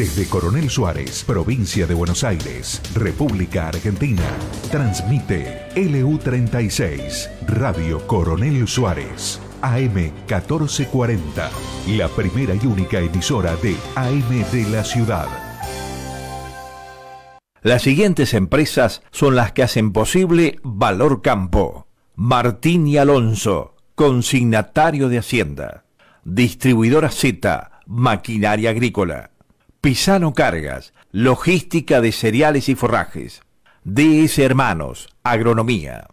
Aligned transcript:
Desde 0.00 0.26
Coronel 0.30 0.70
Suárez, 0.70 1.24
provincia 1.24 1.86
de 1.86 1.92
Buenos 1.92 2.24
Aires, 2.24 2.80
República 2.94 3.68
Argentina, 3.68 4.22
transmite 4.70 5.68
LU36, 5.74 7.28
Radio 7.46 8.06
Coronel 8.06 8.66
Suárez, 8.66 9.38
AM 9.60 9.92
1440, 10.26 11.50
la 11.88 12.08
primera 12.08 12.54
y 12.54 12.66
única 12.66 12.98
emisora 12.98 13.54
de 13.56 13.76
AM 13.94 14.50
de 14.50 14.70
la 14.70 14.84
ciudad. 14.84 15.28
Las 17.60 17.82
siguientes 17.82 18.32
empresas 18.32 19.02
son 19.10 19.36
las 19.36 19.52
que 19.52 19.64
hacen 19.64 19.92
posible 19.92 20.60
Valor 20.62 21.20
Campo. 21.20 21.88
Martín 22.14 22.86
y 22.86 22.96
Alonso, 22.96 23.76
consignatario 23.96 25.10
de 25.10 25.18
Hacienda. 25.18 25.84
Distribuidora 26.24 27.10
Z, 27.10 27.82
maquinaria 27.84 28.70
agrícola. 28.70 29.32
Pisano 29.80 30.34
Cargas, 30.34 30.92
logística 31.10 32.02
de 32.02 32.12
cereales 32.12 32.68
y 32.68 32.74
forrajes. 32.74 33.40
DS 33.84 34.38
Hermanos, 34.38 35.08
agronomía. 35.22 36.08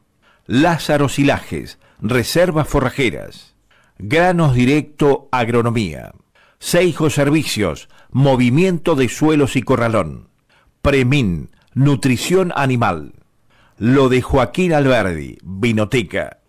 Lázaro 0.45 1.09
Silajes, 1.09 1.77
reservas 1.99 2.69
forrajeras. 2.69 3.55
Granos 3.97 4.53
Directo, 4.53 5.27
agronomía. 5.33 6.13
Seijo 6.59 7.09
Servicios, 7.09 7.89
movimiento 8.09 8.95
de 8.95 9.09
suelos 9.09 9.57
y 9.57 9.63
corralón. 9.63 10.29
Premin, 10.81 11.49
nutrición 11.73 12.53
animal. 12.55 13.15
Lo 13.77 14.07
de 14.07 14.21
Joaquín 14.21 14.71
Alberdi, 14.71 15.39
Vinoteca. 15.43 16.39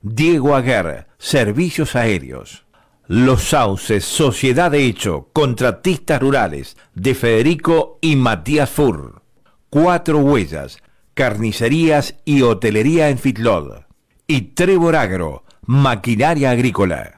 Diego 0.00 0.54
Aguer, 0.54 1.08
Servicios 1.18 1.96
Aéreos. 1.96 2.67
Los 3.10 3.44
Sauces, 3.44 4.04
Sociedad 4.04 4.70
de 4.70 4.84
Hecho, 4.84 5.30
Contratistas 5.32 6.20
Rurales, 6.20 6.76
de 6.94 7.14
Federico 7.14 7.98
y 8.02 8.16
Matías 8.16 8.68
Fur. 8.68 9.22
Cuatro 9.70 10.18
Huellas, 10.18 10.76
Carnicerías 11.14 12.16
y 12.26 12.42
Hotelería 12.42 13.08
en 13.08 13.16
Fitlod. 13.16 13.84
Y 14.26 14.52
Trevor 14.52 14.94
Agro, 14.94 15.44
Maquinaria 15.64 16.50
Agrícola. 16.50 17.17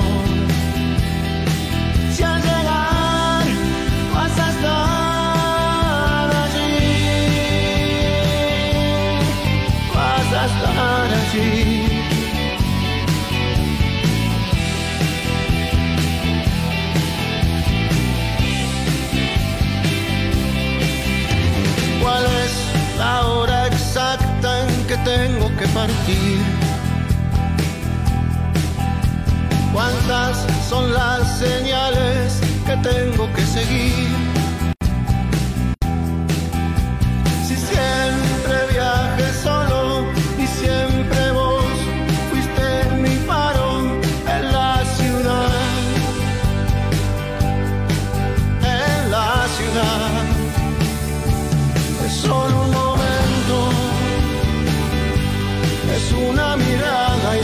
¿Cuántas 29.73 30.45
son 30.69 30.93
las 30.93 31.39
señales 31.39 32.41
que 32.65 32.75
tengo 32.77 33.31
que 33.33 33.41
seguir? 33.41 34.10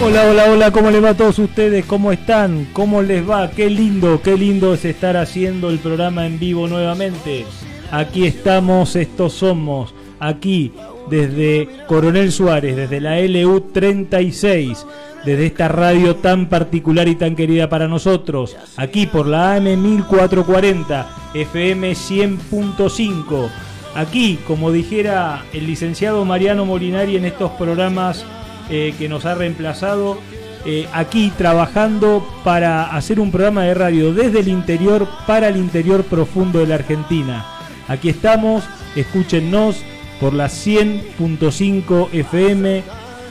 Hola, 0.00 0.30
hola, 0.30 0.44
hola, 0.48 0.70
¿cómo 0.70 0.92
les 0.92 1.02
va 1.02 1.10
a 1.10 1.16
todos 1.16 1.40
ustedes? 1.40 1.84
¿Cómo 1.84 2.12
están? 2.12 2.68
¿Cómo 2.72 3.02
les 3.02 3.28
va? 3.28 3.50
Qué 3.50 3.68
lindo, 3.68 4.22
qué 4.22 4.36
lindo 4.36 4.72
es 4.72 4.84
estar 4.84 5.16
haciendo 5.16 5.70
el 5.70 5.80
programa 5.80 6.24
en 6.24 6.38
vivo 6.38 6.68
nuevamente. 6.68 7.44
Aquí 7.90 8.24
estamos, 8.24 8.94
estos 8.94 9.32
somos, 9.32 9.92
aquí 10.20 10.72
desde 11.10 11.68
Coronel 11.88 12.30
Suárez, 12.30 12.76
desde 12.76 13.00
la 13.00 13.20
LU 13.20 13.72
36, 13.72 14.86
desde 15.24 15.46
esta 15.46 15.66
radio 15.66 16.14
tan 16.14 16.48
particular 16.48 17.08
y 17.08 17.16
tan 17.16 17.34
querida 17.34 17.68
para 17.68 17.88
nosotros, 17.88 18.56
aquí 18.76 19.06
por 19.06 19.26
la 19.26 19.56
AM 19.56 19.64
1440, 19.64 21.08
FM 21.34 21.90
100.5, 21.92 23.48
aquí, 23.96 24.38
como 24.46 24.70
dijera 24.70 25.44
el 25.52 25.66
licenciado 25.66 26.24
Mariano 26.24 26.64
Molinari 26.64 27.16
en 27.16 27.24
estos 27.24 27.50
programas 27.52 28.24
eh, 28.70 28.94
que 28.98 29.08
nos 29.08 29.24
ha 29.24 29.34
reemplazado 29.34 30.18
eh, 30.66 30.86
aquí 30.92 31.32
trabajando 31.38 32.22
para 32.44 32.94
hacer 32.94 33.18
un 33.18 33.30
programa 33.30 33.62
de 33.62 33.72
radio 33.72 34.12
desde 34.12 34.40
el 34.40 34.48
interior 34.48 35.08
para 35.26 35.48
el 35.48 35.56
interior 35.56 36.04
profundo 36.04 36.58
de 36.58 36.66
la 36.66 36.74
Argentina. 36.74 37.46
Aquí 37.86 38.10
estamos, 38.10 38.64
escúchenos 38.94 39.82
por 40.20 40.34
la 40.34 40.48
100.5 40.48 42.08
FM, 42.12 42.82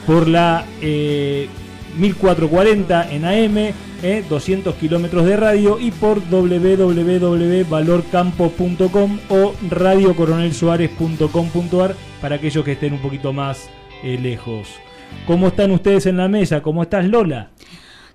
por 0.08 0.26
la 0.26 0.64
1440 0.80 3.02
eh, 3.02 3.14
en 3.14 3.24
AM, 3.24 3.72
200 4.28 4.74
kilómetros 4.74 5.24
de 5.24 5.36
radio 5.36 5.78
y 5.78 5.92
por 5.92 6.20
www.valorcampo.com 6.28 9.18
o 9.28 9.54
radiocoronelsuárez.com.ar 9.70 11.94
para 12.20 12.34
aquellos 12.34 12.64
que 12.64 12.72
estén 12.72 12.94
un 12.94 13.00
poquito 13.00 13.32
más 13.32 13.70
lejos. 14.02 14.87
¿Cómo 15.26 15.48
están 15.48 15.70
ustedes 15.70 16.06
en 16.06 16.16
la 16.16 16.28
mesa? 16.28 16.62
¿Cómo 16.62 16.82
estás, 16.82 17.04
Lola? 17.06 17.50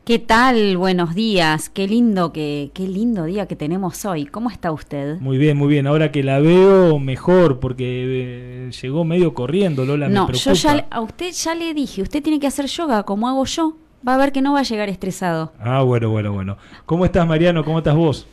¿Qué 0.06 0.20
tal? 0.20 0.76
Buenos 0.76 1.16
días. 1.16 1.70
Qué 1.70 1.88
lindo 1.88 2.34
que 2.34 2.72
qué 2.74 2.88
lindo 2.88 3.24
día 3.24 3.46
que 3.46 3.56
tenemos 3.56 4.04
hoy. 4.04 4.26
¿Cómo 4.26 4.50
está 4.50 4.72
usted? 4.74 5.18
Muy 5.22 5.38
bien, 5.38 5.56
muy 5.56 5.70
bien. 5.70 5.88
Ahora 5.88 6.12
que 6.12 6.24
la 6.24 6.40
veo 6.40 7.00
mejor 7.00 7.62
porque 7.62 8.66
eh, 8.68 8.72
llegó 8.82 9.06
medio 9.06 9.34
corriendo, 9.34 9.86
Lola, 9.86 10.10
no, 10.10 10.28
me 10.28 10.34
yo 10.34 10.52
ya 10.54 10.88
a 10.90 11.00
usted 11.00 11.32
ya 11.32 11.56
le 11.56 11.74
dije, 11.74 12.02
usted 12.02 12.22
tiene 12.22 12.40
que 12.42 12.48
hacer 12.48 12.66
yoga 12.66 13.04
como 13.04 13.30
hago 13.30 13.46
yo. 13.46 13.78
Va 14.06 14.16
a 14.16 14.18
ver 14.18 14.34
que 14.34 14.42
no 14.42 14.52
va 14.52 14.60
a 14.60 14.64
llegar 14.64 14.90
estresado. 14.90 15.54
Ah, 15.58 15.82
bueno, 15.84 16.10
bueno, 16.10 16.34
bueno. 16.34 16.58
¿Cómo 16.86 17.06
estás, 17.06 17.26
Mariano? 17.26 17.64
¿Cómo 17.64 17.78
estás 17.78 17.96
vos? 17.96 18.28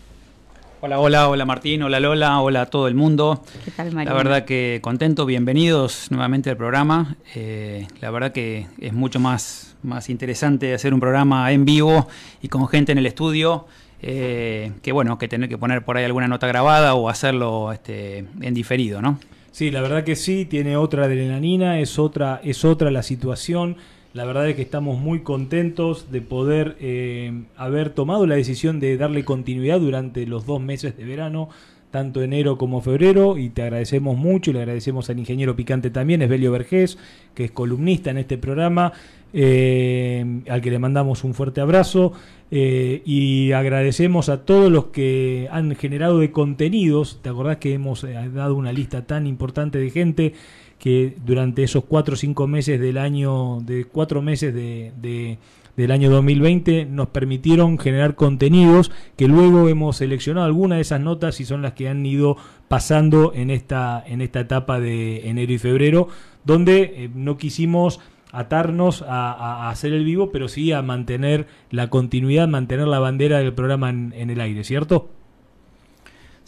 Hola, 0.83 0.99
hola, 0.99 1.29
hola 1.29 1.45
Martín, 1.45 1.83
hola 1.83 2.01
Lola, 2.01 2.41
hola 2.41 2.63
a 2.63 2.67
todo 2.67 2.89
el 2.89 2.95
mundo. 2.95 3.43
¿Qué 3.67 3.71
tal, 3.71 3.93
Mariano? 3.93 4.17
La 4.17 4.23
verdad 4.23 4.45
que 4.47 4.79
contento, 4.81 5.27
bienvenidos 5.27 6.11
nuevamente 6.11 6.49
al 6.49 6.57
programa. 6.57 7.17
Eh, 7.35 7.87
la 8.01 8.11
verdad 8.11 8.33
que 8.33 8.67
es 8.81 8.95
mucho 8.95 9.21
más 9.21 9.77
más 9.83 10.09
interesante 10.09 10.73
hacer 10.73 10.95
un 10.95 11.01
programa 11.01 11.53
en 11.53 11.67
vivo 11.67 12.09
y 12.41 12.49
con 12.49 12.67
gente 12.67 12.93
en 12.93 12.99
el 12.99 13.05
estudio. 13.05 13.67
Eh, 14.01 14.73
que 14.83 14.93
bueno, 14.93 15.19
que 15.19 15.29
tener 15.29 15.51
que 15.51 15.59
poner 15.59 15.85
por 15.85 15.99
ahí 15.99 16.05
alguna 16.05 16.29
nota 16.29 16.47
grabada 16.47 16.95
o 16.95 17.11
hacerlo 17.11 17.73
este, 17.73 18.25
en 18.41 18.55
diferido, 18.55 19.03
¿no? 19.03 19.19
Sí, 19.51 19.71
la 19.71 19.83
verdad 19.83 20.05
que 20.05 20.17
sí, 20.17 20.47
tiene 20.47 20.79
otra 20.79 21.05
adrenalina, 21.05 21.79
es 21.79 21.99
otra, 21.99 22.41
es 22.43 22.65
otra 22.65 22.91
la 22.91 23.03
situación. 23.03 23.77
La 24.13 24.25
verdad 24.25 24.49
es 24.49 24.57
que 24.57 24.63
estamos 24.63 24.99
muy 24.99 25.21
contentos 25.21 26.11
de 26.11 26.21
poder 26.21 26.77
eh, 26.81 27.45
haber 27.57 27.91
tomado 27.91 28.27
la 28.27 28.35
decisión 28.35 28.81
de 28.81 28.97
darle 28.97 29.25
continuidad 29.25 29.79
durante 29.79 30.27
los 30.27 30.47
dos 30.47 30.61
meses 30.61 30.97
de 30.97 31.05
verano 31.05 31.49
tanto 31.91 32.23
enero 32.23 32.57
como 32.57 32.81
febrero 32.81 33.37
y 33.37 33.51
te 33.51 33.63
agradecemos 33.63 34.17
mucho 34.17 34.51
y 34.51 34.55
le 34.55 34.61
agradecemos 34.61 35.11
al 35.11 35.19
ingeniero 35.19 35.57
Picante 35.57 35.91
también, 35.91 36.23
Esbelio 36.23 36.53
Vergés, 36.53 36.99
que 37.35 37.45
es 37.45 37.51
columnista 37.51 38.11
en 38.11 38.19
este 38.19 38.39
programa, 38.39 38.93
eh, 39.33 40.43
al 40.49 40.61
que 40.61 40.71
le 40.71 40.79
mandamos 40.79 41.25
un 41.25 41.35
fuerte 41.35 41.61
abrazo 41.61 42.13
eh, 42.51 43.03
y 43.05 43.53
agradecemos 43.53 44.29
a 44.29 44.45
todos 44.45 44.71
los 44.71 44.87
que 44.87 45.49
han 45.51 45.75
generado 45.77 46.19
de 46.19 46.31
contenidos, 46.31 47.21
te 47.23 47.29
acordás 47.29 47.59
que 47.59 47.75
hemos 47.75 48.05
eh, 48.05 48.15
dado 48.35 48.55
una 48.55 48.73
lista 48.73 49.07
tan 49.07 49.27
importante 49.27 49.79
de 49.79 49.91
gente 49.91 50.35
que 50.81 51.17
durante 51.25 51.63
esos 51.63 51.85
cuatro 51.85 52.15
o 52.15 52.17
cinco 52.17 52.49
meses 52.49 52.81
del 52.81 52.99
año, 52.99 53.61
de 53.61 53.85
cuatro 53.85 54.21
meses 54.23 54.53
de 54.53 55.39
del 55.81 55.91
año 55.93 56.11
2020 56.11 56.87
nos 56.87 57.09
permitieron 57.09 57.79
generar 57.79 58.15
contenidos 58.15 58.91
que 59.17 59.29
luego 59.29 59.69
hemos 59.69 59.97
seleccionado 59.97 60.47
algunas 60.47 60.77
de 60.77 60.83
esas 60.83 61.01
notas 61.01 61.41
y 61.41 61.45
son 61.45 61.63
las 61.63 61.73
que 61.73 61.89
han 61.89 62.05
ido 62.05 62.37
pasando 62.69 63.33
en 63.35 63.51
esta, 63.51 64.03
en 64.07 64.21
esta 64.21 64.41
etapa 64.41 64.81
de 64.81 65.29
enero 65.29 65.53
y 65.53 65.59
febrero, 65.59 66.09
donde 66.45 66.83
eh, 66.83 67.11
no 67.15 67.37
quisimos 67.37 68.01
atarnos 68.33 69.03
a, 69.09 69.71
hacer 69.71 69.93
el 69.93 70.05
vivo, 70.05 70.31
pero 70.31 70.47
sí 70.47 70.71
a 70.71 70.83
mantener 70.83 71.47
la 71.71 71.91
continuidad, 71.91 72.47
mantener 72.47 72.87
la 72.87 73.01
bandera 73.01 73.39
del 73.39 73.53
programa 73.55 73.91
en, 73.91 74.31
el 74.31 74.41
aire, 74.41 74.63
¿cierto? 74.63 75.09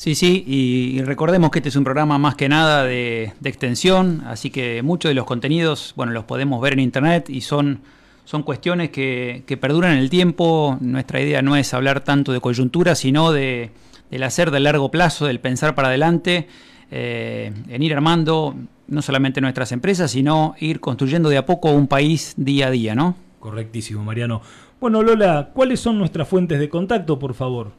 Sí, 0.02 0.16
sí, 0.16 0.42
y, 0.48 1.00
recordemos 1.02 1.52
que 1.52 1.60
este 1.60 1.68
es 1.68 1.76
un 1.76 1.84
programa 1.84 2.18
más 2.18 2.34
que 2.34 2.48
nada 2.48 2.82
de, 2.82 3.34
extensión, 3.44 4.24
así 4.26 4.50
que 4.50 4.82
muchos 4.82 5.10
de 5.10 5.14
los 5.14 5.26
contenidos, 5.26 5.92
bueno, 5.94 6.10
los 6.10 6.24
podemos 6.24 6.60
ver 6.60 6.72
en 6.72 6.80
internet 6.80 7.30
y 7.30 7.42
son 7.42 7.82
son 8.24 8.42
cuestiones 8.42 8.90
que, 8.90 9.44
perduran 9.60 9.92
en 9.92 9.98
el 9.98 10.10
tiempo. 10.10 10.76
Nuestra 10.80 11.20
idea 11.20 11.40
no 11.40 11.54
es 11.54 11.72
hablar 11.72 12.00
tanto 12.00 12.32
de 12.32 12.40
coyuntura, 12.40 12.96
sino 12.96 13.30
de, 13.30 13.70
del 14.10 14.24
hacer 14.24 14.50
de 14.50 14.58
largo 14.58 14.90
plazo, 14.90 15.26
del 15.26 15.38
pensar 15.38 15.76
para 15.76 15.86
adelante, 15.86 16.48
eh, 16.90 17.52
en 17.68 17.82
ir 17.84 17.94
armando 17.94 18.56
no 18.88 19.02
solamente 19.02 19.40
nuestras 19.40 19.70
empresas, 19.70 20.10
sino 20.10 20.56
ir 20.58 20.80
construyendo 20.80 21.28
de 21.28 21.36
a 21.36 21.46
poco 21.46 21.70
un 21.70 21.86
país 21.86 22.34
día 22.36 22.66
a 22.66 22.70
día, 22.72 22.96
¿no? 22.96 23.14
Correctísimo, 23.38 24.02
Mariano. 24.02 24.42
Bueno, 24.80 25.00
Lola, 25.00 25.50
¿cuáles 25.54 25.78
son 25.78 25.96
nuestras 25.96 26.26
fuentes 26.26 26.58
de 26.58 26.68
contacto, 26.68 27.16
por 27.16 27.34
favor? 27.34 27.70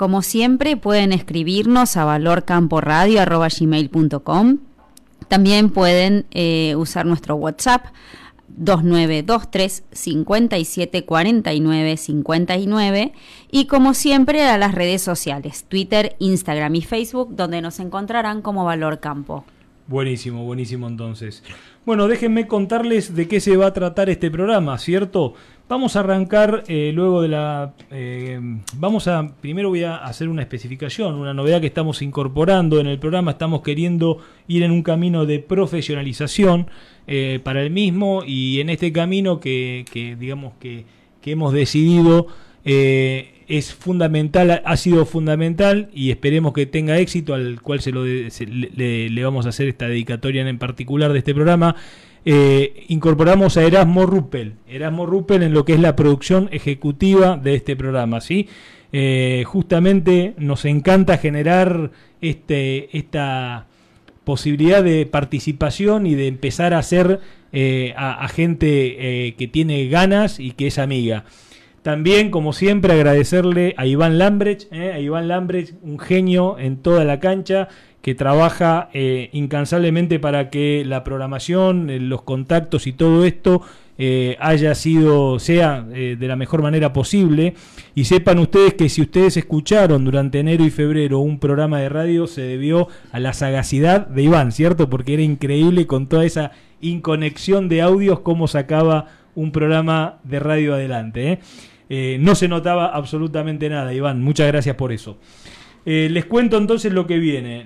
Como 0.00 0.22
siempre, 0.22 0.78
pueden 0.78 1.12
escribirnos 1.12 1.98
a 1.98 2.06
valorcamporadio.com. 2.06 4.58
También 5.28 5.68
pueden 5.68 6.24
eh, 6.30 6.74
usar 6.76 7.04
nuestro 7.04 7.34
WhatsApp 7.34 7.84
2923 8.48 9.84
57 9.92 11.04
49 11.04 11.96
59 11.98 13.12
y 13.50 13.66
como 13.66 13.92
siempre 13.92 14.44
a 14.44 14.56
las 14.56 14.74
redes 14.74 15.02
sociales, 15.02 15.66
Twitter, 15.68 16.16
Instagram 16.18 16.76
y 16.76 16.80
Facebook, 16.80 17.36
donde 17.36 17.60
nos 17.60 17.78
encontrarán 17.78 18.40
como 18.40 18.64
Valor 18.64 19.00
Campo. 19.00 19.44
Buenísimo, 19.86 20.44
buenísimo 20.44 20.88
entonces. 20.88 21.42
Bueno, 21.84 22.08
déjenme 22.08 22.46
contarles 22.46 23.14
de 23.14 23.28
qué 23.28 23.40
se 23.40 23.54
va 23.56 23.66
a 23.66 23.74
tratar 23.74 24.08
este 24.08 24.30
programa, 24.30 24.78
¿cierto? 24.78 25.34
Vamos 25.70 25.94
a 25.94 26.00
arrancar 26.00 26.64
eh, 26.66 26.90
luego 26.92 27.22
de 27.22 27.28
la... 27.28 27.74
Eh, 27.92 28.40
vamos 28.74 29.06
a... 29.06 29.36
Primero 29.40 29.68
voy 29.68 29.84
a 29.84 29.98
hacer 29.98 30.28
una 30.28 30.42
especificación, 30.42 31.14
una 31.14 31.32
novedad 31.32 31.60
que 31.60 31.68
estamos 31.68 32.02
incorporando 32.02 32.80
en 32.80 32.88
el 32.88 32.98
programa. 32.98 33.30
Estamos 33.30 33.62
queriendo 33.62 34.18
ir 34.48 34.64
en 34.64 34.72
un 34.72 34.82
camino 34.82 35.26
de 35.26 35.38
profesionalización 35.38 36.66
eh, 37.06 37.38
para 37.44 37.62
el 37.62 37.70
mismo 37.70 38.24
y 38.26 38.60
en 38.60 38.68
este 38.68 38.92
camino 38.92 39.38
que, 39.38 39.84
digamos 40.18 40.54
que, 40.58 40.86
hemos 41.24 41.52
decidido 41.52 42.26
es 42.64 43.72
fundamental, 43.72 44.62
ha 44.64 44.76
sido 44.76 45.06
fundamental 45.06 45.88
y 45.94 46.10
esperemos 46.10 46.52
que 46.52 46.66
tenga 46.66 46.98
éxito, 46.98 47.32
al 47.32 47.62
cual 47.62 47.80
se 47.80 47.92
lo 47.92 48.04
le, 48.04 49.08
le, 49.08 49.24
vamos 49.24 49.46
a 49.46 49.50
hacer 49.50 49.68
esta 49.68 49.86
dedicatoria 49.86 50.46
en 50.48 50.58
particular 50.58 51.12
de 51.12 51.18
este 51.18 51.32
programa 51.32 51.76
eh, 52.24 52.84
incorporamos 52.88 53.56
a 53.56 53.62
Erasmo 53.64 54.04
Ruppel, 54.04 54.54
Erasmo 54.68 55.06
Ruppel 55.06 55.42
en 55.42 55.54
lo 55.54 55.64
que 55.64 55.74
es 55.74 55.80
la 55.80 55.96
producción 55.96 56.48
ejecutiva 56.52 57.36
de 57.36 57.54
este 57.54 57.76
programa, 57.76 58.20
¿sí? 58.20 58.48
Eh, 58.92 59.44
justamente 59.46 60.34
nos 60.36 60.64
encanta 60.64 61.16
generar 61.16 61.92
este, 62.20 62.96
esta 62.96 63.66
posibilidad 64.24 64.82
de 64.82 65.06
participación 65.06 66.06
y 66.06 66.14
de 66.14 66.26
empezar 66.26 66.74
a 66.74 66.78
hacer 66.78 67.20
eh, 67.52 67.94
a, 67.96 68.28
gente 68.28 69.34
que 69.38 69.48
tiene 69.48 69.88
ganas 69.88 70.40
y 70.40 70.52
que 70.52 70.66
es 70.66 70.78
amiga. 70.78 71.24
También, 71.82 72.30
como 72.30 72.52
siempre, 72.52 72.92
agradecerle 72.92 73.74
a 73.78 73.86
Iván 73.86 74.18
Lambrecht, 74.18 74.70
a 74.72 74.98
Iván 74.98 75.28
Lambrecht, 75.28 75.74
un 75.82 75.98
genio 75.98 76.58
en 76.58 76.76
toda 76.76 77.04
la 77.04 77.18
cancha, 77.20 77.68
que 78.02 78.14
trabaja 78.14 78.88
eh, 78.94 79.28
incansablemente 79.32 80.18
para 80.18 80.48
que 80.50 80.84
la 80.86 81.04
programación, 81.04 81.90
eh, 81.90 82.00
los 82.00 82.22
contactos 82.22 82.86
y 82.86 82.92
todo 82.92 83.24
esto 83.24 83.60
eh, 83.98 84.36
haya 84.40 84.74
sido, 84.74 85.38
sea 85.38 85.82
de 85.82 86.26
la 86.26 86.34
mejor 86.34 86.62
manera 86.62 86.94
posible. 86.94 87.52
Y 87.94 88.04
sepan 88.04 88.38
ustedes 88.38 88.72
que 88.72 88.88
si 88.88 89.02
ustedes 89.02 89.36
escucharon 89.36 90.06
durante 90.06 90.40
enero 90.40 90.64
y 90.64 90.70
febrero 90.70 91.18
un 91.18 91.38
programa 91.38 91.80
de 91.80 91.90
radio, 91.90 92.26
se 92.26 92.40
debió 92.40 92.88
a 93.12 93.20
la 93.20 93.34
sagacidad 93.34 94.06
de 94.06 94.22
Iván, 94.22 94.52
¿cierto? 94.52 94.88
Porque 94.88 95.12
era 95.12 95.22
increíble 95.22 95.86
con 95.86 96.08
toda 96.08 96.24
esa 96.24 96.52
inconexión 96.80 97.68
de 97.68 97.82
audios 97.82 98.20
cómo 98.20 98.48
sacaba 98.48 99.08
un 99.34 99.52
programa 99.52 100.18
de 100.24 100.40
radio 100.40 100.72
adelante. 100.72 101.40
no 101.90 102.34
se 102.34 102.48
notaba 102.48 102.86
absolutamente 102.86 103.68
nada, 103.68 103.92
Iván. 103.92 104.22
Muchas 104.22 104.46
gracias 104.46 104.76
por 104.76 104.92
eso. 104.92 105.18
Eh, 105.86 106.08
les 106.10 106.26
cuento 106.26 106.58
entonces 106.58 106.92
lo 106.92 107.06
que 107.06 107.18
viene. 107.18 107.64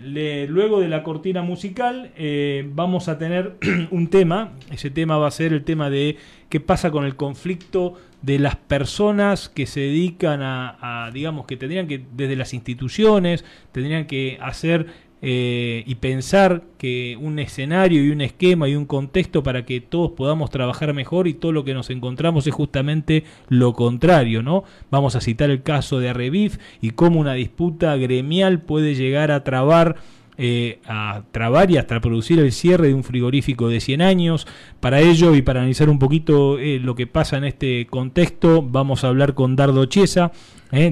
luego 0.48 0.80
de 0.80 0.88
la 0.88 1.02
cortina 1.02 1.42
musical 1.42 2.12
eh, 2.16 2.68
vamos 2.72 3.08
a 3.08 3.18
tener 3.18 3.56
un 3.90 4.08
tema. 4.08 4.52
Ese 4.70 4.90
tema 4.90 5.18
va 5.18 5.26
a 5.26 5.32
ser 5.32 5.52
el 5.52 5.64
tema 5.64 5.90
de 5.90 6.16
qué 6.48 6.60
pasa 6.60 6.90
con 6.90 7.04
el 7.04 7.16
conflicto 7.16 7.94
de 8.22 8.38
las 8.38 8.56
personas 8.56 9.48
que 9.48 9.66
se 9.66 9.80
dedican 9.80 10.42
a, 10.42 11.06
a 11.06 11.10
digamos, 11.10 11.46
que 11.46 11.56
tendrían 11.56 11.86
que, 11.86 12.04
desde 12.12 12.36
las 12.36 12.54
instituciones, 12.54 13.44
tendrían 13.72 14.06
que 14.06 14.38
hacer 14.40 14.86
eh, 15.26 15.84
y 15.86 15.94
pensar 15.94 16.64
que 16.76 17.16
un 17.18 17.38
escenario 17.38 18.04
y 18.04 18.10
un 18.10 18.20
esquema 18.20 18.68
y 18.68 18.76
un 18.76 18.84
contexto 18.84 19.42
para 19.42 19.64
que 19.64 19.80
todos 19.80 20.10
podamos 20.10 20.50
trabajar 20.50 20.92
mejor 20.92 21.28
y 21.28 21.32
todo 21.32 21.50
lo 21.50 21.64
que 21.64 21.72
nos 21.72 21.88
encontramos 21.88 22.46
es 22.46 22.52
justamente 22.52 23.24
lo 23.48 23.72
contrario, 23.72 24.42
¿no? 24.42 24.64
Vamos 24.90 25.16
a 25.16 25.22
citar 25.22 25.48
el 25.48 25.62
caso 25.62 25.98
de 25.98 26.10
Arrevif 26.10 26.58
y 26.82 26.90
cómo 26.90 27.20
una 27.20 27.32
disputa 27.32 27.96
gremial 27.96 28.60
puede 28.60 28.94
llegar 28.94 29.30
a 29.30 29.44
trabar 29.44 29.96
eh, 30.36 30.80
a 30.84 31.22
trabar 31.30 31.70
y 31.70 31.76
hasta 31.76 32.00
producir 32.00 32.40
el 32.40 32.50
cierre 32.50 32.88
de 32.88 32.94
un 32.94 33.04
frigorífico 33.04 33.68
de 33.68 33.80
100 33.80 34.02
años. 34.02 34.46
Para 34.80 35.00
ello 35.00 35.34
y 35.34 35.40
para 35.42 35.60
analizar 35.60 35.88
un 35.88 35.98
poquito 35.98 36.58
eh, 36.58 36.80
lo 36.80 36.96
que 36.96 37.06
pasa 37.06 37.38
en 37.38 37.44
este 37.44 37.86
contexto, 37.86 38.60
vamos 38.60 39.04
a 39.04 39.08
hablar 39.08 39.34
con 39.34 39.56
Dardo 39.56 39.86
Chiesa. 39.86 40.32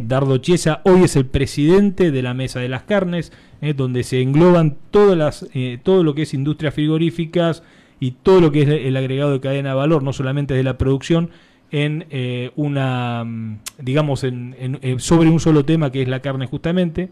Dardo 0.04 0.38
Chiesa 0.38 0.80
hoy 0.84 1.02
es 1.02 1.16
el 1.16 1.26
presidente 1.26 2.12
de 2.12 2.22
la 2.22 2.34
Mesa 2.34 2.60
de 2.60 2.68
las 2.68 2.84
Carnes, 2.84 3.32
eh, 3.60 3.74
donde 3.74 4.04
se 4.04 4.22
engloban 4.22 4.76
todas 4.92 5.18
las, 5.18 5.48
eh, 5.54 5.78
todo 5.82 6.04
lo 6.04 6.14
que 6.14 6.22
es 6.22 6.34
industrias 6.34 6.74
frigoríficas 6.74 7.64
y 7.98 8.12
todo 8.12 8.40
lo 8.40 8.52
que 8.52 8.62
es 8.62 8.68
el 8.68 8.96
agregado 8.96 9.32
de 9.32 9.40
cadena 9.40 9.70
de 9.70 9.74
valor, 9.74 10.04
no 10.04 10.12
solamente 10.12 10.54
de 10.54 10.62
la 10.62 10.78
producción, 10.78 11.30
en 11.72 12.06
eh, 12.10 12.52
una, 12.54 13.24
mm, 13.24 13.58
digamos, 13.78 14.20
sobre 14.20 15.28
un 15.28 15.40
solo 15.40 15.64
tema 15.64 15.90
que 15.90 16.02
es 16.02 16.08
la 16.08 16.20
carne 16.20 16.46
justamente. 16.46 17.08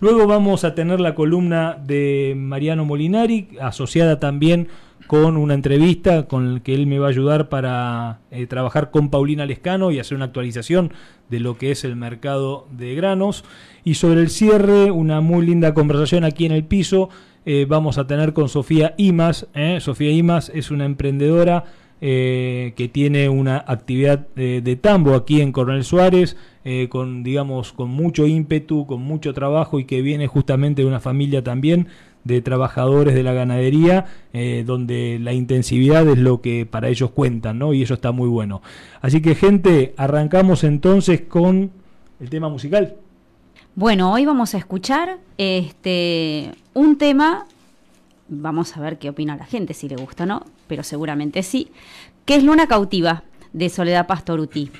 Luego 0.00 0.28
vamos 0.28 0.62
a 0.62 0.76
tener 0.76 1.00
la 1.00 1.16
columna 1.16 1.76
de 1.84 2.34
Mariano 2.36 2.84
Molinari, 2.84 3.48
asociada 3.60 4.20
también 4.20 4.68
con 5.08 5.38
una 5.38 5.54
entrevista 5.54 6.28
con 6.28 6.46
el 6.46 6.60
que 6.60 6.74
él 6.74 6.86
me 6.86 6.98
va 6.98 7.06
a 7.06 7.08
ayudar 7.08 7.48
para 7.48 8.20
eh, 8.30 8.46
trabajar 8.46 8.90
con 8.90 9.08
Paulina 9.08 9.46
Lescano 9.46 9.90
y 9.90 9.98
hacer 9.98 10.16
una 10.16 10.26
actualización 10.26 10.92
de 11.30 11.40
lo 11.40 11.56
que 11.56 11.70
es 11.70 11.82
el 11.82 11.96
mercado 11.96 12.68
de 12.70 12.94
granos. 12.94 13.42
Y 13.84 13.94
sobre 13.94 14.20
el 14.20 14.28
cierre, 14.28 14.90
una 14.90 15.22
muy 15.22 15.46
linda 15.46 15.72
conversación 15.72 16.24
aquí 16.24 16.44
en 16.44 16.52
el 16.52 16.64
piso. 16.64 17.08
Eh, 17.46 17.64
vamos 17.66 17.96
a 17.96 18.06
tener 18.06 18.34
con 18.34 18.50
Sofía 18.50 18.94
Imas. 18.98 19.48
¿eh? 19.54 19.78
Sofía 19.80 20.12
Imas 20.12 20.52
es 20.54 20.70
una 20.70 20.84
emprendedora 20.84 21.64
que 22.00 22.90
tiene 22.92 23.28
una 23.28 23.64
actividad 23.66 24.28
de 24.36 24.78
tambo 24.80 25.16
aquí 25.16 25.40
en 25.40 25.50
Coronel 25.50 25.82
Suárez, 25.82 26.36
con 26.90 27.24
digamos 27.24 27.72
con 27.72 27.90
mucho 27.90 28.24
ímpetu, 28.24 28.86
con 28.86 29.02
mucho 29.02 29.34
trabajo 29.34 29.80
y 29.80 29.84
que 29.84 30.00
viene 30.00 30.28
justamente 30.28 30.82
de 30.82 30.86
una 30.86 31.00
familia 31.00 31.42
también 31.42 31.88
de 32.24 32.42
trabajadores 32.42 33.14
de 33.14 33.22
la 33.22 33.32
ganadería, 33.32 34.06
eh, 34.32 34.64
donde 34.66 35.18
la 35.20 35.32
intensividad 35.32 36.06
es 36.08 36.18
lo 36.18 36.40
que 36.40 36.66
para 36.66 36.88
ellos 36.88 37.10
cuentan, 37.10 37.58
¿no? 37.58 37.72
Y 37.72 37.82
eso 37.82 37.94
está 37.94 38.12
muy 38.12 38.28
bueno. 38.28 38.62
Así 39.00 39.22
que, 39.22 39.34
gente, 39.34 39.94
arrancamos 39.96 40.64
entonces 40.64 41.22
con 41.22 41.70
el 42.20 42.30
tema 42.30 42.48
musical. 42.48 42.96
Bueno, 43.74 44.12
hoy 44.12 44.26
vamos 44.26 44.54
a 44.54 44.58
escuchar 44.58 45.18
este 45.38 46.50
un 46.74 46.98
tema, 46.98 47.46
vamos 48.28 48.76
a 48.76 48.80
ver 48.80 48.98
qué 48.98 49.08
opina 49.08 49.36
la 49.36 49.46
gente, 49.46 49.72
si 49.72 49.88
le 49.88 49.96
gusta 49.96 50.24
o 50.24 50.26
no, 50.26 50.44
pero 50.66 50.82
seguramente 50.82 51.42
sí, 51.42 51.70
que 52.24 52.34
es 52.34 52.42
Luna 52.42 52.66
Cautiva, 52.66 53.22
de 53.52 53.68
Soledad 53.68 54.06
Pastoruti. 54.06 54.70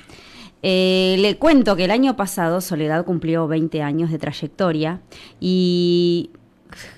Eh, 0.61 1.15
le 1.19 1.37
cuento 1.37 1.77
que 1.77 1.85
el 1.85 1.91
año 1.91 2.17
pasado 2.17 2.59
Soledad 2.59 3.05
cumplió 3.05 3.47
20 3.47 3.81
años 3.81 4.11
de 4.11 4.19
trayectoria 4.19 4.99
y 5.39 6.31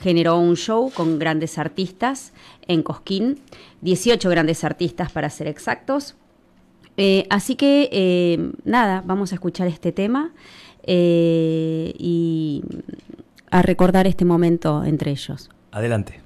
generó 0.02 0.38
un 0.38 0.56
show 0.56 0.92
con 0.92 1.20
grandes 1.20 1.58
artistas 1.58 2.34
en 2.68 2.84
Cosquín, 2.84 3.40
18 3.82 4.30
grandes 4.30 4.64
artistas 4.64 5.12
para 5.12 5.30
ser 5.30 5.48
exactos. 5.48 6.16
Eh, 6.98 7.26
así 7.30 7.56
que 7.56 7.90
eh, 7.92 8.52
nada, 8.64 9.02
vamos 9.06 9.32
a 9.32 9.36
escuchar 9.36 9.68
este 9.68 9.92
tema 9.92 10.32
eh, 10.84 11.94
y 11.98 12.64
a 13.50 13.62
recordar 13.62 14.08
este 14.08 14.26
momento 14.26 14.84
entre 14.84 15.12
ellos. 15.12 15.50
Adelante. 15.72 16.22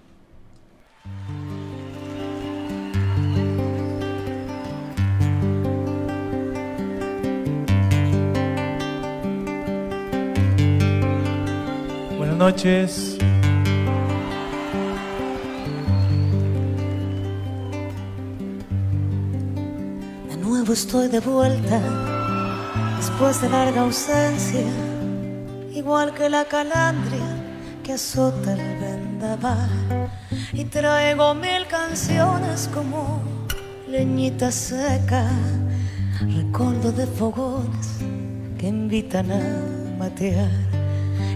Buenas 12.18 12.38
noches. 12.38 13.18
Estoy 20.64 21.10
de 21.10 21.20
vuelta 21.20 21.80
después 22.98 23.42
de 23.42 23.50
larga 23.50 23.82
ausencia, 23.82 24.66
igual 25.74 26.14
que 26.14 26.30
la 26.30 26.46
calandria 26.46 27.28
que 27.84 27.94
azota 27.94 28.54
el 28.54 28.80
vendaval. 28.80 30.10
Y 30.54 30.64
traigo 30.66 31.34
mil 31.36 31.68
canciones 31.68 32.70
como 32.74 33.22
leñita 33.88 34.52
seca, 34.52 35.30
recuerdo 36.22 36.92
de 36.92 37.06
fogones 37.06 37.88
que 38.58 38.68
invitan 38.68 39.32
a 39.32 39.98
matear. 40.00 40.52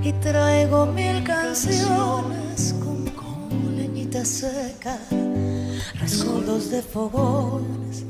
Y 0.02 0.14
traigo 0.14 0.86
mil 0.86 1.24
canciones 1.24 2.74
como, 2.80 3.14
como 3.16 3.70
leñita 3.72 4.24
seca, 4.24 4.98
recuerdos 6.00 6.72
de 6.72 6.82
fogones 6.82 8.06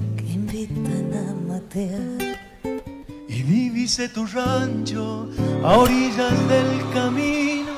y 3.30 3.44
divise 3.44 4.10
tu 4.10 4.26
rancho 4.26 5.30
a 5.64 5.78
orillas 5.78 6.38
del 6.50 6.90
camino, 6.94 7.72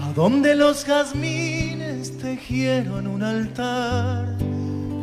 a 0.00 0.12
donde 0.12 0.54
los 0.54 0.84
jazmines 0.84 2.16
tejieron 2.18 3.08
un 3.08 3.24
altar. 3.24 4.36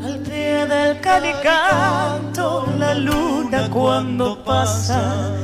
Al 0.05 0.19
pie 0.19 0.65
del 0.65 1.01
calicanto, 1.01 2.65
la 2.79 2.93
luna 2.95 3.69
cuando 3.69 4.41
pasa, 4.41 5.35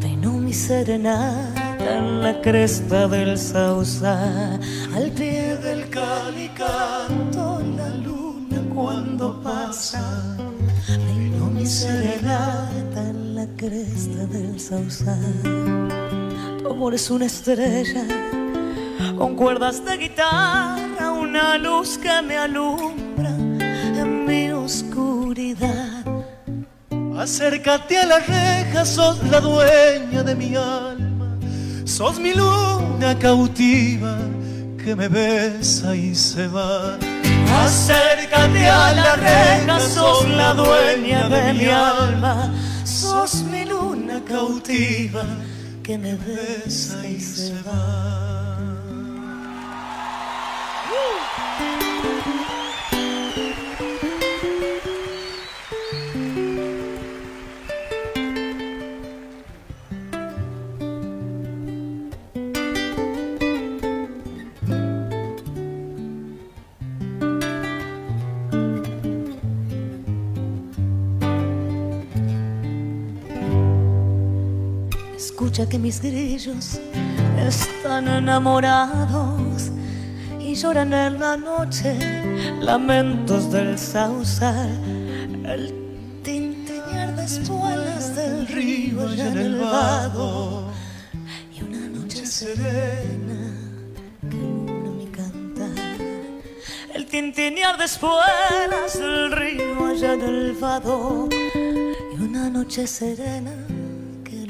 vino 0.00 0.32
mi 0.32 0.54
serenata 0.54 1.76
en 1.78 2.22
la 2.22 2.40
cresta 2.40 3.06
del 3.06 3.36
sausa. 3.36 4.58
Al 4.94 5.10
pie 5.10 5.56
del 5.58 5.90
calicanto, 5.90 7.60
la 7.76 7.88
luna 7.96 8.62
cuando 8.74 9.42
pasa 9.42 10.43
serenata 11.84 13.00
en 13.10 13.34
la 13.34 13.46
cresta 13.56 14.24
del 14.26 14.58
sausal. 14.58 15.88
Tu 16.58 16.70
amor 16.70 16.94
es 16.94 17.10
una 17.10 17.26
estrella 17.26 18.04
con 19.18 19.36
cuerdas 19.36 19.84
de 19.84 19.96
guitarra, 19.98 21.12
una 21.12 21.58
luz 21.58 21.98
que 21.98 22.22
me 22.22 22.36
alumbra 22.36 23.30
en 24.02 24.24
mi 24.26 24.50
oscuridad. 24.50 26.04
Acércate 27.18 27.98
a 27.98 28.06
la 28.06 28.18
reja, 28.18 28.84
sos 28.84 29.22
la 29.24 29.40
dueña 29.40 30.22
de 30.22 30.34
mi 30.34 30.54
alma, 30.56 31.38
sos 31.84 32.18
mi 32.18 32.32
luna 32.32 33.18
cautiva 33.18 34.16
que 34.82 34.96
me 34.96 35.08
besa 35.08 35.94
y 35.94 36.14
se 36.14 36.48
va. 36.48 36.98
Acércate 37.62 38.66
a 38.68 38.92
la 38.92 39.16
reina, 39.16 39.80
sos 39.80 40.28
la 40.28 40.54
dueña 40.54 41.28
de 41.28 41.52
mi 41.54 41.66
alma, 41.68 42.52
sos 42.84 43.42
mi 43.44 43.64
luna 43.64 44.22
cautiva 44.24 45.24
que 45.82 45.98
me 45.98 46.14
besa 46.14 47.06
y 47.06 47.20
se 47.20 47.52
va. 47.62 48.33
Escucha 75.54 75.70
que 75.70 75.78
mis 75.78 76.02
grillos 76.02 76.80
están 77.38 78.08
enamorados 78.08 79.70
y 80.40 80.56
lloran 80.56 80.92
en 80.92 81.20
la 81.20 81.36
noche 81.36 81.96
lamentos 82.60 83.52
del 83.52 83.78
sausal, 83.78 84.68
el 85.46 85.72
tintinear 86.24 87.14
de 87.14 87.24
espuelas 87.24 88.16
del 88.16 88.48
río 88.48 89.06
allá 89.06 89.28
en 89.28 89.38
el 89.38 89.60
vado 89.60 90.72
y 91.56 91.62
una 91.62 91.86
noche 92.00 92.26
serena 92.26 93.54
que 94.28 94.36
luna 94.36 94.90
mi 94.90 95.06
cantar. 95.06 95.70
El 96.94 97.06
tintinear 97.06 97.78
de 97.78 97.84
espuelas 97.84 98.98
del 98.98 99.30
río 99.30 99.86
allá 99.86 100.14
en 100.14 100.20
el 100.20 100.52
vado 100.54 101.28
y 101.32 102.20
una 102.20 102.50
noche 102.50 102.88
serena 102.88 103.52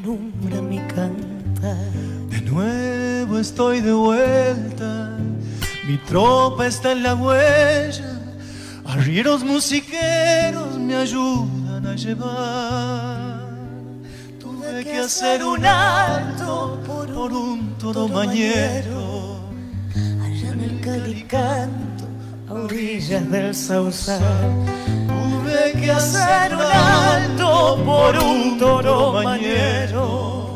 mi 0.05 0.64
cantar. 0.95 1.77
De 2.31 2.41
nuevo 2.43 3.39
estoy 3.39 3.81
de 3.81 3.93
vuelta, 3.93 5.17
mi 5.87 5.97
tropa 5.99 6.67
está 6.67 6.93
en 6.93 7.03
la 7.03 7.15
huella, 7.15 8.21
arrieros 8.85 9.45
musiqueros 9.45 10.79
me 10.79 10.95
ayudan 10.97 11.87
a 11.87 11.95
llevar. 11.95 13.45
Tuve 14.39 14.85
que 14.85 14.99
hacer 14.99 15.45
un 15.45 15.65
alto 15.65 16.81
por 16.87 17.33
un 17.33 17.75
todo 17.79 18.09
mañero, 18.09 19.41
allá 19.95 20.51
en 20.53 20.61
el 20.61 20.81
calicanto, 20.81 22.05
a 22.49 22.53
orillas 22.55 23.31
del 23.31 23.55
sausal. 23.55 24.21
Tuve 25.09 25.81
que 25.81 25.91
hacer 25.91 26.55
un 26.55 26.63
alto 26.63 27.83
por 27.85 28.19
un 28.19 28.59
toro 28.59 29.23
mañero 29.23 30.54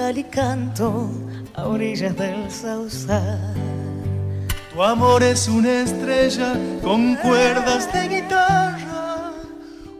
calicanto 0.00 1.10
a 1.54 1.66
orillas 1.66 2.16
del 2.16 2.50
sausal. 2.50 3.54
Tu 4.72 4.82
amor 4.82 5.22
es 5.22 5.46
una 5.46 5.82
estrella 5.82 6.54
con 6.82 7.16
cuerdas 7.16 7.92
de 7.92 8.08
guitarra, 8.08 9.32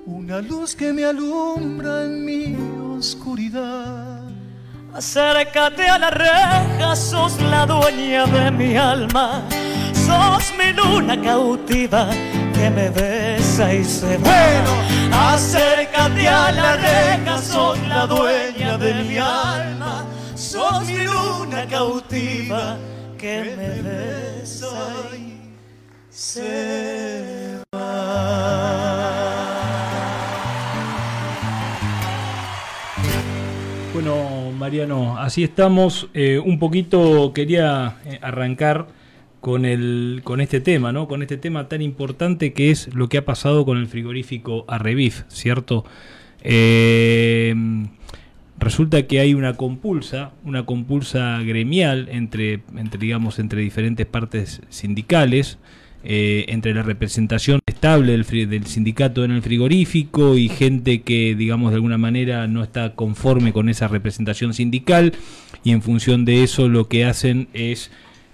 una 0.07 0.41
luz 0.41 0.75
que 0.75 0.91
me 0.95 1.05
alumbra 1.05 2.05
en 2.07 2.25
mi 2.25 2.57
oscuridad. 2.97 4.23
Acércate 4.95 5.87
a 5.87 5.99
la 5.99 6.11
reja, 6.11 6.97
sos 6.97 7.39
la 7.43 7.67
dueña 7.67 8.25
de 8.25 8.51
mi 8.51 8.77
alma, 8.79 9.43
sos 9.93 10.45
mi 10.59 10.73
luna 10.73 11.21
cautiva 11.21 12.09
que 12.61 12.71
me 12.71 12.91
besa 12.91 13.73
y 13.75 13.85
se 13.85 14.19
va. 14.19 14.29
Bueno, 14.31 14.73
acércate 15.13 16.29
a 16.29 16.53
la 16.53 16.77
reja, 16.77 17.39
sos 17.39 17.79
la 17.89 18.07
dueña 18.07 18.77
de 18.77 18.95
mi 19.05 19.17
alma, 19.17 20.05
sos 20.35 20.87
mi 20.87 20.99
luna 20.99 21.67
cautiva 21.71 22.77
que 23.17 23.55
me 23.57 23.83
besa 23.83 24.69
y 25.17 25.39
se 26.11 27.61
Bueno, 33.95 34.53
Mariano, 34.59 35.19
así 35.19 35.45
estamos. 35.45 36.09
Eh, 36.15 36.39
un 36.39 36.59
poquito 36.59 37.33
quería 37.33 37.97
eh, 38.05 38.19
arrancar 38.23 39.00
con, 39.41 39.65
el, 39.65 40.21
con 40.25 40.41
este 40.41 40.61
tema, 40.61 40.93
¿no? 40.93 41.09
Con 41.09 41.23
este 41.23 41.37
tema 41.37 41.69
tan 41.69 41.83
importante 41.83 42.53
que 42.53 42.71
es 42.71 42.95
lo 42.95 43.09
que 43.09 43.19
ha 43.19 43.25
pasado 43.25 43.65
con 43.65 43.79
el 43.79 43.87
frigorífico 43.87 44.65
Arrevif, 44.69 45.23
¿cierto? 45.29 45.85
Eh, 46.43 47.55
resulta 48.59 49.07
que 49.07 49.21
hay 49.21 49.35
una 49.35 49.55
compulsa, 49.55 50.33
una 50.45 50.67
compulsa 50.67 51.41
gremial 51.43 52.09
entre, 52.11 52.61
entre 52.77 53.01
digamos, 53.01 53.39
entre 53.39 53.63
diferentes 53.63 54.07
partes 54.07 54.61
sindicales, 54.69 55.59
eh, 56.03 56.47
entre 56.49 56.73
la 56.73 56.83
representación 56.83 57.61
estable 57.67 58.13
del, 58.13 58.49
del, 58.49 58.67
sindicato 58.67 59.23
en 59.23 59.33
el 59.33 59.43
frigorífico 59.43 60.37
y 60.39 60.49
gente 60.49 61.03
que, 61.03 61.35
digamos, 61.35 61.73
de 61.73 61.77
alguna 61.77 61.99
manera 61.99 62.47
no 62.47 62.63
está 62.63 62.95
conforme 62.95 63.53
con 63.53 63.69
esa 63.69 63.87
representación 63.87 64.55
sindical 64.55 65.13
y 65.63 65.73
en 65.73 65.83
función 65.83 66.25
de 66.25 66.43
eso 66.43 66.69
lo 66.69 66.89
que 66.89 67.05
hacen 67.05 67.49
es 67.53 67.91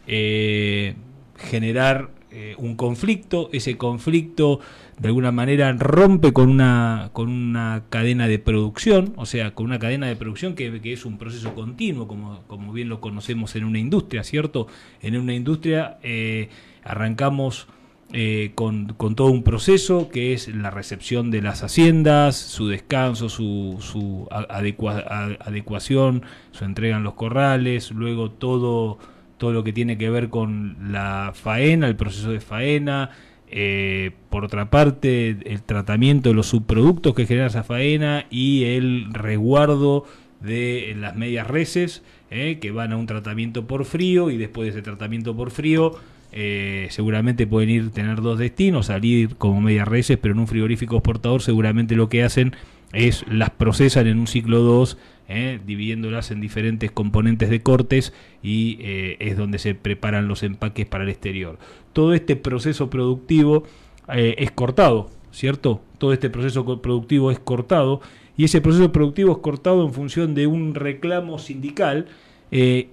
eh, 0.07 0.95
generar 1.37 2.11
eh, 2.39 2.55
un 2.59 2.77
conflicto, 2.77 3.49
ese 3.53 3.79
conflicto 3.79 4.61
de 4.99 5.09
alguna 5.09 5.33
manera 5.33 5.73
rompe 5.73 6.33
con 6.33 6.51
una, 6.51 7.11
con 7.13 7.31
una 7.31 7.85
cadena 7.89 8.29
de 8.29 8.39
producción, 8.39 9.15
o 9.17 9.27
sea, 9.27 9.55
con 9.55 9.67
una 9.67 9.79
cadena 9.79 10.07
de 10.07 10.17
producción 10.17 10.55
que, 10.55 10.81
que 10.81 10.93
es 10.93 11.07
un 11.07 11.19
proceso 11.19 11.55
continuo, 11.55 12.07
como, 12.07 12.43
como, 12.47 12.73
bien 12.73 12.89
lo 12.89 13.01
conocemos 13.01 13.57
en 13.57 13.65
una 13.65 13.79
industria, 13.79 14.23
¿cierto? 14.23 14.67
En 15.01 15.17
una 15.17 15.35
industria 15.35 15.99
eh, 16.03 16.51
arrancamos 16.85 17.69
eh, 18.13 18.53
con, 18.55 18.95
con, 18.99 19.15
todo 19.15 19.29
un 19.29 19.43
proceso 19.43 20.09
que 20.11 20.33
es 20.33 20.49
la 20.49 20.71
recepción 20.71 21.31
de 21.31 21.43
las 21.43 21.63
haciendas, 21.63 22.37
su 22.37 22.69
descanso, 22.69 23.29
su, 23.29 23.79
su 23.81 24.29
adecua, 24.31 24.99
adecuación, 25.41 26.23
su 26.53 26.65
entrega 26.65 26.97
en 26.99 27.03
los 27.03 27.15
corrales, 27.15 27.91
luego 27.93 28.31
todo 28.31 28.99
todo 29.39 29.53
lo 29.53 29.65
que 29.65 29.73
tiene 29.73 29.99
que 29.99 30.11
ver 30.11 30.29
con 30.29 30.77
la 30.93 31.33
faena, 31.35 31.87
el 31.89 31.97
proceso 31.97 32.31
de 32.31 32.41
faena, 32.41 33.11
eh, 33.49 34.11
por 34.29 34.45
otra 34.45 34.71
parte 34.71 35.37
el 35.45 35.63
tratamiento 35.63 36.31
de 36.31 36.35
los 36.35 36.49
subproductos 36.49 37.15
que 37.15 37.27
genera 37.27 37.47
esa 37.47 37.63
faena 37.63 38.27
y 38.29 38.65
el 38.65 39.13
resguardo 39.13 40.05
de 40.41 40.97
las 40.99 41.15
medias 41.15 41.47
reses 41.47 42.03
eh, 42.31 42.59
que 42.61 42.73
van 42.73 42.93
a 42.93 42.97
un 42.97 43.07
tratamiento 43.07 43.69
por 43.69 43.85
frío 43.85 44.31
y 44.31 44.37
después 44.37 44.67
de 44.67 44.71
ese 44.71 44.83
tratamiento 44.83 45.37
por 45.37 45.53
frío 45.53 45.93
eh, 46.33 46.89
seguramente 46.91 47.47
pueden 47.47 47.71
ir 47.71 47.91
tener 47.91 48.21
dos 48.21 48.39
destinos, 48.39 48.87
salir 48.87 49.37
como 49.37 49.61
medias 49.61 49.87
reses, 49.87 50.19
pero 50.19 50.35
en 50.35 50.41
un 50.41 50.49
frigorífico 50.49 50.97
exportador 50.97 51.41
seguramente 51.41 51.95
lo 51.95 52.09
que 52.09 52.25
hacen 52.25 52.57
es 52.93 53.25
las 53.31 53.51
procesan 53.51 54.09
en 54.09 54.19
un 54.19 54.27
ciclo 54.27 54.59
2 54.59 54.99
¿eh? 55.29 55.61
dividiéndolas 55.65 56.31
en 56.31 56.41
diferentes 56.41 56.91
componentes 56.91 57.51
de 57.51 57.63
cortes 57.63 58.13
y 58.43 58.79
eh, 58.81 59.17
es 59.21 59.37
donde 59.37 59.59
se 59.59 59.75
preparan 59.75 60.29
los 60.29 60.43
empaques 60.43 60.87
para 60.87 61.05
el 61.05 61.11
exterior. 61.11 61.59
Todo 61.93 62.15
este 62.15 62.37
proceso 62.37 62.91
productivo 62.91 63.65
eh, 64.13 64.37
es 64.39 64.51
cortado, 64.51 65.11
¿cierto? 65.33 65.81
Todo 65.99 66.13
este 66.13 66.31
proceso 66.31 66.81
productivo 66.81 67.31
es 67.31 67.39
cortado 67.39 68.01
y 68.37 68.45
ese 68.45 68.61
proceso 68.61 68.93
productivo 68.93 69.33
es 69.33 69.39
cortado 69.39 69.85
en 69.85 69.93
función 69.93 70.35
de 70.35 70.47
un 70.47 70.75
reclamo 70.75 71.39
sindical. 71.39 72.07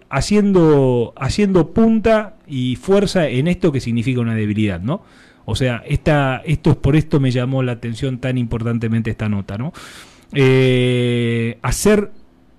haciendo, 0.09 1.13
haciendo 1.15 1.73
punta 1.73 2.37
y 2.47 2.75
fuerza 2.75 3.27
en 3.27 3.47
esto 3.47 3.71
que 3.71 3.79
significa 3.79 4.19
una 4.19 4.33
debilidad, 4.33 4.81
¿no? 4.81 5.03
O 5.45 5.55
sea, 5.55 5.83
esta, 5.85 6.41
esto 6.45 6.71
es 6.71 6.77
por 6.77 6.95
esto 6.95 7.19
me 7.19 7.29
llamó 7.29 7.61
la 7.61 7.73
atención 7.73 8.17
tan 8.17 8.37
importantemente 8.37 9.11
esta 9.11 9.29
nota, 9.29 9.57
¿no? 9.57 9.71
hacer 11.61 12.09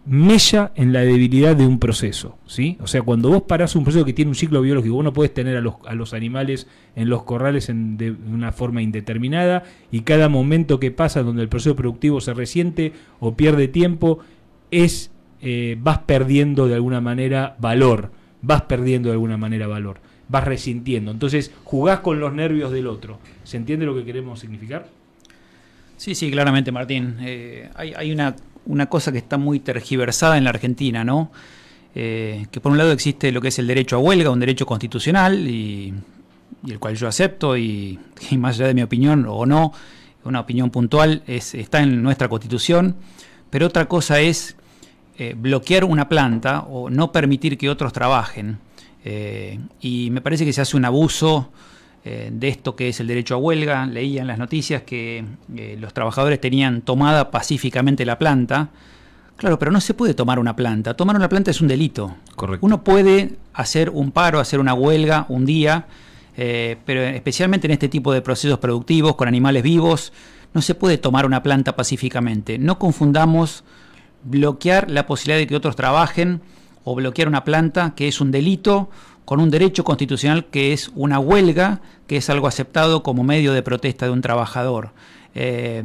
mella 0.06 0.72
en 0.74 0.92
la 0.92 1.00
debilidad 1.00 1.56
de 1.56 1.66
un 1.66 1.78
proceso, 1.78 2.36
¿sí? 2.46 2.76
O 2.80 2.86
sea, 2.86 3.02
cuando 3.02 3.30
vos 3.30 3.42
parás 3.42 3.74
un 3.74 3.84
proceso 3.84 4.04
que 4.04 4.12
tiene 4.12 4.30
un 4.30 4.34
ciclo 4.34 4.60
biológico, 4.60 4.96
vos 4.96 5.04
no 5.04 5.12
podés 5.14 5.32
tener 5.32 5.56
a 5.56 5.60
los, 5.60 5.76
a 5.86 5.94
los 5.94 6.12
animales 6.12 6.66
en 6.94 7.08
los 7.08 7.22
corrales 7.22 7.70
en, 7.70 7.96
de 7.96 8.10
una 8.10 8.52
forma 8.52 8.82
indeterminada 8.82 9.62
y 9.90 10.00
cada 10.00 10.28
momento 10.28 10.78
que 10.78 10.90
pasa 10.90 11.22
donde 11.22 11.42
el 11.42 11.48
proceso 11.48 11.74
productivo 11.74 12.20
se 12.20 12.34
resiente 12.34 12.92
o 13.18 13.34
pierde 13.34 13.66
tiempo, 13.66 14.18
es 14.70 15.10
eh, 15.40 15.76
vas 15.80 16.00
perdiendo 16.00 16.68
de 16.68 16.74
alguna 16.74 17.00
manera 17.00 17.56
valor, 17.58 18.10
vas 18.42 18.62
perdiendo 18.62 19.08
de 19.08 19.14
alguna 19.14 19.38
manera 19.38 19.66
valor, 19.66 20.00
vas 20.28 20.44
resintiendo. 20.44 21.12
Entonces, 21.12 21.50
jugás 21.64 22.00
con 22.00 22.20
los 22.20 22.34
nervios 22.34 22.72
del 22.72 22.88
otro. 22.88 23.18
¿Se 23.42 23.56
entiende 23.56 23.86
lo 23.86 23.94
que 23.94 24.04
queremos 24.04 24.40
significar? 24.40 24.86
Sí, 25.96 26.14
sí, 26.14 26.30
claramente, 26.30 26.72
Martín. 26.72 27.16
Eh, 27.20 27.70
hay, 27.74 27.94
hay 27.94 28.12
una 28.12 28.36
una 28.66 28.86
cosa 28.86 29.12
que 29.12 29.18
está 29.18 29.38
muy 29.38 29.60
tergiversada 29.60 30.38
en 30.38 30.44
la 30.44 30.50
Argentina, 30.50 31.04
¿no? 31.04 31.30
Eh, 31.94 32.46
que 32.50 32.60
por 32.60 32.72
un 32.72 32.78
lado 32.78 32.92
existe 32.92 33.30
lo 33.30 33.40
que 33.40 33.48
es 33.48 33.58
el 33.58 33.66
derecho 33.66 33.96
a 33.96 33.98
huelga, 34.00 34.30
un 34.30 34.40
derecho 34.40 34.66
constitucional, 34.66 35.48
y, 35.48 35.94
el 36.66 36.78
cual 36.78 36.96
yo 36.96 37.06
acepto, 37.08 37.56
y, 37.56 37.98
más 38.36 38.56
allá 38.56 38.68
de 38.68 38.74
mi 38.74 38.82
opinión 38.82 39.26
o 39.28 39.46
no, 39.46 39.72
una 40.24 40.40
opinión 40.40 40.70
puntual, 40.70 41.22
es, 41.26 41.54
está 41.54 41.82
en 41.82 42.02
nuestra 42.02 42.28
constitución, 42.28 42.96
pero 43.50 43.66
otra 43.66 43.86
cosa 43.86 44.20
es 44.20 44.56
eh, 45.18 45.34
bloquear 45.36 45.84
una 45.84 46.08
planta 46.08 46.60
o 46.62 46.90
no 46.90 47.12
permitir 47.12 47.56
que 47.56 47.70
otros 47.70 47.92
trabajen. 47.92 48.58
Eh, 49.04 49.60
y 49.80 50.10
me 50.10 50.22
parece 50.22 50.44
que 50.44 50.52
se 50.52 50.62
hace 50.62 50.76
un 50.76 50.86
abuso 50.86 51.52
eh, 52.06 52.28
de 52.30 52.48
esto 52.48 52.76
que 52.76 52.88
es 52.88 53.00
el 53.00 53.06
derecho 53.06 53.34
a 53.34 53.38
huelga. 53.38 53.86
Leía 53.86 54.20
en 54.20 54.26
las 54.26 54.38
noticias 54.38 54.82
que 54.82 55.24
eh, 55.56 55.76
los 55.80 55.94
trabajadores 55.94 56.40
tenían 56.40 56.82
tomada 56.82 57.30
pacíficamente 57.30 58.04
la 58.04 58.18
planta. 58.18 58.68
Claro, 59.36 59.58
pero 59.58 59.72
no 59.72 59.80
se 59.80 59.94
puede 59.94 60.12
tomar 60.12 60.38
una 60.38 60.54
planta. 60.54 60.94
Tomar 60.94 61.16
una 61.16 61.28
planta 61.28 61.50
es 61.50 61.60
un 61.60 61.68
delito. 61.68 62.14
Correcto. 62.36 62.64
Uno 62.64 62.84
puede 62.84 63.36
hacer 63.54 63.88
un 63.90 64.12
paro, 64.12 64.38
hacer 64.38 64.60
una 64.60 64.74
huelga 64.74 65.24
un 65.28 65.46
día, 65.46 65.86
eh, 66.36 66.76
pero 66.84 67.00
especialmente 67.02 67.66
en 67.66 67.72
este 67.72 67.88
tipo 67.88 68.12
de 68.12 68.20
procesos 68.20 68.58
productivos 68.58 69.16
con 69.16 69.26
animales 69.26 69.62
vivos, 69.62 70.12
no 70.52 70.60
se 70.60 70.74
puede 70.74 70.98
tomar 70.98 71.24
una 71.24 71.42
planta 71.42 71.74
pacíficamente. 71.74 72.58
No 72.58 72.78
confundamos 72.78 73.64
bloquear 74.24 74.90
la 74.90 75.06
posibilidad 75.06 75.38
de 75.38 75.46
que 75.46 75.56
otros 75.56 75.74
trabajen 75.74 76.42
o 76.84 76.94
bloquear 76.94 77.28
una 77.28 77.44
planta, 77.44 77.94
que 77.96 78.08
es 78.08 78.20
un 78.20 78.30
delito, 78.30 78.90
con 79.24 79.40
un 79.40 79.50
derecho 79.50 79.84
constitucional 79.84 80.46
que 80.46 80.72
es 80.72 80.90
una 80.94 81.18
huelga, 81.18 81.80
que 82.06 82.16
es 82.16 82.28
algo 82.30 82.46
aceptado 82.46 83.02
como 83.02 83.24
medio 83.24 83.52
de 83.52 83.62
protesta 83.62 84.06
de 84.06 84.12
un 84.12 84.20
trabajador. 84.20 84.90
Eh, 85.34 85.82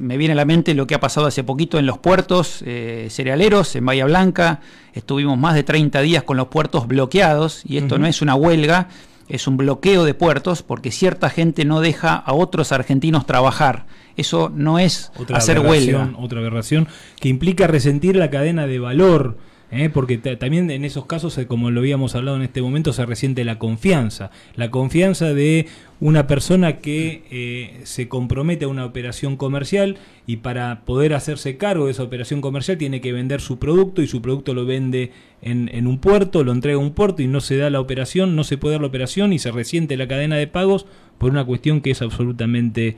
me 0.00 0.16
viene 0.16 0.32
a 0.32 0.36
la 0.36 0.44
mente 0.44 0.74
lo 0.74 0.86
que 0.86 0.94
ha 0.94 1.00
pasado 1.00 1.26
hace 1.26 1.44
poquito 1.44 1.78
en 1.78 1.86
los 1.86 1.98
puertos 1.98 2.62
eh, 2.64 3.08
cerealeros, 3.10 3.76
en 3.76 3.84
Bahía 3.84 4.06
Blanca. 4.06 4.60
Estuvimos 4.94 5.38
más 5.38 5.54
de 5.54 5.62
30 5.62 6.00
días 6.00 6.22
con 6.22 6.36
los 6.36 6.48
puertos 6.48 6.86
bloqueados 6.86 7.62
y 7.64 7.76
esto 7.76 7.98
no 7.98 8.06
es 8.06 8.22
una 8.22 8.34
huelga, 8.34 8.88
es 9.28 9.46
un 9.46 9.56
bloqueo 9.56 10.04
de 10.04 10.14
puertos 10.14 10.62
porque 10.62 10.90
cierta 10.90 11.28
gente 11.28 11.64
no 11.64 11.80
deja 11.80 12.14
a 12.14 12.32
otros 12.32 12.72
argentinos 12.72 13.26
trabajar. 13.26 13.86
Eso 14.16 14.50
no 14.54 14.78
es 14.78 15.12
hacer 15.32 15.60
huelga. 15.60 16.10
Otra 16.18 16.40
aberración 16.40 16.88
que 17.20 17.28
implica 17.28 17.66
resentir 17.66 18.16
la 18.16 18.30
cadena 18.30 18.66
de 18.66 18.78
valor 18.78 19.36
¿eh? 19.70 19.90
porque 19.90 20.18
también 20.18 20.70
en 20.70 20.84
esos 20.84 21.06
casos, 21.06 21.36
eh, 21.38 21.46
como 21.46 21.70
lo 21.70 21.80
habíamos 21.80 22.14
hablado 22.14 22.36
en 22.36 22.42
este 22.42 22.62
momento, 22.62 22.92
se 22.92 23.04
resiente 23.06 23.44
la 23.44 23.58
confianza, 23.58 24.30
la 24.54 24.70
confianza 24.70 25.34
de 25.34 25.66
una 26.00 26.26
persona 26.26 26.78
que 26.78 27.24
eh, 27.30 27.80
se 27.84 28.08
compromete 28.08 28.64
a 28.64 28.68
una 28.68 28.84
operación 28.84 29.36
comercial 29.36 29.96
y 30.26 30.36
para 30.36 30.82
poder 30.84 31.14
hacerse 31.14 31.56
cargo 31.56 31.86
de 31.86 31.92
esa 31.92 32.04
operación 32.04 32.40
comercial 32.40 32.78
tiene 32.78 33.00
que 33.00 33.12
vender 33.12 33.40
su 33.40 33.58
producto 33.58 34.02
y 34.02 34.06
su 34.06 34.22
producto 34.22 34.54
lo 34.54 34.64
vende 34.64 35.12
en, 35.40 35.86
un 35.86 35.98
puerto, 35.98 36.44
lo 36.44 36.52
entrega 36.52 36.78
a 36.78 36.80
un 36.80 36.92
puerto 36.92 37.22
y 37.22 37.26
no 37.26 37.40
se 37.40 37.56
da 37.56 37.70
la 37.70 37.80
operación, 37.80 38.36
no 38.36 38.44
se 38.44 38.58
puede 38.58 38.74
dar 38.74 38.80
la 38.82 38.88
operación 38.88 39.32
y 39.32 39.38
se 39.38 39.50
resiente 39.50 39.96
la 39.96 40.08
cadena 40.08 40.36
de 40.36 40.46
pagos 40.46 40.86
por 41.18 41.30
una 41.30 41.44
cuestión 41.44 41.80
que 41.80 41.90
es 41.90 42.02
absolutamente... 42.02 42.96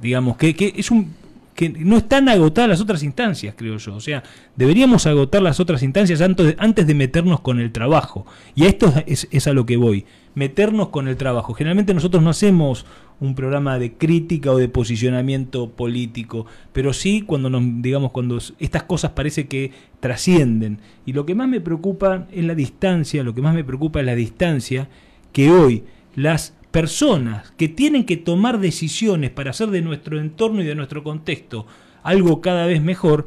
digamos 0.00 0.36
que, 0.36 0.54
que 0.54 0.74
es 0.76 0.90
un 0.90 1.14
que 1.56 1.70
no 1.70 1.96
están 1.96 2.28
agotadas 2.28 2.68
las 2.68 2.80
otras 2.80 3.02
instancias, 3.02 3.54
creo 3.56 3.78
yo. 3.78 3.96
O 3.96 4.00
sea, 4.00 4.22
deberíamos 4.54 5.06
agotar 5.06 5.42
las 5.42 5.58
otras 5.58 5.82
instancias 5.82 6.20
antes 6.20 6.46
de, 6.46 6.56
antes 6.58 6.86
de 6.86 6.94
meternos 6.94 7.40
con 7.40 7.58
el 7.58 7.72
trabajo. 7.72 8.26
Y 8.54 8.64
a 8.64 8.68
esto 8.68 8.92
es, 9.06 9.26
es, 9.30 9.46
a 9.46 9.54
lo 9.54 9.64
que 9.64 9.78
voy, 9.78 10.04
meternos 10.34 10.90
con 10.90 11.08
el 11.08 11.16
trabajo. 11.16 11.54
Generalmente 11.54 11.94
nosotros 11.94 12.22
no 12.22 12.30
hacemos 12.30 12.84
un 13.20 13.34
programa 13.34 13.78
de 13.78 13.94
crítica 13.94 14.52
o 14.52 14.58
de 14.58 14.68
posicionamiento 14.68 15.70
político, 15.70 16.44
pero 16.74 16.92
sí 16.92 17.22
cuando 17.22 17.48
nos, 17.48 17.62
digamos, 17.80 18.12
cuando 18.12 18.38
estas 18.58 18.82
cosas 18.82 19.12
parece 19.12 19.48
que 19.48 19.72
trascienden. 20.00 20.80
Y 21.06 21.14
lo 21.14 21.24
que 21.24 21.34
más 21.34 21.48
me 21.48 21.62
preocupa 21.62 22.26
es 22.30 22.44
la 22.44 22.54
distancia, 22.54 23.24
lo 23.24 23.34
que 23.34 23.40
más 23.40 23.54
me 23.54 23.64
preocupa 23.64 24.00
es 24.00 24.06
la 24.06 24.14
distancia 24.14 24.90
que 25.32 25.50
hoy 25.50 25.84
las 26.14 26.54
personas 26.76 27.54
que 27.56 27.68
tienen 27.68 28.04
que 28.04 28.18
tomar 28.18 28.60
decisiones 28.60 29.30
para 29.30 29.48
hacer 29.48 29.68
de 29.70 29.80
nuestro 29.80 30.20
entorno 30.20 30.60
y 30.60 30.66
de 30.66 30.74
nuestro 30.74 31.02
contexto 31.02 31.66
algo 32.02 32.42
cada 32.42 32.66
vez 32.66 32.82
mejor, 32.82 33.26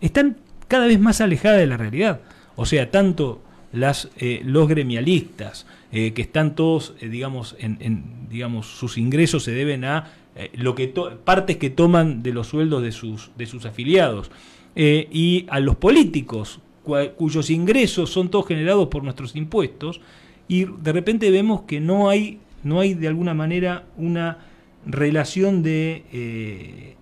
están 0.00 0.36
cada 0.66 0.88
vez 0.88 0.98
más 0.98 1.20
alejadas 1.20 1.60
de 1.60 1.68
la 1.68 1.76
realidad. 1.76 2.22
O 2.56 2.66
sea, 2.66 2.90
tanto 2.90 3.40
las, 3.72 4.10
eh, 4.18 4.42
los 4.44 4.66
gremialistas, 4.66 5.64
eh, 5.92 6.12
que 6.12 6.22
están 6.22 6.56
todos, 6.56 6.94
eh, 7.00 7.08
digamos, 7.08 7.54
en, 7.60 8.26
digamos, 8.28 8.66
sus 8.66 8.98
ingresos 8.98 9.44
se 9.44 9.52
deben 9.52 9.84
a 9.84 10.10
lo 10.54 10.74
que 10.74 10.92
partes 11.24 11.56
que 11.56 11.70
toman 11.70 12.24
de 12.24 12.32
los 12.32 12.48
sueldos 12.48 12.82
de 12.82 12.90
sus, 12.90 13.30
de 13.38 13.46
sus 13.46 13.64
afiliados, 13.64 14.32
y 14.74 15.46
a 15.50 15.60
los 15.60 15.76
políticos, 15.76 16.58
cuyos 17.16 17.48
ingresos 17.50 18.10
son 18.10 18.28
todos 18.28 18.48
generados 18.48 18.88
por 18.88 19.04
nuestros 19.04 19.36
impuestos, 19.36 20.00
y 20.48 20.64
de 20.64 20.92
repente 20.92 21.30
vemos 21.30 21.62
que 21.62 21.78
no 21.78 22.08
hay, 22.08 22.40
no 22.64 22.80
hay 22.80 22.94
de 22.94 23.08
alguna 23.08 23.34
manera 23.34 23.84
una 23.96 24.38
relación 24.86 25.62
de 25.62 26.96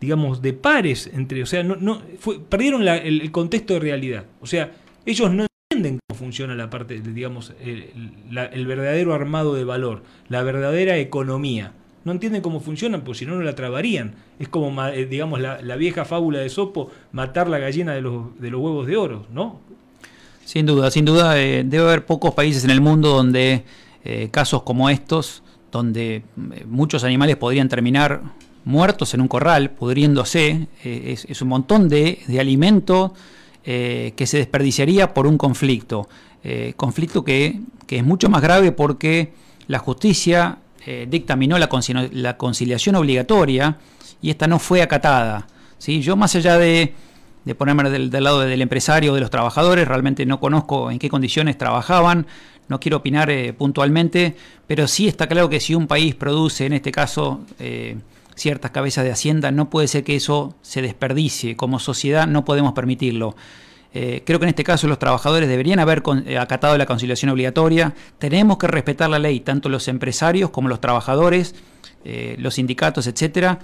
digamos, 0.00 0.42
de 0.42 0.52
pares 0.52 1.10
entre, 1.12 1.42
o 1.42 1.46
sea, 1.46 1.62
no, 1.62 1.76
no 1.76 2.02
perdieron 2.48 2.86
el, 2.86 3.30
contexto 3.32 3.74
de 3.74 3.80
realidad. 3.80 4.24
O 4.40 4.46
sea, 4.46 4.72
ellos 5.04 5.32
no 5.32 5.46
entienden 5.70 5.98
cómo 6.06 6.18
funciona 6.18 6.54
la 6.54 6.70
parte, 6.70 7.00
digamos, 7.00 7.52
el, 7.60 8.66
verdadero 8.66 9.14
armado 9.14 9.54
de 9.54 9.64
valor, 9.64 10.02
la 10.28 10.42
verdadera 10.42 10.96
economía. 10.98 11.72
No 12.04 12.12
entienden 12.12 12.42
cómo 12.42 12.60
funcionan, 12.60 13.02
pues 13.02 13.18
si 13.18 13.26
no, 13.26 13.34
no 13.34 13.42
la 13.42 13.54
trabarían. 13.54 14.14
Es 14.38 14.48
como, 14.48 14.86
eh, 14.86 15.04
digamos, 15.06 15.40
la, 15.40 15.76
vieja 15.76 16.04
fábula 16.04 16.38
de 16.38 16.48
Sopo, 16.48 16.90
matar 17.12 17.48
la 17.48 17.58
gallina 17.58 17.92
de 17.92 18.00
los, 18.00 18.40
de 18.40 18.50
los 18.50 18.60
huevos 18.60 18.86
de 18.86 18.96
oro, 18.96 19.26
¿no? 19.32 19.60
Sin 20.44 20.64
duda, 20.64 20.90
sin 20.90 21.04
duda, 21.04 21.38
eh, 21.38 21.64
debe 21.66 21.84
haber 21.84 22.06
pocos 22.06 22.32
países 22.32 22.64
en 22.64 22.70
el 22.70 22.80
mundo 22.80 23.10
donde 23.10 23.64
eh, 24.08 24.28
casos 24.30 24.62
como 24.62 24.90
estos, 24.90 25.42
donde 25.70 26.22
muchos 26.66 27.04
animales 27.04 27.36
podrían 27.36 27.68
terminar 27.68 28.22
muertos 28.68 29.14
en 29.14 29.22
un 29.22 29.28
corral, 29.28 29.70
pudriéndose, 29.70 30.68
eh, 30.84 31.16
es, 31.26 31.42
un 31.42 31.48
montón 31.48 31.88
de, 31.88 32.20
alimento 32.38 33.14
eh, 33.64 34.12
que 34.14 34.26
se 34.26 34.36
desperdiciaría 34.36 35.14
por 35.14 35.26
un 35.26 35.38
conflicto. 35.38 36.08
Eh, 36.44 36.74
conflicto 36.76 37.24
que, 37.24 37.60
es 37.88 38.04
mucho 38.04 38.28
más 38.28 38.42
grave 38.42 38.70
porque 38.72 39.32
la 39.66 39.78
justicia 39.78 40.58
dictaminó 41.06 41.58
la, 41.58 41.68
conciliación 42.38 42.94
obligatoria 42.94 43.76
y 44.22 44.30
esta 44.30 44.46
no 44.46 44.58
fue 44.58 44.80
acatada. 44.80 45.46
¿sí? 45.76 46.00
Yo 46.00 46.16
más 46.16 46.34
allá 46.34 46.56
de, 46.56 46.94
ponerme 47.58 47.90
del, 47.90 48.10
lado 48.10 48.40
del 48.40 48.62
empresario 48.62 49.12
o 49.12 49.14
de 49.14 49.20
los 49.20 49.30
trabajadores, 49.30 49.86
realmente 49.86 50.24
no 50.24 50.40
conozco 50.40 50.90
en 50.90 50.98
qué 50.98 51.10
condiciones 51.10 51.58
trabajaban, 51.58 52.26
no 52.68 52.80
quiero 52.80 52.98
opinar 52.98 53.30
puntualmente, 53.56 54.36
pero 54.66 54.86
sí 54.86 55.08
está 55.08 55.26
claro 55.26 55.48
que 55.48 55.60
si 55.60 55.74
un 55.74 55.86
país 55.86 56.14
produce, 56.14 56.66
en 56.66 56.74
este 56.74 56.92
caso, 56.92 57.40
ciertas 58.38 58.70
cabezas 58.70 59.04
de 59.04 59.10
Hacienda, 59.10 59.50
no 59.50 59.68
puede 59.70 59.88
ser 59.88 60.04
que 60.04 60.16
eso 60.16 60.54
se 60.62 60.82
desperdicie. 60.82 61.56
Como 61.56 61.78
sociedad 61.78 62.26
no 62.26 62.44
podemos 62.44 62.72
permitirlo. 62.72 63.36
Eh, 63.94 64.22
creo 64.24 64.38
que 64.38 64.44
en 64.44 64.50
este 64.50 64.64
caso 64.64 64.86
los 64.86 64.98
trabajadores 64.98 65.48
deberían 65.48 65.78
haber 65.78 66.02
eh, 66.26 66.38
acatado 66.38 66.76
la 66.76 66.86
conciliación 66.86 67.30
obligatoria. 67.30 67.94
Tenemos 68.18 68.58
que 68.58 68.66
respetar 68.66 69.08
la 69.10 69.18
ley, 69.18 69.40
tanto 69.40 69.68
los 69.68 69.88
empresarios 69.88 70.50
como 70.50 70.68
los 70.68 70.80
trabajadores, 70.80 71.54
eh, 72.04 72.36
los 72.38 72.54
sindicatos, 72.54 73.06
etcétera. 73.06 73.60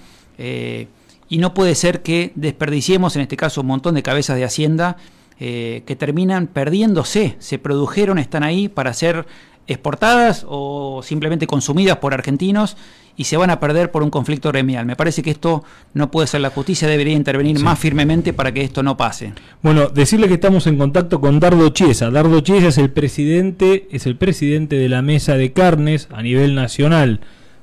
y 1.29 1.39
no 1.39 1.55
puede 1.55 1.75
ser 1.75 2.03
que 2.03 2.33
desperdiciemos 2.35 3.17
en 3.17 3.23
este 3.23 3.37
caso 3.37 3.61
un 3.61 3.69
montón 3.69 3.95
de 3.95 4.03
cabezas 4.03 4.37
de 4.37 4.45
Hacienda 4.45 4.97
que 5.39 5.97
terminan 5.99 6.47
perdiéndose. 6.47 7.37
Se 7.39 7.59
produjeron, 7.59 8.19
están 8.19 8.43
ahí 8.43 8.69
para 8.69 8.93
ser 8.93 9.27
exportadas 9.67 10.45
o 10.49 11.01
simplemente 11.03 11.47
consumidas 11.47 11.97
por 11.97 12.13
argentinos 12.13 12.77
y 13.17 13.25
se 13.25 13.37
van 13.37 13.51
a 13.51 13.61
perder 13.61 13.91
por 13.91 14.03
un 14.03 14.11
conflicto 14.11 14.51
gremial. 14.51 14.87
Me 14.87 14.97
parece 14.97 15.23
que 15.23 15.31
esto 15.31 15.65
no 15.95 16.11
puede 16.11 16.27
ser 16.27 16.41
la 16.41 16.51
justicia, 16.51 16.89
debería 16.89 17.15
intervenir 17.15 17.59
más 17.61 17.79
firmemente 17.79 18.33
para 18.33 18.53
que 18.53 18.63
esto 18.63 18.83
no 18.83 18.97
pase. 18.97 19.33
Bueno, 19.63 19.89
decirle 19.89 20.29
que 20.29 20.35
estamos 20.35 20.67
en 20.67 20.79
contacto 20.79 21.21
con 21.21 21.41
Dardo 21.41 21.69
Chiesa. 21.71 22.11
Dardo 22.11 22.41
Chiesa 22.41 22.69
es 22.69 22.79
el 22.79 22.91
presidente, 22.91 23.89
es 23.91 24.07
el 24.07 24.17
presidente 24.17 24.77
de 24.77 24.89
la 24.89 25.03
mesa 25.03 25.37
de 25.37 25.53
carnes 25.53 26.09
a 26.13 26.23
nivel 26.23 26.55
nacional. 26.55 27.21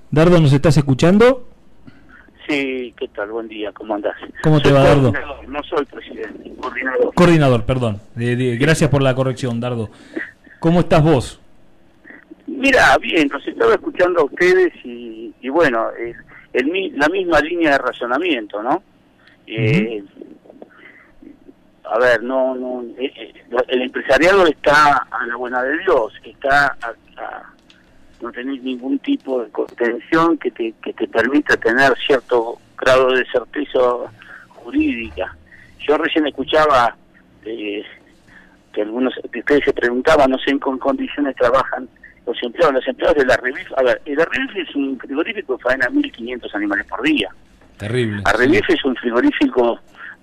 Dardo, 0.09 0.39
¿nos 0.39 0.53
estás 0.53 0.77
escuchando? 0.77 1.50
Sí, 2.51 2.93
¿qué 2.97 3.07
tal? 3.07 3.31
Buen 3.31 3.47
día, 3.47 3.71
¿cómo 3.71 3.95
andás? 3.95 4.17
¿Cómo 4.43 4.61
te 4.61 4.73
va, 4.73 4.83
Dardo? 4.83 5.13
No 5.47 5.63
soy 5.63 5.85
presidente, 5.85 6.51
coordinador. 6.59 7.13
Coordinador, 7.13 7.65
perdón. 7.65 8.01
gracias 8.13 8.89
por 8.89 9.01
la 9.01 9.15
corrección, 9.15 9.61
Dardo. 9.61 9.89
¿Cómo 10.59 10.81
estás 10.81 11.01
vos? 11.01 11.39
Mira, 12.47 12.97
bien, 12.97 13.29
los 13.31 13.47
estaba 13.47 13.73
escuchando 13.73 14.19
a 14.19 14.25
ustedes 14.25 14.73
y, 14.83 15.47
bueno, 15.47 15.91
el, 16.51 16.99
la 16.99 17.07
misma 17.07 17.39
línea 17.39 17.71
de 17.71 17.77
razonamiento, 17.77 18.61
¿no? 18.61 18.83
Eh, 19.47 20.03
a 21.85 21.99
ver, 21.99 22.21
no, 22.21 22.53
no, 22.55 22.83
eh, 22.99 23.13
eh, 23.15 23.33
el 23.69 23.81
empresariado 23.81 24.45
está 24.45 25.07
a 25.09 25.25
la 25.25 25.37
buena 25.37 25.63
de 25.63 25.77
Dios, 25.79 26.13
está 26.25 26.77
a, 26.81 27.53
no 28.21 28.31
tenés 28.31 28.61
ningún 28.61 28.99
tipo 28.99 29.43
de 29.43 29.49
contención 29.51 30.37
que 30.37 30.51
te, 30.51 30.73
que 30.83 30.93
te 30.93 31.07
permita 31.07 31.57
tener 31.57 31.93
cierto 32.05 32.59
grado 32.77 33.11
de 33.11 33.25
certeza 33.25 33.79
jurídica. 34.49 35.35
Yo 35.79 35.97
recién 35.97 36.27
escuchaba 36.27 36.95
que 37.43 38.81
algunos 38.81 39.13
de 39.31 39.39
ustedes 39.39 39.65
se 39.65 39.73
preguntaban, 39.73 40.31
no 40.31 40.37
sé 40.37 40.51
en 40.51 40.59
qué 40.59 40.79
condiciones 40.79 41.35
trabajan 41.35 41.87
los 42.25 42.37
empleados, 42.43 42.75
los 42.75 42.87
empleados 42.87 43.17
de 43.17 43.25
la 43.25 43.37
REVIF, 43.37 43.71
a 43.77 43.83
ver, 43.83 44.01
la 44.05 44.25
REVIF 44.25 44.55
es 44.69 44.75
un 44.75 44.97
frigorífico 44.99 45.57
que 45.57 45.63
faena 45.63 45.87
1.500 45.87 46.55
animales 46.55 46.85
por 46.85 47.01
día. 47.01 47.29
Terrible. 47.77 48.21
La 48.23 48.33
REVIF 48.33 48.69
es 48.69 48.85
un 48.85 48.95
frigorífico 48.95 49.79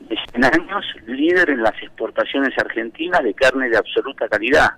de 0.09 0.17
100 0.33 0.45
años, 0.45 0.85
líder 1.07 1.51
en 1.51 1.63
las 1.63 1.75
exportaciones 1.83 2.57
argentinas 2.57 3.23
de 3.25 3.35
carne 3.35 3.69
de 3.69 3.77
absoluta 3.77 4.29
calidad. 4.29 4.71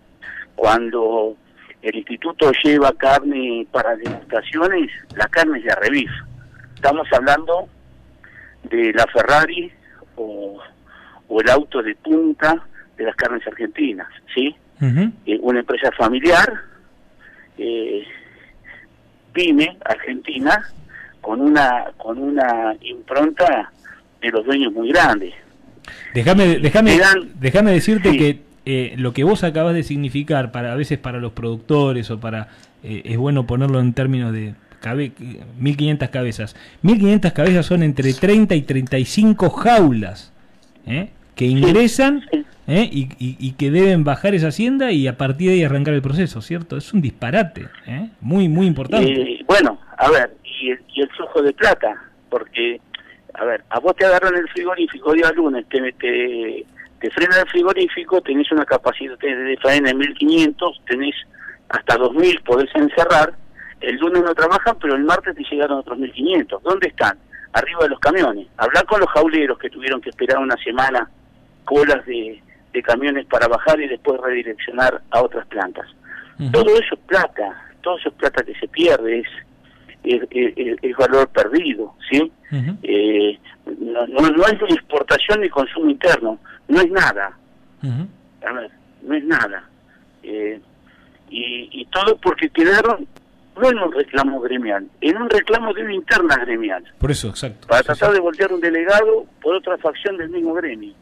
Cuando 0.54 1.36
el 1.82 1.96
instituto 1.96 2.50
lleva 2.62 2.92
carne 2.92 3.66
para 3.70 3.96
degustaciones, 3.96 4.90
la 5.16 5.26
carne 5.28 5.58
es 5.58 5.64
de 5.64 5.72
Arrevif. 5.72 6.10
Estamos 6.74 7.06
hablando 7.12 7.68
de 8.64 8.92
la 8.92 9.06
Ferrari 9.06 9.72
o, 10.16 10.60
el 11.40 11.50
auto 11.50 11.82
de 11.82 11.94
punta 11.94 12.62
de 12.96 13.04
las 13.04 13.16
carnes 13.16 13.46
argentinas, 13.46 14.08
¿sí? 14.34 14.54
Eh, 15.26 15.38
una 15.42 15.60
empresa 15.60 15.90
familiar 15.92 16.50
eh, 17.58 18.02
pyme 19.34 19.76
argentina 19.84 20.72
con 21.20 21.42
una 21.42 21.92
con 21.98 22.18
una 22.18 22.74
impronta 22.80 23.70
de 24.22 24.30
los 24.30 24.44
dueños 24.46 24.72
muy 24.72 24.88
grandes. 24.90 25.34
Déjame 26.14 26.58
déjame 26.58 26.98
déjame 27.34 27.72
decirte 27.72 28.16
que 28.16 28.49
eh, 28.72 28.94
lo 28.96 29.12
que 29.12 29.24
vos 29.24 29.44
acabas 29.44 29.74
de 29.74 29.82
significar 29.82 30.52
para 30.52 30.72
a 30.72 30.76
veces 30.76 30.98
para 30.98 31.18
los 31.18 31.32
productores 31.32 32.10
o 32.10 32.20
para 32.20 32.48
eh, 32.82 33.02
es 33.04 33.16
bueno 33.16 33.46
ponerlo 33.46 33.80
en 33.80 33.92
términos 33.92 34.32
de 34.32 34.54
cabe, 34.80 35.12
1500 35.58 36.08
cabezas. 36.08 36.56
1500 36.82 37.32
cabezas 37.32 37.66
son 37.66 37.82
entre 37.82 38.12
30 38.12 38.54
y 38.54 38.62
35 38.62 39.50
jaulas 39.50 40.32
¿eh? 40.86 41.10
que 41.34 41.46
ingresan 41.46 42.22
¿eh? 42.66 42.88
y, 42.92 43.52
que 43.52 43.70
deben 43.70 44.04
bajar 44.04 44.34
esa 44.34 44.48
hacienda 44.48 44.92
y 44.92 45.08
a 45.08 45.16
partir 45.16 45.48
de 45.48 45.54
ahí 45.54 45.64
arrancar 45.64 45.94
el 45.94 46.02
proceso, 46.02 46.40
¿cierto? 46.40 46.76
Es 46.76 46.92
un 46.92 47.00
disparate, 47.00 47.68
¿eh? 47.86 48.10
muy, 48.20 48.48
muy 48.48 48.66
importante. 48.66 49.12
Eh, 49.12 49.44
bueno, 49.46 49.80
a 49.96 50.10
ver, 50.10 50.36
y 50.44 50.70
el, 50.70 51.08
flujo 51.16 51.42
de 51.42 51.52
plata, 51.52 52.02
porque, 52.28 52.80
a 53.34 53.44
ver, 53.44 53.64
a 53.70 53.80
vos 53.80 53.96
te 53.96 54.04
agarran 54.04 54.36
el 54.36 54.48
frigorífico 54.48 55.12
día 55.12 55.32
lunes, 55.32 55.66
te, 55.68 55.92
te, 55.92 56.66
te 57.00 57.10
frena 57.10 57.40
el 57.40 57.48
frigorífico, 57.48 58.20
tenés 58.20 58.50
una 58.52 58.64
capacidad 58.64 59.18
de 59.18 59.58
faena 59.62 59.90
en 59.90 59.98
1500, 59.98 60.82
tenés 60.86 61.14
hasta 61.68 61.96
2000, 61.96 62.42
podés 62.42 62.70
encerrar, 62.74 63.34
el 63.80 63.96
lunes 63.96 64.22
no 64.22 64.34
trabajan, 64.34 64.76
pero 64.80 64.94
el 64.94 65.04
martes 65.04 65.34
te 65.34 65.44
llegaron 65.50 65.78
otros 65.78 65.98
1500. 65.98 66.62
¿Dónde 66.62 66.88
están? 66.88 67.18
Arriba 67.52 67.84
de 67.84 67.88
los 67.88 68.00
camiones. 68.00 68.46
Hablar 68.58 68.84
con 68.86 69.00
los 69.00 69.08
jauleros 69.10 69.58
que 69.58 69.70
tuvieron 69.70 70.00
que 70.00 70.10
esperar 70.10 70.38
una 70.38 70.56
semana 70.58 71.08
colas 71.64 72.04
de, 72.04 72.42
de 72.72 72.82
camiones 72.82 73.26
para 73.26 73.48
bajar 73.48 73.80
y 73.80 73.88
después 73.88 74.20
redireccionar 74.20 75.00
a 75.10 75.22
otras 75.22 75.46
plantas. 75.46 75.86
Todo 76.52 76.70
eso 76.74 76.94
es 76.94 77.00
plata, 77.06 77.70
todo 77.82 77.98
eso 77.98 78.08
es 78.08 78.14
plata 78.14 78.42
que 78.42 78.54
se 78.54 78.66
pierde, 78.66 79.20
es, 79.20 79.28
es, 80.02 80.96
valor 80.96 81.28
perdido, 81.28 81.94
¿sí? 82.10 82.32
eh, 82.82 83.38
no, 83.78 84.06
no, 84.06 84.46
es 84.46 84.62
ni 84.62 84.74
exportación 84.74 85.40
ni 85.40 85.48
consumo 85.48 85.90
interno, 85.90 86.38
no 86.68 86.80
es 86.80 86.90
nada. 86.90 87.36
A 87.82 88.52
ver, 88.52 88.70
no 89.02 89.14
es 89.14 89.24
nada. 89.24 89.68
Eh, 90.22 90.60
y, 91.30 91.68
y 91.72 91.84
todo 91.86 92.16
porque 92.16 92.48
quedaron 92.50 93.06
no 93.60 93.68
en 93.68 93.78
un 93.78 93.92
reclamo 93.92 94.40
gremial, 94.40 94.88
en 95.00 95.16
un 95.16 95.28
reclamo 95.28 95.72
de 95.74 95.82
una 95.82 95.94
interna 95.94 96.36
gremial. 96.36 96.84
Por 96.98 97.10
eso, 97.10 97.28
exacto. 97.28 97.66
Para 97.68 97.82
tratar 97.82 98.12
de 98.12 98.20
voltear 98.20 98.52
un 98.52 98.60
delegado 98.60 99.26
por 99.42 99.54
otra 99.54 99.76
facción 99.78 100.16
del 100.16 100.30
mismo 100.30 100.54
gremio. 100.54 100.94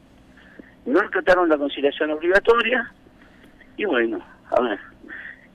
No 0.86 1.00
trataron 1.10 1.48
la 1.48 1.58
conciliación 1.58 2.10
obligatoria 2.10 2.90
y 3.76 3.84
bueno, 3.84 4.18
a 4.50 4.60
ver, 4.60 4.78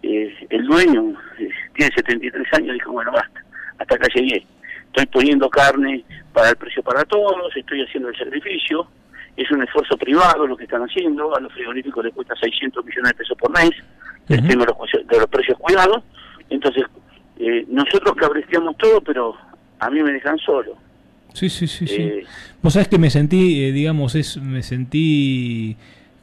eh, 0.03 0.47
el 0.49 0.65
dueño 0.65 1.13
eh, 1.39 1.49
tiene 1.75 1.95
73 1.95 2.53
años, 2.53 2.73
dijo, 2.73 2.91
bueno, 2.91 3.11
basta, 3.11 3.43
hasta 3.79 3.95
acá 3.95 4.07
llegué. 4.13 4.45
Estoy 4.87 5.05
poniendo 5.07 5.49
carne 5.49 6.03
para 6.33 6.49
el 6.49 6.55
precio 6.57 6.83
para 6.83 7.03
todos, 7.05 7.55
estoy 7.55 7.81
haciendo 7.81 8.09
el 8.09 8.17
sacrificio, 8.17 8.87
es 9.35 9.49
un 9.49 9.63
esfuerzo 9.63 9.97
privado 9.97 10.45
lo 10.45 10.57
que 10.57 10.65
están 10.65 10.83
haciendo, 10.83 11.35
a 11.35 11.39
los 11.39 11.51
frigoríficos 11.53 12.05
les 12.05 12.13
cuesta 12.13 12.35
600 12.35 12.85
millones 12.85 13.11
de 13.11 13.17
pesos 13.17 13.37
por 13.37 13.51
mes, 13.51 13.71
el 14.29 14.47
tema 14.47 14.65
de 14.65 15.17
los, 15.17 15.29
precios 15.29 15.57
cuidados, 15.57 16.03
entonces 16.49 16.83
eh, 17.39 17.65
nosotros 17.69 18.13
cabresteamos 18.15 18.77
todo, 18.77 19.01
pero 19.01 19.35
a 19.79 19.89
mí 19.89 20.03
me 20.03 20.11
dejan 20.11 20.37
solo. 20.37 20.77
Sí, 21.33 21.49
sí, 21.49 21.65
sí, 21.65 21.87
sí. 21.87 22.01
Eh, 22.01 22.25
Vos 22.61 22.73
sabés 22.73 22.87
que 22.87 22.99
me 22.99 23.09
sentí, 23.09 23.71
digamos, 23.71 24.15
es, 24.15 24.37
me 24.37 24.61
sentí 24.61 25.75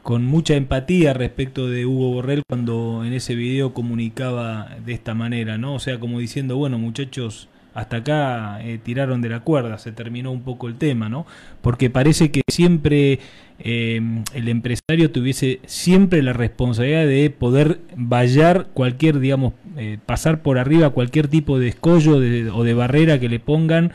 con 0.03 0.25
mucha 0.25 0.55
empatía 0.55 1.13
respecto 1.13 1.69
de 1.69 1.87
Hugo 1.87 2.13
Borrell 2.13 2.43
cuando 2.49 3.05
en 3.05 3.13
ese 3.13 3.35
video 3.35 3.75
comunicaba 3.75 4.77
de 4.85 4.93
esta 4.93 5.15
manera, 5.15 5.59
¿no? 5.59 5.75
O 5.75 5.79
sea, 5.79 6.01
como 6.01 6.19
diciendo, 6.19 6.57
bueno, 6.57 6.79
muchachos, 6.79 7.49
hasta 7.75 7.99
acá 7.99 8.61
eh, 8.63 8.79
tiraron 8.83 9.21
de 9.21 9.29
la 9.29 9.41
cuerda, 9.41 9.79
se 9.79 9.93
terminó 9.93 10.33
un 10.33 10.43
poco 10.43 10.69
el 10.69 10.77
tema, 10.77 11.09
¿no? 11.09 11.27
Porque 11.61 11.91
parece 11.91 12.31
que 12.31 12.43
siempre 12.51 13.21
eh, 13.59 14.01
el 14.35 14.49
empresario 14.49 15.11
tuviese 15.11 15.61
siempre 15.67 16.23
la 16.23 16.33
responsabilidad 16.33 17.07
de 17.07 17.31
poder 17.31 17.81
vallar 17.95 18.69
cualquier, 18.75 19.21
digamos, 19.21 19.53
eh, 19.77 19.99
pasar 20.05 20.43
por 20.43 20.59
arriba 20.59 20.91
cualquier 20.91 21.29
tipo 21.29 21.59
de 21.59 21.69
escollo 21.69 22.17
o 22.17 22.65
de 22.65 22.75
barrera 22.75 23.21
que 23.21 23.29
le 23.29 23.39
pongan 23.39 23.93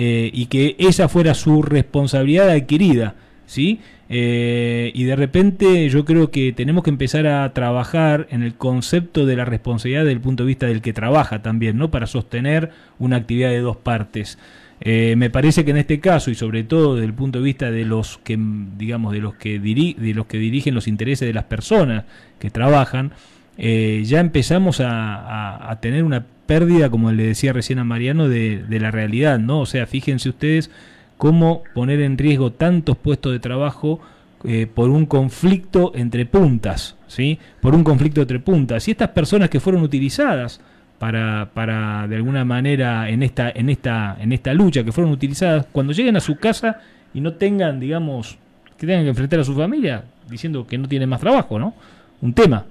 y 0.00 0.46
que 0.46 0.76
esa 0.78 1.08
fuera 1.08 1.34
su 1.34 1.60
responsabilidad 1.60 2.50
adquirida, 2.50 3.16
¿sí? 3.46 3.80
Eh, 4.10 4.90
y 4.94 5.04
de 5.04 5.16
repente 5.16 5.88
yo 5.90 6.04
creo 6.06 6.30
que 6.30 6.52
tenemos 6.52 6.82
que 6.82 6.90
empezar 6.90 7.26
a 7.26 7.52
trabajar 7.52 8.26
en 8.30 8.42
el 8.42 8.54
concepto 8.54 9.26
de 9.26 9.36
la 9.36 9.44
responsabilidad 9.44 10.02
desde 10.02 10.12
el 10.12 10.20
punto 10.20 10.44
de 10.44 10.48
vista 10.48 10.66
del 10.66 10.80
que 10.80 10.94
trabaja 10.94 11.42
también, 11.42 11.76
¿no? 11.76 11.90
Para 11.90 12.06
sostener 12.06 12.70
una 12.98 13.16
actividad 13.16 13.50
de 13.50 13.60
dos 13.60 13.76
partes. 13.76 14.38
Eh, 14.80 15.14
me 15.16 15.28
parece 15.28 15.64
que 15.64 15.72
en 15.72 15.76
este 15.76 15.98
caso 15.98 16.30
y 16.30 16.36
sobre 16.36 16.62
todo 16.62 16.94
desde 16.94 17.06
el 17.06 17.12
punto 17.12 17.40
de 17.40 17.44
vista 17.44 17.70
de 17.70 17.84
los 17.84 18.18
que 18.18 18.38
digamos 18.76 19.12
de 19.12 19.18
los 19.18 19.34
que 19.34 19.58
de 19.58 20.14
los 20.14 20.26
que 20.26 20.38
dirigen 20.38 20.72
los 20.72 20.86
intereses 20.86 21.26
de 21.26 21.34
las 21.34 21.44
personas 21.44 22.04
que 22.38 22.48
trabajan 22.50 23.10
eh, 23.56 24.02
ya 24.04 24.20
empezamos 24.20 24.80
a, 24.80 25.76
tener 25.82 26.04
una 26.04 26.26
pérdida 26.46 26.90
como 26.90 27.10
le 27.10 27.24
decía 27.24 27.52
recién 27.52 27.80
a 27.80 27.84
Mariano 27.84 28.28
de, 28.28 28.62
de 28.68 28.78
la 28.78 28.92
realidad 28.92 29.40
no 29.40 29.58
o 29.58 29.66
sea 29.66 29.84
fíjense 29.88 30.28
ustedes 30.28 30.70
cómo 31.18 31.64
poner 31.74 32.00
en 32.00 32.16
riesgo 32.16 32.52
tantos 32.52 32.96
puestos 32.96 33.32
de 33.32 33.40
trabajo 33.40 34.00
eh, 34.44 34.66
por 34.72 34.88
un 34.88 35.04
conflicto 35.04 35.92
entre 35.94 36.24
puntas, 36.24 36.96
¿sí? 37.08 37.38
Por 37.60 37.74
un 37.74 37.84
conflicto 37.84 38.22
entre 38.22 38.38
puntas. 38.38 38.88
Y 38.88 38.92
estas 38.92 39.10
personas 39.10 39.50
que 39.50 39.60
fueron 39.60 39.82
utilizadas 39.82 40.60
para, 40.98 41.50
para 41.52 42.06
de 42.06 42.16
alguna 42.16 42.44
manera 42.44 43.10
en 43.10 43.22
esta, 43.22 43.50
en 43.50 43.68
esta, 43.68 44.16
en 44.18 44.32
esta 44.32 44.54
lucha, 44.54 44.84
que 44.84 44.92
fueron 44.92 45.12
utilizadas, 45.12 45.66
cuando 45.72 45.92
lleguen 45.92 46.16
a 46.16 46.20
su 46.20 46.36
casa 46.38 46.80
y 47.12 47.20
no 47.20 47.34
tengan, 47.34 47.80
digamos, 47.80 48.38
que 48.78 48.86
tengan 48.86 49.02
que 49.02 49.10
enfrentar 49.10 49.40
a 49.40 49.44
su 49.44 49.54
familia 49.54 50.04
diciendo 50.30 50.66
que 50.66 50.78
no 50.78 50.86
tienen 50.86 51.08
más 51.08 51.20
trabajo, 51.20 51.58
¿no? 51.58 51.74
Un 52.20 52.32
tema. 52.32 52.64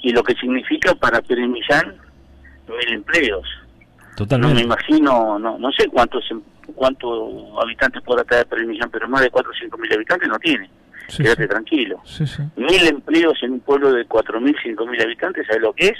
Y 0.00 0.12
lo 0.12 0.22
que 0.22 0.34
significa 0.34 0.94
para 0.94 1.20
Peremillán 1.22 1.94
mil 2.68 2.94
empleos. 2.94 3.46
Totalmente. 4.16 4.54
No 4.54 4.60
me 4.60 4.64
imagino, 4.64 5.38
no, 5.38 5.58
no 5.58 5.72
sé 5.72 5.88
cuántos 5.88 6.24
em- 6.30 6.42
cuántos 6.74 7.32
habitantes 7.62 8.02
podrá 8.02 8.24
traer 8.24 8.46
Peremillán, 8.46 8.90
pero 8.90 9.08
más 9.08 9.22
de 9.22 9.30
4 9.30 9.50
o 9.50 9.54
5 9.54 9.78
mil 9.78 9.92
habitantes 9.92 10.28
no 10.28 10.38
tiene. 10.38 10.70
Quédate 11.16 11.46
tranquilo. 11.46 12.02
Mil 12.56 12.86
empleos 12.86 13.38
en 13.42 13.52
un 13.52 13.60
pueblo 13.60 13.92
de 13.92 14.04
4 14.06 14.40
mil, 14.40 14.56
5 14.62 14.86
mil 14.86 15.00
habitantes, 15.00 15.46
¿sabes 15.46 15.62
lo 15.62 15.72
que 15.72 15.88
es? 15.88 15.98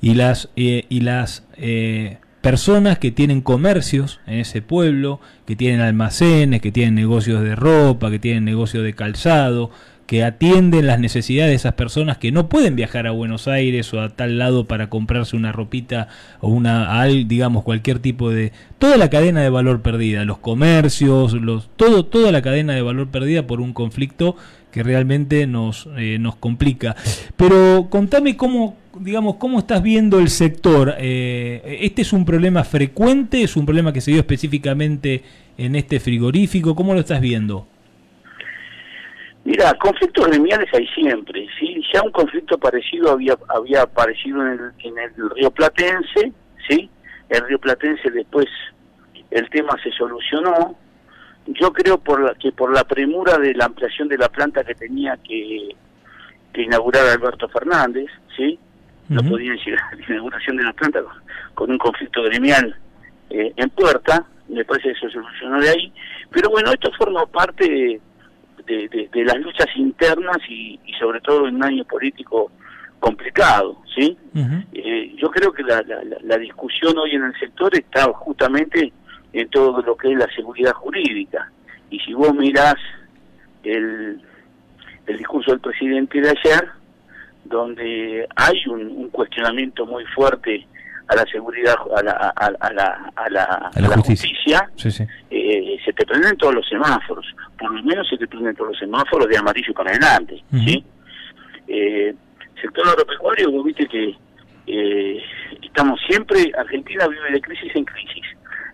Y 0.00 0.14
las, 0.14 0.50
eh, 0.56 0.84
y 0.88 1.00
las 1.00 1.46
eh, 1.56 2.18
personas 2.40 2.98
que 2.98 3.10
tienen 3.10 3.40
comercios 3.40 4.20
en 4.26 4.40
ese 4.40 4.62
pueblo, 4.62 5.20
que 5.46 5.56
tienen 5.56 5.80
almacenes, 5.80 6.60
que 6.60 6.72
tienen 6.72 6.94
negocios 6.94 7.42
de 7.42 7.54
ropa, 7.56 8.10
que 8.10 8.18
tienen 8.18 8.44
negocios 8.44 8.84
de 8.84 8.94
calzado, 8.94 9.70
que 10.06 10.22
atienden 10.22 10.86
las 10.86 11.00
necesidades 11.00 11.50
de 11.50 11.56
esas 11.56 11.74
personas 11.74 12.18
que 12.18 12.30
no 12.30 12.48
pueden 12.48 12.76
viajar 12.76 13.06
a 13.06 13.10
Buenos 13.10 13.48
Aires 13.48 13.92
o 13.94 14.00
a 14.00 14.10
tal 14.10 14.38
lado 14.38 14.66
para 14.66 14.90
comprarse 14.90 15.36
una 15.36 15.52
ropita 15.52 16.08
o 16.40 16.48
una 16.48 17.04
digamos 17.04 17.64
cualquier 17.64 17.98
tipo 17.98 18.30
de 18.30 18.52
toda 18.78 18.96
la 18.96 19.08
cadena 19.08 19.40
de 19.40 19.48
valor 19.48 19.80
perdida, 19.82 20.24
los 20.24 20.38
comercios, 20.38 21.32
los 21.32 21.70
todo 21.76 22.04
toda 22.04 22.32
la 22.32 22.42
cadena 22.42 22.74
de 22.74 22.82
valor 22.82 23.08
perdida 23.08 23.46
por 23.46 23.60
un 23.60 23.72
conflicto 23.72 24.36
que 24.70 24.82
realmente 24.82 25.46
nos 25.46 25.88
eh, 25.96 26.18
nos 26.18 26.36
complica. 26.36 26.96
Pero 27.36 27.88
contame 27.90 28.36
cómo 28.36 28.76
digamos 29.00 29.36
cómo 29.36 29.58
estás 29.58 29.82
viendo 29.82 30.18
el 30.18 30.28
sector. 30.28 30.96
Eh, 30.98 31.78
este 31.82 32.02
es 32.02 32.12
un 32.12 32.24
problema 32.24 32.64
frecuente, 32.64 33.42
es 33.42 33.56
un 33.56 33.64
problema 33.64 33.92
que 33.92 34.00
se 34.00 34.10
dio 34.10 34.20
específicamente 34.20 35.22
en 35.56 35.76
este 35.76 35.98
frigorífico. 36.00 36.74
¿Cómo 36.74 36.92
lo 36.92 37.00
estás 37.00 37.20
viendo? 37.20 37.66
Mira, 39.44 39.74
conflictos 39.74 40.26
gremiales 40.26 40.72
hay 40.72 40.86
siempre, 40.88 41.46
¿sí? 41.58 41.82
Ya 41.92 42.02
un 42.02 42.12
conflicto 42.12 42.56
parecido 42.56 43.12
había 43.12 43.36
había 43.48 43.82
aparecido 43.82 44.40
en 44.40 44.52
el, 44.52 44.72
en 44.78 44.98
el 44.98 45.30
río 45.30 45.50
Platense, 45.50 46.32
¿sí? 46.66 46.88
El 47.28 47.46
río 47.46 47.58
Platense 47.58 48.10
después 48.10 48.46
el 49.30 49.50
tema 49.50 49.76
se 49.82 49.90
solucionó. 49.92 50.76
Yo 51.46 51.72
creo 51.74 51.98
por 51.98 52.22
la, 52.22 52.34
que 52.36 52.52
por 52.52 52.72
la 52.72 52.84
premura 52.84 53.36
de 53.36 53.52
la 53.52 53.66
ampliación 53.66 54.08
de 54.08 54.16
la 54.16 54.30
planta 54.30 54.64
que 54.64 54.74
tenía 54.74 55.18
que, 55.18 55.76
inaugurar 56.54 57.06
Alberto 57.08 57.48
Fernández, 57.48 58.06
¿sí? 58.34 58.58
No 59.10 59.22
podían 59.22 59.58
llegar 59.58 59.82
a 59.92 59.96
la 59.96 60.04
inauguración 60.08 60.56
de 60.56 60.62
la 60.62 60.72
planta 60.72 61.02
con, 61.52 61.70
un 61.70 61.76
conflicto 61.76 62.22
gremial 62.22 62.74
eh, 63.28 63.52
en 63.56 63.68
puerta, 63.70 64.24
me 64.48 64.64
parece 64.64 64.94
que 64.94 65.00
se 65.00 65.10
solucionó 65.10 65.60
de 65.60 65.68
ahí. 65.68 65.92
Pero 66.30 66.48
bueno, 66.48 66.72
esto 66.72 66.90
forma 66.96 67.26
parte... 67.26 67.68
De, 67.68 68.00
de, 68.66 69.24
las 69.24 69.38
luchas 69.38 69.66
internas 69.76 70.38
y, 70.48 70.78
sobre 70.98 71.20
todo 71.20 71.48
en 71.48 71.56
un 71.56 71.64
año 71.64 71.84
político 71.84 72.50
complicado, 73.00 73.76
¿sí? 73.94 74.16
Eh, 74.72 75.14
yo 75.16 75.30
creo 75.30 75.52
que 75.52 75.62
la, 75.62 75.82
la, 76.22 76.38
discusión 76.38 76.96
hoy 76.96 77.10
en 77.12 77.24
el 77.24 77.38
sector 77.38 77.74
está 77.76 78.04
justamente 78.12 78.92
en 79.32 79.48
todo 79.50 79.82
lo 79.82 79.96
que 79.96 80.12
es 80.12 80.18
la 80.18 80.28
seguridad 80.34 80.72
jurídica. 80.72 81.50
Y 81.90 81.98
si 82.00 82.14
vos 82.14 82.34
mirás 82.34 82.76
el, 83.62 84.20
el 85.06 85.18
discurso 85.18 85.50
del 85.50 85.60
presidente 85.60 86.20
de 86.20 86.30
ayer, 86.30 86.68
donde 87.44 88.26
hay 88.36 88.66
un, 88.68 88.80
un 88.80 89.10
cuestionamiento 89.10 89.84
muy 89.84 90.04
fuerte 90.06 90.66
a 91.08 91.16
la 91.16 91.24
seguridad, 91.26 91.74
a 91.96 92.02
la, 92.02 92.12
a, 92.12 92.72
la, 92.72 93.12
a 93.14 93.30
la, 93.80 93.96
justicia, 93.96 94.70
eh, 95.30 95.76
se 95.84 95.92
te 95.92 96.06
prenden 96.06 96.36
todos 96.36 96.54
los 96.54 96.68
semáforos, 96.68 97.26
por 97.58 97.72
lo 97.72 97.82
menos 97.82 98.08
se 98.08 98.16
te 98.16 98.26
prenden 98.26 98.54
todos 98.56 98.70
los 98.70 98.78
semáforos 98.78 99.28
de 99.28 99.36
amarillo 99.36 99.74
para 99.74 99.90
adelante. 99.90 100.42
¿sí? 100.50 100.84
Eh, 101.68 102.14
sector 102.60 102.88
agropecuario, 102.88 103.50
vos 103.50 103.64
viste 103.64 103.86
que 103.86 104.16
eh, 104.66 105.22
estamos 105.62 106.00
siempre, 106.08 106.50
Argentina 106.56 107.06
vive 107.06 107.32
de 107.32 107.40
crisis 107.40 107.74
en 107.74 107.84
crisis. 107.84 108.24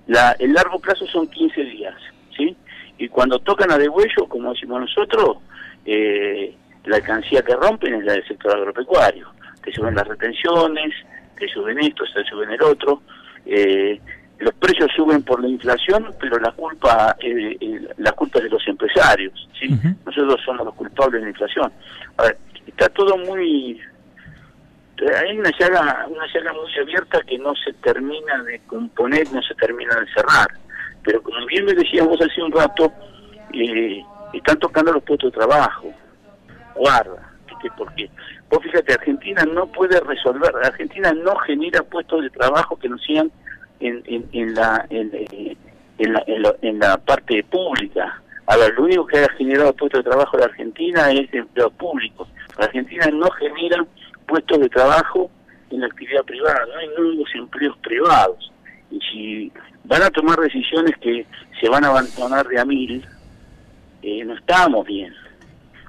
La, 0.06 0.36
el 0.38 0.52
largo 0.52 0.78
plazo 0.78 1.06
son 1.06 1.28
15 1.28 1.60
días, 1.62 1.94
¿sí? 2.36 2.56
Y 2.98 3.08
cuando 3.08 3.38
tocan 3.38 3.70
a 3.70 3.78
degüello, 3.78 4.26
como 4.28 4.52
decimos 4.52 4.80
nosotros, 4.80 5.38
eh, 5.86 6.54
la 6.84 6.96
alcancía 6.96 7.42
que 7.42 7.54
rompen 7.54 7.94
es 7.94 8.04
la 8.04 8.12
del 8.12 8.26
sector 8.26 8.56
agropecuario. 8.56 9.28
Te 9.64 9.72
suben 9.72 9.94
las 9.94 10.06
retenciones, 10.06 10.94
te 11.40 11.48
suben 11.48 11.78
esto, 11.80 12.04
te 12.14 12.22
suben 12.24 12.50
el 12.50 12.62
otro. 12.62 13.02
Eh, 13.46 13.98
los 14.38 14.54
precios 14.54 14.90
suben 14.94 15.22
por 15.22 15.40
la 15.42 15.48
inflación, 15.48 16.14
pero 16.20 16.38
la 16.38 16.52
culpa 16.52 17.16
eh, 17.20 17.56
eh, 17.60 17.88
la 17.98 18.12
culpa 18.12 18.38
es 18.38 18.44
de 18.44 18.50
los 18.50 18.68
empresarios. 18.68 19.48
¿sí? 19.58 19.68
Nosotros 20.06 20.40
somos 20.44 20.66
los 20.66 20.74
culpables 20.74 21.20
de 21.20 21.26
la 21.26 21.30
inflación. 21.30 21.72
A 22.18 22.22
ver, 22.24 22.38
está 22.66 22.88
todo 22.90 23.16
muy... 23.18 23.80
Hay 25.18 25.38
una 25.38 25.50
llaga, 25.58 26.06
una 26.08 26.26
llaga 26.32 26.52
muy 26.52 26.78
abierta 26.78 27.22
que 27.22 27.38
no 27.38 27.54
se 27.54 27.72
termina 27.74 28.42
de 28.44 28.60
componer, 28.66 29.32
no 29.32 29.40
se 29.42 29.54
termina 29.54 29.94
de 29.96 30.06
cerrar. 30.12 30.48
Pero 31.02 31.22
como 31.22 31.46
bien 31.46 31.64
me 31.64 31.72
decías 31.72 32.06
vos 32.06 32.20
hace 32.20 32.42
un 32.42 32.52
rato, 32.52 32.92
están 34.34 34.58
tocando 34.58 34.92
los 34.92 35.02
puestos 35.02 35.32
de 35.32 35.38
trabajo. 35.38 35.90
Guarda, 36.74 37.32
porque 37.78 38.10
Vos 38.50 38.60
fíjate, 38.64 38.94
Argentina 38.94 39.44
no 39.44 39.66
puede 39.66 40.00
resolver, 40.00 40.52
Argentina 40.64 41.12
no 41.12 41.36
genera 41.36 41.84
puestos 41.84 42.22
de 42.22 42.30
trabajo 42.30 42.76
que 42.76 42.88
no 42.88 42.98
sean 42.98 43.30
en, 43.78 44.02
en, 44.06 44.54
la, 44.54 44.84
en, 44.90 45.10
la, 46.12 46.24
en, 46.60 46.78
la, 46.80 46.96
parte 46.98 47.44
pública. 47.44 48.20
A 48.46 48.56
ver, 48.56 48.74
lo 48.74 48.84
único 48.84 49.06
que 49.06 49.20
ha 49.20 49.28
generado 49.34 49.72
puestos 49.74 50.02
de 50.02 50.10
trabajo 50.10 50.36
en 50.36 50.44
Argentina 50.44 51.12
es 51.12 51.32
empleo 51.32 51.70
público. 51.70 52.26
Argentina 52.58 53.06
no 53.12 53.30
genera 53.30 53.86
puestos 54.26 54.58
de 54.58 54.68
trabajo 54.68 55.30
en 55.70 55.80
la 55.80 55.86
actividad 55.86 56.24
privada, 56.24 56.66
no 56.66 56.78
hay 56.78 56.88
nuevos 56.98 57.30
empleos 57.36 57.78
privados. 57.78 58.52
Y 58.90 58.98
si 59.00 59.52
van 59.84 60.02
a 60.02 60.10
tomar 60.10 60.40
decisiones 60.40 60.96
que 61.00 61.24
se 61.60 61.68
van 61.68 61.84
a 61.84 61.88
abandonar 61.88 62.48
de 62.48 62.58
a 62.58 62.64
mil, 62.64 63.06
eh, 64.02 64.24
no 64.24 64.34
estamos 64.34 64.84
bien, 64.86 65.14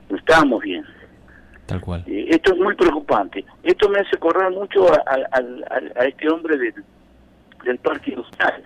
no 0.10 0.18
estamos 0.18 0.62
bien. 0.62 0.86
Tal 1.72 1.80
cual. 1.80 2.04
Eh, 2.06 2.26
esto 2.28 2.52
es 2.52 2.60
muy 2.60 2.76
preocupante. 2.76 3.46
Esto 3.64 3.88
me 3.88 4.00
hace 4.00 4.18
correr 4.18 4.52
mucho 4.52 4.92
a, 4.92 5.02
a, 5.08 6.06
este 6.06 6.30
hombre 6.30 6.58
del, 6.58 6.74
del 7.64 7.78
parque 7.78 8.12
industrial 8.12 8.62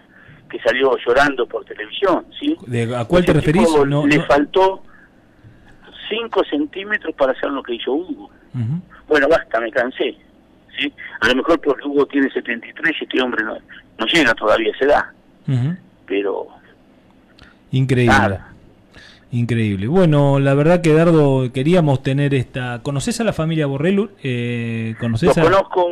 que 0.49 0.59
salió 0.59 0.97
llorando 1.05 1.45
por 1.45 1.63
televisión, 1.65 2.25
¿sí? 2.39 2.57
¿A 2.95 3.05
cuál 3.05 3.23
te 3.23 3.33
referís? 3.33 3.67
No, 3.85 4.07
le 4.07 4.19
faltó 4.23 4.81
5 6.09 6.43
centímetros 6.49 7.13
para 7.13 7.33
hacer 7.33 7.51
lo 7.51 7.61
que 7.61 7.75
hizo 7.75 7.93
Hugo. 7.93 8.31
Bueno, 9.07 9.27
basta, 9.27 9.59
me 9.59 9.69
cansé. 9.69 10.17
¿sí? 10.79 10.91
A 11.21 11.27
lo 11.27 11.35
mejor 11.35 11.61
porque 11.61 11.87
Hugo 11.87 12.07
tiene 12.07 12.31
73 12.31 12.95
y 12.99 13.03
este 13.03 13.21
hombre 13.21 13.43
no, 13.43 13.55
no 13.99 14.05
llega 14.07 14.33
todavía 14.33 14.71
a 14.71 14.75
esa 14.75 14.85
edad. 14.85 15.75
Pero... 16.07 16.47
Increíble. 17.69 18.39
Increíble. 19.35 19.87
Bueno, 19.87 20.39
la 20.39 20.53
verdad 20.53 20.81
que 20.81 20.93
Dardo 20.93 21.51
queríamos 21.51 22.01
tener 22.01 22.33
esta... 22.33 22.81
¿Conoces 22.81 23.19
a 23.19 23.25
la 23.25 23.33
familia 23.33 23.65
Borrellu? 23.65 24.11
Eh, 24.23 24.95
¿conoces 24.97 25.35
los 25.35 25.45
conozco, 25.45 25.89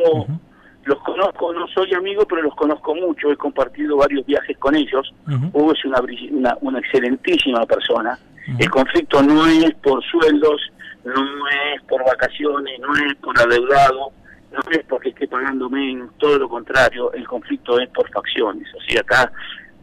los 0.84 0.98
conozco, 1.00 1.52
no 1.52 1.66
soy 1.68 1.92
amigo, 1.92 2.26
pero 2.26 2.40
los 2.40 2.54
conozco 2.54 2.94
mucho. 2.94 3.30
He 3.30 3.36
compartido 3.36 3.98
varios 3.98 4.24
viajes 4.24 4.56
con 4.56 4.74
ellos. 4.74 5.12
Hugo 5.52 5.74
es 5.74 5.84
una, 5.84 6.00
una, 6.30 6.56
una 6.62 6.78
excelentísima 6.78 7.66
persona. 7.66 8.18
El 8.58 8.70
conflicto 8.70 9.22
no 9.22 9.46
es 9.46 9.74
por 9.74 10.02
sueldos, 10.04 10.62
no 11.04 11.12
es 11.12 11.82
por 11.82 12.02
vacaciones, 12.02 12.80
no 12.80 12.94
es 12.94 13.14
por 13.16 13.38
adeudado, 13.38 14.10
no 14.52 14.60
es 14.70 14.84
porque 14.88 15.10
esté 15.10 15.28
pagando 15.28 15.68
menos, 15.68 16.10
todo 16.16 16.38
lo 16.38 16.48
contrario, 16.48 17.12
el 17.12 17.26
conflicto 17.26 17.78
es 17.78 17.90
por 17.90 18.10
facciones. 18.10 18.66
O 18.74 18.80
sea, 18.88 19.02
acá 19.02 19.30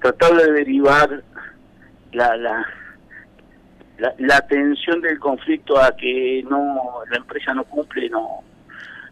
tratar 0.02 0.36
de 0.36 0.52
derivar 0.52 1.24
la, 2.12 2.36
la, 2.38 2.65
la, 4.02 4.16
la 4.18 4.38
atención 4.38 5.00
del 5.00 5.20
conflicto 5.20 5.80
a 5.80 5.96
que 5.96 6.44
no 6.50 7.04
la 7.10 7.18
empresa 7.18 7.54
no 7.54 7.64
cumple, 7.66 8.10
no, 8.10 8.42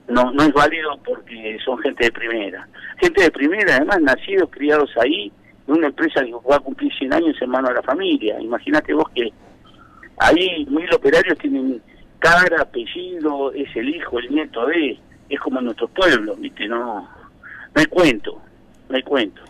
no, 0.07 0.31
no 0.31 0.43
es 0.43 0.51
válido 0.51 0.97
porque 1.05 1.59
son 1.63 1.77
gente 1.77 2.05
de 2.05 2.11
primera. 2.11 2.67
Gente 2.99 3.21
de 3.21 3.31
primera, 3.31 3.75
además, 3.75 4.01
nacidos, 4.01 4.49
criados 4.49 4.89
ahí, 4.97 5.31
una 5.67 5.87
empresa 5.87 6.23
que 6.23 6.31
va 6.31 6.55
a 6.55 6.59
cumplir 6.59 6.91
100 6.97 7.13
años 7.13 7.35
en 7.39 7.49
mano 7.51 7.67
de 7.67 7.75
la 7.75 7.83
familia. 7.83 8.41
Imagínate 8.41 8.91
vos 8.93 9.07
que 9.13 9.31
ahí 10.17 10.65
mil 10.65 10.91
operarios 10.91 11.37
tienen 11.37 11.79
cara, 12.17 12.63
apellido, 12.63 13.53
es 13.53 13.73
el 13.75 13.89
hijo, 13.89 14.17
el 14.17 14.33
nieto 14.33 14.65
de, 14.65 14.97
es 15.29 15.39
como 15.39 15.59
en 15.59 15.65
nuestro 15.65 15.87
pueblo, 15.89 16.35
¿viste? 16.35 16.67
No, 16.67 17.01
no 17.01 17.75
hay 17.75 17.85
cuento, 17.85 18.41
no 18.89 18.95
hay 18.95 19.03
cuento. 19.03 19.43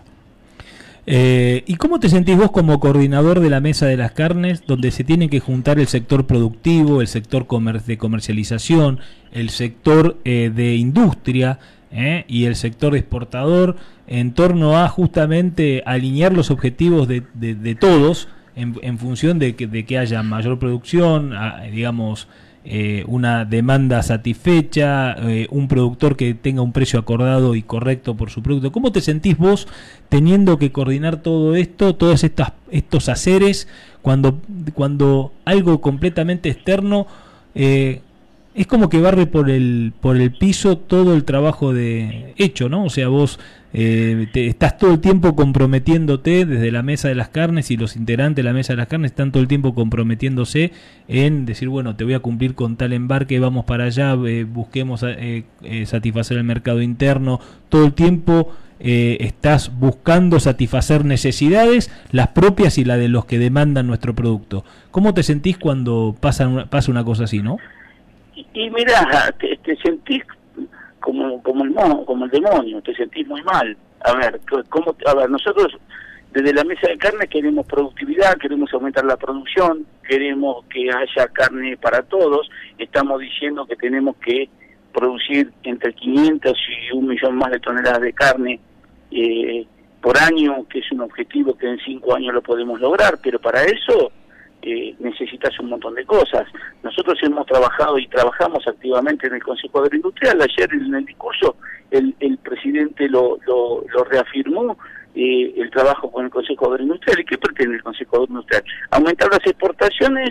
Eh, 1.11 1.63
¿Y 1.65 1.73
cómo 1.77 1.99
te 1.99 2.07
sentís 2.07 2.37
vos 2.37 2.51
como 2.51 2.79
coordinador 2.79 3.39
de 3.39 3.49
la 3.49 3.61
Mesa 3.61 3.87
de 3.87 3.97
las 3.97 4.11
Carnes, 4.11 4.61
donde 4.67 4.91
se 4.91 5.03
tiene 5.03 5.27
que 5.27 5.39
juntar 5.39 5.79
el 5.79 5.87
sector 5.87 6.27
productivo, 6.27 7.01
el 7.01 7.07
sector 7.07 7.47
de 7.83 7.97
comercialización, 7.97 8.99
el 9.31 9.49
sector 9.49 10.19
eh, 10.23 10.51
de 10.53 10.75
industria 10.75 11.57
eh, 11.89 12.25
y 12.27 12.45
el 12.45 12.55
sector 12.55 12.95
exportador, 12.95 13.75
en 14.05 14.33
torno 14.33 14.77
a 14.77 14.87
justamente 14.87 15.81
alinear 15.87 16.31
los 16.31 16.51
objetivos 16.51 17.07
de, 17.07 17.23
de, 17.33 17.73
todos 17.73 18.27
en, 18.55 18.99
función 18.99 19.39
de 19.39 19.53
de 19.53 19.85
que 19.85 19.97
haya 19.97 20.21
mayor 20.21 20.59
producción, 20.59 21.33
digamos, 21.71 22.27
eh, 22.71 23.03
una 23.07 23.45
demanda 23.45 24.03
satisfecha, 24.03 25.13
eh, 25.27 25.47
un 25.49 25.67
productor 25.67 26.15
que 26.15 26.35
tenga 26.35 26.61
un 26.61 26.71
precio 26.71 26.99
acordado 26.99 27.55
y 27.55 27.63
correcto 27.63 28.15
por 28.15 28.29
su 28.29 28.43
producto. 28.43 28.71
¿Cómo 28.71 28.91
te 28.91 29.01
sentís 29.01 29.39
vos 29.39 29.67
teniendo 30.07 30.59
que 30.59 30.71
coordinar 30.71 31.23
todo 31.23 31.55
esto, 31.55 31.95
todos 31.95 32.23
estas, 32.23 32.53
estos 32.69 33.09
haceres, 33.09 33.67
cuando, 34.03 34.39
cuando 34.75 35.33
algo 35.45 35.81
completamente 35.81 36.49
externo 36.49 37.07
eh, 37.55 38.03
es 38.59 38.67
como 38.67 38.89
que 38.89 38.99
barre 38.99 39.25
por 39.25 39.49
el, 39.49 39.93
por 40.01 40.17
el 40.17 40.33
piso 40.33 40.77
todo 40.77 41.13
el 41.13 41.23
trabajo 41.23 41.73
de 41.73 42.33
hecho, 42.35 42.67
¿no? 42.67 42.83
O 42.83 42.89
sea, 42.89 43.07
vos 43.07 43.39
eh, 43.71 44.27
te, 44.33 44.47
estás 44.47 44.77
todo 44.77 44.91
el 44.91 44.99
tiempo 44.99 45.33
comprometiéndote 45.33 46.45
desde 46.45 46.69
la 46.69 46.83
mesa 46.83 47.07
de 47.07 47.15
las 47.15 47.29
carnes 47.29 47.71
y 47.71 47.77
los 47.77 47.95
integrantes 47.95 48.35
de 48.35 48.43
la 48.43 48.51
mesa 48.51 48.73
de 48.73 48.77
las 48.77 48.87
carnes 48.87 49.11
están 49.11 49.31
todo 49.31 49.41
el 49.41 49.47
tiempo 49.47 49.73
comprometiéndose 49.73 50.73
en 51.07 51.45
decir, 51.45 51.69
bueno, 51.69 51.95
te 51.95 52.03
voy 52.03 52.15
a 52.15 52.19
cumplir 52.19 52.53
con 52.53 52.75
tal 52.75 52.91
embarque, 52.91 53.39
vamos 53.39 53.63
para 53.63 53.85
allá, 53.85 54.13
eh, 54.27 54.43
busquemos 54.43 55.05
eh, 55.07 55.45
satisfacer 55.85 56.37
el 56.37 56.43
mercado 56.43 56.81
interno, 56.81 57.39
todo 57.69 57.85
el 57.85 57.93
tiempo 57.93 58.53
estás 58.81 59.77
buscando 59.77 60.39
satisfacer 60.39 61.03
necesidades, 61.03 61.91
las 62.11 62.29
propias 62.29 62.77
y 62.77 62.85
las 62.85 62.97
de 62.97 63.09
los 63.09 63.23
que 63.25 63.37
demandan 63.39 63.87
nuestro 63.87 64.15
producto. 64.15 64.65
¿Cómo 64.91 65.13
te 65.13 65.23
sentís 65.23 65.57
cuando 65.57 66.15
pasa 66.19 66.65
pasa 66.69 66.91
una 66.91 67.03
cosa 67.03 67.25
así, 67.25 67.39
no? 67.41 67.57
Y, 68.53 68.69
mira, 68.69 69.33
te, 69.39 69.75
sentís 69.77 70.23
como 70.99 71.41
como 71.43 71.63
el 71.63 71.73
como 72.05 72.25
el 72.25 72.31
demonio, 72.31 72.81
te 72.81 72.93
sentís 72.95 73.27
muy 73.27 73.41
mal. 73.43 73.75
A 74.01 74.13
ver, 74.13 74.39
¿cómo, 74.69 74.95
a 75.05 75.13
ver, 75.13 75.29
nosotros 75.29 75.73
desde 76.31 76.53
la 76.53 76.63
mesa 76.63 76.87
de 76.87 76.97
carne 76.97 77.27
queremos 77.27 77.65
productividad, 77.65 78.37
queremos 78.37 78.71
aumentar 78.73 79.03
la 79.03 79.17
producción, 79.17 79.85
queremos 80.07 80.63
que 80.65 80.89
haya 80.89 81.27
carne 81.29 81.75
para 81.77 82.03
todos, 82.03 82.49
estamos 82.77 83.19
diciendo 83.19 83.65
que 83.65 83.75
tenemos 83.75 84.15
que 84.17 84.47
producir 84.93 85.51
entre 85.63 85.93
500 85.93 86.57
y 86.69 86.95
un 86.95 87.07
millón 87.07 87.35
más 87.35 87.51
de 87.51 87.59
toneladas 87.59 88.01
de 88.01 88.13
carne 88.13 88.59
eh, 89.11 89.65
por 90.01 90.17
año, 90.17 90.67
que 90.69 90.79
es 90.79 90.91
un 90.91 91.01
objetivo 91.01 91.57
que 91.57 91.67
en 91.67 91.79
cinco 91.79 92.15
años 92.15 92.33
lo 92.33 92.41
podemos 92.41 92.79
lograr, 92.79 93.17
pero 93.23 93.39
para 93.39 93.63
eso 93.63 94.11
eh, 94.61 94.95
necesitas 94.99 95.57
un 95.59 95.69
montón 95.69 95.95
de 95.95 96.05
cosas. 96.05 96.45
Nosotros 96.83 97.17
hemos 97.23 97.45
trabajado 97.45 97.97
y 97.97 98.07
trabajamos 98.07 98.67
activamente 98.67 99.27
en 99.27 99.35
el 99.35 99.43
Consejo 99.43 99.79
Agroindustrial. 99.79 100.41
Ayer 100.41 100.73
en 100.73 100.93
el 100.93 101.05
discurso 101.05 101.55
el, 101.91 102.13
el 102.19 102.37
presidente 102.39 103.07
lo, 103.07 103.39
lo, 103.45 104.03
reafirmó, 104.03 104.77
eh, 105.15 105.53
el 105.57 105.69
trabajo 105.71 106.11
con 106.11 106.25
el 106.25 106.31
Consejo 106.31 106.67
Agroindustrial. 106.67 107.19
¿Y 107.19 107.25
qué 107.25 107.37
pretende 107.37 107.77
el 107.77 107.83
Consejo 107.83 108.17
Agroindustrial? 108.17 108.63
Aumentar 108.91 109.29
las 109.31 109.45
exportaciones, 109.45 110.29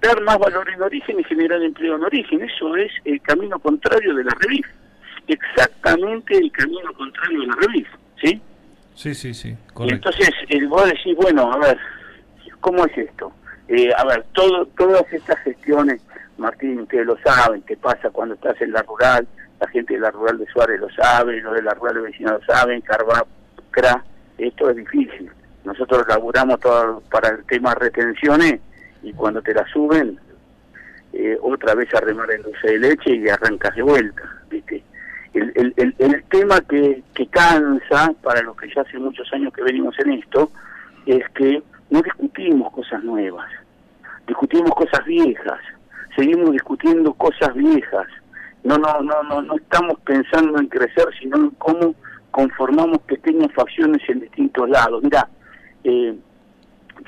dar 0.00 0.22
más 0.22 0.38
valor 0.38 0.68
en 0.70 0.82
origen 0.82 1.20
y 1.20 1.24
generar 1.24 1.62
empleo 1.62 1.96
en 1.96 2.04
origen. 2.04 2.42
Eso 2.42 2.74
es 2.76 2.90
el 3.04 3.20
camino 3.20 3.58
contrario 3.58 4.14
de 4.14 4.24
la 4.24 4.34
REVIF. 4.40 4.66
Exactamente 5.26 6.38
el 6.38 6.50
camino 6.52 6.92
contrario 6.94 7.40
de 7.40 7.46
la 7.48 7.54
REVIF. 7.56 7.88
¿Sí? 8.22 8.40
Sí, 8.94 9.14
sí, 9.14 9.34
sí. 9.34 9.56
Entonces, 9.80 10.30
el, 10.48 10.66
vos 10.66 10.84
decís, 10.86 11.14
bueno, 11.14 11.52
a 11.52 11.58
ver, 11.58 11.78
¿cómo 12.60 12.84
es 12.84 12.98
esto? 12.98 13.32
Eh, 13.68 13.90
a 13.96 14.04
ver, 14.04 14.24
todo, 14.32 14.66
todas 14.78 15.12
estas 15.12 15.38
gestiones, 15.40 16.00
Martín, 16.38 16.80
ustedes 16.80 17.06
lo 17.06 17.18
saben, 17.18 17.62
qué 17.62 17.76
pasa 17.76 18.10
cuando 18.10 18.34
estás 18.34 18.60
en 18.62 18.72
la 18.72 18.82
rural, 18.82 19.26
la 19.60 19.68
gente 19.68 19.94
de 19.94 20.00
la 20.00 20.10
rural 20.10 20.38
de 20.38 20.46
Suárez 20.46 20.80
lo 20.80 20.88
sabe, 20.90 21.40
los 21.40 21.54
de 21.54 21.62
la 21.62 21.74
rural 21.74 21.96
de 21.96 22.00
Vecina 22.02 22.32
lo 22.32 22.42
saben, 22.44 22.82
Cra, 23.70 24.04
esto 24.38 24.70
es 24.70 24.76
difícil. 24.76 25.30
Nosotros 25.64 26.06
laburamos 26.08 26.60
todo 26.60 27.02
para 27.10 27.28
el 27.28 27.44
tema 27.44 27.74
retenciones 27.74 28.60
y 29.02 29.12
cuando 29.12 29.42
te 29.42 29.52
la 29.52 29.66
suben, 29.66 30.18
eh, 31.12 31.36
otra 31.42 31.74
vez 31.74 31.92
a 31.94 32.00
remar 32.00 32.30
en 32.30 32.42
dulce 32.42 32.68
de 32.68 32.78
leche 32.78 33.16
y 33.16 33.28
arrancas 33.28 33.74
de 33.74 33.82
vuelta, 33.82 34.22
¿viste? 34.48 34.82
El, 35.34 35.52
el, 35.56 35.74
el, 35.76 35.94
el 35.98 36.24
tema 36.24 36.60
que, 36.62 37.02
que 37.14 37.26
cansa, 37.26 38.12
para 38.22 38.40
los 38.42 38.56
que 38.56 38.72
ya 38.74 38.80
hace 38.82 38.98
muchos 38.98 39.30
años 39.32 39.52
que 39.52 39.62
venimos 39.62 39.98
en 39.98 40.12
esto, 40.12 40.50
es 41.04 41.28
que 41.34 41.62
no 41.90 42.02
discutimos 42.02 42.72
cosas 42.72 43.02
nuevas, 43.02 43.50
discutimos 44.26 44.70
cosas 44.72 45.04
viejas, 45.06 45.60
seguimos 46.16 46.50
discutiendo 46.52 47.12
cosas 47.14 47.54
viejas. 47.54 48.06
No, 48.64 48.76
no, 48.76 49.00
no, 49.00 49.22
no, 49.22 49.40
no 49.40 49.56
estamos 49.56 49.98
pensando 50.00 50.58
en 50.58 50.66
crecer, 50.66 51.06
sino 51.20 51.36
en 51.36 51.50
cómo 51.50 51.94
conformamos 52.30 52.98
pequeñas 53.02 53.52
facciones 53.54 54.02
en 54.08 54.20
distintos 54.20 54.68
lados. 54.68 55.02
Mira, 55.02 55.28
eh, 55.84 56.18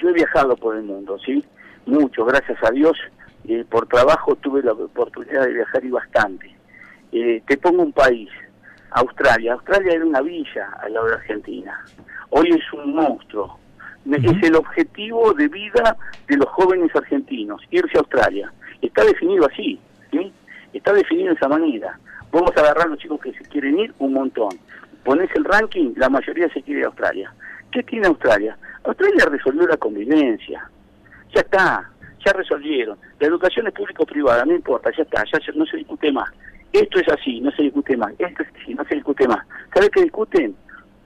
yo 0.01 0.09
he 0.09 0.13
viajado 0.13 0.57
por 0.57 0.77
el 0.77 0.85
mundo, 0.85 1.19
¿sí? 1.19 1.45
Mucho, 1.87 2.25
gracias 2.25 2.59
a 2.63 2.71
Dios. 2.71 2.97
Eh, 3.45 3.65
por 3.69 3.87
trabajo 3.87 4.37
tuve 4.37 4.63
la 4.63 4.73
oportunidad 4.73 5.45
de 5.45 5.55
viajar 5.55 5.85
y 5.85 5.91
bastante. 5.91 6.55
Eh, 7.13 7.43
te 7.47 7.59
pongo 7.59 7.83
un 7.83 7.93
país, 7.93 8.29
Australia. 8.91 9.55
Australia 9.55 9.93
era 9.95 10.05
una 10.05 10.21
villa 10.21 10.71
al 10.81 10.95
lado 10.95 11.07
de 11.07 11.15
Argentina. 11.15 11.85
Hoy 12.31 12.49
es 12.51 12.73
un 12.73 12.95
monstruo 12.95 13.59
es 14.17 14.43
el 14.43 14.57
objetivo 14.57 15.33
de 15.35 15.49
vida 15.49 15.97
de 16.29 16.37
los 16.37 16.49
jóvenes 16.49 16.95
argentinos, 16.95 17.63
irse 17.71 17.97
a 17.97 18.01
Australia. 18.01 18.53
Está 18.83 19.05
definido 19.05 19.47
así, 19.47 19.79
¿sí? 20.11 20.33
Está 20.73 20.93
definido 20.93 21.29
de 21.29 21.35
esa 21.35 21.49
manera. 21.49 21.99
Vamos 22.33 22.51
a 22.57 22.61
agarrar 22.61 22.87
a 22.87 22.91
los 22.91 22.99
chicos 22.99 23.21
que 23.21 23.33
se 23.33 23.43
quieren 23.45 23.79
ir 23.79 23.95
un 23.99 24.13
montón. 24.15 24.51
Pones 25.05 25.31
el 25.35 25.45
ranking, 25.45 25.93
la 25.97 26.09
mayoría 26.09 26.49
se 26.53 26.63
quiere 26.63 26.81
ir 26.81 26.85
a 26.87 26.89
Australia. 26.89 27.33
¿Qué 27.73 27.83
tiene 27.83 28.07
Australia? 28.07 28.57
Australia 28.85 29.27
resolvió 29.27 29.67
la 29.67 29.77
convivencia. 29.77 30.69
Ya 31.35 31.41
está, 31.41 31.91
ya 32.25 32.33
resolvieron. 32.33 32.99
La 33.19 33.27
educación 33.27 33.67
es 33.69 33.75
público-privada, 33.75 34.45
no 34.45 34.55
importa, 34.55 34.91
ya 34.97 35.03
está, 35.03 35.25
ya 35.25 35.39
no 35.55 35.67
se 35.67 35.79
discute 35.79 36.13
más. 36.13 36.31
esto 36.73 37.01
es 37.01 37.09
así, 37.09 37.41
no 37.41 37.51
se 37.53 37.65
discute 37.65 37.97
más, 37.97 38.13
esto 38.19 38.43
es 38.43 38.49
así, 38.61 38.75
no 38.75 38.85
se 38.85 38.95
discute 38.97 39.27
más. 39.27 39.45
¿Sabes 39.75 39.91
qué 39.91 40.03
discuten? 40.03 40.55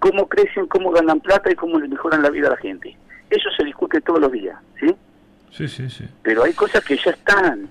Cómo 0.05 0.28
crecen, 0.28 0.66
cómo 0.66 0.90
ganan 0.90 1.18
plata 1.20 1.50
y 1.50 1.55
cómo 1.55 1.78
le 1.78 1.88
mejoran 1.88 2.20
la 2.20 2.28
vida 2.28 2.48
a 2.48 2.50
la 2.50 2.57
gente. 2.59 2.94
Eso 3.30 3.48
se 3.57 3.64
discute 3.64 4.02
todos 4.02 4.20
los 4.20 4.30
días, 4.30 4.55
¿sí? 4.78 4.94
Sí, 5.50 5.66
sí, 5.66 5.88
sí. 5.88 6.05
Pero 6.22 6.44
hay 6.44 6.52
cosas 6.52 6.84
que 6.84 6.98
ya 7.02 7.12
están. 7.12 7.62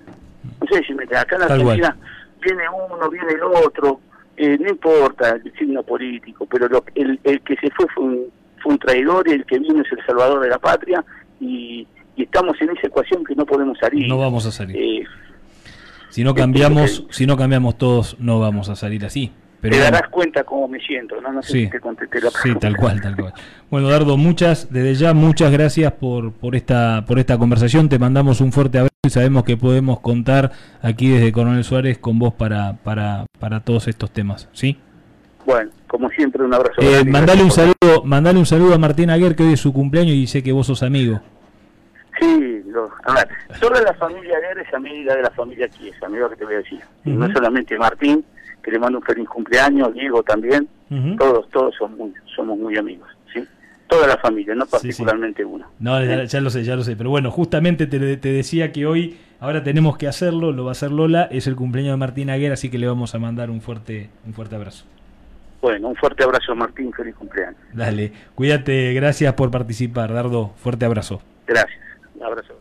No 0.60 0.66
sé 0.68 0.82
si 0.84 0.94
me 0.94 1.04
acá 1.04 1.36
en 1.36 1.40
la 1.40 1.46
Argentina 1.46 1.96
viene 2.42 2.62
uno, 2.68 3.08
viene 3.08 3.34
el 3.34 3.42
otro, 3.44 4.00
eh, 4.36 4.58
no 4.58 4.68
importa 4.68 5.30
el 5.30 5.52
signo 5.56 5.84
político, 5.84 6.44
pero 6.46 6.66
lo, 6.66 6.84
el, 6.96 7.20
el 7.22 7.40
que 7.42 7.54
se 7.54 7.70
fue 7.70 7.86
fue 7.94 8.02
un, 8.02 8.24
fue 8.60 8.72
un 8.72 8.78
traidor 8.80 9.28
y 9.28 9.32
el 9.34 9.46
que 9.46 9.60
vino 9.60 9.80
es 9.80 9.92
el 9.92 10.04
salvador 10.04 10.40
de 10.40 10.48
la 10.48 10.58
patria 10.58 11.04
y, 11.40 11.86
estamos 12.16 12.60
en 12.60 12.70
esa 12.70 12.88
ecuación 12.88 13.24
que 13.24 13.36
no 13.36 13.46
podemos 13.46 13.78
salir. 13.78 14.08
No 14.08 14.18
vamos 14.18 14.44
a 14.46 14.50
salir. 14.50 14.76
Eh, 14.76 15.06
si 16.10 16.24
no 16.24 16.34
cambiamos, 16.34 17.06
si 17.10 17.26
no 17.26 17.36
cambiamos 17.36 17.78
todos, 17.78 18.18
no 18.18 18.40
vamos 18.40 18.68
a 18.68 18.76
salir 18.76 19.04
así. 19.04 19.32
Pero 19.64 19.76
te 19.76 19.82
darás 19.82 20.10
cuenta 20.10 20.44
cómo 20.44 20.68
me 20.68 20.78
siento, 20.78 21.18
¿no? 21.22 21.32
No 21.32 21.42
sé 21.42 21.52
sí, 21.52 21.64
si 21.64 21.70
te 21.70 21.80
contesté 21.80 22.20
la 22.20 22.28
Sí, 22.28 22.54
tal 22.56 22.76
cual, 22.76 23.00
tal 23.00 23.16
cual. 23.16 23.32
Bueno, 23.70 23.88
Dardo, 23.88 24.18
muchas, 24.18 24.70
desde 24.70 24.94
ya, 24.94 25.14
muchas 25.14 25.50
gracias 25.50 25.90
por, 25.92 26.32
por, 26.32 26.54
esta, 26.54 27.02
por 27.06 27.18
esta 27.18 27.38
conversación. 27.38 27.88
Te 27.88 27.98
mandamos 27.98 28.42
un 28.42 28.52
fuerte 28.52 28.76
abrazo 28.76 28.94
y 29.06 29.08
sabemos 29.08 29.44
que 29.44 29.56
podemos 29.56 30.00
contar 30.00 30.52
aquí 30.82 31.08
desde 31.08 31.32
Coronel 31.32 31.64
Suárez 31.64 31.96
con 31.96 32.18
vos 32.18 32.34
para, 32.34 32.74
para, 32.84 33.24
para 33.40 33.60
todos 33.60 33.88
estos 33.88 34.10
temas, 34.10 34.50
¿sí? 34.52 34.78
Bueno, 35.46 35.70
como 35.86 36.10
siempre, 36.10 36.44
un 36.44 36.52
abrazo. 36.52 36.82
Eh, 36.82 37.02
mandale, 37.06 37.42
un 37.42 37.50
saludo, 37.50 38.04
mandale 38.04 38.38
un 38.38 38.46
saludo 38.46 38.74
a 38.74 38.78
Martín 38.78 39.08
Aguer, 39.08 39.34
que 39.34 39.44
hoy 39.44 39.54
es 39.54 39.60
su 39.60 39.72
cumpleaños 39.72 40.14
y 40.14 40.26
sé 40.26 40.42
que 40.42 40.52
vos 40.52 40.66
sos 40.66 40.82
amigo. 40.82 41.22
Sí, 42.20 42.62
a 43.04 43.14
ver, 43.14 43.28
solo 43.58 43.80
la 43.80 43.94
familia 43.94 44.36
Aguer 44.36 44.58
es 44.58 44.74
amiga 44.74 45.16
de 45.16 45.22
la 45.22 45.30
familia 45.30 45.70
Chiesa, 45.70 46.04
amigo 46.04 46.28
que 46.28 46.36
te 46.36 46.44
voy 46.44 46.54
a 46.54 46.58
decir. 46.58 46.80
No 47.04 47.32
solamente 47.32 47.78
Martín, 47.78 48.22
que 48.64 48.70
le 48.70 48.78
mando 48.78 48.98
un 48.98 49.04
feliz 49.04 49.28
cumpleaños, 49.28 49.92
Diego 49.92 50.22
también, 50.22 50.66
todos, 51.18 51.48
todos 51.50 51.74
somos 51.76 51.98
muy, 51.98 52.12
somos 52.34 52.58
muy 52.58 52.76
amigos, 52.78 53.08
¿sí? 53.32 53.44
Toda 53.88 54.06
la 54.06 54.16
familia, 54.16 54.54
no 54.54 54.64
particularmente 54.64 55.44
uno. 55.44 55.66
No, 55.78 56.02
ya, 56.02 56.40
lo 56.40 56.50
sé, 56.50 56.64
ya 56.64 56.74
lo 56.74 56.82
sé, 56.82 56.96
pero 56.96 57.10
bueno, 57.10 57.30
justamente 57.30 57.86
te, 57.86 58.16
te, 58.16 58.32
decía 58.32 58.72
que 58.72 58.86
hoy, 58.86 59.18
ahora 59.40 59.62
tenemos 59.62 59.98
que 59.98 60.08
hacerlo, 60.08 60.52
lo 60.52 60.64
va 60.64 60.70
a 60.70 60.72
hacer 60.72 60.90
Lola, 60.92 61.24
es 61.30 61.46
el 61.46 61.56
cumpleaños 61.56 61.92
de 61.92 61.96
Martín 61.98 62.30
Aguer, 62.30 62.52
así 62.52 62.70
que 62.70 62.78
le 62.78 62.86
vamos 62.86 63.14
a 63.14 63.18
mandar 63.18 63.50
un 63.50 63.60
fuerte, 63.60 64.08
un 64.26 64.32
fuerte 64.32 64.56
abrazo. 64.56 64.86
Bueno, 65.60 65.88
un 65.88 65.96
fuerte 65.96 66.24
abrazo 66.24 66.54
Martín, 66.54 66.92
feliz 66.92 67.14
cumpleaños. 67.14 67.60
Dale, 67.72 68.12
cuídate, 68.34 68.94
gracias 68.94 69.34
por 69.34 69.50
participar, 69.50 70.12
Dardo, 70.12 70.52
fuerte 70.56 70.86
abrazo. 70.86 71.20
Gracias, 71.46 71.80
un 72.14 72.22
abrazo. 72.24 72.54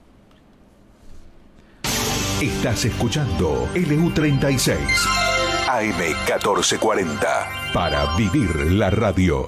Estás 2.41 2.83
escuchando 2.83 3.67
LU36 3.73 5.42
AM1440 5.67 7.73
para 7.73 8.15
vivir 8.15 8.71
la 8.71 8.89
radio. 8.89 9.47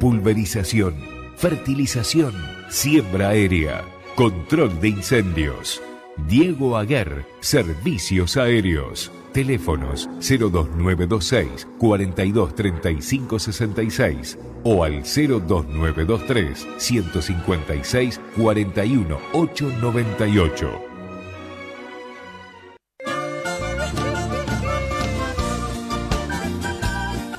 Pulverización, 0.00 0.94
fertilización, 1.36 2.32
siembra 2.70 3.28
aérea, 3.28 3.84
control 4.16 4.80
de 4.80 4.88
incendios. 4.88 5.80
Diego 6.26 6.76
Aguer, 6.78 7.26
Servicios 7.40 8.38
Aéreos. 8.38 9.12
Teléfonos 9.32 10.08
02926 10.20 11.68
423566 11.78 14.38
o 14.64 14.82
al 14.82 15.02
02923 15.02 16.66
156 16.78 18.18
41898. 18.38 20.70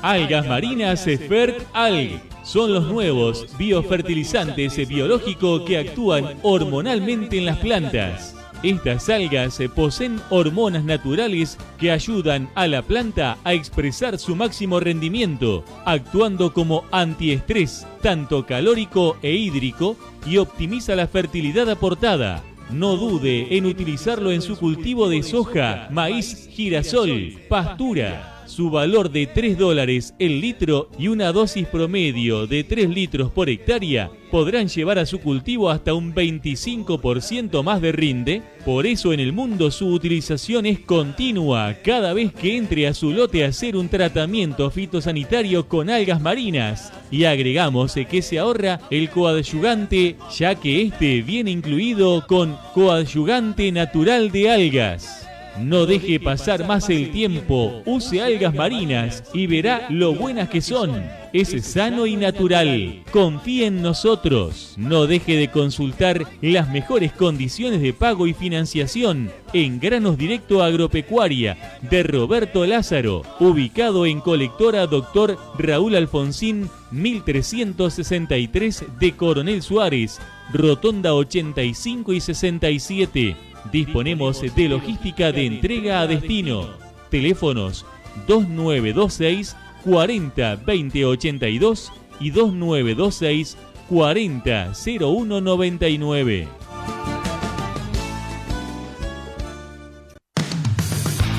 Algas 0.00 0.46
marinas 0.46 1.08
Efert 1.08 1.66
Alg 1.74 2.37
son 2.48 2.72
los 2.72 2.86
nuevos 2.86 3.46
biofertilizantes 3.58 4.88
biológicos 4.88 5.62
que 5.66 5.76
actúan 5.76 6.38
hormonalmente 6.42 7.36
en 7.36 7.44
las 7.44 7.58
plantas. 7.58 8.34
Estas 8.62 9.10
algas 9.10 9.58
poseen 9.76 10.18
hormonas 10.30 10.82
naturales 10.82 11.58
que 11.78 11.92
ayudan 11.92 12.48
a 12.54 12.66
la 12.66 12.80
planta 12.80 13.36
a 13.44 13.52
expresar 13.52 14.18
su 14.18 14.34
máximo 14.34 14.80
rendimiento, 14.80 15.62
actuando 15.84 16.54
como 16.54 16.84
antiestrés, 16.90 17.86
tanto 18.00 18.46
calórico 18.46 19.18
e 19.22 19.32
hídrico, 19.34 19.96
y 20.26 20.38
optimiza 20.38 20.96
la 20.96 21.06
fertilidad 21.06 21.68
aportada. 21.68 22.42
No 22.70 22.96
dude 22.96 23.58
en 23.58 23.66
utilizarlo 23.66 24.32
en 24.32 24.40
su 24.40 24.56
cultivo 24.56 25.08
de 25.10 25.22
soja, 25.22 25.88
maíz, 25.90 26.48
girasol, 26.50 27.34
pastura 27.48 28.37
su 28.58 28.70
valor 28.70 29.12
de 29.12 29.28
3 29.28 29.56
dólares 29.56 30.14
el 30.18 30.40
litro 30.40 30.90
y 30.98 31.06
una 31.06 31.30
dosis 31.30 31.64
promedio 31.68 32.48
de 32.48 32.64
3 32.64 32.88
litros 32.88 33.30
por 33.30 33.48
hectárea 33.48 34.10
podrán 34.32 34.66
llevar 34.66 34.98
a 34.98 35.06
su 35.06 35.20
cultivo 35.20 35.70
hasta 35.70 35.94
un 35.94 36.12
25% 36.12 37.62
más 37.62 37.80
de 37.80 37.92
rinde. 37.92 38.42
Por 38.64 38.84
eso 38.88 39.12
en 39.12 39.20
el 39.20 39.32
mundo 39.32 39.70
su 39.70 39.86
utilización 39.86 40.66
es 40.66 40.80
continua 40.80 41.76
cada 41.84 42.12
vez 42.14 42.32
que 42.32 42.56
entre 42.56 42.88
a 42.88 42.94
su 42.94 43.12
lote 43.12 43.44
a 43.44 43.48
hacer 43.50 43.76
un 43.76 43.88
tratamiento 43.88 44.68
fitosanitario 44.72 45.68
con 45.68 45.88
algas 45.88 46.20
marinas. 46.20 46.92
Y 47.12 47.26
agregamos 47.26 47.94
que 48.10 48.22
se 48.22 48.40
ahorra 48.40 48.80
el 48.90 49.08
coadyugante 49.08 50.16
ya 50.36 50.56
que 50.56 50.82
este 50.82 51.22
viene 51.22 51.52
incluido 51.52 52.26
con 52.26 52.56
coadyugante 52.74 53.70
natural 53.70 54.32
de 54.32 54.50
algas. 54.50 55.27
No 55.62 55.86
deje 55.86 56.20
pasar 56.20 56.66
más 56.66 56.88
el 56.90 57.10
tiempo, 57.10 57.82
use 57.84 58.22
algas 58.22 58.54
marinas 58.54 59.24
y 59.32 59.46
verá 59.46 59.86
lo 59.90 60.14
buenas 60.14 60.48
que 60.48 60.60
son. 60.60 61.02
Es 61.32 61.50
sano 61.66 62.06
y 62.06 62.16
natural. 62.16 63.02
Confíe 63.10 63.66
en 63.66 63.82
nosotros. 63.82 64.74
No 64.76 65.06
deje 65.06 65.36
de 65.36 65.50
consultar 65.50 66.24
las 66.40 66.70
mejores 66.70 67.12
condiciones 67.12 67.82
de 67.82 67.92
pago 67.92 68.26
y 68.26 68.34
financiación 68.34 69.30
en 69.52 69.78
Granos 69.78 70.16
Directo 70.16 70.62
Agropecuaria 70.62 71.78
de 71.82 72.02
Roberto 72.02 72.64
Lázaro, 72.64 73.22
ubicado 73.40 74.06
en 74.06 74.20
colectora 74.20 74.86
Dr. 74.86 75.36
Raúl 75.58 75.96
Alfonsín 75.96 76.70
1363 76.92 78.84
de 78.98 79.12
Coronel 79.12 79.62
Suárez, 79.62 80.18
Rotonda 80.52 81.14
85 81.14 82.12
y 82.12 82.20
67 82.20 83.48
Disponemos 83.72 84.40
de 84.40 84.68
logística 84.68 85.32
de 85.32 85.46
entrega 85.46 86.00
a 86.00 86.06
destino. 86.06 86.68
Teléfonos 87.10 87.84
2926 88.26 89.56
40 89.84 90.56
20 90.56 91.04
82 91.04 91.92
y 92.20 92.30
2926 92.30 93.58
400199. 93.88 96.57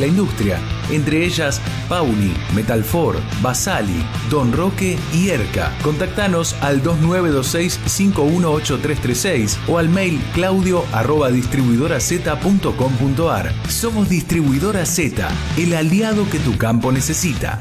la 0.00 0.06
industria, 0.06 0.58
entre 0.90 1.24
ellas 1.24 1.60
Pauli, 1.88 2.34
Metalfor, 2.54 3.16
Basali, 3.40 4.04
Don 4.30 4.52
Roque 4.52 4.98
y 5.12 5.28
Erca. 5.28 5.72
Contactanos 5.82 6.56
al 6.60 6.82
2926-518336 6.82 9.58
o 9.68 9.78
al 9.78 9.88
mail 9.88 10.20
claudio 10.34 10.84
arroba 10.92 11.30
distribuidoraz.com.ar. 11.30 13.52
Somos 13.68 14.08
Distribuidora 14.08 14.84
Z, 14.86 15.28
el 15.56 15.74
aliado 15.74 16.28
que 16.30 16.40
tu 16.40 16.58
campo 16.58 16.90
necesita. 16.90 17.60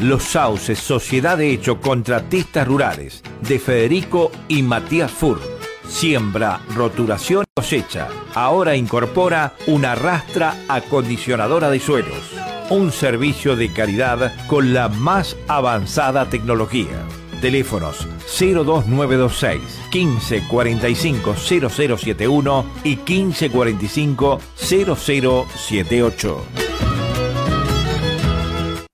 Los 0.00 0.24
Sauces, 0.24 0.80
Sociedad 0.80 1.38
de 1.38 1.52
Hecho 1.52 1.80
Contratistas 1.80 2.66
Rurales, 2.66 3.22
de 3.40 3.58
Federico 3.58 4.30
y 4.48 4.62
Matías 4.62 5.10
Fur. 5.10 5.53
Siembra, 5.88 6.60
roturación 6.74 7.44
y 7.44 7.60
cosecha. 7.60 8.08
Ahora 8.34 8.76
incorpora 8.76 9.54
una 9.66 9.94
rastra 9.94 10.56
acondicionadora 10.68 11.70
de 11.70 11.80
suelos. 11.80 12.32
Un 12.70 12.92
servicio 12.92 13.56
de 13.56 13.72
calidad 13.72 14.32
con 14.46 14.72
la 14.72 14.88
más 14.88 15.36
avanzada 15.48 16.28
tecnología. 16.30 17.04
Teléfonos 17.40 18.06
02926 18.38 19.60
1545 19.92 21.34
0071 21.36 22.64
y 22.84 22.96
1545 22.96 24.40
0078. 24.56 26.44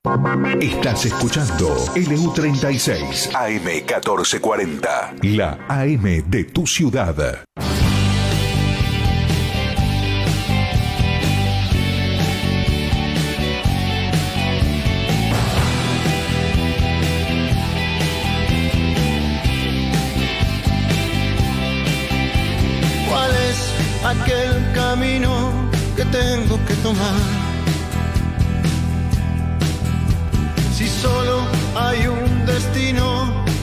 Estás 0.02 1.04
escuchando 1.04 1.76
LU36 1.94 3.32
AM1440, 3.32 5.22
la 5.22 5.58
AM 5.68 6.24
de 6.30 6.44
tu 6.44 6.66
ciudad. 6.66 7.44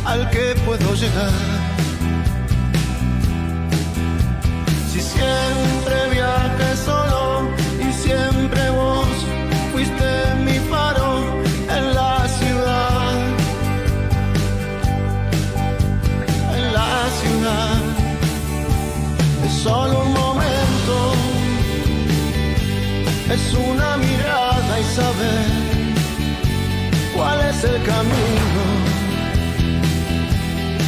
Al 0.07 0.29
que 0.29 0.55
puedo 0.65 0.95
llegar. 0.95 1.31
Si 4.91 5.01
siempre 5.01 5.95
viajé 6.11 6.69
solo 6.89 7.49
y 7.87 7.91
siempre 7.91 8.69
vos 8.69 9.07
fuiste 9.71 10.09
mi 10.45 10.57
faro 10.71 11.09
en 11.77 11.85
la 11.99 12.13
ciudad. 12.39 13.13
En 16.57 16.65
la 16.77 16.93
ciudad. 17.19 17.77
Es 19.45 19.53
solo 19.67 19.93
un 20.05 20.13
momento. 20.13 20.95
Es 23.35 23.43
una 23.69 23.97
mirada 23.97 24.73
y 24.79 24.85
saber 24.99 25.47
cuál 27.13 27.39
es 27.49 27.63
el 27.65 27.77
camino. 27.83 28.46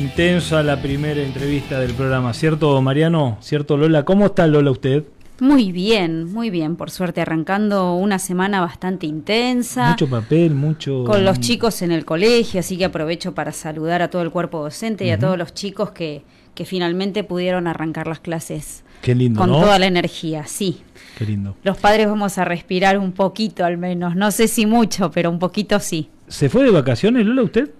Intensa 0.00 0.62
la 0.62 0.80
primera 0.80 1.22
entrevista 1.22 1.78
del 1.78 1.92
programa, 1.92 2.32
¿cierto 2.32 2.80
Mariano? 2.80 3.36
¿Cierto 3.40 3.76
Lola? 3.76 4.04
¿Cómo 4.04 4.26
está 4.26 4.46
Lola 4.46 4.70
usted? 4.70 5.04
Muy 5.40 5.72
bien, 5.72 6.32
muy 6.32 6.48
bien. 6.50 6.76
Por 6.76 6.90
suerte, 6.90 7.20
arrancando 7.20 7.94
una 7.94 8.18
semana 8.18 8.60
bastante 8.60 9.06
intensa. 9.06 9.90
Mucho 9.90 10.08
papel, 10.08 10.54
mucho... 10.54 11.04
Con 11.04 11.24
los 11.24 11.40
chicos 11.40 11.82
en 11.82 11.92
el 11.92 12.04
colegio, 12.04 12.60
así 12.60 12.78
que 12.78 12.86
aprovecho 12.86 13.34
para 13.34 13.52
saludar 13.52 14.00
a 14.00 14.08
todo 14.08 14.22
el 14.22 14.30
cuerpo 14.30 14.62
docente 14.62 15.04
y 15.06 15.10
a 15.10 15.18
todos 15.18 15.36
los 15.36 15.52
chicos 15.52 15.90
que, 15.90 16.22
que 16.54 16.64
finalmente 16.64 17.22
pudieron 17.22 17.66
arrancar 17.66 18.06
las 18.06 18.20
clases 18.20 18.84
Qué 19.02 19.14
lindo, 19.14 19.38
con 19.38 19.50
¿no? 19.50 19.60
toda 19.60 19.78
la 19.78 19.86
energía, 19.86 20.46
sí. 20.46 20.80
Qué 21.16 21.24
lindo. 21.26 21.56
Los 21.62 21.78
padres 21.78 22.06
vamos 22.06 22.38
a 22.38 22.44
respirar 22.44 22.98
un 22.98 23.12
poquito 23.12 23.64
al 23.64 23.76
menos, 23.78 24.16
no 24.16 24.30
sé 24.30 24.48
si 24.48 24.66
mucho, 24.66 25.10
pero 25.10 25.30
un 25.30 25.38
poquito 25.38 25.78
sí. 25.80 26.08
¿Se 26.28 26.48
fue 26.48 26.64
de 26.64 26.70
vacaciones 26.70 27.26
Lola 27.26 27.42
usted? 27.42 27.70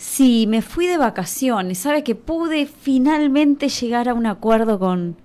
Sí, 0.00 0.46
me 0.48 0.62
fui 0.62 0.86
de 0.86 0.96
vacaciones, 0.96 1.76
sabe 1.76 2.02
que 2.02 2.14
pude 2.14 2.64
finalmente 2.64 3.68
llegar 3.68 4.08
a 4.08 4.14
un 4.14 4.24
acuerdo 4.24 4.78
con, 4.78 5.16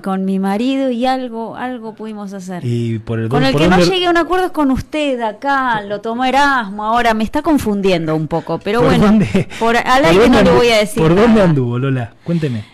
con, 0.00 0.24
mi 0.24 0.38
marido 0.38 0.90
y 0.90 1.06
algo, 1.06 1.56
algo 1.56 1.92
pudimos 1.96 2.32
hacer. 2.34 2.64
Y 2.64 3.00
por 3.00 3.18
el, 3.18 3.28
Con 3.28 3.42
el 3.42 3.50
por 3.50 3.62
que 3.62 3.68
no 3.68 3.80
llegué 3.80 4.06
a 4.06 4.10
un 4.10 4.16
acuerdo 4.16 4.46
es 4.46 4.52
con 4.52 4.70
usted 4.70 5.20
acá, 5.22 5.82
lo 5.82 6.00
tomó 6.00 6.24
Erasmo, 6.24 6.84
ahora 6.84 7.14
me 7.14 7.24
está 7.24 7.42
confundiendo 7.42 8.14
un 8.14 8.28
poco, 8.28 8.60
pero 8.60 8.78
¿Por 8.78 8.90
bueno, 8.90 9.06
dónde- 9.06 9.48
por, 9.58 9.76
al 9.76 10.04
aire 10.04 10.28
no 10.28 10.42
le 10.42 10.52
voy 10.52 10.68
a 10.68 10.78
decir. 10.78 11.02
¿Por 11.02 11.16
dónde 11.16 11.42
anduvo 11.42 11.76
Lola? 11.76 12.14
Cuénteme. 12.22 12.64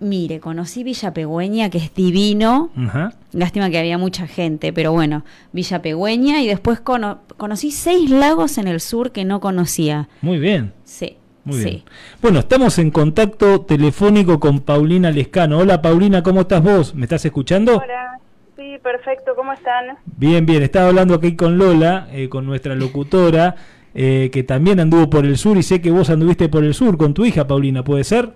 Mire, 0.00 0.40
conocí 0.40 0.82
Villa 0.84 1.14
Pegüeña, 1.14 1.70
que 1.70 1.78
es 1.78 1.94
divino. 1.94 2.70
Ajá. 2.76 3.12
Lástima 3.32 3.70
que 3.70 3.78
había 3.78 3.96
mucha 3.96 4.26
gente, 4.26 4.72
pero 4.72 4.92
bueno, 4.92 5.24
Villa 5.52 5.80
Pegüeña 5.80 6.42
y 6.42 6.46
después 6.48 6.80
cono- 6.80 7.20
conocí 7.36 7.70
seis 7.70 8.10
lagos 8.10 8.58
en 8.58 8.68
el 8.68 8.80
sur 8.80 9.12
que 9.12 9.24
no 9.24 9.40
conocía. 9.40 10.08
Muy 10.20 10.38
bien. 10.38 10.72
Sí. 10.84 11.16
Muy 11.44 11.58
sí. 11.58 11.64
bien. 11.64 11.82
Bueno, 12.22 12.38
estamos 12.40 12.78
en 12.78 12.90
contacto 12.90 13.60
telefónico 13.62 14.40
con 14.40 14.60
Paulina 14.60 15.10
Lescano. 15.10 15.58
Hola 15.58 15.80
Paulina, 15.82 16.22
¿cómo 16.22 16.40
estás 16.42 16.62
vos? 16.62 16.94
¿Me 16.94 17.02
estás 17.04 17.24
escuchando? 17.24 17.76
Hola, 17.76 18.18
sí, 18.56 18.76
perfecto, 18.82 19.32
¿cómo 19.36 19.52
están? 19.52 19.96
Bien, 20.16 20.44
bien. 20.46 20.62
Estaba 20.62 20.88
hablando 20.88 21.14
aquí 21.14 21.36
con 21.36 21.56
Lola, 21.58 22.08
eh, 22.12 22.28
con 22.28 22.46
nuestra 22.46 22.74
locutora, 22.74 23.56
eh, 23.94 24.30
que 24.32 24.42
también 24.42 24.80
anduvo 24.80 25.08
por 25.10 25.24
el 25.26 25.36
sur 25.38 25.56
y 25.56 25.62
sé 25.62 25.80
que 25.80 25.90
vos 25.90 26.08
anduviste 26.10 26.48
por 26.48 26.64
el 26.64 26.74
sur 26.74 26.96
con 26.96 27.14
tu 27.14 27.24
hija 27.26 27.46
Paulina, 27.46 27.84
¿puede 27.84 28.04
ser? 28.04 28.32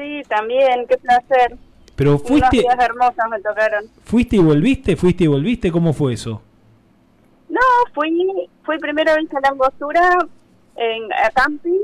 Sí, 0.00 0.22
también, 0.28 0.86
qué 0.88 0.96
placer. 0.96 1.56
Pero 1.94 2.12
Unos 2.12 2.22
fuiste, 2.22 2.58
días 2.58 2.76
hermosos 2.78 3.16
me 3.30 3.38
tocaron. 3.40 3.84
fuiste 4.04 4.36
y 4.36 4.38
volviste, 4.38 4.96
fuiste 4.96 5.24
y 5.24 5.26
volviste, 5.26 5.70
¿cómo 5.70 5.92
fue 5.92 6.14
eso? 6.14 6.40
No, 7.50 7.60
fui, 7.92 8.10
fui 8.62 8.78
primero 8.78 9.12
a 9.12 9.16
Villa 9.16 9.38
Langostura 9.42 10.16
en 10.76 11.12
a 11.12 11.30
camping 11.30 11.78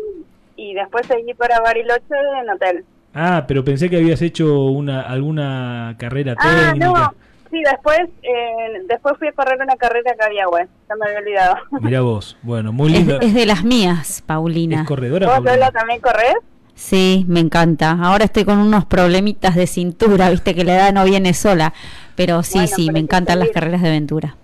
y 0.57 0.73
después 0.75 1.07
seguí 1.07 1.35
para 1.35 1.61
Bariloche 1.61 2.14
en 2.43 2.49
hotel. 2.51 2.85
Ah, 3.12 3.45
pero 3.47 3.64
pensé 3.64 3.91
que 3.91 3.97
habías 3.97 4.23
hecho 4.23 4.64
una 4.67 5.03
alguna 5.03 5.97
carrera 5.99 6.35
Ah, 6.39 6.69
técnica. 6.73 6.87
no, 6.87 7.14
sí, 7.51 7.61
después 7.62 8.01
eh, 8.23 8.83
después 8.89 9.17
fui 9.19 9.29
a 9.29 9.33
correr 9.33 9.59
una 9.61 9.77
carrera 9.77 10.12
a 10.12 10.17
Cabiahue, 10.17 10.67
ya 10.89 10.95
me 10.97 11.07
había 11.07 11.19
olvidado. 11.19 11.57
Mirá 11.81 12.01
vos, 12.01 12.39
bueno, 12.43 12.73
muy 12.73 12.93
Es, 12.93 12.99
lindo. 12.99 13.21
es 13.21 13.35
de 13.35 13.45
las 13.45 13.64
mías, 13.64 14.23
Paulina. 14.25 14.81
¿Es 14.83 14.89
corredora, 14.89 15.27
¿Vos, 15.27 15.41
Paulina? 15.45 15.71
También 15.73 16.01
corres? 16.01 16.35
Sí, 16.77 17.24
me 17.27 17.41
encanta. 17.41 17.99
Ahora 18.01 18.27
estoy 18.27 18.45
con 18.45 18.59
unos 18.59 18.85
problemitas 18.85 19.57
de 19.57 19.66
cintura, 19.66 20.31
viste 20.31 20.55
que 20.55 20.62
la 20.62 20.74
edad 20.74 20.93
no 20.93 21.05
viene 21.05 21.35
sola. 21.35 21.72
Pero 22.14 22.43
sí, 22.43 22.59
Bueno, 22.59 22.77
sí, 22.77 22.91
me 22.93 23.01
encantan 23.01 23.41
las 23.41 23.49
carreras 23.49 23.83
de 23.83 23.89
aventura. 23.89 24.37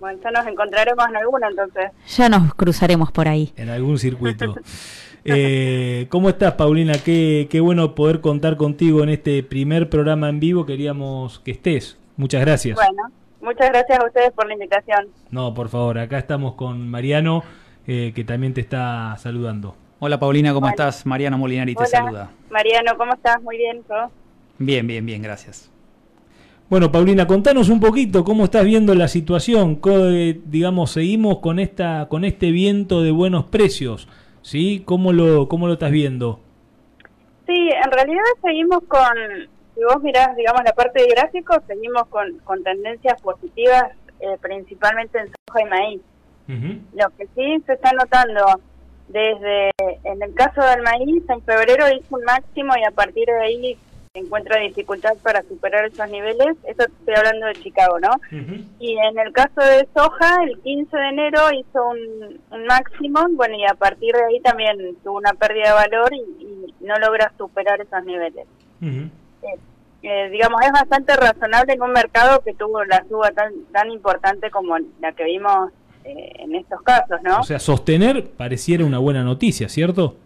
Bueno, 0.00 0.18
ya 0.22 0.30
nos 0.30 0.46
encontraremos 0.46 1.06
en 1.08 1.16
alguna 1.16 1.48
entonces. 1.48 1.92
Ya 2.16 2.28
nos 2.28 2.54
cruzaremos 2.54 3.12
por 3.12 3.28
ahí. 3.28 3.52
En 3.56 3.70
algún 3.70 3.98
circuito. 3.98 4.56
Eh, 5.24 6.06
¿Cómo 6.08 6.28
estás, 6.28 6.54
Paulina? 6.54 6.94
Qué, 7.04 7.46
qué 7.50 7.60
bueno 7.60 7.94
poder 7.94 8.20
contar 8.20 8.56
contigo 8.56 9.02
en 9.02 9.10
este 9.10 9.42
primer 9.42 9.88
programa 9.90 10.28
en 10.28 10.40
vivo. 10.40 10.66
Queríamos 10.66 11.38
que 11.40 11.52
estés. 11.52 11.98
Muchas 12.16 12.40
gracias. 12.40 12.74
Bueno, 12.74 13.12
muchas 13.40 13.68
gracias 13.68 13.98
a 13.98 14.06
ustedes 14.06 14.32
por 14.32 14.46
la 14.46 14.54
invitación. 14.54 15.08
No, 15.30 15.54
por 15.54 15.68
favor, 15.68 15.98
acá 15.98 16.18
estamos 16.18 16.54
con 16.54 16.88
Mariano, 16.88 17.44
eh, 17.86 18.12
que 18.14 18.24
también 18.24 18.54
te 18.54 18.60
está 18.60 19.16
saludando. 19.18 19.76
Hola 20.02 20.18
Paulina, 20.18 20.54
¿cómo 20.54 20.64
Hola. 20.64 20.70
estás? 20.70 21.04
Mariano 21.04 21.36
Molinari 21.36 21.74
te 21.74 21.80
Hola, 21.80 21.88
saluda. 21.88 22.30
Mariano, 22.48 22.96
¿cómo 22.96 23.12
estás? 23.12 23.42
Muy 23.42 23.58
bien, 23.58 23.82
¿todo? 23.82 24.10
Bien, 24.58 24.86
bien, 24.86 25.04
bien, 25.04 25.20
gracias. 25.20 25.70
Bueno, 26.70 26.90
Paulina, 26.90 27.26
contanos 27.26 27.68
un 27.68 27.80
poquito 27.80 28.24
cómo 28.24 28.44
estás 28.44 28.64
viendo 28.64 28.94
la 28.94 29.08
situación. 29.08 29.78
Eh, 29.84 30.40
digamos, 30.46 30.92
seguimos 30.92 31.40
con 31.40 31.58
esta, 31.58 32.06
con 32.08 32.24
este 32.24 32.50
viento 32.50 33.02
de 33.02 33.10
buenos 33.10 33.44
precios, 33.44 34.08
¿sí? 34.40 34.82
¿Cómo 34.86 35.12
lo, 35.12 35.48
cómo 35.48 35.66
lo 35.66 35.74
estás 35.74 35.90
viendo? 35.90 36.40
Sí, 37.46 37.68
en 37.84 37.92
realidad 37.92 38.22
seguimos 38.42 38.78
con, 38.88 39.14
si 39.74 39.84
vos 39.84 40.02
mirás, 40.02 40.34
digamos, 40.34 40.62
la 40.64 40.72
parte 40.72 41.02
de 41.02 41.08
gráficos, 41.08 41.58
seguimos 41.66 42.06
con, 42.06 42.38
con 42.44 42.62
tendencias 42.62 43.20
positivas, 43.20 43.84
eh, 44.20 44.38
principalmente 44.40 45.18
en 45.18 45.26
soja 45.26 45.60
y 45.60 45.68
maíz. 45.68 46.00
Lo 46.94 47.10
que 47.16 47.26
sí 47.36 47.62
se 47.66 47.74
está 47.74 47.92
notando 47.92 48.60
desde, 49.12 49.70
en 50.04 50.22
el 50.22 50.34
caso 50.34 50.62
del 50.62 50.82
maíz, 50.82 51.22
en 51.28 51.42
febrero 51.42 51.84
hizo 51.88 52.16
un 52.16 52.24
máximo 52.24 52.74
y 52.76 52.84
a 52.84 52.92
partir 52.92 53.26
de 53.26 53.42
ahí 53.42 53.78
encuentra 54.14 54.60
dificultad 54.60 55.16
para 55.22 55.42
superar 55.42 55.84
esos 55.84 56.08
niveles. 56.10 56.56
Eso 56.64 56.82
estoy 56.84 57.14
hablando 57.14 57.46
de 57.46 57.54
Chicago, 57.54 57.98
¿no? 57.98 58.10
Y 58.78 58.96
en 58.98 59.18
el 59.18 59.32
caso 59.32 59.60
de 59.60 59.88
soja, 59.94 60.44
el 60.44 60.60
15 60.60 60.96
de 60.96 61.08
enero 61.08 61.40
hizo 61.52 61.88
un, 61.88 62.40
un 62.50 62.66
máximo, 62.66 63.26
bueno, 63.32 63.56
y 63.56 63.64
a 63.66 63.74
partir 63.74 64.14
de 64.14 64.24
ahí 64.24 64.40
también 64.40 64.76
tuvo 65.02 65.18
una 65.18 65.32
pérdida 65.32 65.68
de 65.68 65.74
valor 65.74 66.14
y, 66.14 66.74
y 66.80 66.84
no 66.84 66.96
logra 66.98 67.32
superar 67.36 67.80
esos 67.80 68.04
niveles. 68.04 68.46
Eh, 70.02 70.30
digamos, 70.30 70.62
es 70.64 70.72
bastante 70.72 71.14
razonable 71.14 71.74
en 71.74 71.82
un 71.82 71.92
mercado 71.92 72.40
que 72.40 72.54
tuvo 72.54 72.82
la 72.84 73.04
suba 73.06 73.30
tan, 73.32 73.52
tan 73.66 73.90
importante 73.90 74.50
como 74.50 74.78
la 75.00 75.12
que 75.12 75.24
vimos 75.24 75.70
eh, 76.04 76.32
en 76.38 76.54
estos 76.54 76.80
casos, 76.82 77.20
¿no? 77.22 77.40
O 77.40 77.44
sea, 77.44 77.58
sostener 77.58 78.30
pareciera 78.30 78.84
una 78.84 78.98
buena 78.98 79.22
noticia, 79.22 79.68
¿cierto? 79.68 80.16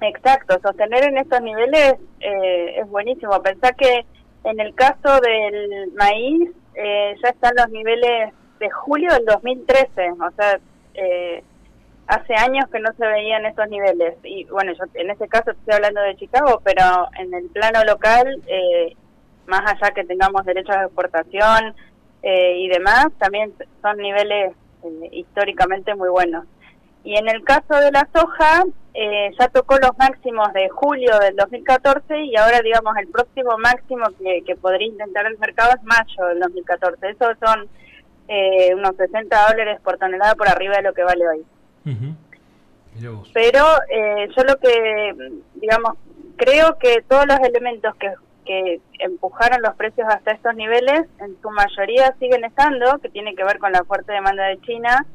Exacto, 0.00 0.58
sostener 0.62 1.04
en 1.04 1.18
estos 1.18 1.40
niveles 1.40 1.94
eh, 2.20 2.76
es 2.78 2.88
buenísimo. 2.88 3.40
Pensá 3.42 3.72
que 3.72 4.04
en 4.44 4.60
el 4.60 4.74
caso 4.74 5.20
del 5.20 5.92
maíz 5.94 6.50
eh, 6.74 7.14
ya 7.22 7.30
están 7.30 7.54
los 7.56 7.70
niveles 7.70 8.32
de 8.60 8.70
julio 8.70 9.12
del 9.12 9.24
2013, 9.24 10.10
o 10.12 10.30
sea, 10.36 10.60
eh, 10.94 11.42
hace 12.06 12.34
años 12.34 12.66
que 12.70 12.80
no 12.80 12.92
se 12.96 13.06
veían 13.06 13.46
estos 13.46 13.68
niveles. 13.68 14.16
Y 14.24 14.44
bueno, 14.44 14.72
yo 14.72 14.84
en 14.94 15.10
este 15.10 15.28
caso 15.28 15.52
estoy 15.52 15.74
hablando 15.74 16.00
de 16.02 16.16
Chicago, 16.16 16.60
pero 16.64 17.08
en 17.18 17.32
el 17.34 17.48
plano 17.50 17.82
local, 17.84 18.42
eh, 18.46 18.94
más 19.46 19.60
allá 19.60 19.92
que 19.94 20.04
tengamos 20.04 20.44
derechos 20.44 20.76
de 20.76 20.84
exportación 20.84 21.74
eh, 22.22 22.58
y 22.58 22.68
demás, 22.68 23.08
también 23.18 23.52
son 23.82 23.96
niveles 23.98 24.54
eh, 24.84 25.08
históricamente 25.12 25.94
muy 25.94 26.08
buenos. 26.08 26.44
Y 27.04 27.16
en 27.18 27.28
el 27.28 27.44
caso 27.44 27.74
de 27.74 27.92
la 27.92 28.08
soja, 28.14 28.64
eh, 28.94 29.30
ya 29.38 29.48
tocó 29.48 29.76
los 29.78 29.96
máximos 29.98 30.52
de 30.54 30.68
julio 30.70 31.18
del 31.18 31.36
2014 31.36 32.24
y 32.24 32.36
ahora, 32.36 32.60
digamos, 32.62 32.96
el 32.96 33.08
próximo 33.08 33.58
máximo 33.58 34.06
que, 34.18 34.42
que 34.46 34.56
podría 34.56 34.88
intentar 34.88 35.26
el 35.26 35.38
mercado 35.38 35.72
es 35.76 35.82
mayo 35.82 36.26
del 36.28 36.40
2014. 36.40 37.10
Eso 37.10 37.26
son 37.44 37.68
eh, 38.28 38.74
unos 38.74 38.96
60 38.96 39.48
dólares 39.50 39.80
por 39.82 39.98
tonelada 39.98 40.34
por 40.34 40.48
arriba 40.48 40.76
de 40.76 40.82
lo 40.82 40.94
que 40.94 41.02
vale 41.02 41.28
hoy. 41.28 41.44
Pero 43.34 43.64
eh, 43.90 44.28
yo 44.34 44.44
lo 44.44 44.56
que, 44.58 45.32
digamos, 45.56 45.94
creo 46.36 46.78
que 46.78 47.02
todos 47.08 47.26
los 47.26 47.38
elementos 47.40 47.94
que, 47.96 48.12
que 48.44 48.80
empujaron 48.98 49.62
los 49.62 49.74
precios 49.74 50.06
hasta 50.08 50.32
estos 50.32 50.54
niveles, 50.54 51.06
en 51.20 51.36
su 51.40 51.50
mayoría 51.50 52.14
siguen 52.18 52.44
estando, 52.44 52.98
que 52.98 53.08
tiene 53.08 53.34
que 53.34 53.44
ver 53.44 53.58
con 53.58 53.72
la 53.72 53.84
fuerte 53.84 54.12
demanda 54.12 54.44
de 54.44 54.60
China, 54.60 55.06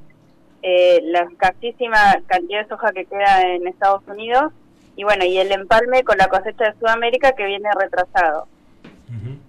eh, 0.61 1.01
la 1.03 1.21
escasísima 1.21 2.19
cantidad 2.27 2.63
de 2.63 2.67
soja 2.67 2.91
que 2.91 3.05
queda 3.05 3.41
en 3.43 3.67
Estados 3.67 4.05
Unidos 4.07 4.51
y 4.99 5.05
bueno, 5.05 5.23
y 5.23 5.37
el 5.37 5.49
empalme 5.53 6.03
con 6.03 6.17
la 6.17 6.27
cosecha 6.27 6.65
de 6.65 6.77
Sudamérica 6.77 7.31
que 7.31 7.45
viene 7.45 7.69
retrasado. 7.79 8.47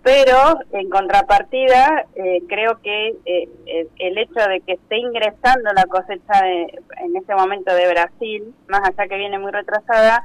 Pero 0.04 0.60
en 0.72 0.88
contrapartida, 0.88 2.06
eh, 2.14 2.40
creo 2.48 2.80
que 2.80 3.08
eh, 3.26 3.48
eh, 3.66 3.86
el 3.98 4.16
hecho 4.16 4.40
de 4.48 4.60
que 4.60 4.74
esté 4.74 4.98
ingresando 4.98 5.72
la 5.74 5.84
cosecha 5.86 6.42
de, 6.42 6.80
en 7.04 7.16
este 7.16 7.34
momento 7.34 7.74
de 7.74 7.88
Brasil, 7.88 8.54
más 8.68 8.80
allá 8.88 9.08
que 9.08 9.18
viene 9.18 9.40
muy 9.40 9.50
retrasada, 9.50 10.22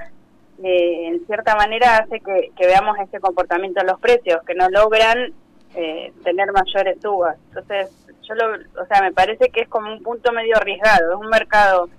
eh, 0.64 1.08
en 1.08 1.26
cierta 1.26 1.56
manera 1.56 1.98
hace 1.98 2.20
que, 2.20 2.52
veamos 2.66 2.98
este 3.00 3.20
comportamiento 3.20 3.82
de 3.82 3.88
los 3.88 4.00
precios, 4.00 4.42
que 4.44 4.56
no 4.56 4.70
logran 4.70 5.34
eh, 5.76 6.14
tener 6.24 6.52
mayores 6.52 7.02
subas. 7.02 7.38
Entonces, 7.50 7.90
yo 8.24 8.36
lo, 8.36 8.54
o 8.82 8.86
sea, 8.88 9.02
me 9.02 9.12
parece 9.12 9.50
que 9.50 9.62
es 9.62 9.68
como 9.68 9.92
un 9.92 10.02
punto 10.02 10.32
medio 10.32 10.56
arriesgado, 10.58 11.14
es 11.14 11.20
un 11.20 11.28
mercado 11.30 11.90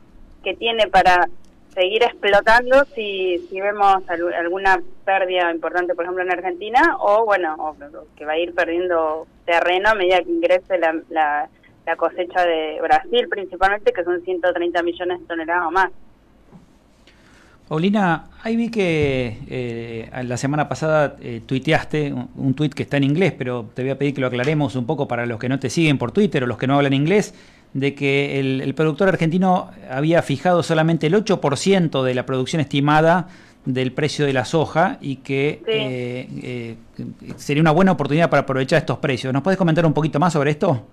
que 0.42 0.54
tiene 0.54 0.86
para 0.88 1.28
seguir 1.74 2.02
explotando 2.02 2.84
si, 2.86 3.38
si 3.50 3.60
vemos 3.60 4.02
al- 4.08 4.32
alguna 4.32 4.80
pérdida 5.04 5.50
importante, 5.52 5.94
por 5.94 6.04
ejemplo, 6.04 6.24
en 6.24 6.32
Argentina, 6.32 6.96
o 7.00 7.24
bueno, 7.26 7.54
o 7.58 7.76
que 8.16 8.24
va 8.24 8.32
a 8.32 8.38
ir 8.38 8.54
perdiendo 8.54 9.26
terreno 9.44 9.90
a 9.90 9.94
medida 9.94 10.22
que 10.22 10.30
ingrese 10.30 10.78
la, 10.78 10.98
la, 11.10 11.48
la 11.84 11.96
cosecha 11.96 12.44
de 12.46 12.78
Brasil, 12.80 13.28
principalmente, 13.28 13.92
que 13.92 14.04
son 14.04 14.22
130 14.22 14.82
millones 14.82 15.20
de 15.20 15.26
toneladas 15.26 15.66
o 15.66 15.70
más. 15.70 15.90
Paulina, 17.68 18.26
ahí 18.42 18.54
vi 18.54 18.70
que 18.70 19.38
eh, 19.48 20.10
la 20.24 20.36
semana 20.36 20.68
pasada 20.68 21.16
eh, 21.20 21.40
tuiteaste 21.44 22.12
un, 22.12 22.30
un 22.36 22.54
tuit 22.54 22.72
que 22.72 22.84
está 22.84 22.96
en 22.96 23.04
inglés, 23.04 23.34
pero 23.36 23.68
te 23.74 23.82
voy 23.82 23.90
a 23.90 23.98
pedir 23.98 24.14
que 24.14 24.20
lo 24.20 24.28
aclaremos 24.28 24.76
un 24.76 24.86
poco 24.86 25.08
para 25.08 25.26
los 25.26 25.40
que 25.40 25.48
no 25.48 25.58
te 25.58 25.68
siguen 25.68 25.98
por 25.98 26.12
Twitter 26.12 26.44
o 26.44 26.46
los 26.46 26.58
que 26.58 26.68
no 26.68 26.76
hablan 26.76 26.92
inglés, 26.92 27.34
de 27.72 27.94
que 27.94 28.38
el, 28.38 28.60
el 28.60 28.74
productor 28.74 29.08
argentino 29.08 29.70
había 29.90 30.22
fijado 30.22 30.62
solamente 30.62 31.08
el 31.08 31.14
8% 31.14 32.04
de 32.04 32.14
la 32.14 32.24
producción 32.24 32.60
estimada 32.60 33.28
del 33.66 33.92
precio 33.92 34.24
de 34.24 34.32
la 34.32 34.44
soja 34.44 34.96
y 35.00 35.16
que 35.16 35.60
eh, 35.66 36.28
eh, 36.42 36.76
sería 37.36 37.60
una 37.60 37.72
buena 37.72 37.92
oportunidad 37.92 38.30
para 38.30 38.42
aprovechar 38.42 38.78
estos 38.78 38.98
precios. 38.98 39.32
¿Nos 39.32 39.42
puedes 39.42 39.58
comentar 39.58 39.84
un 39.84 39.92
poquito 39.92 40.18
más 40.18 40.32
sobre 40.32 40.52
esto? 40.52 40.86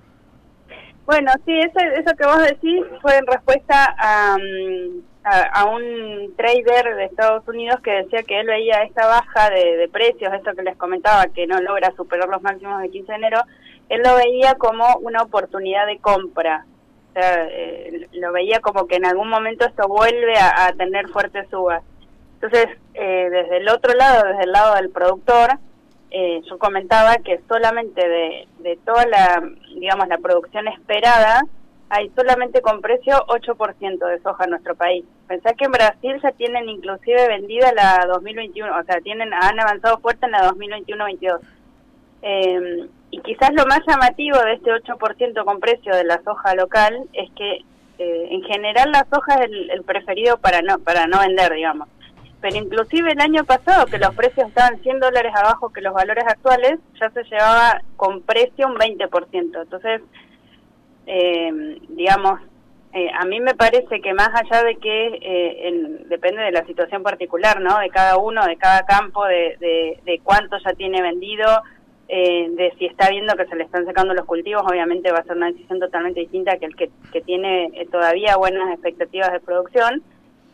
Bueno, 1.06 1.32
sí, 1.46 1.54
eso, 1.60 1.80
eso 1.80 2.16
que 2.18 2.26
vos 2.26 2.40
decís 2.40 2.82
fue 3.02 3.18
en 3.18 3.28
respuesta 3.28 3.96
a, 3.98 4.38
mm, 4.38 5.13
a, 5.24 5.66
un 5.66 6.34
trader 6.36 6.96
de 6.96 7.06
Estados 7.06 7.48
Unidos 7.48 7.80
que 7.82 7.92
decía 7.92 8.24
que 8.24 8.40
él 8.40 8.48
veía 8.48 8.84
esta 8.84 9.06
baja 9.06 9.50
de, 9.50 9.90
precios, 9.92 10.34
esto 10.34 10.54
que 10.54 10.64
les 10.64 10.76
comentaba, 10.78 11.28
que 11.28 11.48
no 11.48 11.60
logra 11.62 11.94
superar 11.96 12.28
los 12.30 12.42
máximos 12.42 12.82
de 12.82 12.90
15 12.90 13.12
de 13.12 13.18
enero, 13.18 13.42
él 13.90 14.02
lo 14.04 14.16
veía 14.16 14.56
como 14.56 14.86
una 14.98 15.22
oportunidad 15.22 15.86
de 15.88 16.00
compra. 16.00 16.66
O 17.10 17.14
sea, 17.14 17.48
eh, 17.50 18.08
lo 18.14 18.32
veía 18.32 18.60
como 18.60 18.88
que 18.88 18.96
en 18.96 19.06
algún 19.06 19.30
momento 19.30 19.66
esto 19.66 19.88
vuelve 19.88 20.36
a, 20.36 20.68
a 20.68 20.74
tener 20.74 21.08
fuertes 21.10 21.48
subas. 21.50 21.84
Entonces, 22.42 22.78
eh, 22.94 23.30
desde 23.30 23.58
el 23.58 23.70
otro 23.70 23.94
lado, 23.94 24.28
desde 24.28 24.44
el 24.44 24.52
lado 24.52 24.76
del 24.76 24.90
productor, 24.90 25.60
eh, 26.12 26.42
yo 26.48 26.60
comentaba 26.60 27.16
que 27.18 27.40
solamente 27.48 28.08
de, 28.08 28.48
de 28.60 28.78
toda 28.86 29.06
la, 29.08 29.42
digamos, 29.76 30.08
la 30.08 30.18
producción 30.18 30.68
esperada, 30.68 31.42
hay 31.94 32.10
solamente 32.16 32.62
con 32.62 32.82
precio 32.82 33.24
8% 33.28 34.08
de 34.08 34.20
soja 34.22 34.46
en 34.46 34.50
nuestro 34.50 34.74
país. 34.74 35.06
Pensá 35.28 35.54
que 35.54 35.66
en 35.66 35.72
Brasil 35.72 36.20
ya 36.24 36.32
tienen 36.32 36.68
inclusive 36.68 37.28
vendida 37.28 37.72
la 37.72 38.08
2021, 38.08 38.80
o 38.80 38.84
sea, 38.84 39.00
tienen 39.02 39.32
han 39.32 39.60
avanzado 39.60 40.00
fuerte 40.00 40.26
en 40.26 40.32
la 40.32 40.50
2021-22. 40.52 41.40
Eh, 42.24 42.88
y 43.12 43.20
quizás 43.20 43.52
lo 43.54 43.66
más 43.68 43.82
llamativo 43.88 44.40
de 44.40 44.54
este 44.54 44.72
8% 44.72 45.46
con 45.46 45.60
precio 45.60 45.96
de 45.96 46.04
la 46.04 46.20
soja 46.24 46.56
local 46.56 47.04
es 47.14 47.30
que 47.34 47.58
eh, 48.00 48.28
en 48.32 48.42
general 48.44 48.92
la 48.92 49.06
soja 49.14 49.36
es 49.36 49.52
el, 49.52 49.70
el 49.70 49.84
preferido 49.84 50.38
para 50.38 50.64
no 50.64 50.80
para 50.80 51.06
no 51.06 51.20
vender, 51.20 51.54
digamos. 51.54 51.90
Pero 52.42 52.58
inclusive 52.58 53.12
el 53.12 53.22
año 53.22 53.44
pasado, 53.44 53.86
que 53.86 54.00
los 54.00 54.16
precios 54.16 54.48
estaban 54.48 54.82
100 54.82 55.00
dólares 55.00 55.32
abajo 55.36 55.72
que 55.72 55.82
los 55.82 55.94
valores 55.94 56.26
actuales, 56.28 56.80
ya 57.00 57.10
se 57.12 57.24
llevaba 57.24 57.82
con 57.96 58.22
precio 58.22 58.68
un 58.68 58.76
20%. 58.76 59.62
Entonces, 59.62 60.02
eh, 61.08 61.78
digamos, 61.90 62.40
eh, 62.94 63.10
a 63.20 63.26
mí 63.26 63.40
me 63.40 63.56
parece 63.56 64.02
que 64.02 64.14
más 64.14 64.30
allá 64.30 64.64
de 64.64 64.76
que 64.76 65.08
eh, 65.22 65.68
en- 65.68 66.08
depende 66.10 66.44
de 66.44 66.52
la 66.52 66.66
situación 66.66 67.02
particular, 67.04 67.60
¿no? 67.60 67.80
De 67.80 67.90
cada 67.90 68.18
uno, 68.18 68.46
de 68.46 68.56
cada 68.58 68.86
campo, 68.86 69.26
de, 69.26 69.58
de, 69.60 70.00
de 70.06 70.20
cuánto 70.24 70.58
ya 70.64 70.74
tiene 70.74 71.02
vendido, 71.02 71.48
eh, 72.08 72.48
de 72.52 72.72
si 72.78 72.86
está 72.86 73.10
viendo 73.10 73.36
que 73.36 73.46
se 73.48 73.56
le 73.56 73.64
están 73.64 73.86
secando 73.88 74.14
los 74.14 74.26
cultivos, 74.26 74.62
obviamente 74.70 75.12
va 75.12 75.20
a 75.20 75.24
ser 75.24 75.38
una 75.38 75.48
decisión 75.52 75.80
totalmente 75.80 76.20
distinta 76.20 76.58
que 76.58 76.66
el 76.68 76.76
que, 76.76 76.90
que 77.12 77.22
tiene 77.22 77.66
eh, 77.74 77.88
todavía 77.92 78.38
buenas 78.38 78.70
expectativas 78.72 79.32
de 79.32 79.40
producción, 79.40 80.04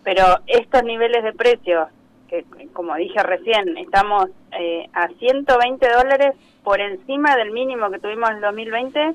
pero 0.03 0.23
estos 0.47 0.83
niveles 0.83 1.23
de 1.23 1.33
precios, 1.33 1.89
que 2.29 2.45
como 2.71 2.95
dije 2.95 3.21
recién, 3.23 3.77
estamos 3.77 4.27
eh, 4.57 4.87
a 4.93 5.09
120 5.09 5.89
dólares 5.91 6.35
por 6.63 6.79
encima 6.79 7.35
del 7.35 7.51
mínimo 7.51 7.89
que 7.91 7.99
tuvimos 7.99 8.29
en 8.29 8.39
2020, 8.41 9.13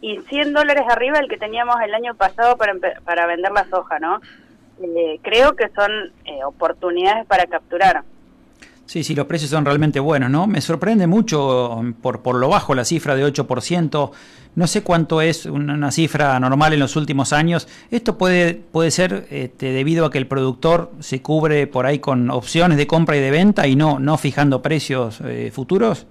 y 0.00 0.18
100 0.18 0.52
dólares 0.52 0.84
arriba 0.88 1.18
el 1.18 1.28
que 1.28 1.36
teníamos 1.36 1.76
el 1.82 1.94
año 1.94 2.14
pasado 2.14 2.56
para, 2.56 2.74
para 3.04 3.26
vender 3.26 3.52
la 3.52 3.66
soja, 3.68 3.98
¿no? 3.98 4.20
Eh, 4.80 5.18
creo 5.22 5.56
que 5.56 5.68
son 5.70 5.90
eh, 6.24 6.44
oportunidades 6.44 7.26
para 7.26 7.46
capturar. 7.46 8.04
Sí, 8.86 9.04
sí, 9.04 9.14
los 9.14 9.26
precios 9.26 9.50
son 9.50 9.66
realmente 9.66 10.00
buenos, 10.00 10.30
¿no? 10.30 10.46
Me 10.46 10.62
sorprende 10.62 11.06
mucho 11.06 11.82
por, 12.00 12.22
por 12.22 12.36
lo 12.36 12.48
bajo 12.48 12.74
la 12.74 12.86
cifra 12.86 13.14
de 13.14 13.26
8%. 13.26 14.10
No 14.54 14.66
sé 14.66 14.82
cuánto 14.82 15.20
es 15.20 15.44
una, 15.44 15.90
cifra 15.92 16.40
normal 16.40 16.72
en 16.72 16.80
los 16.80 16.96
últimos 16.96 17.34
años. 17.34 17.68
¿Esto 17.90 18.16
puede, 18.16 18.54
puede 18.54 18.90
ser 18.90 19.26
este, 19.30 19.72
debido 19.72 20.06
a 20.06 20.10
que 20.10 20.16
el 20.16 20.26
productor 20.26 20.90
se 21.00 21.20
cubre 21.20 21.66
por 21.66 21.84
ahí 21.84 21.98
con 21.98 22.30
opciones 22.30 22.78
de 22.78 22.86
compra 22.86 23.16
y 23.16 23.20
de 23.20 23.30
venta 23.30 23.66
y 23.66 23.76
no, 23.76 23.98
no 23.98 24.16
fijando 24.16 24.62
precios 24.62 25.20
eh, 25.20 25.50
futuros? 25.54 26.06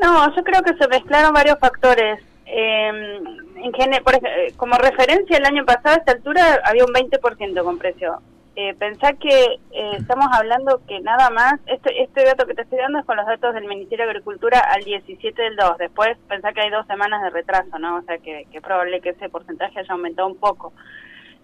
No, 0.00 0.34
yo 0.36 0.44
creo 0.44 0.62
que 0.62 0.74
se 0.76 0.86
mezclaron 0.86 1.34
varios 1.34 1.58
factores. 1.58 2.20
Eh, 2.46 2.88
en 2.88 3.72
por, 4.04 4.14
como 4.56 4.76
referencia, 4.76 5.36
el 5.36 5.44
año 5.44 5.64
pasado 5.64 5.96
a 5.96 5.98
esta 5.98 6.12
altura 6.12 6.60
había 6.64 6.84
un 6.84 6.92
20% 6.92 7.64
con 7.64 7.78
precio. 7.78 8.20
Eh, 8.58 8.74
pensá 8.78 9.12
que 9.12 9.58
eh, 9.72 9.92
estamos 9.98 10.28
hablando 10.32 10.80
que 10.88 11.00
nada 11.00 11.28
más, 11.28 11.60
este, 11.66 12.02
este 12.02 12.24
dato 12.24 12.46
que 12.46 12.54
te 12.54 12.62
estoy 12.62 12.78
dando 12.78 13.00
es 13.00 13.04
con 13.04 13.18
los 13.18 13.26
datos 13.26 13.52
del 13.52 13.66
Ministerio 13.66 14.06
de 14.06 14.12
Agricultura 14.12 14.60
al 14.60 14.82
17 14.82 15.42
del 15.42 15.56
2. 15.56 15.76
Después 15.76 16.16
pensá 16.26 16.52
que 16.52 16.62
hay 16.62 16.70
dos 16.70 16.86
semanas 16.86 17.22
de 17.22 17.30
retraso, 17.30 17.78
¿no? 17.78 17.98
O 17.98 18.02
sea 18.02 18.16
que, 18.16 18.46
que 18.50 18.58
es 18.58 18.62
probable 18.62 19.02
que 19.02 19.10
ese 19.10 19.28
porcentaje 19.28 19.80
haya 19.80 19.92
aumentado 19.92 20.28
un 20.28 20.38
poco. 20.38 20.72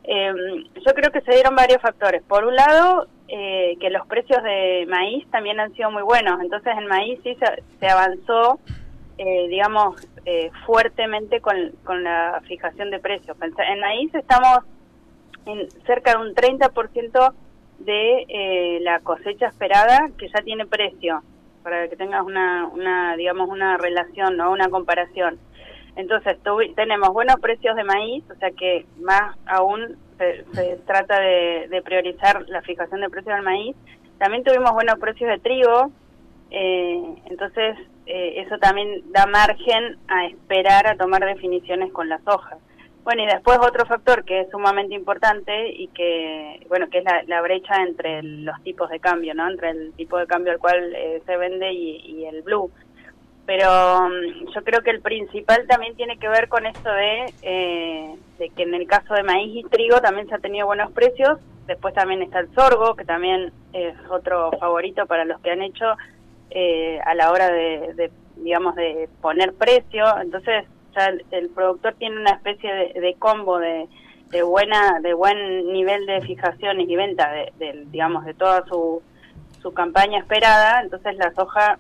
Eh, 0.05 0.33
yo 0.75 0.95
creo 0.95 1.11
que 1.13 1.21
se 1.21 1.33
dieron 1.33 1.55
varios 1.55 1.81
factores. 1.81 2.23
Por 2.23 2.45
un 2.45 2.57
lado, 2.57 3.07
eh, 3.29 3.77
que 3.81 3.91
los 3.91 4.07
precios 4.07 4.43
de 4.43 4.87
maíz 4.89 5.27
también 5.31 5.61
han 5.61 5.73
sido 5.75 5.91
muy 5.91 6.03
buenos. 6.03 6.41
Entonces, 6.41 6.73
el 6.79 6.87
maíz 6.87 7.21
sí 7.23 7.37
se, 7.37 7.63
se 7.79 7.87
avanzó, 7.89 8.59
eh, 9.19 9.49
digamos, 9.49 9.97
eh, 10.25 10.51
fuertemente 10.67 11.41
con, 11.41 11.57
con 11.85 12.05
la 12.05 12.41
fijación 12.47 12.91
de 12.91 12.99
precios. 12.99 13.37
En 13.41 13.81
maíz 13.81 14.15
estamos 14.15 14.59
en 15.47 15.71
cerca 15.87 16.13
de 16.13 16.19
un 16.19 16.35
30% 16.35 17.35
de 17.81 18.25
eh, 18.29 18.79
la 18.83 19.01
cosecha 19.01 19.47
esperada 19.47 20.09
que 20.17 20.29
ya 20.29 20.43
tiene 20.43 20.67
precio, 20.67 21.23
para 21.63 21.89
que 21.89 21.97
tengas 21.97 22.23
una, 22.23 22.69
una 22.69 23.17
digamos, 23.17 23.49
una 23.49 23.77
relación, 23.77 24.37
¿no? 24.37 24.53
Una 24.53 24.69
comparación. 24.69 25.39
Entonces, 25.97 26.39
tenemos 26.75 27.11
buenos 27.11 27.37
precios 27.41 27.77
de 27.77 27.85
maíz, 27.85 28.25
o 28.31 28.35
sea 28.37 28.51
que 28.53 28.87
más 29.01 29.37
aún 29.47 29.99
se, 30.19 30.77
trata 30.87 31.21
de, 31.21 31.83
priorizar 31.85 32.49
la 32.49 32.63
fijación 32.63 33.01
de 33.01 33.11
precios 33.11 33.35
del 33.35 33.45
maíz. 33.45 33.77
También 34.19 34.45
tuvimos 34.45 34.73
buenos 34.73 34.99
precios 34.99 35.29
de 35.29 35.39
trigo, 35.39 35.91
eh, 36.53 37.15
entonces 37.31 37.79
eh, 38.07 38.43
eso 38.45 38.59
también 38.59 39.11
da 39.11 39.27
margen 39.27 39.97
a 40.09 40.27
esperar 40.27 40.87
a 40.87 40.97
tomar 40.97 41.25
definiciones 41.25 41.93
con 41.93 42.09
las 42.09 42.21
hojas. 42.27 42.59
Bueno, 43.05 43.23
y 43.23 43.27
después 43.27 43.59
otro 43.59 43.85
factor 43.87 44.25
que 44.25 44.43
es 44.43 44.51
sumamente 44.51 44.95
importante 44.95 45.73
y 45.73 45.89
que, 45.89 46.65
bueno, 46.69 46.89
que 46.89 46.99
es 46.99 47.05
la, 47.27 47.41
brecha 47.41 47.83
entre 47.83 48.23
los 48.23 48.63
tipos 48.63 48.91
de 48.91 49.01
cambio, 49.01 49.35
¿no? 49.35 49.49
Entre 49.51 49.71
el 49.71 49.93
tipo 49.95 50.19
de 50.19 50.27
cambio 50.27 50.53
al 50.53 50.59
cual 50.59 50.95
eh, 50.95 51.23
se 51.27 51.37
vende 51.37 51.73
y, 51.73 52.25
el 52.27 52.43
blue. 52.43 52.71
Pero 53.45 54.09
mm, 54.09 54.53
yo 54.55 54.63
creo 54.63 54.83
que 54.83 54.91
el 54.91 55.01
principal 55.01 55.67
también 55.67 55.97
tiene 55.97 56.19
que 56.19 56.29
ver 56.29 56.49
con 56.49 56.65
esto 56.65 56.91
de, 56.93 57.33
eh, 57.43 58.15
de 58.39 58.51
que 58.51 58.63
en 58.63 58.75
el 58.75 58.87
caso 58.87 59.15
de 59.15 59.25
maíz 59.25 59.57
y 59.57 59.69
trigo 59.69 60.01
también 60.01 60.29
se 60.29 60.37
ha 60.37 60.39
tenido 60.39 60.67
buenos 60.67 60.93
precios. 60.93 61.41
Después 61.67 61.95
también 61.95 62.23
está 62.23 62.39
el 62.39 62.55
sorgo, 62.55 62.95
que 62.95 63.05
también 63.05 63.53
es 63.73 63.95
otro 64.11 64.53
favorito 64.61 65.07
para 65.07 65.25
los 65.25 65.41
que 65.41 65.51
han 65.51 65.63
hecho 65.63 65.97
eh, 66.55 67.01
a 67.05 67.15
la 67.15 67.31
hora 67.31 67.51
de, 67.51 67.95
de, 67.95 68.11
digamos, 68.37 68.75
de 68.75 69.09
poner 69.21 69.53
precio. 69.55 70.05
Entonces, 70.21 70.65
ya 70.95 71.13
el, 71.31 71.49
productor 71.51 71.95
tiene 71.99 72.21
una 72.21 72.33
especie 72.33 72.71
de, 72.73 73.17
combo 73.19 73.59
de, 73.59 73.89
buena 74.43 75.01
de 75.01 75.15
buen 75.15 75.73
nivel 75.73 76.07
de 76.07 76.21
fijaciones 76.23 76.89
y 76.89 76.97
venta 76.97 77.31
de, 77.31 77.87
digamos 77.91 78.25
de 78.25 78.35
toda 78.35 78.65
su, 78.67 79.03
su 79.61 79.73
campaña 79.73 80.19
esperada. 80.19 80.83
Entonces 80.83 81.17
la 81.17 81.33
soja 81.35 81.79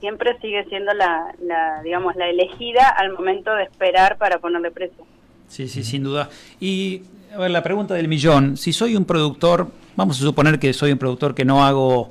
siempre 0.00 0.38
sigue 0.40 0.64
siendo 0.64 0.92
la, 0.94 1.34
la 1.42 1.82
digamos 1.82 2.16
la 2.16 2.28
elegida 2.28 2.88
al 2.88 3.12
momento 3.12 3.54
de 3.54 3.64
esperar 3.64 4.16
para 4.18 4.38
ponerle 4.38 4.70
precio. 4.70 5.04
Sí 5.48 5.68
sí 5.68 5.82
sin 5.82 6.04
duda. 6.04 6.30
Y 6.60 7.02
a 7.34 7.38
ver 7.38 7.50
la 7.50 7.62
pregunta 7.62 7.94
del 7.94 8.08
millón. 8.08 8.56
Si 8.56 8.72
soy 8.72 8.96
un 8.96 9.04
productor 9.04 9.68
vamos 9.96 10.20
a 10.20 10.24
suponer 10.24 10.58
que 10.58 10.72
soy 10.72 10.92
un 10.92 10.98
productor 10.98 11.34
que 11.34 11.44
no 11.44 11.64
hago 11.64 12.10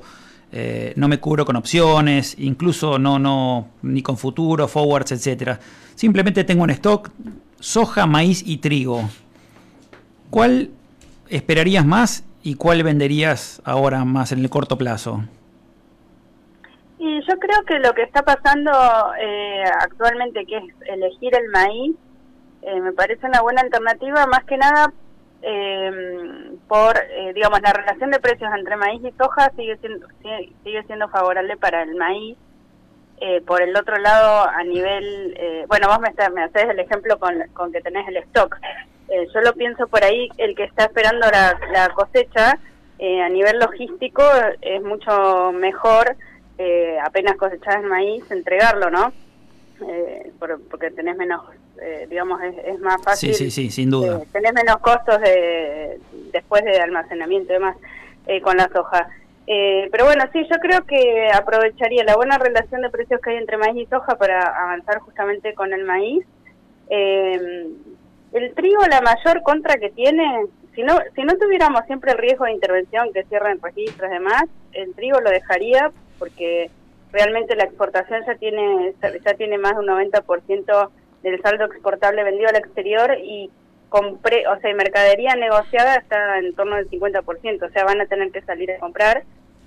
eh, 0.52 0.92
no 0.96 1.08
me 1.08 1.20
cubro 1.20 1.44
con 1.44 1.56
opciones, 1.56 2.34
incluso 2.38 2.98
no, 2.98 3.18
no, 3.18 3.68
ni 3.82 4.02
con 4.02 4.16
futuro, 4.16 4.66
forwards, 4.66 5.12
etcétera. 5.12 5.60
Simplemente 5.94 6.44
tengo 6.44 6.64
un 6.64 6.70
stock 6.70 7.10
soja, 7.60 8.06
maíz 8.06 8.42
y 8.44 8.58
trigo. 8.58 9.02
¿Cuál 10.30 10.70
esperarías 11.28 11.86
más 11.86 12.24
y 12.42 12.54
cuál 12.54 12.82
venderías 12.82 13.62
ahora 13.64 14.04
más 14.04 14.32
en 14.32 14.40
el 14.40 14.50
corto 14.50 14.76
plazo? 14.76 15.22
Y 16.98 17.20
yo 17.20 17.38
creo 17.38 17.62
que 17.66 17.78
lo 17.78 17.94
que 17.94 18.02
está 18.02 18.22
pasando 18.22 18.70
eh, 19.20 19.64
actualmente, 19.80 20.44
que 20.46 20.56
es 20.58 20.64
elegir 20.86 21.34
el 21.34 21.48
maíz, 21.50 21.96
eh, 22.62 22.80
me 22.80 22.92
parece 22.92 23.26
una 23.26 23.40
buena 23.40 23.62
alternativa, 23.62 24.26
más 24.26 24.44
que 24.44 24.56
nada 24.56 24.92
eh, 26.70 27.26
por, 27.26 27.34
digamos, 27.34 27.60
la 27.62 27.72
relación 27.72 28.10
de 28.10 28.20
precios 28.20 28.50
entre 28.56 28.76
maíz 28.76 29.02
y 29.04 29.12
soja 29.12 29.50
sigue 29.56 29.76
siendo, 29.78 30.06
sigue 30.64 30.82
siendo 30.84 31.08
favorable 31.08 31.56
para 31.56 31.82
el 31.82 31.94
maíz 31.96 32.36
eh, 33.22 33.42
por 33.42 33.60
el 33.60 33.76
otro 33.76 33.98
lado, 33.98 34.48
a 34.48 34.64
nivel, 34.64 35.34
eh, 35.38 35.66
bueno, 35.68 35.88
vos 35.88 35.98
me, 36.00 36.08
haces 36.42 36.70
el 36.70 36.80
ejemplo 36.80 37.18
con, 37.18 37.34
con 37.52 37.70
que 37.70 37.82
tenés 37.82 38.08
el 38.08 38.16
stock. 38.16 38.56
Eh, 39.08 39.26
yo 39.34 39.40
lo 39.42 39.52
pienso 39.52 39.86
por 39.88 40.02
ahí, 40.02 40.30
el 40.38 40.54
que 40.54 40.64
está 40.64 40.84
esperando 40.84 41.26
la, 41.30 41.90
cosecha, 41.94 42.58
a 42.98 43.28
nivel 43.28 43.58
logístico 43.58 44.22
es 44.60 44.82
mucho 44.82 45.52
mejor, 45.52 46.16
apenas 47.02 47.36
cosechás 47.36 47.76
el 47.76 47.88
maíz, 47.88 48.30
entregarlo, 48.30 48.90
¿no? 48.90 49.12
Porque 50.68 50.90
tenés 50.90 51.16
menos, 51.16 51.42
digamos, 52.08 52.40
es, 52.42 52.78
más 52.80 53.02
fácil. 53.02 53.34
Sí, 53.34 53.44
sí, 53.44 53.50
sí, 53.50 53.70
sin 53.70 53.90
duda. 53.90 54.20
tenés 54.32 54.52
menos 54.52 54.78
costos 54.78 55.20
de, 55.20 55.98
después 56.32 56.64
de 56.64 56.80
almacenamiento 56.80 57.52
y 57.52 57.54
demás 57.54 57.76
con 58.42 58.56
la 58.56 58.68
soja. 58.68 59.08
Eh, 59.52 59.88
pero 59.90 60.04
bueno, 60.04 60.22
sí, 60.32 60.46
yo 60.48 60.60
creo 60.60 60.84
que 60.86 61.28
aprovecharía 61.34 62.04
la 62.04 62.14
buena 62.14 62.38
relación 62.38 62.82
de 62.82 62.90
precios 62.90 63.20
que 63.20 63.30
hay 63.30 63.36
entre 63.36 63.56
maíz 63.56 63.82
y 63.82 63.86
soja 63.86 64.16
para 64.16 64.42
avanzar 64.42 65.00
justamente 65.00 65.54
con 65.54 65.72
el 65.72 65.84
maíz. 65.84 66.24
Eh, 66.88 67.66
el 68.32 68.54
trigo, 68.54 68.80
la 68.88 69.00
mayor 69.00 69.42
contra 69.42 69.76
que 69.78 69.90
tiene, 69.90 70.46
si 70.76 70.84
no, 70.84 70.96
si 71.16 71.22
no 71.22 71.36
tuviéramos 71.36 71.84
siempre 71.86 72.12
el 72.12 72.18
riesgo 72.18 72.44
de 72.44 72.52
intervención 72.52 73.12
que 73.12 73.24
cierren 73.24 73.60
registros 73.60 74.08
y 74.08 74.14
demás, 74.14 74.44
el 74.72 74.94
trigo 74.94 75.20
lo 75.20 75.30
dejaría 75.30 75.90
porque 76.20 76.70
realmente 77.12 77.56
la 77.56 77.64
exportación 77.64 78.24
ya 78.26 78.34
tiene 78.36 78.94
ya 79.02 79.34
tiene 79.34 79.58
más 79.58 79.72
de 79.72 79.80
un 79.80 79.86
90% 79.86 80.90
del 81.22 81.42
saldo 81.42 81.64
exportable 81.64 82.24
vendido 82.24 82.48
al 82.48 82.56
exterior 82.56 83.16
y 83.22 83.50
compré, 83.88 84.46
o 84.46 84.58
sea, 84.60 84.74
mercadería 84.74 85.34
negociada 85.34 85.96
está 85.96 86.38
en 86.38 86.54
torno 86.54 86.76
del 86.76 86.88
50%, 86.88 87.62
o 87.62 87.70
sea, 87.70 87.84
van 87.84 88.00
a 88.00 88.06
tener 88.06 88.30
que 88.30 88.42
salir 88.42 88.70
a 88.70 88.78
comprar 88.78 89.24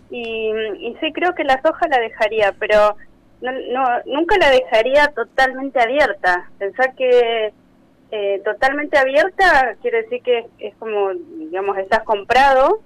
y, 0.09 0.51
y 0.79 0.95
sí 1.01 1.11
creo 1.11 1.35
que 1.35 1.43
la 1.43 1.61
soja 1.61 1.87
la 1.89 1.99
dejaría, 1.99 2.53
pero 2.59 2.95
no, 3.41 3.51
no, 3.51 3.83
nunca 4.05 4.37
la 4.37 4.49
dejaría 4.49 5.07
totalmente 5.07 5.79
abierta. 5.81 6.49
Pensar 6.57 6.95
que 6.95 7.53
eh, 8.11 8.41
totalmente 8.45 8.97
abierta 8.97 9.75
quiere 9.81 10.03
decir 10.03 10.21
que 10.23 10.45
es 10.59 10.75
como, 10.75 11.13
digamos, 11.13 11.77
estás 11.77 12.03
comprado 12.03 12.81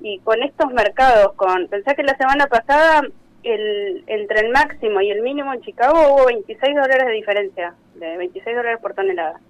y 0.00 0.18
con 0.20 0.42
estos 0.42 0.72
mercados, 0.72 1.34
con 1.34 1.68
pensar 1.68 1.94
que 1.94 2.02
la 2.02 2.16
semana 2.16 2.46
pasada 2.46 3.02
el, 3.42 4.04
entre 4.06 4.40
el 4.40 4.52
máximo 4.52 5.00
y 5.00 5.10
el 5.10 5.22
mínimo 5.22 5.52
en 5.52 5.60
Chicago 5.62 6.14
hubo 6.14 6.26
26 6.26 6.74
dólares 6.74 7.06
de 7.06 7.12
diferencia, 7.12 7.74
de 7.94 8.16
26 8.16 8.56
dólares 8.56 8.80
por 8.80 8.94
tonelada. 8.94 9.40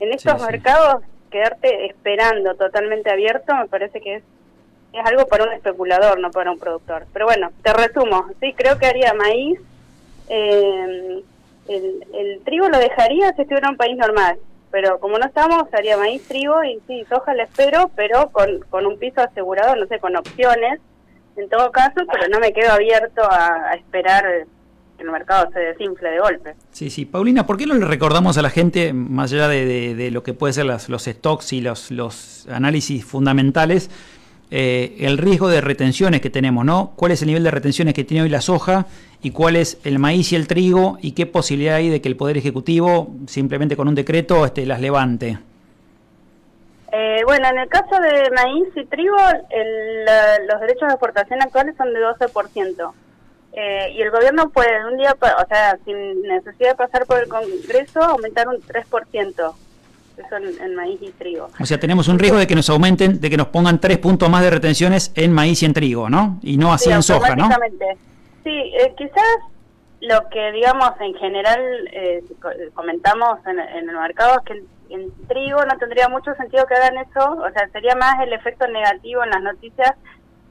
En 0.00 0.12
estos 0.12 0.40
mercados, 0.42 1.02
quedarte 1.30 1.86
esperando 1.86 2.54
totalmente 2.54 3.10
abierto 3.10 3.54
me 3.54 3.66
parece 3.66 4.00
que 4.00 4.16
es 4.16 4.22
es 4.92 5.04
algo 5.04 5.26
para 5.26 5.44
un 5.44 5.52
especulador, 5.52 6.18
no 6.18 6.30
para 6.30 6.50
un 6.50 6.58
productor. 6.58 7.06
Pero 7.12 7.26
bueno, 7.26 7.50
te 7.62 7.72
resumo, 7.72 8.26
sí, 8.40 8.54
creo 8.54 8.78
que 8.78 8.86
haría 8.86 9.12
maíz. 9.14 9.60
Eh, 10.28 11.22
el, 11.68 12.40
trigo 12.44 12.68
lo 12.68 12.78
dejaría 12.78 13.32
si 13.34 13.42
estuviera 13.42 13.68
en 13.68 13.72
un 13.72 13.76
país 13.76 13.96
normal, 13.96 14.38
pero 14.70 14.98
como 15.00 15.18
no 15.18 15.26
estamos, 15.26 15.72
haría 15.74 15.98
maíz, 15.98 16.26
trigo 16.26 16.64
y 16.64 16.80
sí, 16.86 17.04
soja 17.08 17.34
le 17.34 17.42
espero, 17.42 17.90
pero 17.94 18.30
con, 18.30 18.60
con 18.70 18.86
un 18.86 18.98
piso 18.98 19.20
asegurado, 19.20 19.76
no 19.76 19.86
sé, 19.86 19.98
con 19.98 20.16
opciones 20.16 20.80
en 21.38 21.48
todo 21.48 21.70
caso, 21.70 22.00
pero 22.12 22.28
no 22.30 22.40
me 22.40 22.52
quedo 22.52 22.72
abierto 22.72 23.22
a, 23.22 23.74
esperar 23.74 24.24
que 24.96 25.02
el 25.02 25.10
mercado 25.10 25.48
se 25.52 25.60
desinfle 25.60 26.10
de 26.10 26.18
golpe. 26.18 26.54
Sí, 26.72 26.90
sí. 26.90 27.04
Paulina, 27.04 27.46
¿por 27.46 27.56
qué 27.56 27.66
no 27.66 27.74
le 27.74 27.86
recordamos 27.86 28.36
a 28.36 28.42
la 28.42 28.50
gente, 28.50 28.92
más 28.92 29.32
allá 29.32 29.48
de, 29.48 29.94
de, 29.94 30.10
lo 30.10 30.22
que 30.22 30.34
puede 30.34 30.52
ser 30.52 30.66
las, 30.66 30.88
los 30.88 31.04
stocks 31.04 31.52
y 31.52 31.60
los, 31.60 31.90
los 31.90 32.48
análisis 32.48 33.04
fundamentales, 33.04 33.90
eh, 34.50 34.96
el 35.00 35.18
riesgo 35.18 35.48
de 35.48 35.60
retenciones 35.60 36.22
que 36.22 36.30
tenemos, 36.30 36.64
¿no? 36.64 36.92
¿Cuál 36.96 37.12
es 37.12 37.20
el 37.20 37.28
nivel 37.28 37.44
de 37.44 37.50
retenciones 37.50 37.92
que 37.92 38.04
tiene 38.04 38.22
hoy 38.22 38.30
la 38.30 38.40
soja 38.40 38.86
y 39.22 39.30
cuál 39.30 39.56
es 39.56 39.78
el 39.84 39.98
maíz 39.98 40.32
y 40.32 40.36
el 40.36 40.46
trigo 40.46 40.98
y 41.02 41.12
qué 41.12 41.26
posibilidad 41.26 41.76
hay 41.76 41.90
de 41.90 42.00
que 42.00 42.08
el 42.08 42.16
Poder 42.16 42.38
Ejecutivo 42.38 43.14
simplemente 43.26 43.76
con 43.76 43.88
un 43.88 43.94
decreto 43.94 44.46
este, 44.46 44.64
las 44.64 44.80
levante? 44.80 45.38
Eh, 46.92 47.20
bueno, 47.24 47.48
en 47.48 47.58
el 47.58 47.68
caso 47.68 48.00
de 48.00 48.30
maíz 48.30 48.68
y 48.74 48.84
trigo, 48.86 49.16
el, 49.50 50.04
los 50.46 50.60
derechos 50.60 50.88
de 50.88 50.94
exportación 50.94 51.42
actuales 51.42 51.76
son 51.76 51.92
de 51.92 52.00
12%. 52.00 52.92
Eh, 53.52 53.92
y 53.96 54.02
el 54.02 54.10
gobierno 54.10 54.50
puede 54.50 54.86
un 54.86 54.98
día, 54.98 55.14
o 55.20 55.46
sea, 55.48 55.78
sin 55.84 56.22
necesidad 56.22 56.70
de 56.70 56.76
pasar 56.76 57.06
por 57.06 57.18
el 57.18 57.28
Congreso, 57.28 58.02
aumentar 58.02 58.48
un 58.48 58.56
3% 58.56 59.54
eso 60.18 60.36
en, 60.36 60.74
maíz 60.74 61.00
y 61.00 61.10
trigo. 61.12 61.48
O 61.60 61.66
sea, 61.66 61.78
tenemos 61.78 62.08
un 62.08 62.18
riesgo 62.18 62.38
de 62.38 62.46
que 62.46 62.54
nos 62.54 62.68
aumenten, 62.70 63.20
de 63.20 63.30
que 63.30 63.36
nos 63.36 63.48
pongan 63.48 63.80
tres 63.80 63.98
puntos 63.98 64.28
más 64.28 64.42
de 64.42 64.50
retenciones 64.50 65.12
en 65.14 65.32
maíz 65.32 65.62
y 65.62 65.66
en 65.66 65.72
trigo, 65.72 66.10
¿no? 66.10 66.38
Y 66.42 66.56
no 66.56 66.72
así 66.72 66.90
en 66.90 67.02
soja, 67.02 67.36
¿no? 67.36 67.48
Sí, 68.44 68.50
eh, 68.50 68.94
quizás 68.96 69.24
lo 70.00 70.28
que, 70.30 70.52
digamos, 70.52 70.90
en 71.00 71.14
general 71.14 71.60
eh, 71.92 72.22
comentamos 72.74 73.38
en, 73.46 73.58
el 73.58 73.96
mercado 73.96 74.38
es 74.38 74.44
que 74.44 74.62
en, 74.90 75.10
trigo 75.26 75.64
no 75.64 75.78
tendría 75.78 76.08
mucho 76.08 76.34
sentido 76.34 76.66
que 76.66 76.74
hagan 76.74 76.98
eso, 76.98 77.32
o 77.32 77.50
sea, 77.50 77.68
sería 77.68 77.94
más 77.94 78.20
el 78.22 78.32
efecto 78.32 78.66
negativo 78.68 79.24
en 79.24 79.30
las 79.30 79.42
noticias 79.42 79.94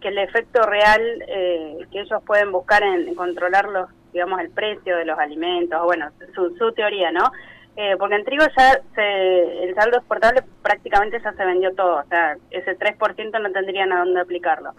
que 0.01 0.09
el 0.09 0.17
efecto 0.19 0.61
real 0.63 1.01
eh, 1.27 1.79
que 1.91 2.01
ellos 2.01 2.21
pueden 2.25 2.51
buscar 2.51 2.83
en, 2.83 3.13
controlar 3.15 3.67
los, 3.69 3.89
digamos, 4.13 4.39
el 4.39 4.49
precio 4.51 4.95
de 4.95 5.05
los 5.05 5.17
alimentos, 5.17 5.81
bueno, 5.83 6.09
su, 6.35 6.55
su 6.57 6.71
teoría, 6.73 7.11
¿no? 7.11 7.31
Eh, 7.79 7.95
porque 7.99 8.15
en 8.15 8.25
trigo 8.25 8.43
ya 8.57 8.81
se, 8.95 9.63
el 9.63 9.75
saldo 9.75 9.97
exportable 9.97 10.41
prácticamente 10.63 11.21
ya 11.23 11.31
se 11.33 11.45
vendió 11.45 11.73
todo, 11.75 11.97
o 11.97 12.03
sea, 12.05 12.35
ese 12.49 12.75
3% 12.77 13.39
no 13.39 13.51
tendrían 13.51 13.93
a 13.93 13.99
dónde 13.99 14.19
aplicarlo. 14.19 14.73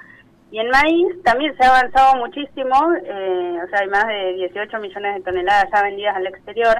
Y 0.50 0.58
en 0.58 0.68
maíz 0.70 1.22
también 1.22 1.56
se 1.56 1.64
ha 1.64 1.68
avanzado 1.68 2.16
muchísimo, 2.16 2.74
eh, 3.04 3.60
o 3.64 3.68
sea, 3.68 3.80
hay 3.80 3.88
más 3.88 4.06
de 4.08 4.32
18 4.32 4.78
millones 4.78 5.14
de 5.14 5.20
toneladas 5.20 5.68
ya 5.72 5.82
vendidas 5.82 6.16
al 6.16 6.26
exterior. 6.26 6.76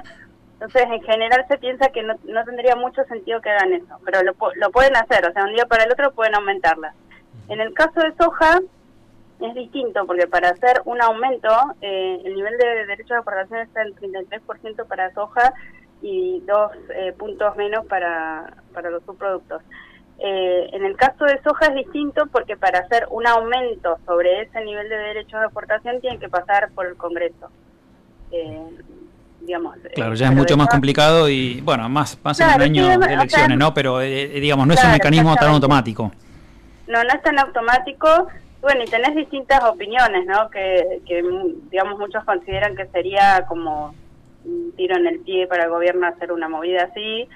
Entonces, 0.59 0.83
en 0.83 1.01
general 1.03 1.45
se 1.47 1.57
piensa 1.57 1.87
que 1.87 2.03
no, 2.03 2.15
no 2.25 2.43
tendría 2.43 2.75
mucho 2.75 3.03
sentido 3.05 3.39
que 3.39 3.49
hagan 3.49 3.71
eso, 3.71 3.97
pero 4.03 4.21
lo, 4.23 4.35
lo 4.55 4.71
pueden 4.71 4.95
hacer, 4.97 5.25
o 5.25 5.31
sea, 5.31 5.45
un 5.45 5.53
día 5.53 5.65
para 5.65 5.85
el 5.85 5.91
otro 5.91 6.11
pueden 6.11 6.35
aumentarla. 6.35 6.93
En 7.47 7.61
el 7.61 7.73
caso 7.73 8.01
de 8.01 8.13
soja, 8.19 8.59
es 9.39 9.53
distinto 9.55 10.05
porque 10.05 10.27
para 10.27 10.49
hacer 10.49 10.81
un 10.85 11.01
aumento, 11.01 11.49
eh, 11.81 12.21
el 12.25 12.35
nivel 12.35 12.57
de 12.57 12.85
derecho 12.87 13.13
de 13.13 13.19
exportación 13.19 13.61
está 13.61 13.83
en 13.83 13.95
33% 13.95 14.85
para 14.85 15.13
soja 15.13 15.53
y 16.01 16.41
dos 16.41 16.71
eh, 16.93 17.13
puntos 17.17 17.55
menos 17.55 17.85
para, 17.85 18.53
para 18.73 18.89
los 18.89 19.03
subproductos. 19.03 19.61
Eh, 20.19 20.69
en 20.73 20.83
el 20.83 20.97
caso 20.97 21.23
de 21.23 21.41
soja 21.41 21.67
es 21.67 21.75
distinto 21.75 22.27
porque 22.27 22.57
para 22.57 22.79
hacer 22.79 23.07
un 23.11 23.25
aumento 23.25 23.97
sobre 24.05 24.41
ese 24.41 24.59
nivel 24.65 24.89
de 24.89 24.97
derechos 24.97 25.39
de 25.39 25.45
exportación 25.45 26.01
tienen 26.01 26.19
que 26.19 26.27
pasar 26.27 26.71
por 26.71 26.85
el 26.87 26.97
Congreso. 26.97 27.49
Eh, 29.41 29.45
digamos, 29.45 29.75
claro, 29.93 30.13
ya 30.15 30.27
es 30.27 30.35
mucho 30.35 30.57
más 30.57 30.67
complicado 30.67 31.29
y, 31.29 31.61
bueno, 31.61 31.87
más, 31.89 32.17
más 32.23 32.39
en 32.39 32.47
un 32.47 32.61
año 32.61 32.99
de 32.99 33.13
elecciones, 33.13 33.57
¿no? 33.57 33.73
Pero, 33.73 33.99
digamos, 33.99 34.67
no 34.67 34.73
es 34.73 34.83
un 34.83 34.91
mecanismo 34.91 35.35
tan 35.35 35.49
automático. 35.51 36.11
No, 36.87 37.03
no 37.03 37.09
es 37.09 37.21
tan 37.21 37.37
automático. 37.39 38.27
Bueno, 38.61 38.83
y 38.83 38.87
tenés 38.87 39.15
distintas 39.15 39.63
opiniones, 39.63 40.25
¿no? 40.25 40.49
Que, 40.49 41.01
que 41.07 41.23
digamos, 41.71 41.97
muchos 41.97 42.23
consideran 42.25 42.75
que 42.75 42.87
sería 42.87 43.45
como 43.47 43.95
un 44.45 44.73
tiro 44.75 44.97
en 44.97 45.07
el 45.07 45.19
pie 45.19 45.47
para 45.47 45.65
el 45.65 45.69
gobierno 45.69 46.07
hacer 46.07 46.31
una 46.31 46.49
movida 46.49 46.83
así, 46.83 47.27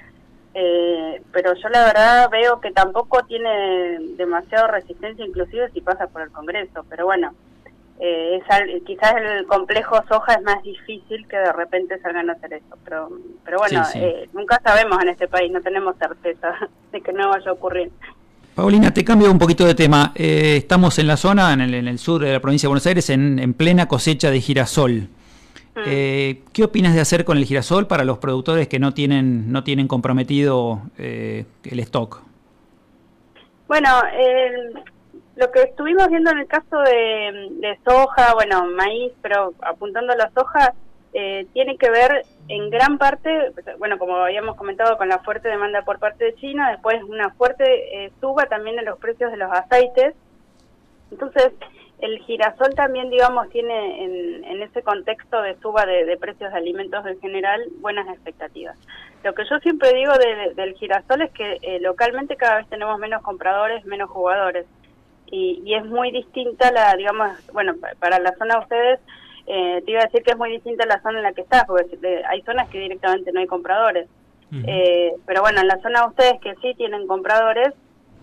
eh, 0.53 1.21
pero 1.31 1.53
yo 1.55 1.69
la 1.69 1.85
verdad 1.85 2.29
veo 2.29 2.61
que 2.61 2.71
tampoco 2.71 3.23
tiene 3.25 3.99
demasiada 4.17 4.67
resistencia, 4.67 5.25
inclusive 5.25 5.69
si 5.71 5.81
pasa 5.81 6.07
por 6.07 6.21
el 6.21 6.31
Congreso, 6.31 6.85
pero 6.89 7.05
bueno, 7.05 7.33
eh, 7.99 8.41
es 8.41 8.83
quizás 8.83 9.15
el 9.15 9.45
complejo 9.45 9.95
soja 10.09 10.33
es 10.33 10.41
más 10.43 10.61
difícil 10.63 11.27
que 11.27 11.37
de 11.37 11.51
repente 11.53 11.99
salgan 12.01 12.29
a 12.29 12.33
hacer 12.33 12.53
eso, 12.53 12.77
pero, 12.83 13.09
pero 13.45 13.59
bueno, 13.59 13.83
Eh, 13.95 14.27
nunca 14.33 14.59
sabemos 14.63 15.01
en 15.03 15.09
este 15.09 15.27
país, 15.27 15.51
no 15.51 15.61
tenemos 15.61 15.95
certeza 15.97 16.55
de 16.91 17.01
que 17.01 17.13
no 17.13 17.29
vaya 17.29 17.49
a 17.49 17.53
ocurrir. 17.53 17.91
Paulina, 18.55 18.93
te 18.93 19.03
cambio 19.03 19.31
un 19.31 19.39
poquito 19.39 19.65
de 19.65 19.73
tema. 19.73 20.11
Eh, 20.15 20.57
estamos 20.57 20.99
en 20.99 21.07
la 21.07 21.17
zona, 21.17 21.53
en 21.53 21.61
el, 21.61 21.73
en 21.73 21.87
el, 21.87 21.97
sur 21.97 22.21
de 22.21 22.33
la 22.33 22.39
provincia 22.39 22.67
de 22.67 22.69
Buenos 22.69 22.85
Aires, 22.85 23.09
en, 23.09 23.39
en 23.39 23.53
plena 23.53 23.87
cosecha 23.87 24.29
de 24.29 24.41
girasol. 24.41 25.09
Mm. 25.75 25.81
Eh, 25.87 26.41
¿Qué 26.53 26.63
opinas 26.63 26.93
de 26.93 27.01
hacer 27.01 27.25
con 27.25 27.37
el 27.37 27.45
girasol 27.45 27.87
para 27.87 28.03
los 28.03 28.19
productores 28.19 28.67
que 28.67 28.77
no 28.77 28.93
tienen 28.93 29.51
no 29.51 29.63
tienen 29.63 29.87
comprometido 29.87 30.81
eh, 30.99 31.45
el 31.63 31.79
stock? 31.79 32.21
Bueno, 33.67 33.89
lo 35.35 35.51
que 35.51 35.61
estuvimos 35.61 36.07
viendo 36.09 36.31
en 36.31 36.39
el 36.39 36.47
caso 36.47 36.79
de, 36.79 37.77
soja, 37.85 38.33
bueno, 38.33 38.65
maíz, 38.65 39.13
pero 39.21 39.53
apuntando 39.61 40.13
a 40.13 40.17
la 40.17 40.31
soja, 40.31 40.73
eh, 41.13 41.45
tiene 41.53 41.77
que 41.77 41.89
ver 41.89 42.25
en 42.47 42.69
gran 42.69 42.97
parte, 42.97 43.51
bueno, 43.77 43.97
como 43.97 44.15
habíamos 44.17 44.55
comentado, 44.55 44.97
con 44.97 45.09
la 45.09 45.19
fuerte 45.19 45.49
demanda 45.49 45.83
por 45.83 45.99
parte 45.99 46.25
de 46.25 46.35
China, 46.35 46.71
después 46.71 47.01
una 47.03 47.31
fuerte 47.31 48.11
suba 48.19 48.45
también 48.45 48.79
en 48.79 48.85
los 48.85 48.99
precios 48.99 49.31
de 49.31 49.37
los 49.37 49.51
aceites. 49.51 50.15
Entonces, 51.11 51.53
el 52.03 52.19
girasol 52.19 52.75
también, 52.75 53.09
digamos, 53.09 53.49
tiene 53.49 54.03
en, 54.03 54.61
ese 54.61 54.81
contexto 54.81 55.41
de 55.41 55.57
suba 55.59 55.85
de, 55.85 56.17
precios 56.17 56.51
de 56.51 56.57
alimentos 56.57 57.05
en 57.05 57.17
general 57.21 57.61
buenas 57.79 58.07
expectativas. 58.09 58.77
Lo 59.23 59.33
que 59.33 59.43
yo 59.49 59.57
siempre 59.59 59.93
digo 59.93 60.11
del 60.55 60.73
girasol 60.73 61.21
es 61.21 61.31
que 61.31 61.59
eh, 61.61 61.79
localmente 61.79 62.35
cada 62.35 62.57
vez 62.57 62.67
tenemos 62.67 62.99
menos 62.99 63.21
compradores, 63.21 63.85
menos 63.85 64.09
jugadores. 64.09 64.65
Y, 65.27 65.73
es 65.73 65.85
muy 65.85 66.11
distinta 66.11 66.71
la, 66.71 66.95
digamos, 66.95 67.31
bueno, 67.51 67.73
para 67.99 68.19
la 68.19 68.35
zona 68.35 68.55
de 68.55 68.61
ustedes, 68.61 68.99
eh, 69.47 69.81
te 69.83 69.91
iba 69.91 70.01
a 70.01 70.05
decir 70.05 70.23
que 70.23 70.31
es 70.31 70.37
muy 70.37 70.51
distinta 70.51 70.85
la 70.85 71.01
zona 71.01 71.17
en 71.17 71.23
la 71.23 71.33
que 71.33 71.41
estás, 71.41 71.65
porque 71.65 71.97
hay 72.29 72.41
zonas 72.43 72.69
que 72.69 72.79
directamente 72.79 73.31
no 73.31 73.39
hay 73.39 73.47
compradores. 73.47 74.07
Eh, 74.67 75.13
pero 75.25 75.41
bueno, 75.41 75.61
en 75.61 75.67
la 75.67 75.81
zona 75.81 76.01
de 76.01 76.07
ustedes 76.09 76.39
que 76.39 76.53
sí 76.61 76.75
tienen 76.75 77.07
compradores, 77.07 77.73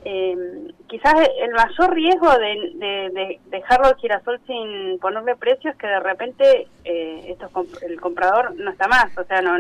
eh, 0.05 0.73
quizás 0.89 1.15
el 1.41 1.51
mayor 1.51 1.95
riesgo 1.95 2.31
de, 2.39 3.11
de, 3.13 3.41
dejarlo 3.51 3.91
el 3.91 3.97
girasol 3.97 4.41
sin 4.47 4.99
ponerle 4.99 5.37
precios 5.37 5.75
es 5.75 5.79
que 5.79 5.87
de 5.87 6.01
repente 6.01 6.69
eh, 6.85 7.37
el 7.83 8.01
comprador 8.01 8.55
no 8.57 8.71
está 8.71 8.89
más, 8.89 9.17
o 9.19 9.25
sea, 9.25 9.43
no, 9.43 9.59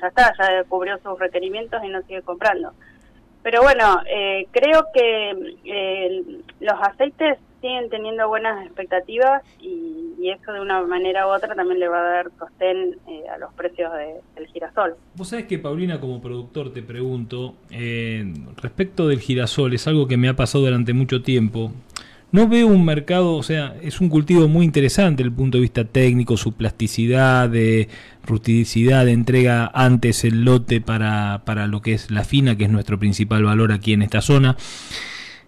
ya 0.00 0.06
está, 0.06 0.32
ya 0.38 0.64
cubrió 0.64 0.98
sus 0.98 1.18
requerimientos 1.18 1.82
y 1.84 1.88
no 1.88 2.00
sigue 2.02 2.22
comprando. 2.22 2.72
Pero 3.42 3.62
bueno, 3.62 4.00
eh, 4.06 4.46
creo 4.52 4.86
que 4.94 5.56
eh, 5.64 6.22
los 6.60 6.80
aceites 6.80 7.38
siguen 7.62 7.88
teniendo 7.88 8.28
buenas 8.28 8.66
expectativas 8.66 9.42
y, 9.60 10.00
eso 10.22 10.52
de 10.52 10.60
una 10.60 10.80
manera 10.82 11.26
u 11.26 11.30
otra 11.30 11.52
también 11.56 11.80
le 11.80 11.88
va 11.88 11.98
a 11.98 12.10
dar 12.10 12.30
sostén 12.38 12.96
eh, 13.08 13.28
a 13.28 13.38
los 13.38 13.52
precios 13.54 13.90
del 14.36 14.46
girasol. 14.46 14.94
Vos 15.16 15.28
sabés 15.28 15.46
que 15.46 15.58
Paulina 15.58 15.98
como 15.98 16.22
productor 16.22 16.72
te 16.72 16.80
pregunto, 16.80 17.56
eh, 17.70 18.32
respecto 18.56 19.08
del 19.08 19.18
girasol, 19.18 19.74
es 19.74 19.88
algo 19.88 20.06
que 20.06 20.16
me 20.16 20.28
ha 20.28 20.36
pasado 20.36 20.64
durante 20.64 20.92
mucho 20.92 21.22
tiempo. 21.22 21.72
No 22.32 22.48
veo 22.48 22.66
un 22.66 22.82
mercado, 22.82 23.36
o 23.36 23.42
sea, 23.42 23.76
es 23.82 24.00
un 24.00 24.08
cultivo 24.08 24.48
muy 24.48 24.64
interesante 24.64 25.22
desde 25.22 25.28
el 25.28 25.36
punto 25.36 25.58
de 25.58 25.62
vista 25.62 25.84
técnico, 25.84 26.38
su 26.38 26.52
plasticidad, 26.52 27.50
de 27.50 27.88
rusticidad, 28.26 29.04
de 29.04 29.12
entrega 29.12 29.70
antes 29.74 30.24
el 30.24 30.42
lote 30.42 30.80
para, 30.80 31.42
para 31.44 31.66
lo 31.66 31.82
que 31.82 31.92
es 31.92 32.10
la 32.10 32.24
fina, 32.24 32.56
que 32.56 32.64
es 32.64 32.70
nuestro 32.70 32.98
principal 32.98 33.44
valor 33.44 33.70
aquí 33.70 33.92
en 33.92 34.00
esta 34.00 34.22
zona. 34.22 34.56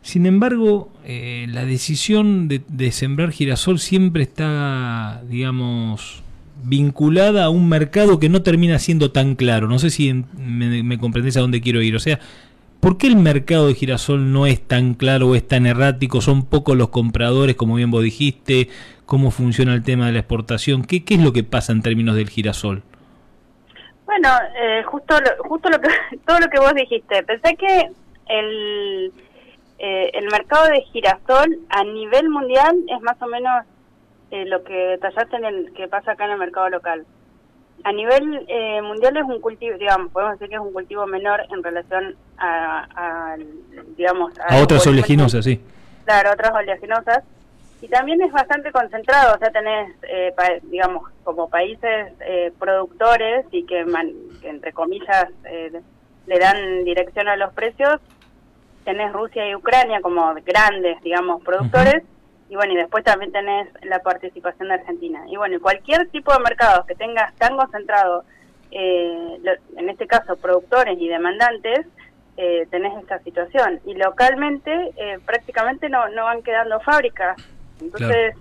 Sin 0.02 0.26
embargo, 0.26 0.92
eh, 1.06 1.46
la 1.48 1.64
decisión 1.64 2.48
de, 2.48 2.92
sembrar 2.92 3.32
girasol 3.32 3.78
siempre 3.78 4.22
está, 4.22 5.22
digamos, 5.30 6.22
vinculada 6.64 7.44
a 7.44 7.48
un 7.48 7.66
mercado 7.70 8.18
que 8.18 8.28
no 8.28 8.42
termina 8.42 8.78
siendo 8.78 9.10
tan 9.10 9.36
claro. 9.36 9.68
No 9.68 9.78
sé 9.78 9.88
si 9.88 10.12
me, 10.12 10.82
me 10.82 10.98
comprendés 10.98 11.38
a 11.38 11.40
dónde 11.40 11.62
quiero 11.62 11.80
ir. 11.80 11.96
O 11.96 12.00
sea, 12.00 12.20
¿por 12.84 12.98
qué 12.98 13.06
el 13.06 13.16
mercado 13.16 13.68
de 13.68 13.74
girasol 13.74 14.30
no 14.30 14.44
es 14.44 14.60
tan 14.60 14.92
claro 14.92 15.30
o 15.30 15.34
es 15.34 15.48
tan 15.48 15.64
errático? 15.64 16.20
Son 16.20 16.44
pocos 16.44 16.76
los 16.76 16.90
compradores, 16.90 17.56
como 17.56 17.76
bien 17.76 17.90
vos 17.90 18.02
dijiste. 18.02 18.68
¿Cómo 19.06 19.30
funciona 19.30 19.72
el 19.72 19.82
tema 19.82 20.06
de 20.06 20.12
la 20.12 20.18
exportación? 20.18 20.84
¿Qué, 20.84 21.02
qué 21.02 21.14
es 21.14 21.20
lo 21.20 21.32
que 21.32 21.44
pasa 21.44 21.72
en 21.72 21.80
términos 21.80 22.14
del 22.14 22.28
girasol? 22.28 22.82
Bueno, 24.04 24.28
eh, 24.60 24.82
justo, 24.84 25.14
justo 25.38 25.70
lo 25.70 25.80
que, 25.80 25.88
todo 26.26 26.38
lo 26.40 26.48
que 26.48 26.60
vos 26.60 26.74
dijiste. 26.74 27.22
Pensé 27.22 27.56
que 27.56 27.90
el 28.28 29.12
eh, 29.78 30.10
el 30.12 30.26
mercado 30.30 30.68
de 30.68 30.82
girasol 30.92 31.58
a 31.70 31.84
nivel 31.84 32.28
mundial 32.28 32.76
es 32.94 33.00
más 33.00 33.20
o 33.22 33.26
menos 33.26 33.64
eh, 34.30 34.44
lo 34.44 34.62
que 34.62 34.74
detallaste 34.74 35.36
en 35.36 35.44
el 35.46 35.72
que 35.72 35.88
pasa 35.88 36.12
acá 36.12 36.26
en 36.26 36.32
el 36.32 36.38
mercado 36.38 36.68
local. 36.68 37.06
A 37.82 37.92
nivel 37.92 38.44
eh, 38.48 38.80
mundial 38.80 39.16
es 39.16 39.24
un 39.24 39.40
cultivo, 39.40 39.76
digamos, 39.76 40.10
podemos 40.12 40.38
decir 40.38 40.48
que 40.48 40.54
es 40.54 40.60
un 40.60 40.72
cultivo 40.72 41.06
menor 41.06 41.42
en 41.50 41.62
relación 41.62 42.16
a, 42.38 43.36
digamos, 43.96 44.32
a, 44.40 44.62
otras 44.62 44.86
oleaginosas, 44.86 45.44
sí. 45.44 45.60
Claro, 46.04 46.32
otras 46.32 46.52
oleaginosas. 46.54 47.24
Y 47.82 47.88
también 47.88 48.22
es 48.22 48.32
bastante 48.32 48.72
concentrado, 48.72 49.34
o 49.34 49.38
sea, 49.38 49.50
tenés, 49.50 49.94
digamos, 50.62 51.10
como 51.24 51.50
países 51.50 52.12
productores 52.58 53.44
y 53.50 53.66
que, 53.66 53.84
que 54.40 54.48
entre 54.48 54.72
comillas, 54.72 55.26
le 56.26 56.38
dan 56.38 56.84
dirección 56.84 57.28
a 57.28 57.36
los 57.36 57.52
precios, 57.52 58.00
tenés 58.84 59.12
Rusia 59.12 59.48
y 59.48 59.54
Ucrania 59.54 60.00
como 60.00 60.34
grandes, 60.44 61.02
digamos, 61.02 61.42
productores, 61.42 62.02
y 62.48 62.56
bueno, 62.56 62.74
y 62.74 62.76
después 62.76 63.04
también 63.04 63.32
tenés 63.32 63.68
la 63.82 64.00
participación 64.00 64.68
de 64.68 64.74
Argentina. 64.74 65.24
Y 65.28 65.36
bueno, 65.36 65.58
cualquier 65.60 66.08
tipo 66.10 66.32
de 66.32 66.40
mercado 66.40 66.84
que 66.86 66.94
tengas 66.94 67.34
tan 67.36 67.56
concentrado, 67.56 68.24
eh, 68.70 69.40
en 69.76 69.88
este 69.88 70.06
caso 70.06 70.36
productores 70.36 70.98
y 71.00 71.08
demandantes, 71.08 71.86
eh, 72.36 72.66
tenés 72.70 72.96
esta 73.00 73.18
situación. 73.20 73.80
Y 73.84 73.94
localmente 73.94 74.92
eh, 74.96 75.18
prácticamente 75.24 75.88
no, 75.88 76.08
no 76.08 76.24
van 76.24 76.42
quedando 76.42 76.80
fábricas, 76.80 77.36
entonces 77.80 78.34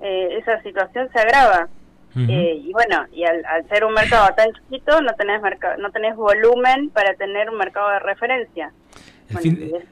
eh, 0.00 0.38
esa 0.38 0.62
situación 0.62 1.08
se 1.12 1.18
agrava. 1.18 1.68
Eh, 2.16 2.62
y 2.64 2.72
bueno, 2.72 3.06
y 3.12 3.22
al, 3.22 3.44
ser 3.68 3.84
un 3.84 3.92
mercado 3.92 4.34
tan 4.34 4.52
chiquito, 4.52 5.00
no 5.02 5.12
tenés, 5.12 5.40
no 5.78 5.90
tenés 5.92 6.16
volumen 6.16 6.90
para 6.90 7.14
tener 7.14 7.48
un 7.48 7.56
mercado 7.56 7.90
de 7.90 8.00
referencia. 8.00 8.72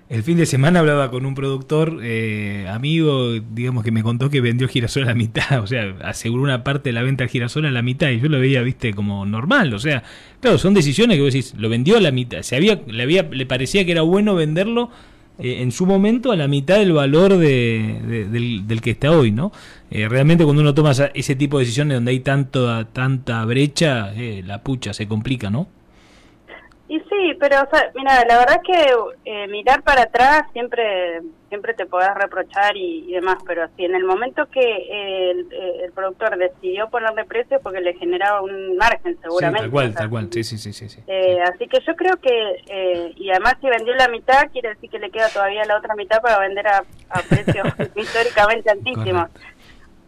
El, 0.09 0.22
fin, 0.22 0.39
de 0.39 0.47
semana 0.47 0.80
hablaba 0.80 1.11
con 1.11 1.26
un 1.26 1.34
productor 1.34 1.99
eh, 2.03 2.66
amigo, 2.70 3.32
digamos 3.32 3.84
que 3.84 3.91
me 3.91 4.03
contó 4.03 4.30
que 4.30 4.41
vendió 4.41 4.66
girasol 4.66 5.03
a 5.03 5.07
la 5.07 5.14
mitad, 5.14 5.61
o 5.62 5.66
sea, 5.66 5.95
aseguró 6.03 6.43
una 6.43 6.64
parte 6.64 6.89
de 6.89 6.95
la 6.95 7.03
venta 7.03 7.24
del 7.24 7.30
girasol 7.30 7.66
a 7.66 7.70
la 7.70 7.82
mitad 7.82 8.09
y 8.09 8.20
yo 8.20 8.28
lo 8.28 8.41
veía, 8.41 8.62
viste, 8.62 8.95
como 8.95 9.26
normal, 9.26 9.74
o 9.74 9.78
sea, 9.78 10.03
claro, 10.41 10.57
son 10.57 10.72
decisiones 10.72 11.16
que 11.16 11.22
vos 11.22 11.34
decís, 11.34 11.55
lo 11.59 11.68
vendió 11.68 11.99
a 11.99 12.01
la 12.01 12.12
mitad, 12.12 12.41
se 12.43 12.57
había, 12.57 12.80
le, 12.87 13.03
había, 13.03 13.24
le 13.24 13.45
parecía 13.45 13.84
que 13.84 13.93
era 13.93 14.03
bueno 14.03 14.34
venderlo 14.34 14.91
eh, 15.39 15.61
en 15.61 15.70
su 15.70 15.84
momento 15.84 16.32
a 16.32 16.37
la 16.37 16.49
mitad 16.49 16.78
del 16.78 16.93
valor 16.93 17.37
de, 17.37 18.26
del, 18.66 18.80
que 18.80 18.93
está 18.93 19.11
hoy, 19.11 19.32
¿no? 19.32 19.53
Eh, 19.91 20.09
realmente 20.09 20.45
cuando 20.45 20.62
uno 20.62 20.72
toma 20.72 20.93
ese 21.12 21.37
tipo 21.37 21.59
de 21.59 21.64
decisiones 21.64 21.99
donde 21.99 22.12
hay 22.12 22.20
tanto, 22.20 22.87
tanta 22.87 23.45
brecha, 23.45 24.12
la 24.45 24.62
pucha 24.62 24.95
se 24.95 25.07
complica, 25.07 25.51
¿no? 25.51 25.76
Y 26.89 27.01
sí, 27.01 27.37
pero 27.41 27.57
mira, 27.95 28.24
la 28.28 28.39
verdad 28.39 28.61
es 28.62 28.74
que 28.74 28.95
eh, 29.24 29.49
mirar 29.49 29.82
para 29.82 30.03
atrás 30.03 30.43
siempre 30.53 31.20
siempre 31.49 31.74
te 31.74 31.87
podés 31.87 32.12
reprochar 32.14 32.76
y, 32.76 33.12
demás, 33.12 33.37
pero 33.47 33.66
si 33.76 33.84
en 33.84 33.95
el 33.95 34.05
momento 34.05 34.47
que 34.47 34.61
el, 34.61 35.93
productor 35.95 36.37
decidió 36.37 36.89
ponerle 36.91 37.24
precio 37.24 37.59
porque 37.62 37.80
le 37.80 37.95
generaba 37.95 38.43
un 38.43 38.76
margen 38.76 39.16
seguramente. 39.22 39.62
tal 39.62 39.70
cual, 39.70 39.95
tal 39.95 40.11
cual, 40.11 40.28
sí, 40.30 40.45
sí, 40.45 40.59
sí. 40.59 40.72
sí, 40.72 41.01
eh, 41.07 41.41
Así 41.43 41.66
que 41.68 41.78
yo 41.87 41.95
creo 41.97 42.16
que, 42.16 42.62
eh, 42.66 43.12
y 43.16 43.30
además 43.30 43.55
si 43.61 43.68
vendió 43.68 43.95
la 43.95 44.09
mitad, 44.09 44.51
quiere 44.53 44.70
decir 44.70 44.91
que 44.91 44.99
le 44.99 45.11
queda 45.11 45.28
todavía 45.30 45.64
la 45.64 45.78
otra 45.78 45.95
mitad 45.95 46.20
para 46.20 46.41
vender 46.41 46.66
a, 46.66 46.78
a 47.11 47.22
precios 47.22 47.66
históricamente 47.97 48.70
altísimos. 48.70 49.30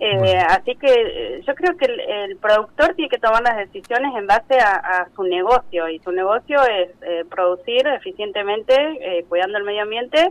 Eh, 0.01 0.39
así 0.49 0.77
que 0.77 0.87
eh, 0.93 1.43
yo 1.45 1.55
creo 1.57 1.77
que 1.77 1.87
el, 1.87 2.37
productor 2.37 2.95
tiene 2.95 3.09
que 3.09 3.19
tomar 3.19 3.43
las 3.43 3.57
decisiones 3.57 4.15
en 4.17 4.29
base 4.29 4.59
a, 4.61 5.09
su 5.17 5.25
negocio 5.25 5.89
y 5.89 5.99
su 5.99 6.13
negocio 6.13 6.63
es 6.63 6.91
eh, 7.03 7.25
producir 7.29 7.85
eficientemente, 7.89 9.25
cuidando 9.29 9.59
el 9.59 9.65
medio 9.65 9.83
ambiente 9.83 10.31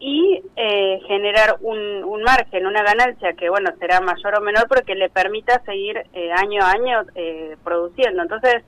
y 0.00 0.42
generar 1.06 1.56
un, 1.60 2.04
un, 2.04 2.22
margen, 2.22 2.66
una 2.66 2.82
ganancia 2.82 3.32
que 3.34 3.48
bueno 3.48 3.70
será 3.78 4.00
mayor 4.00 4.36
o 4.36 4.40
menor, 4.40 4.66
pero 4.68 4.84
que 4.84 4.94
le 4.94 5.10
permita 5.10 5.62
seguir 5.64 5.98
año 6.34 6.62
a 6.62 6.70
año 6.70 7.02
produciendo. 7.64 8.22
Entonces, 8.22 8.64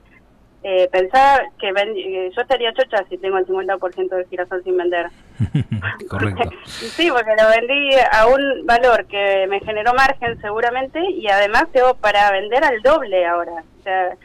eh, 0.63 0.87
pensaba 0.91 1.41
que 1.59 1.69
eh, 1.69 2.31
yo 2.35 2.41
estaría 2.41 2.71
chocha 2.73 3.03
si 3.09 3.17
tengo 3.17 3.37
el 3.39 3.47
50% 3.47 4.09
del 4.09 4.27
girasol 4.27 4.63
sin 4.63 4.77
vender. 4.77 5.07
Correcto. 6.07 6.51
sí, 6.65 7.09
porque 7.09 7.35
lo 7.35 7.49
vendí 7.49 7.95
a 8.11 8.27
un 8.27 8.65
valor 8.67 9.05
que 9.07 9.47
me 9.49 9.59
generó 9.61 9.93
margen 9.95 10.39
seguramente 10.39 10.99
y 11.09 11.27
además 11.27 11.65
tengo 11.71 11.95
para 11.95 12.31
vender 12.31 12.63
al 12.63 12.79
doble 12.83 13.25
ahora. 13.25 13.63
O 13.79 13.83
sea, 13.83 14.15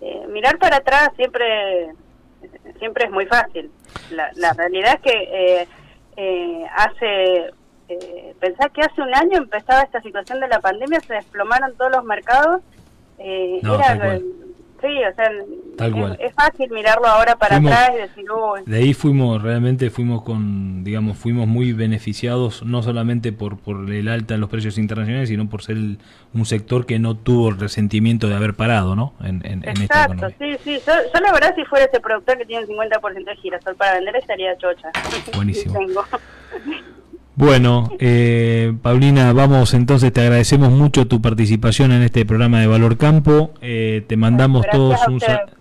eh, 0.00 0.26
mirar 0.28 0.56
para 0.58 0.76
atrás 0.78 1.10
siempre 1.16 1.90
siempre 2.78 3.04
es 3.04 3.10
muy 3.10 3.26
fácil. 3.26 3.70
La, 4.12 4.30
la 4.36 4.54
realidad 4.54 4.94
es 4.94 5.12
que 5.12 5.60
eh, 5.60 5.68
eh 6.16 6.66
hace 6.74 7.50
pensar 8.40 8.70
que 8.70 8.80
hace 8.80 9.02
un 9.02 9.14
año 9.14 9.36
empezaba 9.36 9.82
esta 9.82 10.00
situación 10.00 10.40
de 10.40 10.48
la 10.48 10.60
pandemia, 10.60 11.00
se 11.00 11.12
desplomaron 11.12 11.76
todos 11.76 11.92
los 11.92 12.04
mercados. 12.04 12.62
Era, 13.18 14.18
Sí, 14.82 14.88
o 14.88 15.14
sea, 15.14 15.30
es, 16.18 16.34
fácil 16.34 16.68
mirarlo 16.70 17.06
ahora 17.06 17.36
para 17.36 17.58
atrás 17.58 17.92
y 17.94 17.98
decir, 17.98 18.24
De 18.66 18.76
ahí 18.78 18.94
fuimos, 18.94 19.40
realmente 19.40 19.90
fuimos 19.90 20.24
con, 20.24 20.82
digamos, 20.82 21.16
fuimos 21.16 21.46
muy 21.46 21.72
beneficiados, 21.72 22.64
no 22.64 22.82
solamente 22.82 23.30
por, 23.30 23.58
por 23.58 23.88
el 23.88 24.08
alta 24.08 24.34
en 24.34 24.40
los 24.40 24.50
precios 24.50 24.78
internacionales, 24.78 25.28
sino 25.28 25.48
por 25.48 25.62
ser 25.62 25.76
un 25.76 26.46
sector 26.46 26.84
que 26.84 26.98
no 26.98 27.16
tuvo 27.16 27.50
el 27.50 27.60
resentimiento 27.60 28.28
de 28.28 28.34
haber 28.34 28.54
parado, 28.54 28.96
¿no? 28.96 29.14
En, 29.22 29.40
en, 29.44 29.62
Exacto, 29.68 30.28
sí, 30.40 30.56
sí. 30.64 30.80
Yo, 30.84 31.20
la 31.20 31.32
verdad, 31.32 31.54
si 31.54 31.64
fuera 31.64 31.84
ese 31.84 32.00
productor 32.00 32.38
que 32.38 32.44
tiene 32.44 32.64
un 32.64 32.76
50% 32.76 33.24
de 33.24 33.36
girasol 33.36 33.76
para 33.76 33.94
vender, 33.94 34.16
estaría 34.16 34.56
chocha. 34.58 34.90
Buenísimo. 35.36 35.78
Bueno, 37.34 37.90
eh, 37.98 38.74
Paulina, 38.82 39.32
vamos 39.32 39.72
entonces, 39.72 40.12
te 40.12 40.20
agradecemos 40.20 40.70
mucho 40.70 41.06
tu 41.06 41.22
participación 41.22 41.90
en 41.92 42.02
este 42.02 42.26
programa 42.26 42.60
de 42.60 42.66
Valor 42.66 42.98
Campo. 42.98 43.52
Eh, 43.62 44.04
te 44.06 44.16
mandamos 44.16 44.66
todos 44.70 45.00
un 45.08 45.20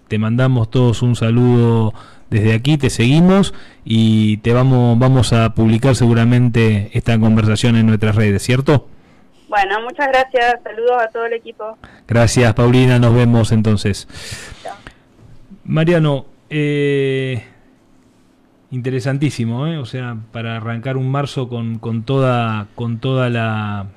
te 0.10 0.20
mandamos 0.20 0.70
todos 0.70 1.02
un 1.02 1.16
saludo 1.16 1.94
desde 2.30 2.54
aquí, 2.54 2.78
te 2.78 2.90
seguimos 2.90 3.54
y 3.86 4.38
te 4.38 4.52
vamos 4.52 5.00
vamos 5.00 5.32
a 5.32 5.54
publicar 5.56 5.96
seguramente 5.96 6.90
esta 6.94 7.18
conversación 7.18 7.78
en 7.78 7.86
nuestras 7.86 8.16
redes, 8.16 8.44
¿cierto? 8.44 8.88
Bueno, 9.48 9.82
muchas 9.82 10.08
gracias. 10.08 10.62
Saludos 10.64 11.02
a 11.02 11.08
todo 11.08 11.26
el 11.26 11.34
equipo. 11.34 11.78
Gracias, 12.08 12.54
Paulina. 12.54 13.00
Nos 13.00 13.14
vemos 13.14 13.52
entonces. 13.52 14.08
Mariano, 15.66 16.26
eh, 16.50 17.44
Interesantísimo, 18.72 19.68
¿eh? 19.68 19.78
o 19.78 19.86
sea, 19.86 20.18
para 20.32 20.56
arrancar 20.56 20.96
un 20.96 21.12
marzo 21.12 21.50
con, 21.50 21.78
con 21.78 22.04
toda, 22.04 22.68
con 22.76 23.00
toda 23.00 23.30
la, 23.30 23.88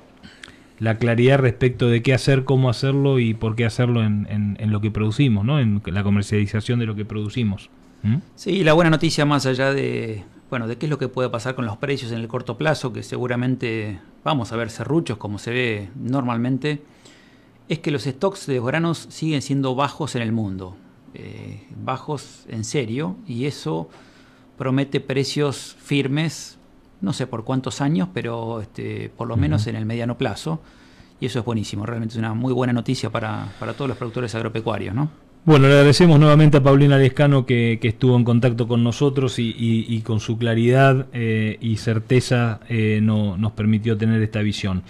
la, 0.80 0.98
claridad 0.98 1.38
respecto 1.38 1.88
de 1.88 2.02
qué 2.02 2.12
hacer, 2.12 2.44
cómo 2.44 2.68
hacerlo 2.68 3.20
y 3.20 3.34
por 3.34 3.54
qué 3.54 3.64
hacerlo 3.64 4.02
en, 4.02 4.26
en, 4.28 4.72
lo 4.72 4.80
que 4.80 4.90
producimos, 4.90 5.44
¿no? 5.44 5.60
en 5.60 5.80
la 5.86 6.02
comercialización 6.02 6.80
de 6.80 6.86
lo 6.86 6.96
que 6.96 7.04
producimos. 7.04 7.70
Sí, 8.34 8.64
la 8.64 8.74
buena 8.74 8.90
noticia 8.90 9.24
más 9.24 9.46
allá 9.46 9.72
de, 9.72 10.24
bueno, 10.50 10.66
de 10.66 10.76
qué 10.76 10.86
es 10.86 10.90
lo 10.90 10.98
que 10.98 11.08
puede 11.08 11.30
pasar 11.30 11.54
con 11.54 11.64
los 11.64 11.78
precios 11.78 12.12
en 12.12 12.18
el 12.18 12.28
corto 12.28 12.58
plazo, 12.58 12.92
que 12.92 13.02
seguramente 13.02 14.00
vamos 14.22 14.52
a 14.52 14.56
ver 14.56 14.70
serruchos 14.70 15.16
como 15.16 15.38
se 15.38 15.52
ve 15.52 15.88
normalmente, 15.94 16.82
es 17.68 17.78
que 17.78 17.90
los 17.90 18.04
stocks 18.04 18.46
de 18.46 18.60
granos 18.60 19.06
siguen 19.10 19.40
siendo 19.40 19.74
bajos 19.74 20.16
en 20.16 20.22
el 20.22 20.32
mundo, 20.32 20.76
eh, 21.14 21.66
bajos 21.82 22.44
en 22.48 22.64
serio, 22.64 23.16
y 23.26 23.46
eso 23.46 23.88
promete 24.56 25.00
precios 25.00 25.76
firmes, 25.82 26.58
no 27.00 27.12
sé 27.12 27.26
por 27.26 27.44
cuántos 27.44 27.80
años, 27.80 28.08
pero 28.12 28.60
este, 28.60 29.10
por 29.16 29.28
lo 29.28 29.36
menos 29.36 29.66
en 29.66 29.76
el 29.76 29.86
mediano 29.86 30.16
plazo. 30.16 30.60
Y 31.20 31.26
eso 31.26 31.38
es 31.38 31.44
buenísimo, 31.44 31.86
realmente 31.86 32.14
es 32.14 32.18
una 32.18 32.34
muy 32.34 32.52
buena 32.52 32.72
noticia 32.72 33.10
para, 33.10 33.48
todos 33.76 33.88
los 33.88 33.96
productores 33.96 34.34
agropecuarios, 34.34 34.94
¿no? 34.94 35.08
Bueno, 35.44 35.68
le 35.68 35.74
agradecemos 35.74 36.18
nuevamente 36.18 36.56
a 36.56 36.62
Paulina 36.62 36.96
Lescano 36.96 37.44
que, 37.44 37.78
estuvo 37.82 38.16
en 38.16 38.24
contacto 38.24 38.66
con 38.66 38.82
nosotros 38.82 39.34
y, 39.38 40.00
con 40.00 40.20
su 40.20 40.38
claridad 40.38 41.06
eh, 41.12 41.58
y 41.60 41.76
certeza 41.76 42.60
eh, 42.68 43.00
no, 43.02 43.36
nos 43.36 43.52
permitió 43.52 43.96
tener 43.96 44.22
esta 44.22 44.40
visión. 44.40 44.82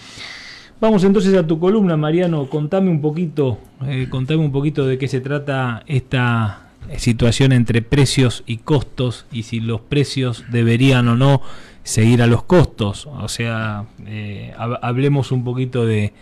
Vamos 0.81 1.03
entonces 1.05 1.35
a 1.35 1.47
tu 1.47 1.59
columna, 1.59 1.97
Mariano. 1.97 2.47
Contame 2.51 2.91
un 2.91 3.01
poquito, 3.01 3.59
eh, 3.87 4.07
contame 4.11 4.41
un 4.41 4.53
poquito 4.53 4.87
de 4.87 4.99
qué 4.99 5.09
se 5.09 5.21
trata 5.21 5.83
esta, 5.87 6.64
situación 6.97 7.53
entre 7.53 7.83
precios 7.83 8.43
y 8.47 8.59
costos 8.59 9.27
y 9.33 9.45
si 9.45 9.61
los 9.61 9.81
precios 9.81 10.45
deberían 10.51 11.09
o 11.09 11.17
no 11.17 11.43
seguir 11.83 12.23
a 12.23 12.27
los 12.27 12.43
costos. 12.43 13.07
O 13.07 13.29
sea, 13.29 13.85
eh, 14.07 14.53
hablemos 14.57 15.33
un 15.33 15.45
poquito 15.45 15.87
de, 15.87 16.13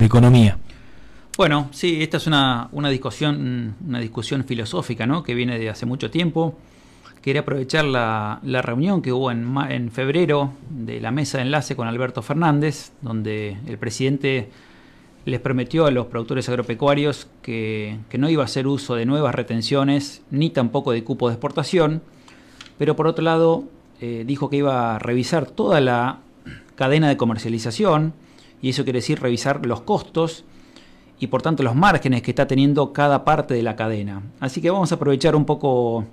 economía. 0.00 0.58
Bueno, 1.36 1.68
sí, 1.72 2.02
esta 2.02 2.16
es 2.16 2.26
una, 2.26 2.68
una, 2.72 2.88
discusión, 2.88 3.74
una 3.86 3.98
discusión 4.00 4.44
filosófica 4.44 5.06
¿no? 5.06 5.22
que 5.22 5.34
viene 5.34 5.58
de 5.58 5.68
hace 5.68 5.86
mucho 5.86 6.10
tiempo. 6.10 6.58
Quería 7.22 7.40
aprovechar 7.40 7.84
la, 7.84 8.40
la 8.42 8.62
reunión 8.62 9.02
que 9.02 9.12
hubo 9.12 9.30
en, 9.30 9.56
en 9.70 9.90
febrero 9.90 10.52
de 10.68 11.00
la 11.00 11.10
mesa 11.10 11.38
de 11.38 11.44
enlace 11.44 11.74
con 11.74 11.88
Alberto 11.88 12.22
Fernández, 12.22 12.92
donde 13.00 13.56
el 13.66 13.78
presidente 13.78 14.50
les 15.24 15.40
prometió 15.40 15.86
a 15.86 15.90
los 15.90 16.06
productores 16.06 16.48
agropecuarios 16.48 17.28
que, 17.42 17.98
no 18.18 18.28
iba 18.28 18.42
a 18.42 18.46
hacer 18.46 18.66
uso 18.66 18.94
de 18.94 19.06
nuevas 19.06 19.34
retenciones 19.34 20.22
ni 20.30 20.50
tampoco 20.50 20.92
de 20.92 21.02
cupos 21.02 21.30
de 21.30 21.34
exportación, 21.34 22.02
pero 22.78 22.96
por 22.96 23.06
otro 23.06 23.24
lado 23.24 23.64
eh, 24.00 24.24
dijo 24.26 24.50
que 24.50 24.56
iba 24.56 24.94
a 24.94 24.98
revisar 24.98 25.46
toda 25.46 25.80
la 25.80 26.18
cadena 26.74 27.08
de 27.08 27.16
comercialización 27.16 28.12
y 28.60 28.70
eso 28.70 28.84
quiere 28.84 28.98
decir 28.98 29.20
revisar 29.20 29.64
los 29.66 29.80
costos 29.80 30.44
y 31.18 31.28
por 31.28 31.42
tanto 31.42 31.62
los 31.62 31.74
márgenes 31.74 32.22
que 32.22 32.32
está 32.32 32.46
teniendo 32.46 32.92
cada 32.92 33.24
parte 33.24 33.54
de 33.54 33.62
la 33.62 33.76
cadena. 33.76 34.22
Así 34.40 34.60
que 34.60 34.70
vamos 34.70 34.92
a 34.92 34.96
aprovechar 34.96 35.36
un 35.36 35.44
poco 35.44 36.04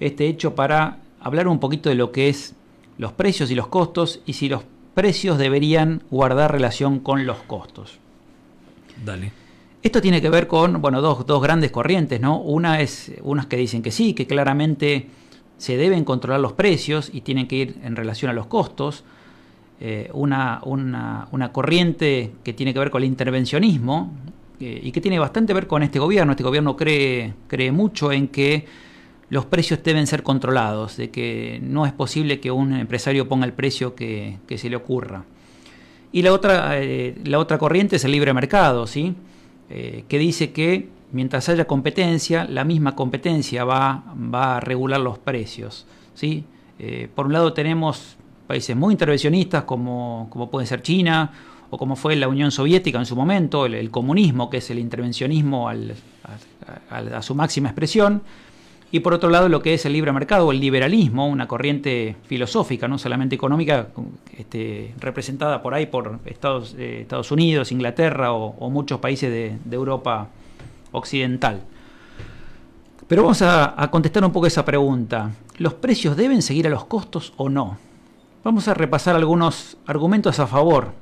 este 0.00 0.26
hecho 0.26 0.54
para 0.54 0.98
hablar 1.20 1.48
un 1.48 1.60
poquito 1.60 1.88
de 1.88 1.94
lo 1.94 2.12
que 2.12 2.28
es 2.28 2.54
los 2.98 3.12
precios 3.12 3.50
y 3.50 3.54
los 3.54 3.68
costos 3.68 4.20
y 4.26 4.34
si 4.34 4.48
los 4.48 4.62
precios 4.94 5.38
deberían 5.38 6.02
guardar 6.10 6.52
relación 6.52 7.00
con 7.00 7.26
los 7.26 7.38
costos. 7.38 8.03
Esto 9.82 10.00
tiene 10.00 10.22
que 10.22 10.30
ver 10.30 10.46
con, 10.46 10.80
bueno, 10.80 11.02
dos, 11.02 11.26
dos 11.26 11.42
grandes 11.42 11.70
corrientes, 11.70 12.20
¿no? 12.20 12.40
Una 12.40 12.80
es 12.80 13.12
unas 13.22 13.46
que 13.46 13.56
dicen 13.56 13.82
que 13.82 13.90
sí, 13.90 14.14
que 14.14 14.26
claramente 14.26 15.08
se 15.58 15.76
deben 15.76 16.04
controlar 16.04 16.40
los 16.40 16.52
precios 16.52 17.10
y 17.12 17.20
tienen 17.20 17.46
que 17.46 17.56
ir 17.56 17.76
en 17.82 17.96
relación 17.96 18.30
a 18.30 18.34
los 18.34 18.46
costos. 18.46 19.04
Eh, 19.80 20.08
una, 20.14 20.60
una, 20.64 21.52
corriente 21.52 22.32
que 22.42 22.52
tiene 22.52 22.72
que 22.72 22.78
ver 22.78 22.90
con 22.90 23.02
el 23.02 23.08
intervencionismo 23.08 24.12
eh, 24.60 24.80
y 24.82 24.92
que 24.92 25.00
tiene 25.00 25.18
bastante 25.18 25.50
que 25.50 25.54
ver 25.54 25.66
con 25.66 25.82
este 25.82 25.98
gobierno. 25.98 26.32
Este 26.32 26.44
gobierno 26.44 26.76
cree, 26.76 27.34
cree 27.48 27.72
mucho 27.72 28.12
en 28.12 28.28
que 28.28 28.64
los 29.30 29.46
precios 29.46 29.82
deben 29.82 30.06
ser 30.06 30.22
controlados, 30.22 30.96
de 30.96 31.10
que 31.10 31.58
no 31.62 31.86
es 31.86 31.92
posible 31.92 32.40
que 32.40 32.50
un 32.50 32.72
empresario 32.74 33.28
ponga 33.28 33.46
el 33.46 33.52
precio 33.52 33.94
que, 33.94 34.38
se 34.56 34.70
le 34.70 34.76
ocurra. 34.76 35.24
Y 36.14 36.22
la 36.22 36.32
otra, 36.32 36.80
eh, 36.80 37.14
la 37.24 37.38
otra 37.38 37.58
corriente 37.58 37.96
es 37.96 38.04
el 38.04 38.12
libre 38.12 38.32
mercado, 38.32 38.86
¿sí? 38.86 39.14
que 39.68 40.18
dice 40.18 40.52
que 40.52 40.88
mientras 41.10 41.48
haya 41.48 41.66
competencia, 41.66 42.44
la 42.44 42.62
misma 42.62 42.94
competencia 42.94 43.64
va, 43.64 44.04
va 44.14 44.58
a 44.58 44.60
regular 44.60 45.00
los 45.00 45.18
precios. 45.18 45.86
¿sí? 46.14 46.44
por 47.14 47.26
un 47.26 47.32
lado 47.32 47.52
tenemos 47.52 48.16
países 48.46 48.76
muy 48.76 48.94
intervencionistas 48.94 49.64
como, 49.64 50.28
como 50.30 50.50
puede 50.50 50.66
ser 50.66 50.82
China 50.82 51.32
o 51.70 51.78
como 51.78 51.96
fue 51.96 52.14
la 52.14 52.28
Unión 52.28 52.50
Soviética 52.52 52.98
en 52.98 53.06
su 53.06 53.16
momento, 53.16 53.66
el, 53.66 53.90
comunismo, 53.90 54.48
que 54.48 54.58
es 54.58 54.70
el 54.70 54.78
intervencionismo 54.78 55.68
a, 55.68 57.22
su 57.22 57.34
máxima 57.34 57.68
expresión, 57.70 58.22
y 58.94 59.00
por 59.00 59.12
otro 59.12 59.28
lado 59.28 59.48
lo 59.48 59.60
que 59.60 59.74
es 59.74 59.84
el 59.86 59.92
libre 59.92 60.12
mercado 60.12 60.46
o 60.46 60.52
el 60.52 60.60
liberalismo, 60.60 61.26
una 61.26 61.48
corriente 61.48 62.14
filosófica, 62.26 62.86
no 62.86 62.96
solamente 62.96 63.34
económica, 63.34 63.88
este, 64.38 64.94
representada 65.00 65.60
por 65.62 65.74
ahí 65.74 65.86
por 65.86 66.20
Estados, 66.26 66.76
eh, 66.78 67.04
Unidos, 67.32 67.72
Inglaterra 67.72 68.32
o, 68.32 68.70
muchos 68.70 69.00
países 69.00 69.32
de, 69.32 69.74
Europa 69.74 70.28
occidental. 70.92 71.62
Pero 73.08 73.22
vamos 73.24 73.42
a, 73.42 73.82
a 73.82 73.90
contestar 73.90 74.24
un 74.24 74.30
poco 74.30 74.46
esa 74.46 74.64
pregunta. 74.64 75.32
¿Los 75.58 75.74
precios 75.74 76.16
deben 76.16 76.40
seguir 76.40 76.68
a 76.68 76.70
los 76.70 76.84
costos 76.84 77.32
o 77.36 77.48
no? 77.48 77.78
Vamos 78.44 78.68
a 78.68 78.74
repasar 78.74 79.16
algunos 79.16 79.76
argumentos 79.86 80.38
a 80.38 80.46
favor 80.46 80.92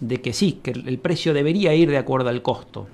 de 0.00 0.22
que 0.22 0.32
sí, 0.32 0.60
que 0.62 0.70
el 0.70 0.98
precio 0.98 1.34
debería 1.34 1.74
ir 1.74 1.90
de 1.90 1.98
acuerdo 1.98 2.30
al 2.30 2.40
costo. 2.40 2.88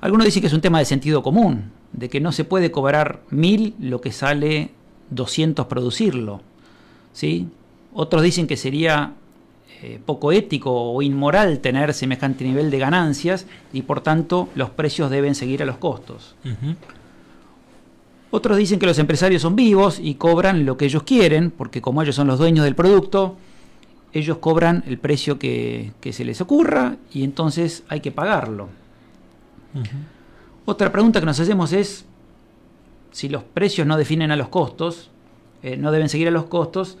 Algunos 0.00 0.24
dicen 0.24 0.40
que 0.40 0.46
es 0.46 0.54
un 0.54 0.62
tema 0.62 0.78
de 0.78 0.86
sentido 0.86 1.22
común, 1.22 1.76
de 1.92 2.08
que 2.08 2.20
no 2.20 2.32
se 2.32 2.44
puede 2.44 2.70
cobrar 2.70 3.20
mil 3.30 3.74
lo 3.80 4.00
que 4.00 4.12
sale 4.12 4.70
200 5.10 5.66
producirlo. 5.66 6.40
¿sí? 7.12 7.48
Otros 7.92 8.22
dicen 8.22 8.46
que 8.46 8.56
sería 8.56 9.14
eh, 9.82 10.00
poco 10.04 10.32
ético 10.32 10.72
o 10.72 11.02
inmoral 11.02 11.60
tener 11.60 11.94
semejante 11.94 12.44
nivel 12.44 12.70
de 12.70 12.78
ganancias 12.78 13.46
y 13.72 13.82
por 13.82 14.00
tanto 14.00 14.48
los 14.54 14.70
precios 14.70 15.10
deben 15.10 15.34
seguir 15.34 15.62
a 15.62 15.66
los 15.66 15.76
costos. 15.76 16.34
Otros 18.30 18.58
dicen 18.58 18.78
que 18.78 18.86
los 18.86 18.98
empresarios 18.98 19.42
son 19.42 19.56
vivos 19.56 19.98
y 20.02 20.14
cobran 20.14 20.66
lo 20.66 20.76
que 20.76 20.84
ellos 20.84 21.02
quieren, 21.04 21.50
porque 21.50 21.80
como 21.80 22.02
ellos 22.02 22.14
son 22.14 22.26
los 22.26 22.38
dueños 22.38 22.64
del 22.64 22.74
producto, 22.74 23.36
ellos 24.12 24.38
cobran 24.38 24.84
el 24.86 24.98
precio 24.98 25.38
que, 25.38 25.92
se 26.10 26.24
les 26.24 26.40
ocurra 26.40 26.96
y 27.12 27.24
entonces 27.24 27.84
hay 27.88 28.00
que 28.00 28.10
pagarlo. 28.10 28.68
Otra 30.70 30.92
pregunta 30.92 31.18
que 31.18 31.24
nos 31.24 31.40
hacemos 31.40 31.72
es, 31.72 32.04
si 33.10 33.30
los 33.30 33.42
precios 33.42 33.86
no 33.86 33.96
definen 33.96 34.30
a 34.32 34.36
los 34.36 34.48
costos, 34.48 35.08
eh, 35.62 35.78
no 35.78 35.90
deben 35.90 36.10
seguir 36.10 36.28
a 36.28 36.30
los 36.30 36.44
costos, 36.44 36.98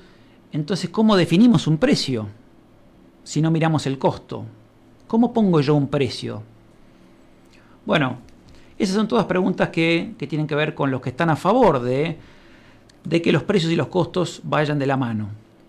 entonces 0.52 0.88
¿cómo 0.88 1.16
definimos 1.16 1.66
un 1.66 1.76
precio 1.76 2.28
si 3.24 3.42
no 3.42 3.50
miramos 3.50 3.86
el 3.86 3.98
costo? 3.98 4.46
¿Cómo 5.06 5.34
pongo 5.34 5.60
yo 5.60 5.74
un 5.74 5.88
precio? 5.88 6.42
Bueno, 7.84 8.16
esas 8.78 8.96
son 8.96 9.06
todas 9.06 9.26
preguntas 9.26 9.68
que, 9.68 10.14
tienen 10.16 10.46
que 10.46 10.54
ver 10.54 10.74
con 10.74 10.90
los 10.90 11.02
que 11.02 11.10
están 11.10 11.28
a 11.28 11.36
favor 11.36 11.82
de, 11.82 12.16
que 13.22 13.32
los 13.32 13.42
precios 13.42 13.70
y 13.70 13.76
los 13.76 13.88
costos 13.88 14.40
vayan 14.44 14.78
de 14.78 14.86
la 14.86 14.96
mano. 14.96 15.28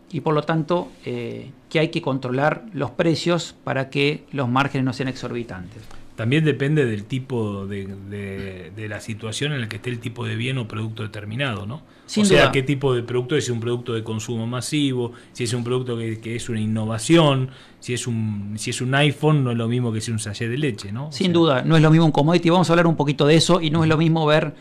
Y 0.10 0.22
por 0.22 0.34
lo 0.34 0.44
tanto, 0.44 0.88
eh, 1.04 1.52
que 1.68 1.80
hay 1.80 1.90
que 1.90 2.02
controlar 2.02 2.64
los 2.72 2.92
precios 2.92 3.58
para 3.66 3.90
que 3.90 4.24
los 4.32 4.48
márgenes 4.48 4.86
no 4.86 4.94
sean 4.94 5.10
exorbitantes. 5.10 5.99
También 6.20 6.44
depende 6.44 6.86
del 6.86 7.06
tipo 7.06 7.66
de, 7.66 8.74
la 8.76 9.00
situación 9.00 9.54
en 9.54 9.62
la 9.62 9.70
que 9.70 9.78
esté 9.78 9.90
el 9.90 10.02
tipo 10.02 10.26
de 10.26 10.36
bien 10.36 10.58
o 10.58 10.68
producto 10.68 11.02
determinado, 11.02 11.66
¿no? 11.66 11.76
o 11.76 12.26
sea, 12.26 12.52
qué 12.52 12.62
tipo 12.62 12.94
de 12.94 13.04
producto 13.04 13.38
es 13.38 13.48
un 13.48 13.62
producto 13.62 13.94
de 13.94 14.04
consumo 14.04 14.46
masivo, 14.46 15.14
si 15.32 15.46
es 15.46 15.54
un 15.54 15.64
producto 15.64 15.98
que, 15.98 16.36
es 16.36 16.50
una 16.50 16.60
innovación, 16.60 17.52
si 17.80 17.94
es 17.94 18.06
un 18.06 18.56
si 18.58 18.72
es 18.72 18.82
un 18.82 18.96
iPhone 18.96 19.46
no 19.46 19.52
es 19.52 19.58
lo 19.58 19.70
mismo 19.70 19.94
que 19.94 20.02
si 20.02 20.12
un 20.12 20.20
sachet 20.20 20.50
de 20.50 20.58
leche, 20.58 20.92
¿no? 20.92 21.10
Sin 21.14 21.32
duda, 21.32 21.62
no 21.62 21.78
es 21.78 21.82
lo 21.82 21.90
mismo 21.90 22.06
un 22.08 22.12
commodity. 22.12 22.50
Vamos 22.50 22.70
a 22.70 22.74
hablar 22.74 22.88
un 22.88 22.98
poquito 22.98 23.26
de 23.26 23.36
eso 23.36 23.62
y 23.62 23.70
no 23.70 23.84
es 23.84 23.90
lo 23.90 23.96
mismo 23.96 24.26
ver 24.26 24.54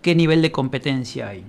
qué 0.00 0.14
nivel 0.14 0.40
de 0.40 0.50
competencia 0.50 1.28
hay. 1.28 1.44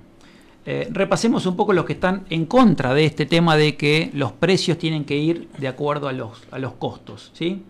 Eh, 0.66 0.90
repasemos 0.92 1.46
un 1.46 1.56
poco 1.56 1.72
los 1.72 1.86
que 1.86 1.94
están 1.94 2.26
en 2.30 2.48
contra 2.48 2.94
de 2.94 3.06
este 3.06 3.26
tema 3.26 3.56
de 3.56 3.78
que 3.78 4.12
los 4.14 4.34
precios 4.34 4.78
tienen 4.78 5.06
que 5.06 5.16
ir 5.16 5.48
de 5.58 5.70
acuerdo 5.70 6.10
a 6.10 6.12
los, 6.12 6.44
a 6.52 6.60
los 6.60 6.74
costos, 6.74 7.32
¿sí? 7.34 7.64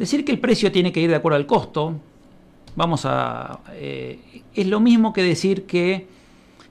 Decir 0.00 0.24
que 0.24 0.32
el 0.32 0.38
precio 0.38 0.72
tiene 0.72 0.92
que 0.92 1.00
ir 1.02 1.10
de 1.10 1.16
acuerdo 1.16 1.36
al 1.36 1.44
costo, 1.44 1.92
vamos 2.74 3.02
a. 3.04 3.60
Eh, 3.72 4.42
es 4.54 4.66
lo 4.66 4.80
mismo 4.80 5.12
que 5.12 5.22
decir 5.22 5.66
que, 5.66 6.08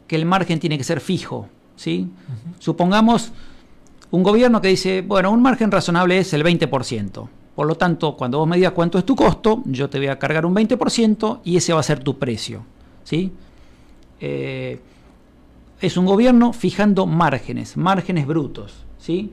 el 0.09 0.25
margen 0.25 0.59
tiene 0.59 0.79
que 0.79 0.83
ser 0.83 0.99
fijo. 0.99 1.47
¿sí? 1.75 2.07
Supongamos 2.57 3.31
un 4.09 4.23
gobierno 4.23 4.59
que 4.61 4.69
dice, 4.69 5.03
bueno, 5.03 5.29
un 5.29 5.43
margen 5.43 5.69
razonable 5.69 6.17
es 6.17 6.33
el 6.33 6.43
20%. 6.43 7.29
Por 7.53 7.67
lo 7.67 7.75
tanto, 7.75 8.17
cuando 8.17 8.39
vos 8.39 8.47
me 8.47 8.55
digas 8.55 8.71
cuánto 8.71 8.97
es 8.97 9.05
tu 9.05 9.15
costo, 9.15 9.61
yo 9.65 9.91
te 9.91 9.99
voy 9.99 10.07
a 10.07 10.17
cargar 10.17 10.47
un 10.47 10.55
20% 10.55 11.41
y 11.43 11.57
ese 11.57 11.71
va 11.71 11.81
a 11.81 11.83
ser 11.83 11.99
tu 11.99 12.17
precio. 12.17 12.63
¿sí? 13.03 13.31
Eh, 14.19 14.81
es 15.79 15.97
un 15.97 16.07
gobierno 16.07 16.51
fijando 16.51 17.05
márgenes, 17.05 17.77
márgenes 17.77 18.25
brutos. 18.25 18.73
¿sí? 18.97 19.31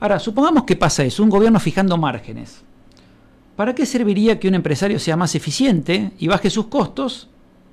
Ahora, 0.00 0.18
supongamos 0.18 0.64
que 0.64 0.74
pasa 0.74 1.04
eso, 1.04 1.22
un 1.22 1.30
gobierno 1.30 1.60
fijando 1.60 1.96
márgenes. 1.96 2.64
¿Para 3.58 3.74
qué 3.74 3.86
serviría 3.86 4.38
que 4.38 4.46
un 4.46 4.54
empresario 4.54 5.00
sea 5.00 5.16
más 5.16 5.34
eficiente 5.34 6.12
y 6.16 6.28
baje 6.28 6.48
sus 6.48 6.66
costos 6.66 7.28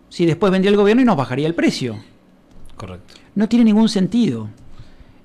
si 0.09 0.25
después 0.25 0.51
vendría 0.51 0.71
el 0.71 0.77
gobierno 0.77 1.03
y 1.03 1.05
nos 1.05 1.15
bajaría 1.15 1.45
el 1.45 1.53
precio? 1.53 1.95
Correcto. 2.75 3.13
No 3.35 3.47
tiene 3.47 3.65
ningún 3.65 3.87
sentido. 3.87 4.49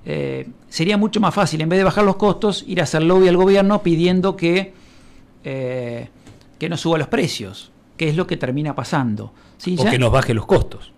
Eh, 0.05 0.47
sería 0.69 0.97
mucho 0.97 1.19
más 1.19 1.33
fácil, 1.33 1.61
en 1.61 1.69
vez 1.69 1.79
de 1.79 1.83
bajar 1.83 2.03
los 2.03 2.15
costos, 2.17 2.63
ir 2.67 2.79
a 2.79 2.83
hacer 2.83 3.01
lobby 3.01 3.27
al 3.27 3.37
gobierno 3.37 3.81
pidiendo 3.81 4.35
que, 4.35 4.75
eh, 5.43 6.09
que 6.59 6.69
no 6.69 6.77
suba 6.77 6.99
los 6.99 7.07
precios, 7.07 7.71
que 7.97 8.09
es 8.09 8.15
lo 8.15 8.27
que 8.27 8.37
termina 8.37 8.75
pasando. 8.75 9.33
O 9.79 9.85
que 9.89 9.97
nos 9.97 10.11
baje 10.11 10.35
los 10.35 10.45
costos. 10.45 10.91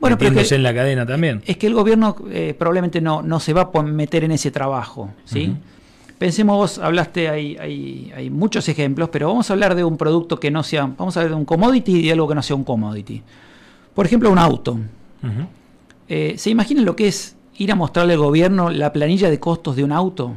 Bueno, 0.00 0.16
pero 0.16 0.40
en 0.40 0.62
la 0.62 0.74
cadena 0.74 1.04
también. 1.04 1.42
Es 1.44 1.58
que 1.58 1.66
el 1.66 1.74
gobierno 1.74 2.16
eh, 2.30 2.54
probablemente 2.58 3.02
no, 3.02 3.20
no 3.20 3.38
se 3.38 3.52
va 3.52 3.70
a 3.74 3.82
meter 3.82 4.24
en 4.24 4.32
ese 4.32 4.50
trabajo, 4.50 5.10
¿sí? 5.26 5.54
Pensemos, 6.18 6.56
vos 6.56 6.78
hablaste, 6.78 7.28
hay, 7.28 7.56
hay, 8.14 8.30
muchos 8.30 8.68
ejemplos, 8.68 9.08
pero 9.10 9.28
vamos 9.28 9.50
a 9.50 9.52
hablar 9.52 9.74
de 9.74 9.82
un 9.82 9.96
producto 9.96 10.38
que 10.38 10.50
no 10.50 10.62
sea, 10.62 10.86
vamos 10.86 11.16
a 11.16 11.20
hablar 11.20 11.34
de 11.34 11.36
un 11.36 11.44
commodity 11.44 11.96
y 11.96 12.06
de 12.06 12.12
algo 12.12 12.28
que 12.28 12.34
no 12.36 12.42
sea 12.42 12.54
un 12.54 12.64
commodity. 12.64 13.22
Por 13.94 14.06
ejemplo, 14.06 14.30
un 14.30 14.38
auto. 14.38 14.78
Eh, 16.08 16.34
¿Se 16.36 16.50
imaginan 16.50 16.84
lo 16.84 16.94
que 16.94 17.08
es 17.08 17.36
ir 17.56 17.72
a 17.72 17.74
mostrarle 17.74 18.12
al 18.12 18.20
gobierno 18.20 18.70
la 18.70 18.92
planilla 18.92 19.28
de 19.28 19.40
costos 19.40 19.74
de 19.74 19.84
un 19.84 19.90
auto? 19.90 20.34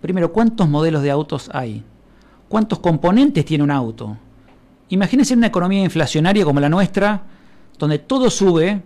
Primero, 0.00 0.32
¿cuántos 0.32 0.68
modelos 0.68 1.02
de 1.02 1.10
autos 1.10 1.50
hay? 1.52 1.82
¿Cuántos 2.48 2.78
componentes 2.78 3.44
tiene 3.44 3.64
un 3.64 3.70
auto? 3.70 4.16
Imagínense 4.90 5.34
una 5.34 5.48
economía 5.48 5.82
inflacionaria 5.82 6.44
como 6.44 6.60
la 6.60 6.68
nuestra, 6.68 7.22
donde 7.78 7.98
todo 7.98 8.30
sube, 8.30 8.82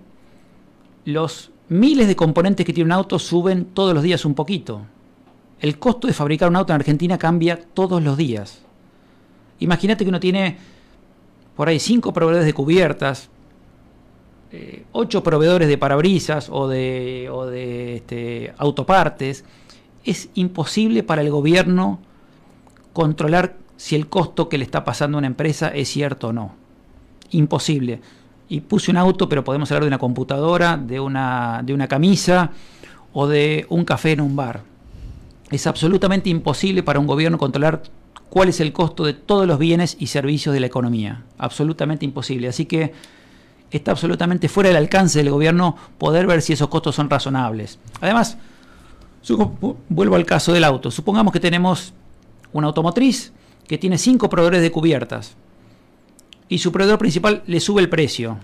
los 1.05 1.51
miles 1.69 2.09
de 2.09 2.17
componentes 2.17 2.65
que 2.65 2.73
tiene 2.73 2.87
un 2.87 2.93
auto 2.93 3.19
suben 3.19 3.67
todos 3.67 3.93
los 3.95 4.03
días 4.03 4.25
un 4.25 4.35
poquito. 4.35 4.83
El 5.61 5.79
costo 5.79 6.07
de 6.07 6.13
fabricar 6.13 6.49
un 6.49 6.57
auto 6.57 6.73
en 6.73 6.81
Argentina 6.81 7.19
cambia 7.19 7.59
todos 7.75 8.03
los 8.03 8.17
días. 8.17 8.63
Imagínate 9.59 10.05
que 10.05 10.09
uno 10.09 10.21
tiene 10.21 10.57
por 11.57 11.69
ahí 11.69 11.81
cinco 11.81 12.13
proveedores 12.13 12.47
de 12.47 12.55
cubiertas, 12.55 13.29
eh, 14.53 14.85
ocho 14.93 15.23
proveedores 15.23 15.69
de 15.69 15.77
parabrisas 15.77 16.49
o 16.51 16.69
de, 16.69 17.29
o 17.33 17.47
de 17.47 17.97
este, 17.97 18.55
autopartes. 18.57 19.45
Es 20.05 20.31
imposible 20.35 21.03
para 21.03 21.23
el 21.23 21.31
gobierno 21.31 21.99
controlar 22.93 23.57
si 23.77 23.97
el 23.97 24.09
costo 24.09 24.49
que 24.49 24.59
le 24.59 24.65
está 24.65 24.85
pasando 24.85 25.19
a 25.19 25.21
una 25.21 25.27
empresa 25.27 25.69
es 25.69 25.89
cierto 25.89 26.29
o 26.29 26.33
no. 26.33 26.55
Imposible. 27.31 28.01
Y 28.49 28.61
puse 28.61 28.91
un 28.91 28.97
auto, 28.97 29.29
pero 29.29 29.45
podemos 29.45 29.71
hablar 29.71 29.83
de 29.83 29.89
una 29.89 29.99
computadora, 29.99 30.77
de 30.77 31.01
una, 31.01 31.61
de 31.65 31.75
una 31.75 31.89
camisa 31.89 32.53
o 33.13 33.27
de 33.27 33.67
un 33.69 33.85
café 33.85 34.13
en 34.13 34.21
un 34.21 34.37
bar. 34.37 34.63
Es 35.51 35.67
absolutamente 35.67 36.29
imposible 36.29 36.83
para 36.83 37.01
un 37.01 37.07
gobierno 37.07 37.39
controlar 37.39 37.83
cuál 38.29 38.49
es 38.49 38.61
el 38.61 38.73
costo 38.73 39.05
de 39.05 39.15
todos 39.15 39.47
los 39.47 39.59
bienes 39.59 39.97
y 39.99 40.09
servicios 40.09 40.53
de 40.53 40.61
la 40.61 40.67
economía. 40.67 41.25
Absolutamente 41.39 42.05
imposible. 42.05 42.49
Así 42.49 42.67
que 42.67 42.93
está 43.71 43.93
absolutamente 43.93 44.49
fuera 44.49 44.69
del 44.69 44.77
alcance 44.77 45.19
del 45.19 45.31
gobierno 45.31 45.77
poder 45.99 46.27
ver 46.27 46.43
si 46.43 46.53
esos 46.53 46.69
costos 46.69 46.95
son 46.95 47.09
razonables. 47.09 47.79
Además, 48.01 48.39
vuelvo 49.89 50.17
al 50.17 50.27
caso 50.27 50.53
del 50.53 50.65
auto. 50.65 50.91
Supongamos 50.91 51.33
que 51.33 51.41
tenemos 51.41 51.93
una 52.53 52.67
automotriz 52.69 53.33
que 53.67 53.79
tiene 53.79 53.99
cinco 53.99 54.29
proveedores 54.29 54.63
de 54.63 54.71
cubiertas 54.71 55.37
y 56.49 56.59
su 56.59 56.73
proveedor 56.73 56.99
principal 56.99 57.43
le 57.47 57.61
sube 57.61 57.83
el 57.83 57.89
precio. 57.89 58.39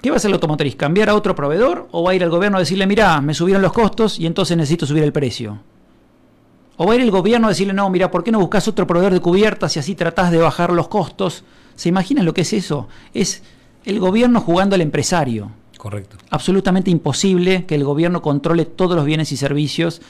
¿Qué 0.00 0.10
va 0.10 0.16
a 0.16 0.18
hacer 0.18 0.30
la 0.30 0.36
automotriz? 0.36 0.74
¿Cambiar 0.74 1.08
a 1.08 1.14
otro 1.14 1.36
proveedor 1.36 1.88
o 1.92 2.02
va 2.02 2.10
a 2.10 2.14
ir 2.14 2.24
al 2.24 2.30
gobierno 2.30 2.56
a 2.56 2.60
decirle, 2.60 2.88
mira, 2.88 3.20
me 3.20 3.34
subieron 3.34 3.62
los 3.62 3.72
costos 3.72 4.18
y 4.18 4.26
entonces 4.26 4.56
necesito 4.56 4.84
subir 4.84 5.04
el 5.04 5.12
precio? 5.12 5.60
¿O 6.76 6.86
va 6.86 6.92
a 6.92 6.96
ir 6.96 7.02
el 7.02 7.10
gobierno 7.10 7.46
a 7.46 7.50
decirle, 7.50 7.72
no, 7.72 7.88
mira, 7.90 8.10
¿por 8.10 8.24
qué 8.24 8.32
no 8.32 8.40
buscas 8.40 8.66
otro 8.68 8.86
proveedor 8.86 9.12
de 9.12 9.20
cubiertas 9.20 9.76
y 9.76 9.78
así 9.78 9.94
tratás 9.94 10.30
de 10.30 10.38
bajar 10.38 10.72
los 10.72 10.88
costos? 10.88 11.44
¿Se 11.74 11.88
imaginan 11.88 12.24
lo 12.24 12.34
que 12.34 12.42
es 12.42 12.52
eso? 12.52 12.88
Es 13.14 13.42
el 13.84 14.00
gobierno 14.00 14.40
jugando 14.40 14.74
al 14.74 14.80
empresario. 14.80 15.50
Correcto. 15.76 16.16
Absolutamente 16.30 16.90
imposible 16.90 17.66
que 17.66 17.74
el 17.74 17.84
gobierno 17.84 18.22
controle 18.22 18.64
todos 18.64 18.96
los 18.96 19.04
bienes 19.04 19.32
y 19.32 19.36
servicios 19.36 20.00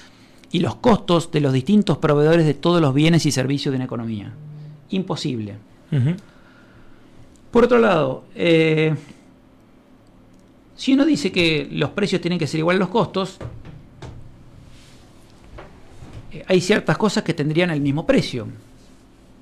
y 0.53 0.61
los 0.61 0.77
costos 0.77 1.33
de 1.33 1.41
los 1.41 1.53
distintos 1.53 1.99
proveedores 1.99 2.45
de 2.47 2.55
todos 2.55 2.81
los 2.81 2.93
bienes 2.93 3.25
y 3.27 3.33
servicios 3.33 3.73
de 3.73 3.77
una 3.77 3.87
economía. 3.87 4.33
Imposible. 4.91 5.57
Por 7.51 7.65
otro 7.65 7.79
lado, 7.79 8.25
eh, 8.35 8.95
si 10.77 10.93
uno 10.93 11.05
dice 11.05 11.33
que 11.33 11.69
los 11.71 11.91
precios 11.91 12.21
tienen 12.21 12.39
que 12.39 12.47
ser 12.47 12.59
igual 12.61 12.77
a 12.77 12.81
los 12.81 12.89
costos, 12.89 13.39
hay 16.47 16.61
ciertas 16.61 16.97
cosas 16.99 17.25
que 17.25 17.35
tendrían 17.35 17.71
el 17.71 17.81
mismo 17.81 18.07
precio. 18.07 18.47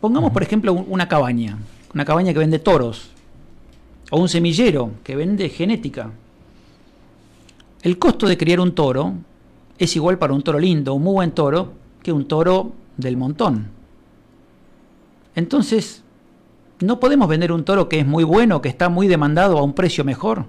Pongamos, 0.00 0.32
por 0.32 0.42
ejemplo, 0.42 0.72
una 0.72 1.08
cabaña, 1.08 1.58
una 1.94 2.04
cabaña 2.04 2.32
que 2.32 2.38
vende 2.38 2.58
toros, 2.58 3.10
o 4.10 4.18
un 4.18 4.28
semillero 4.28 4.92
que 5.04 5.16
vende 5.16 5.48
genética. 5.48 6.10
El 7.82 7.98
costo 7.98 8.26
de 8.26 8.36
criar 8.36 8.60
un 8.60 8.74
toro 8.74 9.14
es 9.78 9.96
igual 9.96 10.18
para 10.18 10.34
un 10.34 10.42
toro 10.42 10.58
lindo, 10.58 10.94
un 10.94 11.02
muy 11.02 11.14
buen 11.14 11.30
toro, 11.32 11.72
que 12.02 12.12
un 12.12 12.26
toro 12.26 12.72
del 12.96 13.16
montón. 13.16 13.68
Entonces, 15.34 16.02
no 16.80 16.98
podemos 16.98 17.28
vender 17.28 17.52
un 17.52 17.64
toro 17.64 17.88
que 17.88 18.00
es 18.00 18.06
muy 18.06 18.24
bueno, 18.24 18.60
que 18.60 18.68
está 18.68 18.88
muy 18.88 19.06
demandado 19.06 19.58
a 19.58 19.62
un 19.62 19.74
precio 19.74 20.04
mejor. 20.04 20.46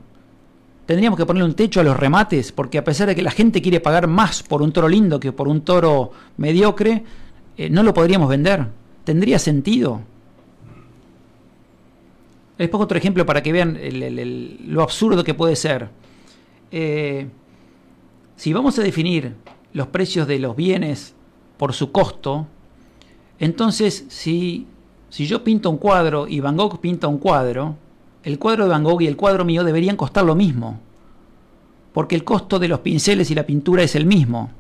Tendríamos 0.92 1.18
que 1.18 1.26
ponerle 1.26 1.48
un 1.48 1.56
techo 1.56 1.80
a 1.80 1.86
los 1.86 1.96
remates, 1.96 2.52
porque 2.52 2.78
a 2.78 2.84
pesar 2.84 3.08
de 3.08 3.16
que 3.16 3.22
la 3.22 3.32
gente 3.32 3.62
quiere 3.62 3.80
pagar 3.80 4.08
más 4.08 4.44
por 4.44 4.62
un 4.62 4.74
toro 4.74 4.90
lindo 4.90 5.22
que 5.22 5.32
por 5.32 5.48
un 5.48 5.62
toro 5.62 6.12
mediocre, 6.36 7.06
eh, 7.56 7.70
no 7.70 7.82
lo 7.82 7.94
podríamos 7.94 8.28
vender. 8.28 8.68
¿Tendría 9.06 9.40
sentido? 9.40 10.02
Les 12.58 12.68
pongo 12.68 12.84
otro 12.84 12.98
ejemplo 12.98 13.26
para 13.26 13.42
que 13.42 13.54
vean 13.54 13.80
lo 14.68 14.84
absurdo 14.84 15.24
que 15.24 15.34
puede 15.34 15.56
ser. 15.56 15.88
Eh, 16.74 17.30
si 18.36 18.52
vamos 18.52 18.78
a 18.78 18.84
definir 18.84 19.36
los 19.72 19.88
precios 19.88 20.28
de 20.28 20.40
los 20.40 20.58
bienes 20.58 21.16
por 21.56 21.72
su 21.72 21.94
costo, 21.94 22.48
entonces 23.40 24.04
si, 24.10 24.68
si 25.10 25.26
yo 25.26 25.42
pinto 25.46 25.70
un 25.70 25.78
cuadro 25.78 26.28
y 26.28 26.42
Van 26.42 26.58
Gogh 26.58 26.82
pinta 26.82 27.08
un 27.08 27.18
cuadro, 27.18 27.78
el 28.24 28.40
cuadro 28.40 28.66
de 28.66 28.70
Van 28.70 28.84
Gogh 28.84 29.02
y 29.02 29.08
el 29.08 29.18
cuadro 29.18 29.46
mío 29.46 29.64
deberían 29.64 29.96
costar 29.96 30.26
lo 30.26 30.36
mismo, 30.36 30.80
porque 31.94 32.16
el 32.16 32.24
costo 32.24 32.60
de 32.60 32.68
los 32.68 32.80
pinceles 32.80 33.32
y 33.32 33.36
la 33.36 33.46
pintura 33.46 33.84
es 33.84 33.96
el 33.96 34.06
mismo. 34.06 34.52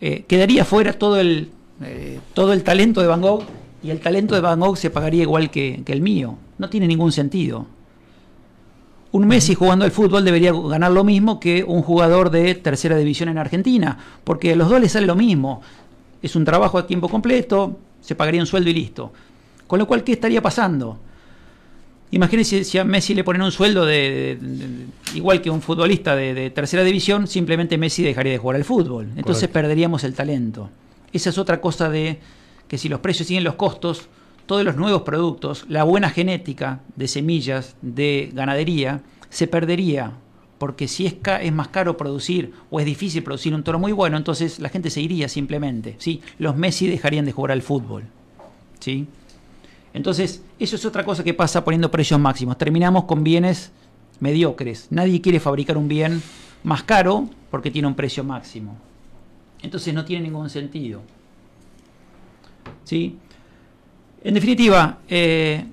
Eh, 0.00 0.24
quedaría 0.26 0.64
fuera 0.64 0.92
todo 0.94 1.18
el, 1.18 1.50
eh, 1.82 2.20
todo 2.34 2.52
el 2.52 2.62
talento 2.62 3.00
de 3.00 3.06
Van 3.06 3.20
Gogh 3.20 3.44
y 3.82 3.90
el 3.90 4.00
talento 4.00 4.34
de 4.34 4.40
Van 4.40 4.60
Gogh 4.60 4.76
se 4.76 4.90
pagaría 4.90 5.22
igual 5.22 5.50
que, 5.50 5.82
que 5.84 5.92
el 5.92 6.02
mío. 6.02 6.36
No 6.58 6.68
tiene 6.68 6.86
ningún 6.86 7.12
sentido. 7.12 7.66
Un 9.12 9.26
Messi 9.26 9.54
jugando 9.54 9.84
al 9.84 9.90
fútbol 9.90 10.24
debería 10.24 10.52
ganar 10.52 10.92
lo 10.92 11.02
mismo 11.02 11.40
que 11.40 11.64
un 11.64 11.82
jugador 11.82 12.30
de 12.30 12.54
tercera 12.54 12.96
división 12.96 13.28
en 13.28 13.38
Argentina, 13.38 13.98
porque 14.22 14.52
a 14.52 14.56
los 14.56 14.68
dos 14.68 14.80
les 14.80 14.92
sale 14.92 15.06
lo 15.06 15.16
mismo. 15.16 15.62
Es 16.22 16.36
un 16.36 16.44
trabajo 16.44 16.78
a 16.78 16.86
tiempo 16.86 17.08
completo, 17.08 17.76
se 18.00 18.14
pagaría 18.14 18.40
un 18.40 18.46
sueldo 18.46 18.70
y 18.70 18.74
listo. 18.74 19.12
Con 19.66 19.78
lo 19.78 19.86
cual, 19.86 20.04
¿qué 20.04 20.12
estaría 20.12 20.40
pasando? 20.40 20.98
Imagínense 22.12 22.64
si 22.64 22.78
a 22.78 22.84
Messi 22.84 23.14
le 23.14 23.22
ponen 23.22 23.42
un 23.42 23.52
sueldo 23.52 23.86
de, 23.86 24.36
igual 25.14 25.40
que 25.40 25.48
un 25.50 25.62
futbolista 25.62 26.16
de, 26.16 26.50
tercera 26.50 26.82
división, 26.82 27.28
simplemente 27.28 27.78
Messi 27.78 28.02
dejaría 28.02 28.32
de 28.32 28.38
jugar 28.38 28.56
al 28.56 28.64
fútbol. 28.64 29.10
Entonces 29.16 29.48
perderíamos 29.48 30.02
el 30.02 30.14
talento. 30.14 30.70
Esa 31.12 31.30
es 31.30 31.38
otra 31.38 31.60
cosa 31.60 31.88
de 31.88 32.18
que 32.66 32.78
si 32.78 32.88
los 32.88 33.00
precios 33.00 33.28
siguen 33.28 33.44
los 33.44 33.54
costos, 33.54 34.08
todos 34.46 34.64
los 34.64 34.76
nuevos 34.76 35.02
productos, 35.02 35.64
la 35.68 35.84
buena 35.84 36.10
genética 36.10 36.80
de 36.96 37.06
semillas, 37.06 37.76
de 37.80 38.30
ganadería, 38.32 39.02
se 39.28 39.46
perdería. 39.46 40.12
Porque 40.58 40.88
si 40.88 41.06
es, 41.06 41.14
es 41.40 41.52
más 41.52 41.68
caro 41.68 41.96
producir 41.96 42.52
o 42.70 42.80
es 42.80 42.86
difícil 42.86 43.22
producir 43.22 43.54
un 43.54 43.62
toro 43.62 43.78
muy 43.78 43.92
bueno, 43.92 44.16
entonces 44.16 44.58
la 44.58 44.68
gente 44.68 44.90
se 44.90 45.00
iría 45.00 45.28
simplemente. 45.28 45.94
¿sí? 45.98 46.20
Los 46.38 46.56
Messi 46.56 46.88
dejarían 46.88 47.24
de 47.24 47.32
jugar 47.32 47.52
al 47.52 47.62
fútbol. 47.62 48.04
¿sí? 48.80 49.06
Entonces, 49.92 50.42
eso 50.58 50.76
es 50.76 50.84
otra 50.84 51.04
cosa 51.04 51.24
que 51.24 51.34
pasa 51.34 51.64
poniendo 51.64 51.90
precios 51.90 52.20
máximos. 52.20 52.56
Terminamos 52.58 53.04
con 53.04 53.24
bienes 53.24 53.72
mediocres. 54.20 54.88
Nadie 54.90 55.20
quiere 55.20 55.40
fabricar 55.40 55.76
un 55.76 55.88
bien 55.88 56.22
más 56.62 56.82
caro 56.82 57.28
porque 57.50 57.70
tiene 57.70 57.88
un 57.88 57.94
precio 57.94 58.22
máximo. 58.22 58.76
Entonces 59.62 59.92
no 59.92 60.04
tiene 60.04 60.24
ningún 60.24 60.48
sentido. 60.48 61.00
¿Sí? 62.84 63.18
En 64.22 64.34
definitiva, 64.34 64.98
eh, 65.08 65.64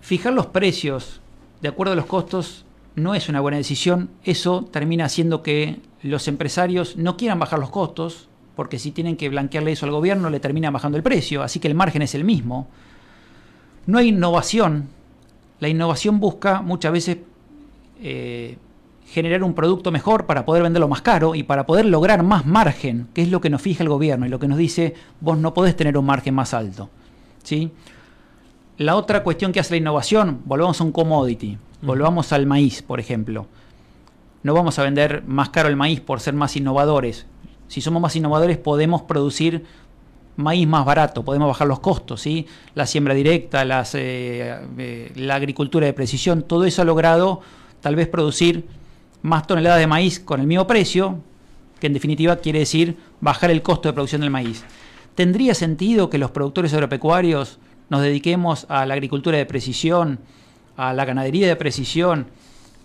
fijar 0.00 0.32
los 0.32 0.46
precios 0.46 1.20
de 1.60 1.68
acuerdo 1.68 1.92
a 1.92 1.96
los 1.96 2.06
costos 2.06 2.64
no 2.96 3.14
es 3.14 3.28
una 3.28 3.40
buena 3.40 3.58
decisión. 3.58 4.10
Eso 4.24 4.64
termina 4.70 5.04
haciendo 5.04 5.42
que 5.42 5.80
los 6.02 6.28
empresarios 6.28 6.96
no 6.96 7.16
quieran 7.16 7.38
bajar 7.38 7.58
los 7.58 7.70
costos, 7.70 8.28
porque 8.56 8.78
si 8.78 8.90
tienen 8.90 9.16
que 9.16 9.28
blanquearle 9.28 9.72
eso 9.72 9.86
al 9.86 9.92
gobierno, 9.92 10.30
le 10.30 10.40
termina 10.40 10.70
bajando 10.70 10.96
el 10.96 11.02
precio. 11.02 11.42
Así 11.42 11.60
que 11.60 11.68
el 11.68 11.74
margen 11.74 12.02
es 12.02 12.14
el 12.14 12.24
mismo. 12.24 12.68
No 13.90 13.98
hay 13.98 14.08
innovación. 14.10 14.88
La 15.58 15.68
innovación 15.68 16.20
busca 16.20 16.62
muchas 16.62 16.92
veces 16.92 17.18
eh, 18.00 18.56
generar 19.06 19.42
un 19.42 19.52
producto 19.52 19.90
mejor 19.90 20.26
para 20.26 20.44
poder 20.44 20.62
venderlo 20.62 20.86
más 20.86 21.02
caro 21.02 21.34
y 21.34 21.42
para 21.42 21.66
poder 21.66 21.86
lograr 21.86 22.22
más 22.22 22.46
margen, 22.46 23.08
que 23.12 23.22
es 23.22 23.30
lo 23.32 23.40
que 23.40 23.50
nos 23.50 23.60
fija 23.60 23.82
el 23.82 23.88
gobierno 23.88 24.26
y 24.26 24.28
lo 24.28 24.38
que 24.38 24.46
nos 24.46 24.58
dice, 24.58 24.94
vos 25.20 25.38
no 25.38 25.54
podés 25.54 25.74
tener 25.74 25.98
un 25.98 26.06
margen 26.06 26.36
más 26.36 26.54
alto. 26.54 26.88
¿sí? 27.42 27.72
La 28.78 28.94
otra 28.94 29.24
cuestión 29.24 29.50
que 29.50 29.58
hace 29.58 29.74
la 29.74 29.78
innovación, 29.78 30.40
volvamos 30.44 30.80
a 30.80 30.84
un 30.84 30.92
commodity, 30.92 31.58
volvamos 31.82 32.32
al 32.32 32.46
maíz, 32.46 32.82
por 32.82 33.00
ejemplo. 33.00 33.48
No 34.44 34.54
vamos 34.54 34.78
a 34.78 34.84
vender 34.84 35.24
más 35.26 35.48
caro 35.48 35.68
el 35.68 35.74
maíz 35.74 36.00
por 36.00 36.20
ser 36.20 36.34
más 36.34 36.56
innovadores. 36.56 37.26
Si 37.66 37.80
somos 37.80 38.00
más 38.00 38.14
innovadores 38.14 38.56
podemos 38.56 39.02
producir 39.02 39.64
maíz 40.40 40.66
más 40.66 40.84
barato, 40.84 41.24
podemos 41.24 41.48
bajar 41.48 41.66
los 41.66 41.80
costos, 41.80 42.20
¿sí? 42.20 42.46
La 42.74 42.86
siembra 42.86 43.14
directa, 43.14 43.62
eh, 43.94 44.60
eh, 44.78 45.12
la 45.16 45.34
agricultura 45.34 45.86
de 45.86 45.92
precisión, 45.92 46.42
todo 46.42 46.64
eso 46.64 46.82
ha 46.82 46.84
logrado 46.84 47.40
tal 47.80 47.96
vez 47.96 48.08
producir 48.08 48.66
más 49.22 49.46
toneladas 49.46 49.78
de 49.78 49.86
maíz 49.86 50.20
con 50.20 50.40
el 50.40 50.46
mismo 50.46 50.66
precio, 50.66 51.18
que 51.78 51.86
en 51.86 51.92
definitiva 51.92 52.36
quiere 52.36 52.60
decir 52.60 52.96
bajar 53.20 53.50
el 53.50 53.62
costo 53.62 53.88
de 53.88 53.92
producción 53.92 54.20
del 54.20 54.30
maíz. 54.30 54.64
¿Tendría 55.14 55.54
sentido 55.54 56.10
que 56.10 56.18
los 56.18 56.30
productores 56.30 56.72
agropecuarios 56.74 57.58
nos 57.88 58.02
dediquemos 58.02 58.66
a 58.68 58.86
la 58.86 58.94
agricultura 58.94 59.38
de 59.38 59.46
precisión, 59.46 60.20
a 60.76 60.92
la 60.92 61.04
ganadería 61.04 61.48
de 61.48 61.56
precisión, 61.56 62.26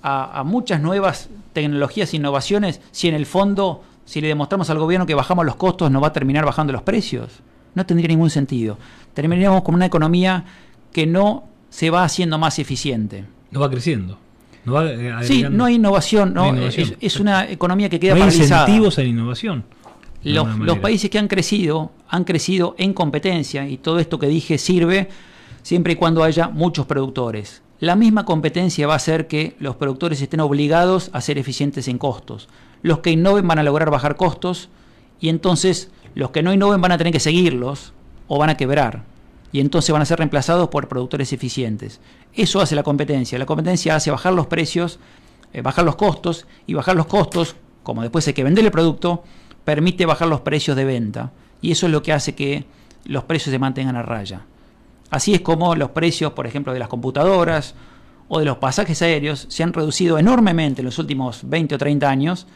a, 0.02 0.40
a 0.40 0.44
muchas 0.44 0.82
nuevas 0.82 1.30
tecnologías 1.54 2.14
e 2.14 2.18
innovaciones, 2.18 2.82
si 2.92 3.08
en 3.08 3.16
el 3.16 3.26
fondo 3.26 3.84
si 4.06 4.22
le 4.22 4.28
demostramos 4.28 4.70
al 4.70 4.80
gobierno 4.80 5.06
que 5.06 5.16
bajamos 5.16 5.46
los 5.46 5.56
costos, 5.56 5.92
no 5.92 6.00
va 6.00 6.08
a 6.08 6.14
terminar 6.14 6.46
bajando 6.46 6.72
los 6.72 6.84
precios. 6.84 7.42
No 7.74 7.86
tendría 7.86 8.08
ningún 8.08 8.30
sentido. 8.30 8.78
Terminaríamos 9.14 9.64
con 9.64 9.76
una 9.76 9.86
economía 9.86 10.46
que 10.94 11.06
no 11.06 11.50
se 11.70 11.90
va 11.90 12.04
haciendo 12.04 12.38
más 12.38 12.60
eficiente. 12.60 13.26
No 13.52 13.60
va 13.60 13.70
creciendo. 13.70 14.18
No 14.64 14.74
va 14.74 14.86
eh, 14.86 15.14
sí, 15.24 15.46
no 15.50 15.66
hay 15.66 15.76
innovación. 15.76 16.34
No, 16.34 16.56
Es, 16.56 17.20
una 17.20 17.50
economía 17.50 17.90
que 17.90 18.00
queda 18.00 18.16
no 18.16 18.24
hay 18.24 18.36
incentivos 18.36 18.98
a 18.98 19.02
la 19.02 19.08
innovación. 19.08 19.66
Los, 20.24 20.58
los, 20.58 20.80
países 20.80 21.10
que 21.12 21.20
han 21.20 21.28
crecido 21.28 21.92
han 22.08 22.24
crecido 22.24 22.74
en 22.80 22.94
competencia 22.94 23.68
y 23.68 23.78
todo 23.78 24.00
esto 24.00 24.18
que 24.18 24.28
dije 24.28 24.58
sirve 24.58 25.10
siempre 25.66 25.94
y 25.94 25.96
cuando 25.96 26.24
haya 26.24 26.48
muchos 26.48 26.86
productores. 26.86 27.64
La 27.80 27.96
misma 27.96 28.24
competencia 28.24 28.86
va 28.86 28.94
a 28.94 28.98
hacer 28.98 29.28
que 29.28 29.56
los 29.60 29.76
productores 29.76 30.22
estén 30.22 30.40
obligados 30.40 31.10
a 31.12 31.22
ser 31.22 31.40
eficientes 31.40 31.88
en 31.88 31.98
costos 31.98 32.48
los 32.86 33.00
que 33.00 33.10
innoven 33.10 33.48
van 33.48 33.58
a 33.58 33.64
lograr 33.64 33.90
bajar 33.90 34.16
costos 34.16 34.70
y 35.20 35.30
entonces 35.30 35.90
los 36.14 36.30
que 36.30 36.44
no 36.44 36.54
innoven 36.54 36.82
van 36.82 36.92
a 36.92 37.00
tener 37.00 37.12
que 37.12 37.20
seguirlos 37.20 37.94
o 38.28 38.38
van 38.38 38.52
a 38.52 38.58
quebrar 38.58 39.06
y 39.52 39.60
entonces 39.60 39.92
van 39.92 40.04
a 40.04 40.06
ser 40.06 40.20
reemplazados 40.20 40.70
por 40.70 40.88
productores 40.88 41.34
eficientes. 41.34 42.00
Eso 42.36 42.62
hace 42.62 42.76
la 42.76 42.84
competencia. 42.84 43.40
La 43.40 43.48
competencia 43.48 43.96
hace 43.96 44.12
bajar 44.12 44.34
los 44.34 44.46
precios, 44.46 45.00
eh, 45.52 45.64
bajar 45.64 45.84
los 45.84 45.96
costos 45.96 46.46
y 46.68 46.76
bajar 46.76 46.96
los 46.96 47.08
costos, 47.08 47.56
como 47.82 48.04
después 48.04 48.28
hay 48.28 48.36
que 48.36 48.44
vender 48.44 48.64
el 48.64 48.72
producto, 48.72 49.24
permite 49.64 50.06
bajar 50.06 50.28
los 50.28 50.42
precios 50.42 50.78
de 50.78 50.86
venta 50.86 51.32
y 51.62 51.72
eso 51.72 51.88
es 51.88 51.92
lo 51.92 52.04
que 52.04 52.14
hace 52.14 52.36
que 52.36 52.66
los 53.06 53.24
precios 53.24 53.52
se 53.52 53.58
mantengan 53.58 53.96
a 53.96 54.04
raya. 54.04 54.46
Así 55.16 55.34
es 55.34 55.40
como 55.40 55.76
los 55.76 55.92
precios, 55.92 56.34
por 56.34 56.46
ejemplo, 56.46 56.74
de 56.74 56.80
las 56.80 56.90
computadoras 56.90 57.74
o 58.28 58.40
de 58.40 58.44
los 58.44 58.58
pasajes 58.58 59.02
aéreos 59.02 59.46
se 59.50 59.64
han 59.64 59.72
reducido 59.72 60.20
enormemente 60.20 60.82
en 60.82 60.86
los 60.86 61.00
últimos 61.00 61.48
20 61.50 61.76
o 61.76 61.78
30 61.78 62.10
años 62.10 62.48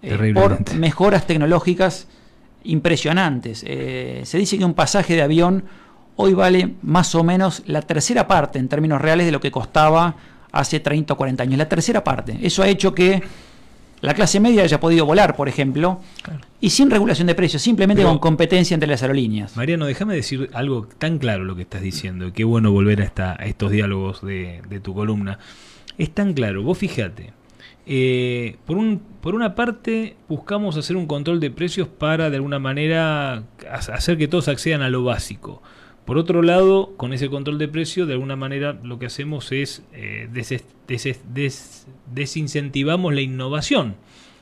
eh, 0.00 0.32
por 0.34 0.74
mejoras 0.74 1.26
tecnológicas 1.26 2.08
impresionantes. 2.64 3.62
Eh, 3.66 4.22
se 4.24 4.38
dice 4.38 4.56
que 4.56 4.64
un 4.64 4.72
pasaje 4.72 5.16
de 5.16 5.20
avión 5.20 5.64
hoy 6.16 6.32
vale 6.32 6.76
más 6.80 7.14
o 7.14 7.22
menos 7.22 7.62
la 7.66 7.82
tercera 7.82 8.26
parte 8.26 8.58
en 8.58 8.68
términos 8.68 9.02
reales 9.02 9.26
de 9.26 9.32
lo 9.32 9.40
que 9.40 9.50
costaba 9.50 10.16
hace 10.50 10.80
30 10.80 11.12
o 11.12 11.16
40 11.18 11.42
años, 11.42 11.58
la 11.58 11.68
tercera 11.68 12.02
parte. 12.02 12.38
Eso 12.40 12.62
ha 12.62 12.68
hecho 12.68 12.94
que 12.94 13.22
la 14.00 14.14
clase 14.14 14.40
media 14.40 14.62
haya 14.62 14.80
podido 14.80 15.06
volar, 15.06 15.36
por 15.36 15.48
ejemplo, 15.48 16.00
y 16.60 16.70
sin 16.70 16.90
regulación 16.90 17.26
de 17.26 17.34
precios, 17.34 17.62
simplemente 17.62 18.02
con 18.02 18.18
competencia 18.18 18.74
entre 18.74 18.88
las 18.88 19.02
aerolíneas. 19.02 19.56
Mariano, 19.56 19.86
déjame 19.86 20.14
decir 20.14 20.50
algo 20.52 20.88
tan 20.98 21.18
claro 21.18 21.44
lo 21.44 21.56
que 21.56 21.62
estás 21.62 21.82
diciendo, 21.82 22.32
qué 22.32 22.44
bueno 22.44 22.70
volver 22.70 23.00
a, 23.00 23.04
esta, 23.04 23.32
a 23.32 23.46
estos 23.46 23.70
diálogos 23.70 24.22
de, 24.22 24.62
de 24.68 24.80
tu 24.80 24.94
columna. 24.94 25.38
Es 25.96 26.10
tan 26.10 26.32
claro, 26.32 26.62
vos 26.62 26.78
fíjate, 26.78 27.32
eh, 27.90 28.56
por, 28.66 28.76
un, 28.76 29.00
por 29.22 29.34
una 29.34 29.54
parte, 29.54 30.16
buscamos 30.28 30.76
hacer 30.76 30.94
un 30.94 31.06
control 31.06 31.40
de 31.40 31.50
precios 31.50 31.88
para, 31.88 32.28
de 32.28 32.36
alguna 32.36 32.58
manera, 32.58 33.44
hacer 33.70 34.18
que 34.18 34.28
todos 34.28 34.48
accedan 34.48 34.82
a 34.82 34.90
lo 34.90 35.04
básico. 35.04 35.62
Por 36.08 36.16
otro 36.16 36.40
lado, 36.40 36.94
con 36.96 37.12
ese 37.12 37.28
control 37.28 37.58
de 37.58 37.68
precios, 37.68 38.08
de 38.08 38.14
alguna 38.14 38.34
manera 38.34 38.80
lo 38.82 38.98
que 38.98 39.04
hacemos 39.04 39.52
es 39.52 39.82
eh, 39.92 40.26
desincentivamos 42.14 43.12
la 43.12 43.20
innovación. 43.20 43.94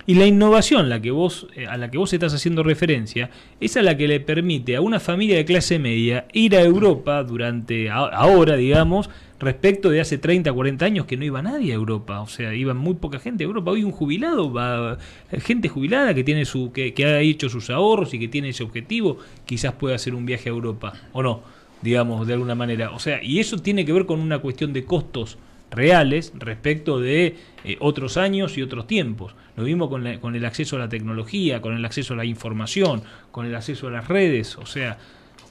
Y 0.06 0.14
la 0.14 0.26
innovación 0.26 0.88
la 0.88 1.02
que 1.02 1.10
vos, 1.10 1.48
eh, 1.56 1.66
a 1.66 1.76
la 1.76 1.90
que 1.90 1.98
vos 1.98 2.12
estás 2.12 2.32
haciendo 2.32 2.62
referencia 2.62 3.30
es 3.58 3.76
a 3.76 3.82
la 3.82 3.96
que 3.96 4.06
le 4.06 4.20
permite 4.20 4.76
a 4.76 4.80
una 4.80 5.00
familia 5.00 5.38
de 5.38 5.44
clase 5.44 5.80
media 5.80 6.28
ir 6.32 6.54
a 6.54 6.62
Europa 6.62 7.24
durante 7.24 7.90
ahora, 7.90 8.54
digamos, 8.54 9.10
respecto 9.40 9.90
de 9.90 10.00
hace 10.00 10.18
30, 10.18 10.52
40 10.52 10.84
años 10.84 11.06
que 11.06 11.16
no 11.16 11.24
iba 11.24 11.42
nadie 11.42 11.72
a 11.72 11.74
Europa, 11.74 12.20
o 12.20 12.28
sea, 12.28 12.54
iba 12.54 12.74
muy 12.74 12.94
poca 12.94 13.18
gente 13.18 13.42
a 13.42 13.46
Europa. 13.46 13.72
Hoy 13.72 13.82
un 13.82 13.90
jubilado, 13.90 14.52
va, 14.52 14.98
gente 15.32 15.68
jubilada 15.68 16.14
que 16.14 16.22
tiene 16.22 16.44
su 16.44 16.70
que, 16.70 16.94
ha 17.04 17.18
hecho 17.18 17.48
sus 17.48 17.70
ahorros 17.70 18.14
y 18.14 18.20
que 18.20 18.28
tiene 18.28 18.50
ese 18.50 18.62
objetivo, 18.62 19.18
quizás 19.44 19.72
pueda 19.72 19.96
hacer 19.96 20.14
un 20.14 20.24
viaje 20.26 20.48
a 20.48 20.52
Europa 20.52 20.92
o 21.12 21.24
no, 21.24 21.55
digamos 21.82 22.26
de 22.26 22.34
alguna 22.34 22.54
manera. 22.54 22.90
O 22.92 22.98
sea, 22.98 23.22
y 23.22 23.40
eso 23.40 23.58
tiene 23.58 23.84
que 23.84 23.92
ver 23.92 24.06
con 24.06 24.20
una 24.20 24.38
cuestión 24.38 24.72
de 24.72 24.84
costos 24.84 25.38
reales 25.70 26.32
respecto 26.36 27.00
de 27.00 27.36
eh, 27.64 27.76
otros 27.80 28.16
años 28.16 28.56
y 28.56 28.62
otros 28.62 28.86
tiempos. 28.86 29.34
Lo 29.56 29.64
mismo 29.64 29.88
con, 29.88 30.18
con 30.18 30.36
el 30.36 30.44
acceso 30.44 30.76
a 30.76 30.78
la 30.78 30.88
tecnología, 30.88 31.60
con 31.60 31.74
el 31.74 31.84
acceso 31.84 32.14
a 32.14 32.16
la 32.16 32.24
información, 32.24 33.02
con 33.30 33.46
el 33.46 33.54
acceso 33.54 33.88
a 33.88 33.90
las 33.90 34.08
redes, 34.08 34.56
o 34.58 34.66
sea, 34.66 34.98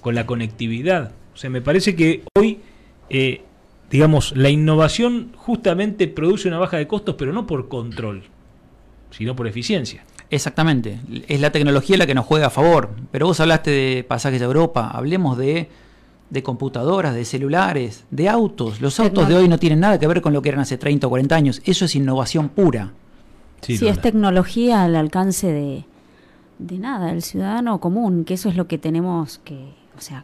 con 0.02 0.15
la 0.15 0.26
conectividad. 0.26 1.11
O 1.34 1.38
sea, 1.38 1.49
me 1.49 1.61
parece 1.61 1.95
que 1.95 2.23
hoy 2.38 2.60
eh, 3.10 3.41
digamos, 3.89 4.35
la 4.35 4.49
innovación 4.49 5.31
justamente 5.35 6.07
produce 6.07 6.47
una 6.47 6.57
baja 6.57 6.77
de 6.77 6.88
costos, 6.88 7.15
pero 7.18 7.34
no 7.34 7.45
por 7.45 7.68
control, 7.68 8.23
sino 9.11 9.35
por 9.35 9.47
eficiencia. 9.47 10.03
Exactamente, 10.30 10.99
es 11.27 11.39
la 11.39 11.52
tecnología 11.52 11.97
la 11.97 12.07
que 12.07 12.15
nos 12.15 12.26
juega 12.26 12.47
a 12.47 12.49
favor. 12.49 12.89
Pero 13.11 13.27
vos 13.27 13.39
hablaste 13.39 13.72
de 13.72 14.03
pasajes 14.03 14.41
a 14.41 14.45
Europa, 14.45 14.89
hablemos 14.91 15.38
de, 15.38 15.69
de 16.30 16.43
computadoras, 16.43 17.14
de 17.14 17.26
celulares, 17.26 18.06
de 18.11 18.30
autos. 18.30 18.81
Los 18.81 18.99
autos 18.99 19.27
de 19.27 19.35
hoy 19.35 19.47
no 19.47 19.57
tienen 19.57 19.80
nada 19.80 19.99
que 19.99 20.07
ver 20.07 20.22
con 20.22 20.34
lo 20.34 20.41
que 20.41 20.49
eran 20.49 20.61
hace 20.61 20.77
30 20.77 21.07
o 21.07 21.10
40 21.10 21.35
años. 21.35 21.61
Eso 21.65 21.85
es 21.85 21.95
innovación 21.95 22.49
pura. 22.49 22.93
Sí, 23.61 23.88
es 23.88 23.99
tecnología 23.99 24.84
al 24.84 24.95
alcance 24.95 25.47
de, 25.47 25.85
de 26.60 26.77
nada, 26.77 27.11
el 27.11 27.22
ciudadano 27.23 27.80
común, 27.80 28.26
que 28.26 28.35
eso 28.35 28.49
es 28.49 28.56
lo 28.56 28.68
que 28.68 28.77
tenemos 28.77 29.39
que, 29.39 29.56
o 29.97 30.02
sea, 30.02 30.23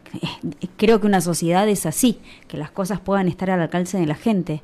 creo 0.76 1.00
que 1.00 1.06
una 1.06 1.20
sociedad 1.20 1.68
es 1.68 1.86
así, 1.86 2.18
que 2.46 2.56
las 2.56 2.70
cosas 2.70 3.00
puedan 3.00 3.28
estar 3.28 3.50
al 3.50 3.60
alcance 3.60 3.98
de 3.98 4.06
la 4.06 4.14
gente. 4.14 4.62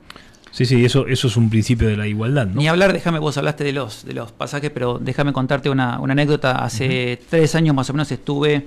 Sí, 0.50 0.64
sí, 0.64 0.84
eso, 0.84 1.06
eso 1.06 1.28
es 1.28 1.36
un 1.36 1.50
principio 1.50 1.88
de 1.88 1.96
la 1.96 2.06
igualdad, 2.06 2.46
¿no? 2.46 2.60
Ni 2.60 2.68
hablar, 2.68 2.92
déjame, 2.92 3.18
vos 3.18 3.36
hablaste 3.36 3.64
de 3.64 3.72
los, 3.72 4.04
de 4.06 4.14
los 4.14 4.32
pasajes, 4.32 4.70
pero 4.70 4.98
déjame 4.98 5.32
contarte 5.32 5.68
una, 5.68 5.96
anécdota. 5.96 6.64
Hace 6.64 7.20
tres 7.28 7.54
años 7.54 7.74
más 7.74 7.90
o 7.90 7.92
menos 7.92 8.10
estuve 8.10 8.66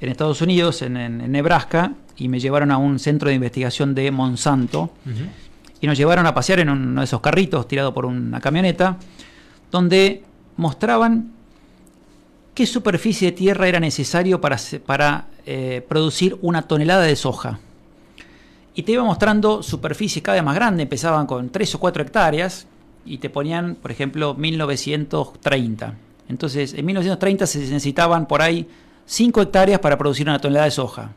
en 0.00 0.08
Estados 0.08 0.40
Unidos, 0.42 0.82
en, 0.82 1.30
Nebraska, 1.30 1.92
y 2.16 2.28
me 2.28 2.40
llevaron 2.40 2.70
a 2.70 2.78
un 2.78 2.98
centro 2.98 3.28
de 3.28 3.34
investigación 3.34 3.94
de 3.94 4.10
Monsanto, 4.10 4.90
y 5.80 5.86
nos 5.86 5.98
llevaron 5.98 6.26
a 6.26 6.34
pasear 6.34 6.60
en 6.60 6.70
uno 6.70 7.00
de 7.00 7.04
esos 7.04 7.20
carritos 7.20 7.68
tirado 7.68 7.92
por 7.92 8.06
una 8.06 8.40
camioneta, 8.40 8.98
donde 9.70 10.22
mostraban 10.56 11.32
qué 12.54 12.66
superficie 12.66 13.30
de 13.30 13.36
tierra 13.36 13.68
era 13.68 13.80
necesario 13.80 14.40
para, 14.40 14.58
para 14.86 15.26
eh, 15.44 15.84
producir 15.86 16.38
una 16.40 16.62
tonelada 16.62 17.02
de 17.02 17.14
soja. 17.14 17.58
Y 18.74 18.82
te 18.82 18.92
iba 18.92 19.04
mostrando 19.04 19.62
superficies 19.62 20.22
cada 20.22 20.36
vez 20.36 20.44
más 20.44 20.54
grandes, 20.54 20.84
empezaban 20.84 21.26
con 21.26 21.50
3 21.50 21.74
o 21.74 21.80
4 21.80 22.02
hectáreas 22.02 22.66
y 23.04 23.18
te 23.18 23.30
ponían, 23.30 23.74
por 23.76 23.90
ejemplo, 23.90 24.34
1930. 24.34 25.94
Entonces, 26.28 26.74
en 26.74 26.84
1930 26.84 27.46
se 27.46 27.58
necesitaban 27.58 28.26
por 28.26 28.42
ahí 28.42 28.66
5 29.06 29.42
hectáreas 29.42 29.80
para 29.80 29.96
producir 29.96 30.28
una 30.28 30.38
tonelada 30.38 30.66
de 30.66 30.70
soja. 30.72 31.12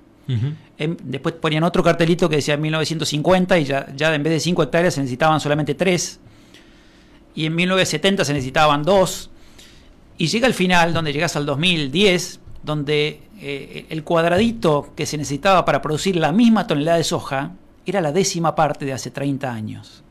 después 1.03 1.35
ponían 1.35 1.63
otro 1.63 1.83
cartelito 1.83 2.29
que 2.29 2.37
decía 2.37 2.55
1950 2.55 3.59
y 3.59 3.65
ya, 3.65 3.87
ya 3.95 4.13
en 4.13 4.23
vez 4.23 4.33
de 4.33 4.39
5 4.39 4.63
hectáreas 4.63 4.93
se 4.93 5.01
necesitaban 5.01 5.39
solamente 5.39 5.75
3. 5.75 6.19
Y 7.35 7.45
en 7.45 7.55
1970 7.55 8.25
se 8.25 8.33
necesitaban 8.33 8.83
2. 8.83 9.29
Y 10.17 10.27
llega 10.27 10.47
al 10.47 10.53
final, 10.53 10.93
donde 10.93 11.13
llegas 11.13 11.35
al 11.35 11.45
2010, 11.45 12.39
donde 12.63 13.21
eh, 13.41 13.85
el 13.89 14.03
cuadradito 14.03 14.91
que 14.95 15.05
se 15.05 15.17
necesitaba 15.17 15.63
para 15.63 15.81
producir 15.81 16.17
la 16.17 16.31
misma 16.31 16.67
tonelada 16.67 16.97
de 16.97 17.03
soja 17.05 17.53
era 17.85 18.01
la 18.01 18.11
décima 18.11 18.53
parte 18.55 18.85
de 18.85 18.93
hace 18.93 19.11
30 19.11 19.51
años. 19.51 20.03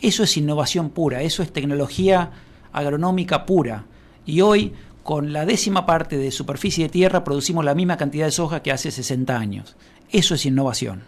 Eso 0.00 0.22
es 0.24 0.36
innovación 0.36 0.90
pura, 0.90 1.22
eso 1.22 1.42
es 1.42 1.52
tecnología 1.52 2.30
agronómica 2.72 3.46
pura. 3.46 3.84
Y 4.26 4.40
hoy, 4.40 4.72
con 5.08 5.32
la 5.32 5.46
décima 5.46 5.86
parte 5.86 6.18
de 6.18 6.30
superficie 6.30 6.84
de 6.84 6.90
tierra, 6.90 7.24
producimos 7.24 7.64
la 7.64 7.74
misma 7.74 7.96
cantidad 7.96 8.26
de 8.26 8.30
soja 8.30 8.62
que 8.62 8.72
hace 8.72 8.90
60 8.90 9.38
años. 9.38 9.74
Eso 10.10 10.34
es 10.34 10.44
innovación. 10.44 11.04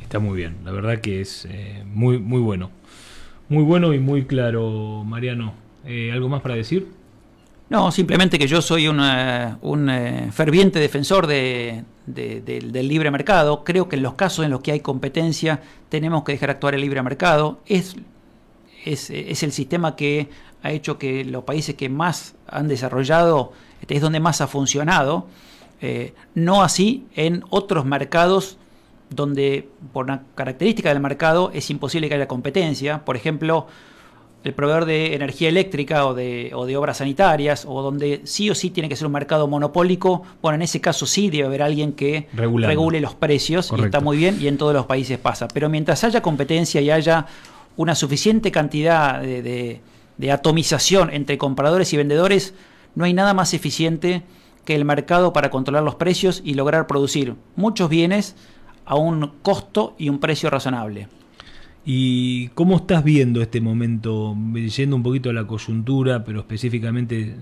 Está 0.00 0.18
muy 0.18 0.34
bien, 0.34 0.56
la 0.64 0.72
verdad 0.72 0.98
que 1.02 1.20
es 1.20 1.46
eh, 1.50 1.84
muy, 1.84 2.18
muy 2.18 2.40
bueno. 2.40 2.70
Muy 3.50 3.64
bueno 3.64 3.92
y 3.92 3.98
muy 3.98 4.24
claro, 4.24 5.04
Mariano. 5.04 5.52
Eh, 5.84 6.10
¿Algo 6.10 6.30
más 6.30 6.40
para 6.40 6.54
decir? 6.54 6.88
No, 7.68 7.92
simplemente 7.92 8.38
que 8.38 8.46
yo 8.46 8.62
soy 8.62 8.88
un, 8.88 8.98
eh, 9.02 10.28
ferviente 10.32 10.78
defensor 10.78 11.26
del 11.26 11.84
libre 12.72 13.10
mercado. 13.10 13.62
Creo 13.62 13.90
que 13.90 13.96
en 13.96 14.04
los 14.04 14.14
casos 14.14 14.42
en 14.46 14.50
los 14.50 14.62
que 14.62 14.72
hay 14.72 14.80
competencia 14.80 15.60
tenemos 15.90 16.24
que 16.24 16.32
dejar 16.32 16.48
actuar 16.48 16.74
el 16.74 16.80
libre 16.80 17.02
mercado. 17.02 17.60
Es, 17.66 17.94
es, 18.86 19.42
el 19.42 19.52
sistema 19.52 19.96
que 19.96 20.28
ha 20.62 20.70
hecho 20.70 20.98
que 20.98 21.24
los 21.24 21.44
países 21.44 21.74
que 21.74 21.88
más 21.88 22.34
han 22.46 22.68
desarrollado 22.68 23.52
este, 23.80 23.96
es 23.96 24.00
donde 24.00 24.20
más 24.20 24.40
ha 24.40 24.46
funcionado. 24.46 25.26
Eh, 25.80 26.14
no 26.34 26.62
así 26.62 27.06
en 27.16 27.44
otros 27.50 27.84
mercados 27.84 28.56
donde 29.10 29.68
por 29.92 30.04
una 30.04 30.22
característica 30.34 30.88
del 30.88 31.00
mercado 31.00 31.50
es 31.52 31.68
imposible 31.70 32.08
que 32.08 32.14
haya 32.14 32.28
competencia. 32.28 33.04
Por 33.04 33.16
ejemplo, 33.16 33.66
el 34.44 34.54
proveedor 34.54 34.84
de 34.84 35.14
energía 35.14 35.48
eléctrica 35.48 36.06
o 36.06 36.14
de, 36.14 36.52
o 36.54 36.66
de 36.66 36.76
obras 36.76 36.98
sanitarias, 36.98 37.64
o 37.68 37.82
donde 37.82 38.22
sí 38.24 38.50
o 38.50 38.54
sí 38.54 38.70
tiene 38.70 38.88
que 38.88 38.96
ser 38.96 39.06
un 39.06 39.12
mercado 39.12 39.46
monopólico, 39.46 40.22
bueno, 40.40 40.56
en 40.56 40.62
ese 40.62 40.80
caso 40.80 41.06
sí 41.06 41.30
debe 41.30 41.46
haber 41.46 41.62
alguien 41.62 41.92
que 41.92 42.28
regule 42.32 43.00
los 43.00 43.14
precios, 43.14 43.72
y 43.76 43.82
está 43.82 44.00
muy 44.00 44.16
bien, 44.16 44.38
y 44.40 44.48
en 44.48 44.58
todos 44.58 44.74
los 44.74 44.86
países 44.86 45.18
pasa. 45.18 45.48
Pero 45.48 45.68
mientras 45.68 46.02
haya 46.04 46.22
competencia 46.22 46.80
y 46.80 46.90
haya 46.90 47.26
una 47.76 47.94
suficiente 47.94 48.50
cantidad 48.50 49.20
de, 49.20 49.42
de 49.42 49.80
atomización 50.30 51.10
entre 51.10 51.38
compradores 51.38 51.92
y 51.92 51.96
vendedores, 51.96 52.54
no 52.94 53.04
hay 53.04 53.14
nada 53.14 53.34
más 53.34 53.54
eficiente 53.54 54.22
que 54.64 54.74
el 54.74 54.84
mercado 54.84 55.32
para 55.32 55.50
controlar 55.50 55.82
los 55.82 55.96
precios 55.96 56.42
y 56.44 56.54
lograr 56.54 56.86
producir 56.86 57.34
muchos 57.56 57.88
bienes 57.88 58.36
a 58.84 58.96
un 58.96 59.32
costo 59.42 59.94
y 59.98 60.08
un 60.08 60.18
precio 60.18 60.50
razonable. 60.50 61.08
¿Y 61.84 62.48
cómo 62.48 62.76
estás 62.76 63.02
viendo 63.02 63.42
este 63.42 63.60
momento, 63.60 64.36
yendo 64.76 64.94
un 64.94 65.02
poquito 65.02 65.30
a 65.30 65.32
la 65.32 65.46
coyuntura, 65.46 66.24
pero 66.24 66.40
específicamente 66.40 67.34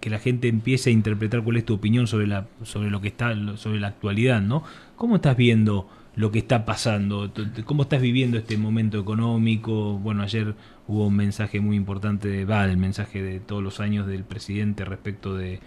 que 0.00 0.10
la 0.10 0.18
gente 0.18 0.48
empiece 0.48 0.90
a 0.90 0.92
interpretar 0.92 1.42
cuál 1.42 1.56
es 1.56 1.64
tu 1.64 1.74
opinión 1.74 2.06
sobre 2.06 2.26
la 2.26 2.46
sobre 2.62 2.90
lo 2.90 3.00
que 3.00 3.08
está 3.08 3.34
sobre 3.56 3.80
la 3.80 3.88
actualidad, 3.88 4.40
¿no? 4.40 4.62
¿Cómo 4.96 5.16
estás 5.16 5.36
viendo 5.36 5.88
lo 6.16 6.30
que 6.30 6.40
está 6.40 6.64
pasando? 6.64 7.32
¿Cómo 7.64 7.82
estás 7.82 8.02
viviendo 8.02 8.38
este 8.38 8.56
momento 8.58 8.98
económico? 8.98 9.98
Bueno, 9.98 10.22
ayer 10.22 10.54
hubo 10.86 11.06
un 11.06 11.16
mensaje 11.16 11.60
muy 11.60 11.76
importante, 11.76 12.44
va, 12.44 12.64
el 12.64 12.76
mensaje 12.76 13.22
de 13.22 13.40
todos 13.40 13.62
los 13.62 13.80
años 13.80 14.06
del 14.06 14.24
presidente 14.24 14.84
respecto 14.84 15.34
de, 15.34 15.60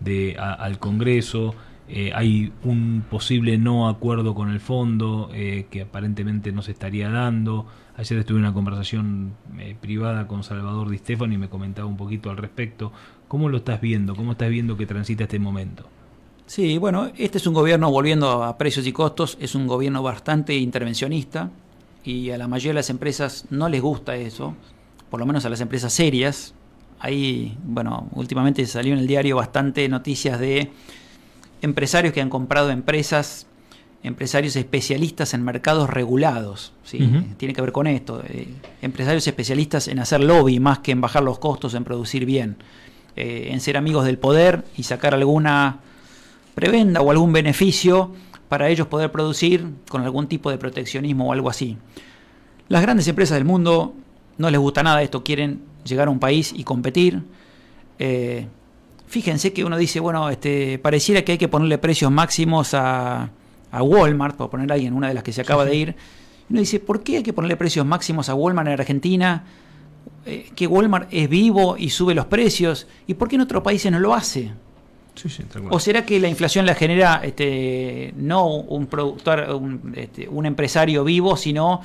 de 0.00 0.36
al 0.38 0.78
Congreso. 0.78 1.54
Eh, 1.86 2.12
hay 2.14 2.50
un 2.62 3.04
posible 3.10 3.58
no 3.58 3.88
acuerdo 3.88 4.34
con 4.34 4.50
el 4.50 4.60
fondo 4.60 5.30
eh, 5.34 5.66
que 5.70 5.82
aparentemente 5.82 6.50
no 6.50 6.62
se 6.62 6.72
estaría 6.72 7.10
dando. 7.10 7.66
Ayer 7.96 8.18
estuve 8.18 8.38
en 8.38 8.44
una 8.44 8.54
conversación 8.54 9.34
eh, 9.58 9.76
privada 9.78 10.26
con 10.26 10.42
Salvador 10.42 10.88
Di 10.88 10.98
Stefano 10.98 11.34
y 11.34 11.38
me 11.38 11.48
comentaba 11.48 11.86
un 11.86 11.96
poquito 11.96 12.30
al 12.30 12.38
respecto. 12.38 12.92
¿Cómo 13.28 13.48
lo 13.48 13.58
estás 13.58 13.80
viendo? 13.80 14.16
¿Cómo 14.16 14.32
estás 14.32 14.48
viendo 14.48 14.76
que 14.76 14.86
transita 14.86 15.24
este 15.24 15.38
momento? 15.38 15.88
Sí, 16.46 16.78
bueno, 16.78 17.10
este 17.16 17.38
es 17.38 17.46
un 17.46 17.54
gobierno, 17.54 17.90
volviendo 17.90 18.44
a 18.44 18.58
precios 18.58 18.86
y 18.86 18.92
costos, 18.92 19.38
es 19.40 19.54
un 19.54 19.66
gobierno 19.66 20.02
bastante 20.02 20.54
intervencionista 20.54 21.50
y 22.04 22.30
a 22.30 22.38
la 22.38 22.48
mayoría 22.48 22.70
de 22.70 22.80
las 22.80 22.90
empresas 22.90 23.46
no 23.50 23.68
les 23.68 23.80
gusta 23.80 24.16
eso, 24.16 24.54
por 25.10 25.20
lo 25.20 25.26
menos 25.26 25.44
a 25.46 25.48
las 25.48 25.60
empresas 25.60 25.92
serias. 25.92 26.54
Ahí, 27.00 27.56
bueno, 27.64 28.08
últimamente 28.12 28.64
salió 28.66 28.92
en 28.92 29.00
el 29.00 29.06
diario 29.06 29.36
bastante 29.36 29.88
noticias 29.88 30.38
de 30.38 30.70
empresarios 31.62 32.12
que 32.12 32.20
han 32.20 32.30
comprado 32.30 32.70
empresas 32.70 33.46
empresarios 34.04 34.54
especialistas 34.54 35.32
en 35.32 35.42
mercados 35.42 35.88
regulados. 35.88 36.72
¿sí? 36.84 37.10
Tiene 37.38 37.54
que 37.54 37.62
ver 37.62 37.72
con 37.72 37.86
esto. 37.86 38.22
Eh, 38.28 38.48
empresarios 38.82 39.26
especialistas 39.26 39.88
en 39.88 39.98
hacer 39.98 40.22
lobby 40.22 40.60
más 40.60 40.80
que 40.80 40.92
en 40.92 41.00
bajar 41.00 41.22
los 41.22 41.38
costos, 41.38 41.72
en 41.72 41.84
producir 41.84 42.26
bien. 42.26 42.56
Eh, 43.16 43.48
en 43.50 43.60
ser 43.60 43.78
amigos 43.78 44.04
del 44.04 44.18
poder 44.18 44.64
y 44.76 44.82
sacar 44.82 45.14
alguna 45.14 45.80
prebenda 46.54 47.00
o 47.00 47.10
algún 47.10 47.32
beneficio 47.32 48.12
para 48.48 48.68
ellos 48.68 48.86
poder 48.86 49.10
producir 49.10 49.66
con 49.88 50.02
algún 50.02 50.28
tipo 50.28 50.50
de 50.50 50.58
proteccionismo 50.58 51.28
o 51.28 51.32
algo 51.32 51.50
así. 51.50 51.76
Las 52.68 52.82
grandes 52.82 53.08
empresas 53.08 53.36
del 53.36 53.44
mundo 53.44 53.94
no 54.38 54.50
les 54.50 54.60
gusta 54.60 54.82
nada 54.82 55.02
esto, 55.02 55.22
quieren 55.24 55.62
llegar 55.84 56.08
a 56.08 56.10
un 56.10 56.18
país 56.18 56.52
y 56.56 56.64
competir. 56.64 57.22
Eh, 57.98 58.46
fíjense 59.06 59.52
que 59.52 59.64
uno 59.64 59.76
dice, 59.76 60.00
bueno, 60.00 60.30
este, 60.30 60.78
pareciera 60.78 61.22
que 61.22 61.32
hay 61.32 61.38
que 61.38 61.48
ponerle 61.48 61.78
precios 61.78 62.10
máximos 62.10 62.74
a, 62.74 63.30
a 63.70 63.82
Walmart, 63.82 64.36
por 64.36 64.50
poner 64.50 64.70
alguien, 64.72 64.94
una 64.94 65.08
de 65.08 65.14
las 65.14 65.22
que 65.22 65.32
se 65.32 65.40
acaba 65.40 65.64
de 65.64 65.74
ir. 65.74 65.96
uno 66.48 66.60
dice, 66.60 66.80
¿por 66.80 67.02
qué 67.02 67.18
hay 67.18 67.22
que 67.22 67.32
ponerle 67.32 67.56
precios 67.56 67.84
máximos 67.84 68.28
a 68.28 68.34
Walmart 68.34 68.68
en 68.68 68.74
Argentina? 68.74 69.44
Eh, 70.26 70.50
que 70.54 70.66
Walmart 70.66 71.08
es 71.10 71.28
vivo 71.28 71.76
y 71.76 71.90
sube 71.90 72.14
los 72.14 72.26
precios. 72.26 72.86
¿Y 73.06 73.14
por 73.14 73.28
qué 73.28 73.34
en 73.36 73.42
otros 73.42 73.62
países 73.62 73.90
no 73.90 73.98
lo 73.98 74.14
hace? 74.14 74.52
¿O 75.70 75.78
será 75.78 76.04
que 76.04 76.18
la 76.18 76.28
inflación 76.28 76.66
la 76.66 76.74
genera 76.74 77.20
este, 77.22 78.12
no 78.16 78.46
un 78.46 78.86
productor, 78.86 79.60
este, 79.94 80.28
un 80.28 80.46
empresario 80.46 81.04
vivo, 81.04 81.36
sino 81.36 81.80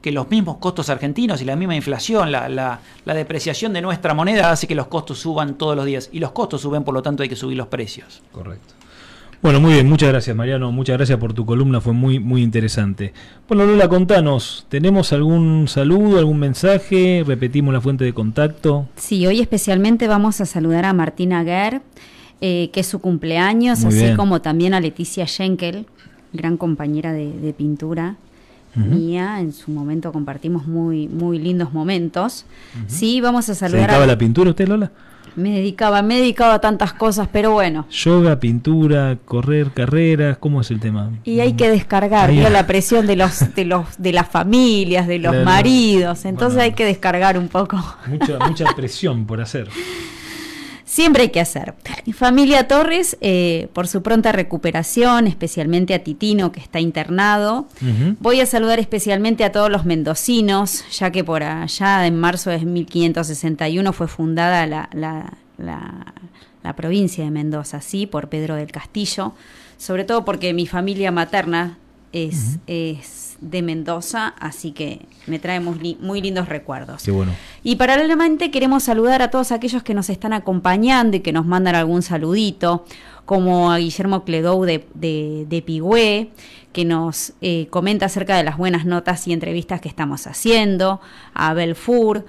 que 0.00 0.12
los 0.12 0.30
mismos 0.30 0.56
costos 0.56 0.88
argentinos 0.88 1.42
y 1.42 1.44
la 1.44 1.56
misma 1.56 1.76
inflación, 1.76 2.32
la, 2.32 2.48
la, 2.48 2.80
depreciación 3.14 3.72
de 3.72 3.82
nuestra 3.82 4.14
moneda 4.14 4.50
hace 4.50 4.66
que 4.66 4.74
los 4.74 4.86
costos 4.86 5.18
suban 5.18 5.58
todos 5.58 5.76
los 5.76 5.84
días. 5.84 6.08
Y 6.12 6.20
los 6.20 6.32
costos 6.32 6.62
suben, 6.62 6.84
por 6.84 6.94
lo 6.94 7.02
tanto 7.02 7.22
hay 7.22 7.28
que 7.28 7.36
subir 7.36 7.56
los 7.56 7.66
precios. 7.66 8.22
Correcto. 8.32 8.74
Bueno, 9.42 9.58
muy 9.58 9.72
bien, 9.72 9.88
muchas 9.88 10.10
gracias 10.10 10.36
Mariano, 10.36 10.70
muchas 10.70 10.98
gracias 10.98 11.18
por 11.18 11.32
tu 11.32 11.46
columna, 11.46 11.80
fue 11.80 11.94
muy 11.94 12.18
muy 12.18 12.42
interesante. 12.42 13.14
Bueno, 13.48 13.64
Lola, 13.64 13.88
contanos, 13.88 14.66
¿tenemos 14.68 15.14
algún 15.14 15.66
saludo, 15.66 16.18
algún 16.18 16.38
mensaje? 16.38 17.24
Repetimos 17.26 17.72
la 17.72 17.80
fuente 17.80 18.04
de 18.04 18.12
contacto. 18.12 18.86
Sí, 18.96 19.26
hoy 19.26 19.40
especialmente 19.40 20.08
vamos 20.08 20.42
a 20.42 20.44
saludar 20.44 20.84
a 20.84 20.92
Martina 20.92 21.42
Guerr, 21.42 21.80
eh, 22.40 22.70
que 22.72 22.80
es 22.80 22.86
su 22.86 23.00
cumpleaños, 23.00 23.84
así 23.84 24.14
como 24.14 24.40
también 24.40 24.74
a 24.74 24.80
Leticia 24.80 25.26
Schenkel, 25.26 25.86
gran 26.32 26.56
compañera 26.56 27.12
de 27.12 27.54
pintura 27.56 28.16
mía. 28.74 29.40
En 29.40 29.52
su 29.52 29.70
momento 29.70 30.12
compartimos 30.12 30.66
muy, 30.66 31.08
muy 31.08 31.38
lindos 31.38 31.72
momentos. 31.72 32.44
Sí, 32.86 33.20
vamos 33.20 33.48
a 33.48 33.54
saludar. 33.54 33.80
¿Se 33.80 33.86
dedicaba 33.86 34.04
a 34.04 34.06
la 34.06 34.18
pintura 34.18 34.50
usted, 34.50 34.68
Lola? 34.68 34.90
Me 35.36 35.50
dedicaba, 35.50 36.02
me 36.02 36.16
dedicaba 36.16 36.54
a 36.54 36.60
tantas 36.60 36.92
cosas, 36.92 37.28
pero 37.30 37.52
bueno. 37.52 37.86
Yoga, 37.88 38.40
pintura, 38.40 39.16
correr, 39.24 39.70
carreras, 39.70 40.38
¿cómo 40.38 40.60
es 40.60 40.70
el 40.72 40.80
tema? 40.80 41.10
Y 41.22 41.38
hay 41.38 41.52
que 41.52 41.70
descargar, 41.70 42.32
la 42.32 42.66
presión 42.66 43.06
de 43.06 43.14
los, 43.14 43.54
de 43.54 43.64
los, 43.64 43.86
de 43.96 44.12
las 44.12 44.28
familias, 44.28 45.06
de 45.06 45.20
los 45.20 45.44
maridos, 45.44 46.24
entonces 46.24 46.60
hay 46.60 46.72
que 46.72 46.84
descargar 46.84 47.38
un 47.38 47.46
poco. 47.46 47.80
Mucha, 48.08 48.38
mucha 48.40 48.64
presión 48.74 49.24
por 49.24 49.40
hacer. 49.40 49.68
Siempre 50.90 51.22
hay 51.22 51.28
que 51.28 51.38
hacer. 51.38 51.74
Familia 52.12 52.66
Torres, 52.66 53.16
eh, 53.20 53.68
por 53.74 53.86
su 53.86 54.02
pronta 54.02 54.32
recuperación, 54.32 55.28
especialmente 55.28 55.94
a 55.94 56.02
Titino, 56.02 56.50
que 56.50 56.58
está 56.58 56.80
internado. 56.80 57.68
Voy 58.18 58.40
a 58.40 58.46
saludar 58.46 58.80
especialmente 58.80 59.44
a 59.44 59.52
todos 59.52 59.70
los 59.70 59.84
mendocinos, 59.84 60.84
ya 60.90 61.12
que 61.12 61.22
por 61.22 61.44
allá 61.44 62.08
en 62.08 62.18
marzo 62.18 62.50
de 62.50 62.64
1561 62.64 63.92
fue 63.92 64.08
fundada 64.08 64.66
la, 64.66 64.90
la, 65.58 66.72
provincia 66.74 67.22
de 67.22 67.30
Mendoza, 67.30 67.80
¿sí? 67.80 68.08
Por 68.08 68.28
Pedro 68.28 68.56
del 68.56 68.72
Castillo. 68.72 69.34
Sobre 69.78 70.02
todo 70.02 70.24
porque 70.24 70.52
mi 70.52 70.66
familia 70.66 71.12
materna 71.12 71.78
es, 72.12 72.58
es 72.66 73.19
de 73.40 73.62
Mendoza, 73.62 74.34
así 74.38 74.72
que 74.72 75.06
me 75.26 75.38
trae 75.38 75.60
muy, 75.60 76.20
lindos 76.20 76.48
recuerdos. 76.48 77.06
bueno. 77.10 77.32
Y 77.62 77.76
paralelamente 77.76 78.50
queremos 78.50 78.82
saludar 78.82 79.22
a 79.22 79.30
todos 79.30 79.52
aquellos 79.52 79.82
que 79.82 79.94
nos 79.94 80.10
están 80.10 80.32
acompañando 80.32 81.16
y 81.16 81.20
que 81.20 81.32
nos 81.32 81.46
mandan 81.46 81.74
algún 81.74 82.02
saludito, 82.02 82.84
como 83.24 83.70
a 83.70 83.78
Guillermo 83.78 84.24
Cledou 84.24 84.64
de, 84.64 84.86
de, 84.94 85.62
Pigüé, 85.64 86.30
que 86.72 86.84
nos 86.84 87.32
eh, 87.40 87.68
comenta 87.70 88.06
acerca 88.06 88.36
de 88.36 88.44
las 88.44 88.56
buenas 88.56 88.84
notas 88.84 89.26
y 89.28 89.32
entrevistas 89.32 89.80
que 89.80 89.88
estamos 89.88 90.26
haciendo, 90.26 91.00
a 91.32 91.54
Belfur, 91.54 92.26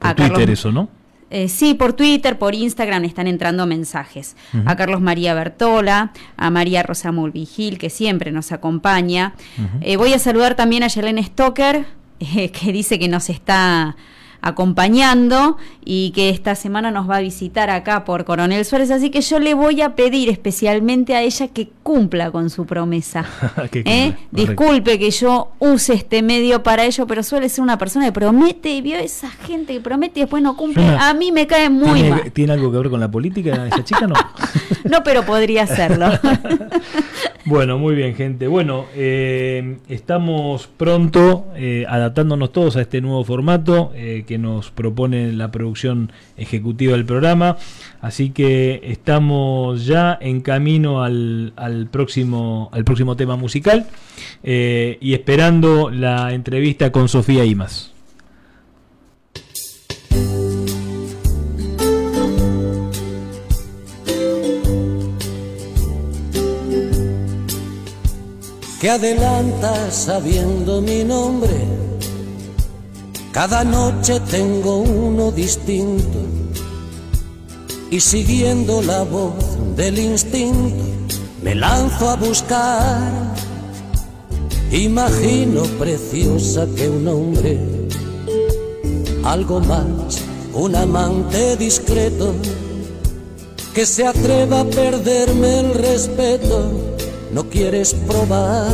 a 0.00 0.14
Twitter 0.14 0.50
eso, 0.50 0.72
¿no? 0.72 0.88
Eh, 1.30 1.48
sí, 1.48 1.74
por 1.74 1.92
Twitter, 1.92 2.38
por 2.38 2.54
Instagram 2.54 3.04
están 3.04 3.28
entrando 3.28 3.64
mensajes. 3.66 4.36
A 4.66 4.74
Carlos 4.76 5.00
María 5.00 5.32
Bertola, 5.32 6.12
a 6.36 6.50
María 6.50 6.82
Rosa 6.82 7.12
Mulvigil, 7.12 7.78
que 7.78 7.88
siempre 7.88 8.32
nos 8.32 8.50
acompaña. 8.50 9.34
Eh, 9.80 9.96
voy 9.96 10.12
a 10.12 10.18
saludar 10.18 10.56
también 10.56 10.82
a 10.82 10.88
Yelene 10.88 11.22
Stoker, 11.22 11.86
eh, 12.20 12.50
que 12.50 12.72
dice 12.72 12.98
que 12.98 13.08
nos 13.08 13.30
está 13.30 13.96
acompañando 14.42 15.56
y 15.84 16.10
que 16.12 16.30
esta 16.30 16.54
semana 16.54 16.90
nos 16.90 17.08
va 17.08 17.16
a 17.16 17.20
visitar 17.20 17.70
acá 17.70 18.04
por 18.04 18.24
Coronel 18.24 18.64
Suárez, 18.64 18.90
así 18.90 19.10
que 19.10 19.20
yo 19.20 19.38
le 19.38 19.54
voy 19.54 19.80
a 19.82 19.94
pedir 19.94 20.28
especialmente 20.28 21.14
a 21.14 21.22
ella 21.22 21.48
que 21.48 21.68
cumpla 21.82 22.30
con 22.30 22.50
su 22.50 22.66
promesa. 22.66 23.24
¿Eh? 23.72 24.14
Disculpe 24.30 24.98
que 24.98 25.10
yo 25.10 25.52
use 25.58 25.94
este 25.94 26.22
medio 26.22 26.62
para 26.62 26.84
ello, 26.84 27.06
pero 27.06 27.22
suele 27.22 27.48
ser 27.48 27.62
una 27.62 27.78
persona 27.78 28.06
que 28.06 28.12
promete, 28.12 28.70
y 28.70 28.82
vio 28.82 28.96
esa 28.98 29.30
gente 29.30 29.74
que 29.74 29.80
promete 29.80 30.20
y 30.20 30.22
después 30.22 30.42
no 30.42 30.56
cumple. 30.56 30.84
a 30.86 31.12
mí 31.14 31.32
me 31.32 31.46
cae 31.46 31.70
muy 31.70 32.04
mal. 32.04 32.30
¿Tiene 32.32 32.52
algo 32.52 32.70
que 32.70 32.78
ver 32.78 32.90
con 32.90 33.00
la 33.00 33.10
política 33.10 33.66
esa 33.66 33.84
chica? 33.84 34.06
No, 34.06 34.14
no 34.84 35.02
pero 35.02 35.24
podría 35.24 35.66
serlo. 35.66 36.06
bueno, 37.44 37.78
muy 37.78 37.94
bien, 37.94 38.14
gente. 38.14 38.46
Bueno, 38.46 38.86
eh, 38.94 39.78
estamos 39.88 40.68
pronto 40.68 41.46
eh, 41.56 41.84
adaptándonos 41.88 42.52
todos 42.52 42.76
a 42.76 42.82
este 42.82 43.00
nuevo 43.00 43.24
formato 43.24 43.92
que 43.92 44.29
nos 44.38 44.70
propone 44.70 45.32
la 45.32 45.50
producción 45.50 46.12
ejecutiva 46.36 46.92
del 46.92 47.04
programa. 47.04 47.56
Así 48.00 48.30
que 48.30 48.80
estamos 48.84 49.86
ya 49.86 50.18
en 50.20 50.40
camino 50.40 51.02
al, 51.02 51.52
próximo, 51.90 52.68
al 52.72 52.84
próximo 52.84 53.16
tema 53.16 53.36
musical 53.36 53.86
eh, 54.42 54.98
y 55.00 55.14
esperando 55.14 55.90
la 55.90 56.32
entrevista 56.32 56.92
con 56.92 57.08
Sofía 57.08 57.44
Imas. 57.44 57.92
que 68.80 68.88
adelanta 68.88 69.90
sabiendo 69.90 70.80
mi 70.80 71.04
nombre 71.04 71.89
cada 73.32 73.64
noche 73.64 74.20
tengo 74.30 74.78
uno 74.78 75.30
distinto. 75.30 76.18
Y 77.90 78.00
siguiendo 78.00 78.82
la 78.82 79.02
voz 79.02 79.34
del 79.76 79.98
instinto 79.98 80.84
me 81.42 81.54
lanzo 81.54 82.10
a 82.10 82.16
buscar. 82.16 83.12
Imagino 84.70 85.62
preciosa 85.78 86.66
que 86.76 86.88
un 86.88 87.08
hombre, 87.08 87.58
algo 89.24 89.60
más, 89.60 90.20
un 90.54 90.76
amante 90.76 91.56
discreto, 91.56 92.34
que 93.74 93.84
se 93.84 94.06
atreva 94.06 94.60
a 94.60 94.64
perderme 94.64 95.60
el 95.60 95.74
respeto, 95.74 96.70
no 97.32 97.48
quieres 97.48 97.94
probar 97.94 98.68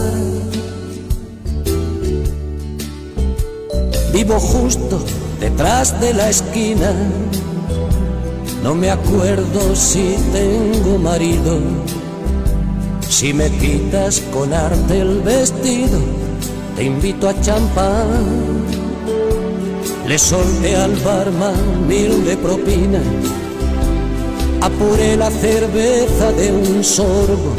Vivo 4.16 4.40
justo 4.40 4.98
detrás 5.38 6.00
de 6.00 6.14
la 6.14 6.30
esquina. 6.30 6.90
No 8.62 8.74
me 8.74 8.90
acuerdo 8.90 9.76
si 9.76 10.16
tengo 10.32 10.98
marido. 10.98 11.58
Si 13.06 13.34
me 13.34 13.50
quitas 13.50 14.22
con 14.32 14.54
arte 14.54 15.00
el 15.00 15.20
vestido, 15.20 15.98
te 16.76 16.84
invito 16.84 17.28
a 17.28 17.38
champán. 17.42 18.64
Le 20.08 20.18
solté 20.18 20.74
al 20.76 20.96
barman 21.04 21.86
mil 21.86 22.24
de 22.24 22.38
propina. 22.38 23.02
Apuré 24.62 25.18
la 25.18 25.30
cerveza 25.30 26.32
de 26.32 26.52
un 26.52 26.82
sorbo. 26.82 27.52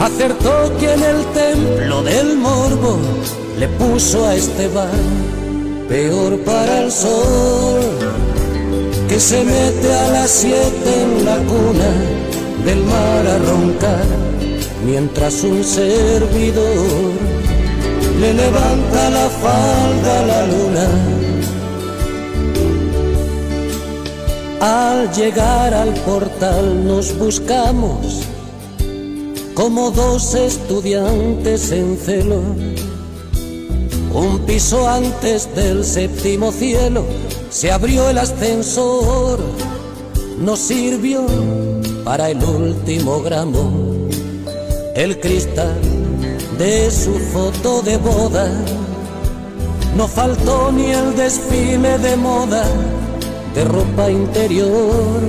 Acertó 0.00 0.76
que 0.78 0.92
en 0.92 1.02
el 1.02 1.24
templo 1.32 2.02
del 2.02 2.36
morbo 2.36 2.98
le 3.58 3.68
puso 3.68 4.24
a 4.24 4.34
Esteban 4.34 4.88
peor 5.88 6.38
para 6.40 6.82
el 6.84 6.92
sol 6.92 7.80
que 9.08 9.18
se 9.18 9.42
mete 9.42 9.92
a 9.92 10.10
las 10.10 10.30
siete 10.30 11.02
en 11.02 11.24
la 11.24 11.36
cuna 11.38 11.90
del 12.64 12.84
mar 12.84 13.26
a 13.26 13.38
roncar 13.38 14.04
mientras 14.84 15.42
un 15.42 15.64
servidor 15.64 17.12
le 18.20 18.34
levanta 18.34 19.10
la 19.10 19.28
falda 19.28 20.20
a 20.20 20.26
la 20.26 20.46
luna. 20.46 20.88
Al 24.60 25.12
llegar 25.12 25.72
al 25.72 25.94
portal 25.94 26.84
nos 26.84 27.16
buscamos 27.16 28.22
como 29.54 29.90
dos 29.90 30.34
estudiantes 30.34 31.70
en 31.70 31.96
celo. 31.96 32.42
Un 34.12 34.40
piso 34.46 34.88
antes 34.88 35.54
del 35.54 35.84
séptimo 35.84 36.50
cielo 36.52 37.04
se 37.50 37.70
abrió 37.70 38.08
el 38.10 38.18
ascensor, 38.18 39.38
nos 40.38 40.58
sirvió 40.58 41.26
para 42.04 42.30
el 42.30 42.42
último 42.42 43.20
gramo 43.22 44.08
el 44.94 45.20
cristal 45.20 45.80
de 46.58 46.90
su 46.90 47.14
foto 47.32 47.82
de 47.82 47.96
boda. 47.98 48.50
No 49.96 50.08
faltó 50.08 50.72
ni 50.72 50.90
el 50.90 51.14
desfile 51.16 51.98
de 51.98 52.16
moda 52.16 52.64
de 53.54 53.64
ropa 53.64 54.10
interior. 54.10 55.20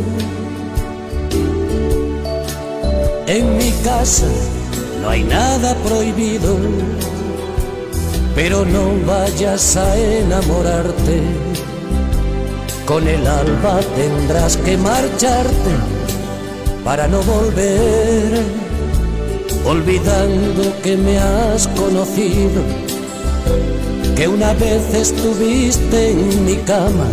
En 3.28 3.58
mi 3.58 3.72
casa 3.84 4.28
no 5.02 5.10
hay 5.10 5.24
nada 5.24 5.76
prohibido, 5.86 6.58
pero 8.36 8.66
no 8.66 8.94
vayas 9.06 9.76
a 9.76 9.98
enamorarte. 9.98 11.22
Con 12.86 13.08
el 13.08 13.26
alba 13.28 13.80
tendrás 13.96 14.58
que 14.58 14.78
marcharte 14.78 15.72
para 16.84 17.08
no 17.08 17.22
volver, 17.22 18.42
olvidando 19.66 20.74
que 20.82 20.98
me 20.98 21.20
has 21.20 21.68
conocido, 21.70 22.64
que 24.16 24.28
una 24.28 24.54
vez 24.54 24.94
estuviste 24.94 26.12
en 26.12 26.46
mi 26.46 26.56
cama. 26.58 27.08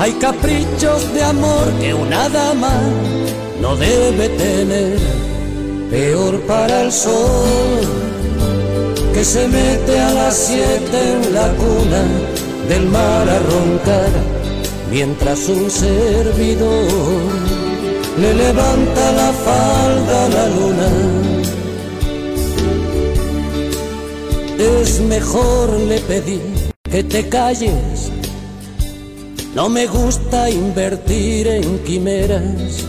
Hay 0.00 0.12
caprichos 0.12 1.12
de 1.12 1.22
amor 1.22 1.72
que 1.80 1.94
una 1.94 2.28
dama 2.28 2.80
no 3.60 3.76
debe 3.76 4.28
tener, 4.30 4.98
peor 5.90 6.40
para 6.42 6.82
el 6.82 6.92
sol 6.92 8.07
que 9.18 9.24
se 9.24 9.48
mete 9.48 9.98
a 9.98 10.14
las 10.14 10.36
siete 10.36 10.98
en 11.14 11.34
la 11.34 11.48
cuna 11.54 12.04
del 12.68 12.86
mar 12.86 13.28
a 13.28 13.38
roncar, 13.40 14.10
mientras 14.92 15.48
un 15.48 15.68
servidor 15.68 16.86
le 18.16 18.32
levanta 18.32 19.12
la 19.20 19.32
falda 19.32 20.24
a 20.24 20.28
la 20.28 20.46
luna. 20.56 20.90
Es 24.56 25.00
mejor 25.00 25.80
le 25.80 25.98
pedí 25.98 26.40
que 26.88 27.02
te 27.02 27.28
calles, 27.28 28.12
no 29.52 29.68
me 29.68 29.88
gusta 29.88 30.48
invertir 30.48 31.48
en 31.48 31.80
quimeras. 31.80 32.84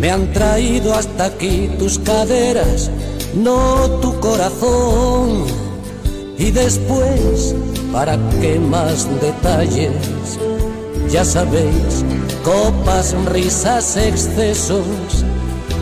Me 0.00 0.10
han 0.10 0.32
traído 0.32 0.94
hasta 0.94 1.26
aquí 1.26 1.70
tus 1.78 2.00
caderas, 2.00 2.90
no 3.36 3.90
tu 4.00 4.18
corazón. 4.20 5.44
Y 6.38 6.50
después, 6.50 7.54
¿para 7.92 8.18
qué 8.40 8.58
más 8.58 9.08
detalles? 9.20 9.92
Ya 11.10 11.24
sabéis, 11.24 12.04
copas, 12.42 13.14
risas, 13.26 13.96
excesos. 13.96 15.24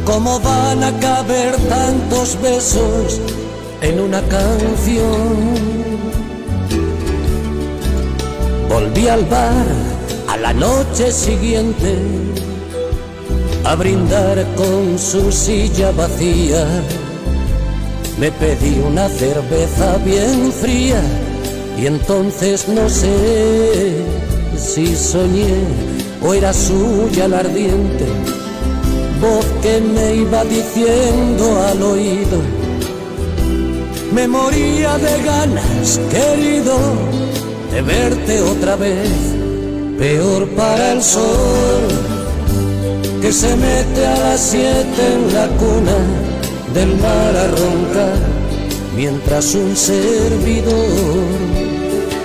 ¿Cómo 0.04 0.38
van 0.40 0.82
a 0.84 0.92
caber 1.00 1.56
tantos 1.68 2.38
besos 2.42 3.20
en 3.80 4.00
una 4.00 4.20
canción? 4.22 5.84
Volví 8.68 9.08
al 9.08 9.24
bar 9.24 9.66
a 10.28 10.36
la 10.36 10.52
noche 10.52 11.10
siguiente 11.10 11.96
a 13.64 13.74
brindar 13.76 14.44
con 14.56 14.98
su 14.98 15.32
silla 15.32 15.90
vacía. 15.92 16.66
Me 18.18 18.30
pedí 18.30 18.80
una 18.86 19.08
cerveza 19.08 19.98
bien 20.04 20.52
fría 20.52 21.02
y 21.78 21.86
entonces 21.86 22.68
no 22.68 22.88
sé 22.88 23.96
si 24.56 24.94
soñé 24.94 25.54
o 26.22 26.32
era 26.32 26.52
suya 26.52 27.26
la 27.28 27.40
ardiente 27.40 28.06
voz 29.20 29.46
que 29.62 29.80
me 29.80 30.16
iba 30.16 30.44
diciendo 30.44 31.62
al 31.62 31.82
oído. 31.82 32.38
Me 34.12 34.28
moría 34.28 34.96
de 34.98 35.22
ganas, 35.22 36.00
querido, 36.10 36.76
de 37.72 37.82
verte 37.82 38.40
otra 38.42 38.76
vez, 38.76 39.10
peor 39.98 40.48
para 40.50 40.92
el 40.92 41.02
sol 41.02 41.88
que 43.20 43.32
se 43.32 43.56
mete 43.56 44.06
a 44.06 44.18
las 44.18 44.40
siete 44.40 45.02
en 45.14 45.34
la 45.34 45.46
cuna 45.56 46.23
del 46.74 46.96
mar 46.96 47.36
a 47.36 47.46
roncar, 47.48 48.18
mientras 48.96 49.54
un 49.54 49.76
servidor 49.76 51.24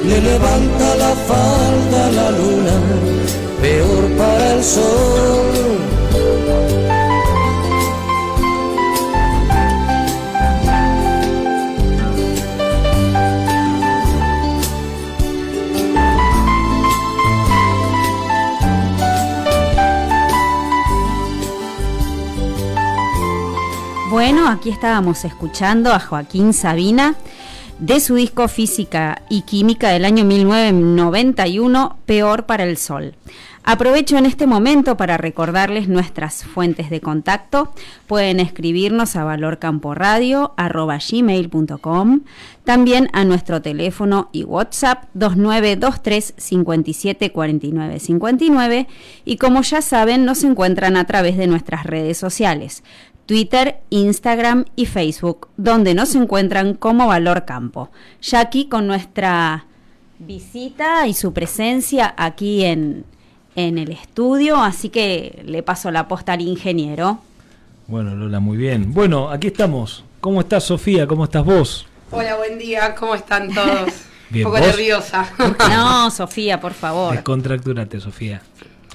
le 0.03 0.21
levanta 0.21 0.95
la 0.95 1.13
falda 1.29 2.07
a 2.07 2.11
la 2.11 2.31
luna, 2.31 2.77
peor 3.61 4.03
para 4.17 4.53
el 4.53 4.63
sol 4.63 5.48
Bueno, 24.09 24.47
aquí 24.47 24.71
estábamos 24.71 25.23
escuchando 25.23 25.93
a 25.93 25.99
Joaquín 25.99 26.51
Sabina 26.51 27.13
de 27.77 27.99
su 27.99 28.15
disco 28.15 28.47
Física 28.47 29.21
y 29.29 29.43
Química 29.43 29.89
del 29.89 30.03
año 30.03 30.25
1991, 30.25 31.99
Peor 32.07 32.47
para 32.47 32.63
el 32.63 32.77
Sol. 32.77 33.13
Aprovecho 33.63 34.17
en 34.17 34.25
este 34.25 34.47
momento 34.47 34.97
para 34.97 35.17
recordarles 35.17 35.87
nuestras 35.87 36.43
fuentes 36.43 36.89
de 36.89 37.01
contacto. 37.01 37.71
Pueden 38.07 38.39
escribirnos 38.39 39.15
a 39.15 39.25
valorcamporadio.com, 39.25 42.21
también 42.63 43.09
a 43.13 43.25
nuestro 43.25 43.61
teléfono 43.61 44.29
y 44.31 44.43
WhatsApp 44.43 45.03
2923 45.13 46.33
57 46.35 47.31
59 47.99 48.87
y 49.25 49.37
como 49.37 49.61
ya 49.61 49.83
saben 49.83 50.25
nos 50.25 50.43
encuentran 50.43 50.97
a 50.97 51.05
través 51.05 51.37
de 51.37 51.45
nuestras 51.45 51.85
redes 51.85 52.17
sociales 52.17 52.81
Twitter, 53.29 53.75
Instagram 53.91 54.65
y 54.75 54.87
Facebook, 54.87 55.49
donde 55.55 55.93
nos 55.93 56.15
encuentran 56.15 56.73
como 56.73 57.05
Valor 57.05 57.45
Campo. 57.45 57.91
Ya 58.23 58.39
aquí 58.39 58.67
con 58.67 58.87
nuestra 58.87 59.67
visita 60.17 61.05
y 61.05 61.13
su 61.13 61.31
presencia 61.31 62.11
aquí 62.17 62.65
en, 62.65 63.05
en 63.55 63.77
el 63.77 63.91
estudio, 63.91 64.55
así 64.55 64.89
que 64.89 65.43
le 65.45 65.61
paso 65.61 65.91
la 65.91 66.07
posta 66.07 66.33
al 66.33 66.41
ingeniero. 66.41 67.19
Bueno, 67.85 68.15
Lola, 68.15 68.39
muy 68.39 68.57
bien. 68.57 68.95
Bueno, 68.95 69.29
aquí 69.29 69.45
estamos. 69.45 70.03
¿Cómo 70.21 70.39
estás, 70.39 70.63
Sofía? 70.63 71.05
¿Cómo 71.05 71.25
estás 71.25 71.45
vos? 71.45 71.85
Hola, 72.09 72.35
buen 72.35 72.57
día. 72.57 72.95
¿Cómo 72.95 73.13
están 73.13 73.53
todos? 73.53 73.93
Un 74.33 74.41
poco 74.41 74.59
nerviosa. 74.59 75.29
no, 75.69 76.09
Sofía, 76.09 76.59
por 76.59 76.73
favor. 76.73 77.13
Descontractúrate, 77.13 77.99
Sofía. 77.99 78.41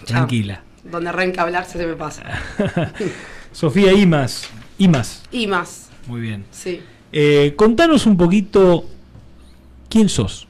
Tranquila. 0.05 0.61
Donde 0.83 1.11
arranca 1.11 1.43
a 1.43 1.45
hablar 1.45 1.67
se 1.67 1.87
me 1.87 1.95
pasa. 1.95 2.25
Sofía 3.55 3.93
Imas. 3.93 4.49
Imas. 4.79 5.23
Imas. 5.31 5.89
Muy 6.09 6.21
bien. 6.21 6.45
Sí. 6.51 6.83
Eh, 7.13 7.55
contanos 7.57 8.05
un 8.05 8.17
poquito 8.17 8.85
quién 9.89 10.09
sos. 10.09 10.49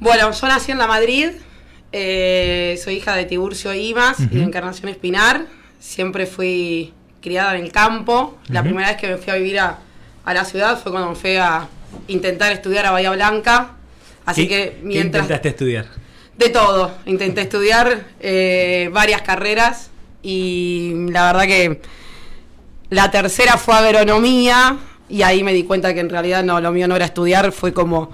Bueno, 0.00 0.30
yo 0.30 0.46
nací 0.48 0.70
en 0.70 0.78
La 0.78 0.86
Madrid. 0.86 1.30
Eh, 1.92 2.78
soy 2.82 2.96
hija 2.96 3.16
de 3.16 3.24
Tiburcio 3.24 3.72
Imas 3.72 4.20
y 4.20 4.26
de 4.26 4.42
Encarnación 4.42 4.90
Espinar. 4.90 5.46
Siempre 5.80 6.26
fui 6.26 6.92
criada 7.22 7.56
en 7.56 7.64
el 7.64 7.72
campo. 7.72 8.36
La 8.48 8.62
primera 8.62 8.88
vez 8.88 8.98
que 8.98 9.08
me 9.08 9.16
fui 9.16 9.32
a 9.32 9.36
vivir 9.36 9.60
a, 9.60 9.78
la 10.26 10.44
ciudad 10.44 10.78
fue 10.78 10.92
cuando 10.92 11.08
me 11.08 11.16
fui 11.16 11.36
a 11.36 11.66
intentar 12.08 12.52
estudiar 12.52 12.84
a 12.84 12.90
Bahía 12.90 13.12
Blanca. 13.12 13.76
Así 14.26 14.46
que 14.46 14.78
mientras. 14.82 15.22
¿Qué 15.22 15.32
intentaste 15.32 15.48
estudiar? 15.48 15.86
De 16.36 16.50
todo. 16.50 16.94
Intenté 17.06 17.40
estudiar 17.40 18.08
eh, 18.20 18.90
varias 18.92 19.22
carreras 19.22 19.90
y 20.24 20.94
la 21.10 21.26
verdad 21.26 21.46
que 21.46 21.80
la 22.88 23.10
tercera 23.10 23.58
fue 23.58 23.74
agronomía 23.74 24.78
y 25.08 25.22
ahí 25.22 25.44
me 25.44 25.52
di 25.52 25.64
cuenta 25.64 25.92
que 25.92 26.00
en 26.00 26.08
realidad 26.08 26.42
no, 26.42 26.60
lo 26.60 26.72
mío 26.72 26.88
no 26.88 26.96
era 26.96 27.04
estudiar, 27.04 27.52
fue 27.52 27.74
como 27.74 28.10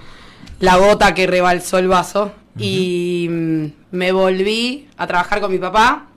la 0.58 0.76
gota 0.76 1.14
que 1.14 1.26
rebalsó 1.28 1.78
el 1.78 1.86
vaso. 1.88 2.32
Y 2.58 3.28
mm, 3.30 3.66
me 3.92 4.10
volví 4.10 4.88
a 4.96 5.06
trabajar 5.06 5.40
con 5.40 5.52
mi 5.52 5.58
papá 5.58 6.08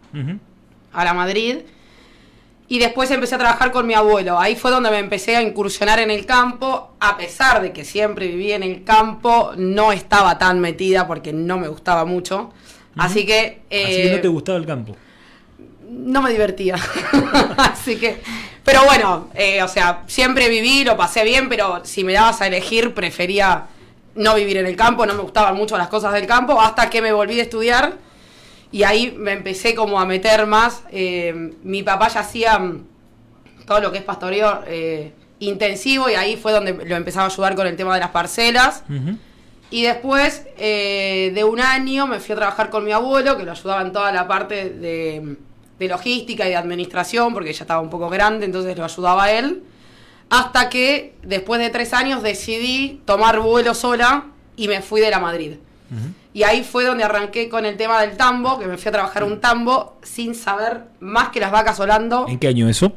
a 0.91 1.05
la 1.05 1.13
Madrid 1.13 1.57
y 2.67 2.79
después 2.79 3.11
empecé 3.11 3.35
a 3.35 3.37
trabajar 3.37 3.71
con 3.71 3.85
mi 3.85 3.93
abuelo. 3.93 4.39
Ahí 4.39 4.55
fue 4.55 4.71
donde 4.71 4.89
me 4.89 4.97
empecé 4.97 5.35
a 5.35 5.43
incursionar 5.43 5.99
en 5.99 6.09
el 6.09 6.25
campo, 6.25 6.95
a 6.99 7.17
pesar 7.17 7.61
de 7.61 7.71
que 7.71 7.85
siempre 7.85 8.27
viví 8.27 8.51
en 8.51 8.63
el 8.63 8.83
campo, 8.83 9.51
no 9.57 9.91
estaba 9.91 10.39
tan 10.39 10.59
metida 10.59 11.05
porque 11.05 11.31
no 11.31 11.59
me 11.59 11.67
gustaba 11.67 12.03
mucho. 12.03 12.51
Así 12.97 13.27
que... 13.27 13.61
Así 13.69 14.01
que 14.01 14.11
no 14.15 14.21
te 14.21 14.27
eh, 14.27 14.31
gustaba 14.31 14.57
el 14.57 14.65
campo 14.65 14.95
no 15.93 16.21
me 16.21 16.31
divertía. 16.31 16.75
Así 17.57 17.97
que, 17.97 18.21
pero 18.63 18.83
bueno, 18.85 19.29
eh, 19.35 19.61
o 19.63 19.67
sea, 19.67 20.03
siempre 20.07 20.49
viví, 20.49 20.83
lo 20.83 20.97
pasé 20.97 21.23
bien, 21.23 21.49
pero 21.49 21.81
si 21.85 22.03
me 22.03 22.13
dabas 22.13 22.41
a 22.41 22.47
elegir, 22.47 22.93
prefería 22.93 23.65
no 24.15 24.35
vivir 24.35 24.57
en 24.57 24.65
el 24.65 24.75
campo, 24.75 25.05
no 25.05 25.13
me 25.13 25.21
gustaban 25.21 25.55
mucho 25.55 25.77
las 25.77 25.87
cosas 25.87 26.13
del 26.13 26.27
campo, 26.27 26.59
hasta 26.59 26.89
que 26.89 27.01
me 27.01 27.11
volví 27.11 27.39
a 27.39 27.43
estudiar 27.43 27.97
y 28.73 28.83
ahí 28.83 29.15
me 29.15 29.33
empecé 29.33 29.75
como 29.75 30.01
a 30.01 30.05
meter 30.05 30.47
más. 30.47 30.81
Eh, 30.91 31.53
mi 31.61 31.83
papá 31.83 32.07
ya 32.07 32.21
hacía 32.21 32.57
mm, 32.57 32.83
todo 33.67 33.79
lo 33.79 33.91
que 33.91 33.99
es 33.99 34.03
pastoreo 34.03 34.63
eh, 34.65 35.13
intensivo 35.39 36.09
y 36.09 36.15
ahí 36.15 36.37
fue 36.37 36.51
donde 36.51 36.73
lo 36.73 36.95
empezaba 36.95 37.27
a 37.27 37.29
ayudar 37.29 37.55
con 37.55 37.67
el 37.67 37.75
tema 37.75 37.93
de 37.93 37.99
las 37.99 38.09
parcelas. 38.09 38.83
Y 39.69 39.83
después 39.83 40.47
eh, 40.57 41.31
de 41.35 41.43
un 41.43 41.59
año 41.59 42.07
me 42.07 42.19
fui 42.19 42.33
a 42.33 42.35
trabajar 42.35 42.71
con 42.71 42.83
mi 42.83 42.91
abuelo, 42.91 43.37
que 43.37 43.43
lo 43.43 43.51
ayudaba 43.51 43.81
en 43.83 43.91
toda 43.91 44.11
la 44.11 44.27
parte 44.27 44.69
de, 44.71 45.35
de 45.79 45.87
logística 45.87 46.45
y 46.45 46.49
de 46.49 46.55
administración, 46.55 47.33
porque 47.33 47.53
ya 47.53 47.63
estaba 47.63 47.81
un 47.81 47.89
poco 47.89 48.09
grande, 48.09 48.45
entonces 48.45 48.77
lo 48.77 48.85
ayudaba 48.85 49.25
a 49.25 49.31
él. 49.31 49.63
Hasta 50.29 50.69
que 50.69 51.15
después 51.23 51.59
de 51.59 51.69
tres 51.69 51.93
años 51.93 52.23
decidí 52.23 53.01
tomar 53.05 53.39
vuelo 53.39 53.73
sola 53.73 54.25
y 54.55 54.67
me 54.67 54.81
fui 54.81 55.01
de 55.01 55.09
la 55.09 55.19
Madrid. 55.19 55.55
Y 56.33 56.41
ahí 56.41 56.63
fue 56.63 56.85
donde 56.85 57.03
arranqué 57.03 57.49
con 57.49 57.67
el 57.67 57.77
tema 57.77 58.01
del 58.01 58.17
tambo, 58.17 58.57
que 58.57 58.65
me 58.65 58.77
fui 58.77 58.89
a 58.89 58.93
trabajar 58.93 59.23
un 59.23 59.39
tambo 59.39 59.99
sin 60.01 60.33
saber 60.33 60.85
más 60.99 61.29
que 61.29 61.39
las 61.39 61.51
vacas 61.51 61.77
volando. 61.77 62.25
¿En 62.27 62.39
qué 62.39 62.47
año 62.47 62.67
eso? 62.67 62.93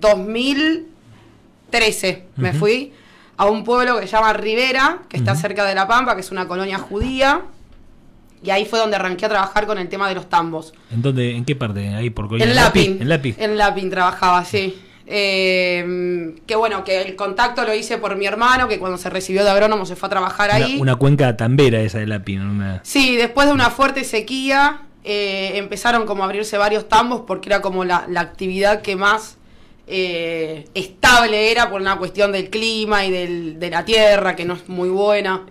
2013 0.00 2.28
me 2.36 2.54
fui 2.54 2.94
a 3.36 3.44
un 3.46 3.64
pueblo 3.64 4.00
que 4.00 4.06
se 4.06 4.12
llama 4.12 4.32
Rivera, 4.32 5.02
que 5.08 5.18
está 5.18 5.34
cerca 5.34 5.66
de 5.66 5.74
La 5.74 5.86
Pampa, 5.86 6.14
que 6.14 6.22
es 6.22 6.30
una 6.30 6.48
colonia 6.48 6.78
judía. 6.78 7.42
Y 8.44 8.50
ahí 8.50 8.64
fue 8.64 8.78
donde 8.78 8.96
arranqué 8.96 9.26
a 9.26 9.28
trabajar 9.28 9.66
con 9.66 9.78
el 9.78 9.88
tema 9.88 10.08
de 10.08 10.14
los 10.14 10.28
tambos. 10.28 10.72
¿En 10.90 11.02
dónde, 11.02 11.36
en 11.36 11.44
qué 11.44 11.54
parte? 11.54 11.88
Ahí 11.88 12.10
por 12.10 12.28
En 12.40 12.54
Lapin. 12.54 12.98
En 13.00 13.08
Lapin. 13.08 13.36
En 13.38 13.56
Lapin 13.56 13.90
trabajaba, 13.90 14.44
sí. 14.44 14.78
Eh, 15.06 16.34
que 16.46 16.56
bueno, 16.56 16.84
que 16.84 17.02
el 17.02 17.16
contacto 17.16 17.64
lo 17.64 17.74
hice 17.74 17.98
por 17.98 18.16
mi 18.16 18.26
hermano, 18.26 18.68
que 18.68 18.78
cuando 18.78 18.98
se 18.98 19.10
recibió 19.10 19.44
de 19.44 19.50
agrónomo 19.50 19.84
se 19.84 19.96
fue 19.96 20.06
a 20.06 20.10
trabajar 20.10 20.50
ahí. 20.50 20.78
Una, 20.80 20.96
cuenca 20.96 21.36
tambera 21.36 21.80
esa 21.80 21.98
de 21.98 22.06
Lapin. 22.06 22.80
Sí, 22.82 23.16
después 23.16 23.46
de 23.46 23.52
una 23.52 23.70
fuerte 23.70 24.04
sequía 24.04 24.82
eh, 25.04 25.52
empezaron 25.54 26.06
como 26.06 26.22
a 26.22 26.26
abrirse 26.26 26.56
varios 26.56 26.88
tambos 26.88 27.22
porque 27.26 27.48
era 27.48 27.60
como 27.60 27.84
la, 27.84 28.06
la 28.08 28.20
actividad 28.20 28.82
que 28.82 28.96
más 28.96 29.36
eh, 29.88 30.66
estable 30.74 31.50
era 31.50 31.68
por 31.68 31.80
una 31.80 31.98
cuestión 31.98 32.32
del 32.32 32.50
clima 32.50 33.04
y 33.04 33.10
del, 33.10 33.58
de 33.58 33.70
la 33.70 33.84
tierra, 33.84 34.36
que 34.36 34.44
no 34.44 34.54
es 34.54 34.68
muy 34.68 34.88
buena. 34.88 35.42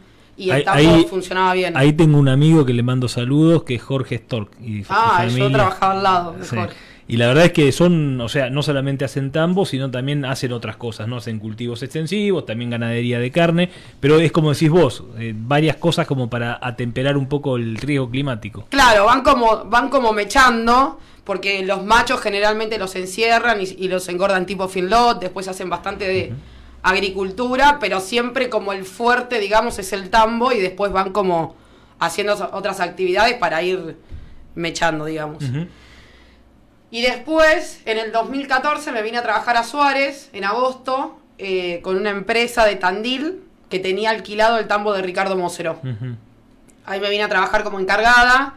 Y 0.42 0.50
el 0.50 0.64
tambo 0.64 1.08
funcionaba 1.08 1.54
bien. 1.54 1.78
Ahí 1.78 1.94
tengo 1.94 2.18
un 2.18 2.28
amigo 2.28 2.66
que 2.66 2.74
le 2.74 2.82
mando 2.82 3.08
saludos, 3.08 3.64
que 3.64 3.76
es 3.76 3.82
Jorge 3.82 4.18
Stork. 4.18 4.50
Y 4.60 4.84
ah, 4.90 5.28
yo 5.28 5.52
trabajaba 5.52 5.94
al 5.94 6.04
lado 6.04 6.34
de 6.34 6.48
Jorge. 6.48 6.76
Y 7.08 7.18
la 7.18 7.28
verdad 7.28 7.46
es 7.46 7.52
que 7.52 7.72
son, 7.74 8.22
o 8.22 8.30
sea, 8.30 8.50
no 8.50 8.64
solamente 8.64 9.04
hacen 9.04 9.32
tambos, 9.32 9.70
sino 9.70 9.92
también 9.92 10.24
hacen 10.24 10.54
otras 10.54 10.78
cosas, 10.78 11.08
¿no? 11.08 11.18
Hacen 11.18 11.40
cultivos 11.40 11.84
extensivos, 11.84 12.46
también 12.46 12.70
ganadería 12.70 13.20
de 13.20 13.32
carne, 13.32 13.70
pero 14.00 14.18
es 14.20 14.32
como 14.32 14.54
decís 14.54 14.70
vos, 14.70 15.04
eh, 15.20 15.34
varias 15.36 15.76
cosas 15.76 16.08
como 16.08 16.30
para 16.30 16.58
atemperar 16.62 17.18
un 17.18 17.28
poco 17.28 17.58
el 17.58 17.76
riesgo 17.76 18.10
climático. 18.10 18.66
Claro, 18.70 19.06
van 19.06 19.24
como, 19.24 19.66
van 19.66 19.90
como 19.90 20.14
mechando, 20.14 21.00
porque 21.26 21.66
los 21.66 21.84
machos 21.84 22.22
generalmente 22.22 22.78
los 22.78 22.96
encierran 22.96 23.60
y, 23.60 23.88
los 23.90 24.08
engordan 24.08 24.46
tipo 24.46 24.70
finlot, 24.70 25.20
después 25.20 25.50
hacen 25.50 25.70
bastante 25.70 26.08
de 26.08 26.34
agricultura, 26.84 27.78
pero 27.80 28.00
siempre 28.00 28.50
como 28.50 28.74
el 28.74 28.86
fuerte, 28.86 29.40
digamos, 29.40 29.80
es 29.80 29.94
el 29.94 30.10
tambo 30.10 30.52
y 30.52 30.60
después 30.60 30.92
van 30.92 31.12
como 31.12 31.56
haciendo 32.00 32.34
otras 32.54 32.80
actividades 32.80 33.36
para 33.36 33.62
ir 33.62 33.98
mechando, 34.56 35.06
digamos. 35.06 35.44
Y 36.90 37.02
después, 37.02 37.82
en 37.86 37.98
el 37.98 38.12
2014, 38.12 38.92
me 38.92 39.02
vine 39.02 39.20
a 39.20 39.24
trabajar 39.24 39.56
a 39.56 39.64
Suárez, 39.64 40.30
en 40.34 40.44
agosto, 40.44 41.18
eh, 41.38 41.80
con 41.84 41.96
una 41.96 42.10
empresa 42.10 42.66
de 42.66 42.76
Tandil 42.76 43.44
que 43.70 43.80
tenía 43.80 44.10
alquilado 44.10 44.58
el 44.58 44.68
tambo 44.68 44.94
de 44.94 45.02
Ricardo 45.02 45.38
Mosero. 45.38 45.80
Ahí 46.86 47.00
me 47.00 47.10
vine 47.10 47.24
a 47.24 47.30
trabajar 47.30 47.64
como 47.64 47.80
encargada, 47.80 48.56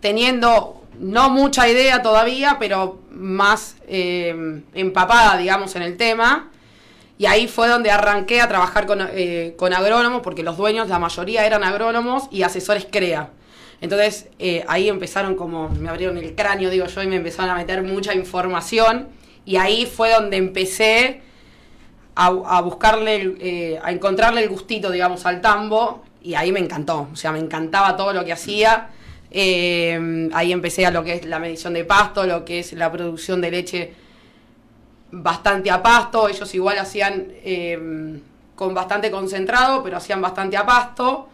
teniendo 0.00 0.82
no 0.98 1.28
mucha 1.28 1.68
idea 1.68 2.00
todavía, 2.02 2.56
pero 2.58 3.00
más 3.10 3.76
eh, 3.86 4.62
empapada, 4.74 5.36
digamos, 5.36 5.76
en 5.76 5.82
el 5.82 5.96
tema. 5.96 6.48
Y 7.18 7.26
ahí 7.26 7.48
fue 7.48 7.68
donde 7.68 7.90
arranqué 7.90 8.40
a 8.40 8.48
trabajar 8.48 8.86
con, 8.86 9.00
eh, 9.12 9.54
con 9.56 9.72
agrónomos, 9.72 10.20
porque 10.22 10.42
los 10.42 10.56
dueños, 10.56 10.88
la 10.88 10.98
mayoría 10.98 11.46
eran 11.46 11.64
agrónomos 11.64 12.28
y 12.30 12.42
asesores 12.42 12.86
CREA. 12.90 13.30
Entonces 13.80 14.28
eh, 14.38 14.64
ahí 14.68 14.88
empezaron 14.88 15.34
como, 15.34 15.68
me 15.68 15.88
abrieron 15.88 16.16
el 16.18 16.34
cráneo, 16.34 16.70
digo 16.70 16.86
yo, 16.86 17.02
y 17.02 17.06
me 17.06 17.16
empezaron 17.16 17.50
a 17.50 17.54
meter 17.54 17.82
mucha 17.82 18.14
información. 18.14 19.08
Y 19.44 19.56
ahí 19.56 19.86
fue 19.86 20.10
donde 20.12 20.36
empecé 20.36 21.20
a, 22.14 22.60
buscarle, 22.62 23.36
eh, 23.40 23.78
a 23.82 23.92
encontrarle 23.92 24.42
el 24.42 24.48
gustito, 24.48 24.90
digamos, 24.90 25.26
al 25.26 25.40
tambo. 25.40 26.02
Y 26.22 26.34
ahí 26.34 26.50
me 26.50 26.60
encantó, 26.60 27.08
o 27.12 27.16
sea, 27.16 27.30
me 27.32 27.38
encantaba 27.38 27.96
todo 27.96 28.12
lo 28.12 28.24
que 28.24 28.32
hacía. 28.32 28.88
Eh, 29.30 30.28
ahí 30.32 30.52
empecé 30.52 30.86
a 30.86 30.90
lo 30.90 31.04
que 31.04 31.14
es 31.14 31.26
la 31.26 31.38
medición 31.38 31.74
de 31.74 31.84
pasto, 31.84 32.26
lo 32.26 32.44
que 32.44 32.60
es 32.60 32.72
la 32.72 32.90
producción 32.90 33.40
de 33.40 33.50
leche 33.50 33.94
bastante 35.10 35.70
a 35.70 35.82
pasto. 35.82 36.28
Ellos 36.28 36.54
igual 36.54 36.78
hacían 36.78 37.28
con 38.54 38.74
bastante 38.74 39.10
concentrado, 39.10 39.82
pero 39.82 39.96
hacían 39.96 40.20
bastante 40.20 40.56
a 40.56 40.64
pasto. 40.66 41.28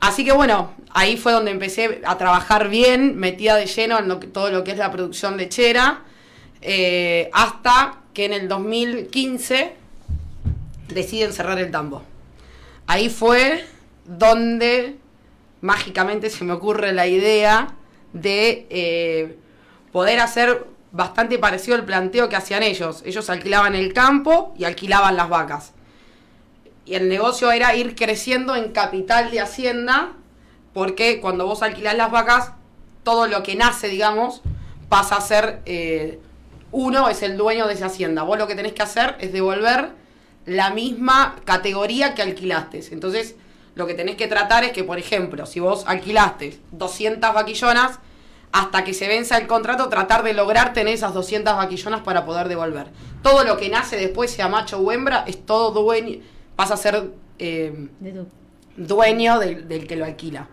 Así 0.00 0.24
que 0.24 0.32
bueno, 0.32 0.72
ahí 0.90 1.16
fue 1.16 1.32
donde 1.32 1.50
empecé 1.50 2.00
a 2.04 2.16
trabajar 2.18 2.68
bien, 2.68 3.16
metida 3.16 3.56
de 3.56 3.66
lleno 3.66 3.98
en 3.98 4.32
todo 4.32 4.50
lo 4.50 4.62
que 4.62 4.72
es 4.72 4.78
la 4.78 4.90
producción 4.92 5.36
lechera, 5.36 6.04
eh, 6.62 7.30
hasta 7.32 8.02
que 8.14 8.26
en 8.26 8.32
el 8.32 8.48
2015 8.48 9.74
deciden 10.88 11.32
cerrar 11.32 11.58
el 11.58 11.70
tambo. 11.70 12.02
Ahí 12.86 13.08
fue 13.08 13.64
donde 14.04 14.96
mágicamente 15.60 16.30
se 16.30 16.44
me 16.44 16.52
ocurre 16.52 16.92
la 16.92 17.06
idea 17.06 17.74
de 18.12 18.66
eh, 18.70 19.36
poder 19.92 20.20
hacer 20.20 20.66
bastante 20.92 21.38
parecido 21.38 21.76
al 21.76 21.84
planteo 21.84 22.28
que 22.28 22.36
hacían 22.36 22.62
ellos. 22.62 23.02
Ellos 23.04 23.28
alquilaban 23.30 23.74
el 23.74 23.92
campo 23.92 24.54
y 24.58 24.64
alquilaban 24.64 25.16
las 25.16 25.28
vacas 25.28 25.72
y 26.86 26.94
el 26.94 27.08
negocio 27.08 27.50
era 27.50 27.74
ir 27.74 27.96
creciendo 27.96 28.54
en 28.54 28.72
capital 28.72 29.32
de 29.32 29.40
Hacienda, 29.40 30.12
porque 30.72 31.20
cuando 31.20 31.44
vos 31.44 31.62
alquilás 31.62 31.96
las 31.96 32.12
vacas, 32.12 32.52
todo 33.02 33.26
lo 33.26 33.42
que 33.42 33.56
nace, 33.56 33.88
digamos, 33.88 34.40
pasa 34.88 35.16
a 35.16 35.20
ser 35.20 35.62
eh, 35.66 36.20
uno, 36.70 37.08
es 37.08 37.22
el 37.22 37.36
dueño 37.36 37.66
de 37.66 37.74
esa 37.74 37.86
hacienda. 37.86 38.22
Vos 38.22 38.38
lo 38.38 38.46
que 38.46 38.54
tenés 38.54 38.72
que 38.72 38.82
hacer 38.82 39.16
es 39.18 39.32
devolver 39.32 39.90
la 40.44 40.70
misma 40.70 41.36
categoría 41.44 42.14
que 42.14 42.22
alquilaste. 42.22 42.84
Entonces, 42.92 43.34
lo 43.74 43.86
que 43.86 43.94
tenés 43.94 44.16
que 44.16 44.28
tratar 44.28 44.62
es 44.62 44.70
que, 44.70 44.84
por 44.84 44.98
ejemplo, 44.98 45.44
si 45.44 45.58
vos 45.58 45.84
alquilaste 45.88 46.60
200 46.70 47.34
vaquillonas, 47.34 47.98
hasta 48.56 48.84
que 48.84 48.94
se 48.94 49.06
venza 49.06 49.36
el 49.36 49.46
contrato, 49.46 49.88
tratar 49.90 50.22
de 50.22 50.32
lograr 50.32 50.72
tener 50.72 50.94
esas 50.94 51.12
200 51.12 51.56
vaquillonas 51.56 52.00
para 52.00 52.24
poder 52.24 52.48
devolver. 52.48 52.86
Todo 53.22 53.44
lo 53.44 53.58
que 53.58 53.68
nace 53.68 53.96
después, 53.96 54.30
sea 54.30 54.48
macho 54.48 54.78
o 54.78 54.92
hembra, 54.92 55.24
es 55.26 55.44
todo 55.44 55.70
dueño 55.82 56.20
pasa 56.56 56.72
a 56.74 56.76
ser 56.78 57.10
eh, 57.38 57.88
dueño 58.76 59.38
del, 59.38 59.86
que 59.86 59.96
lo 59.96 60.06
alquila. 60.06 60.48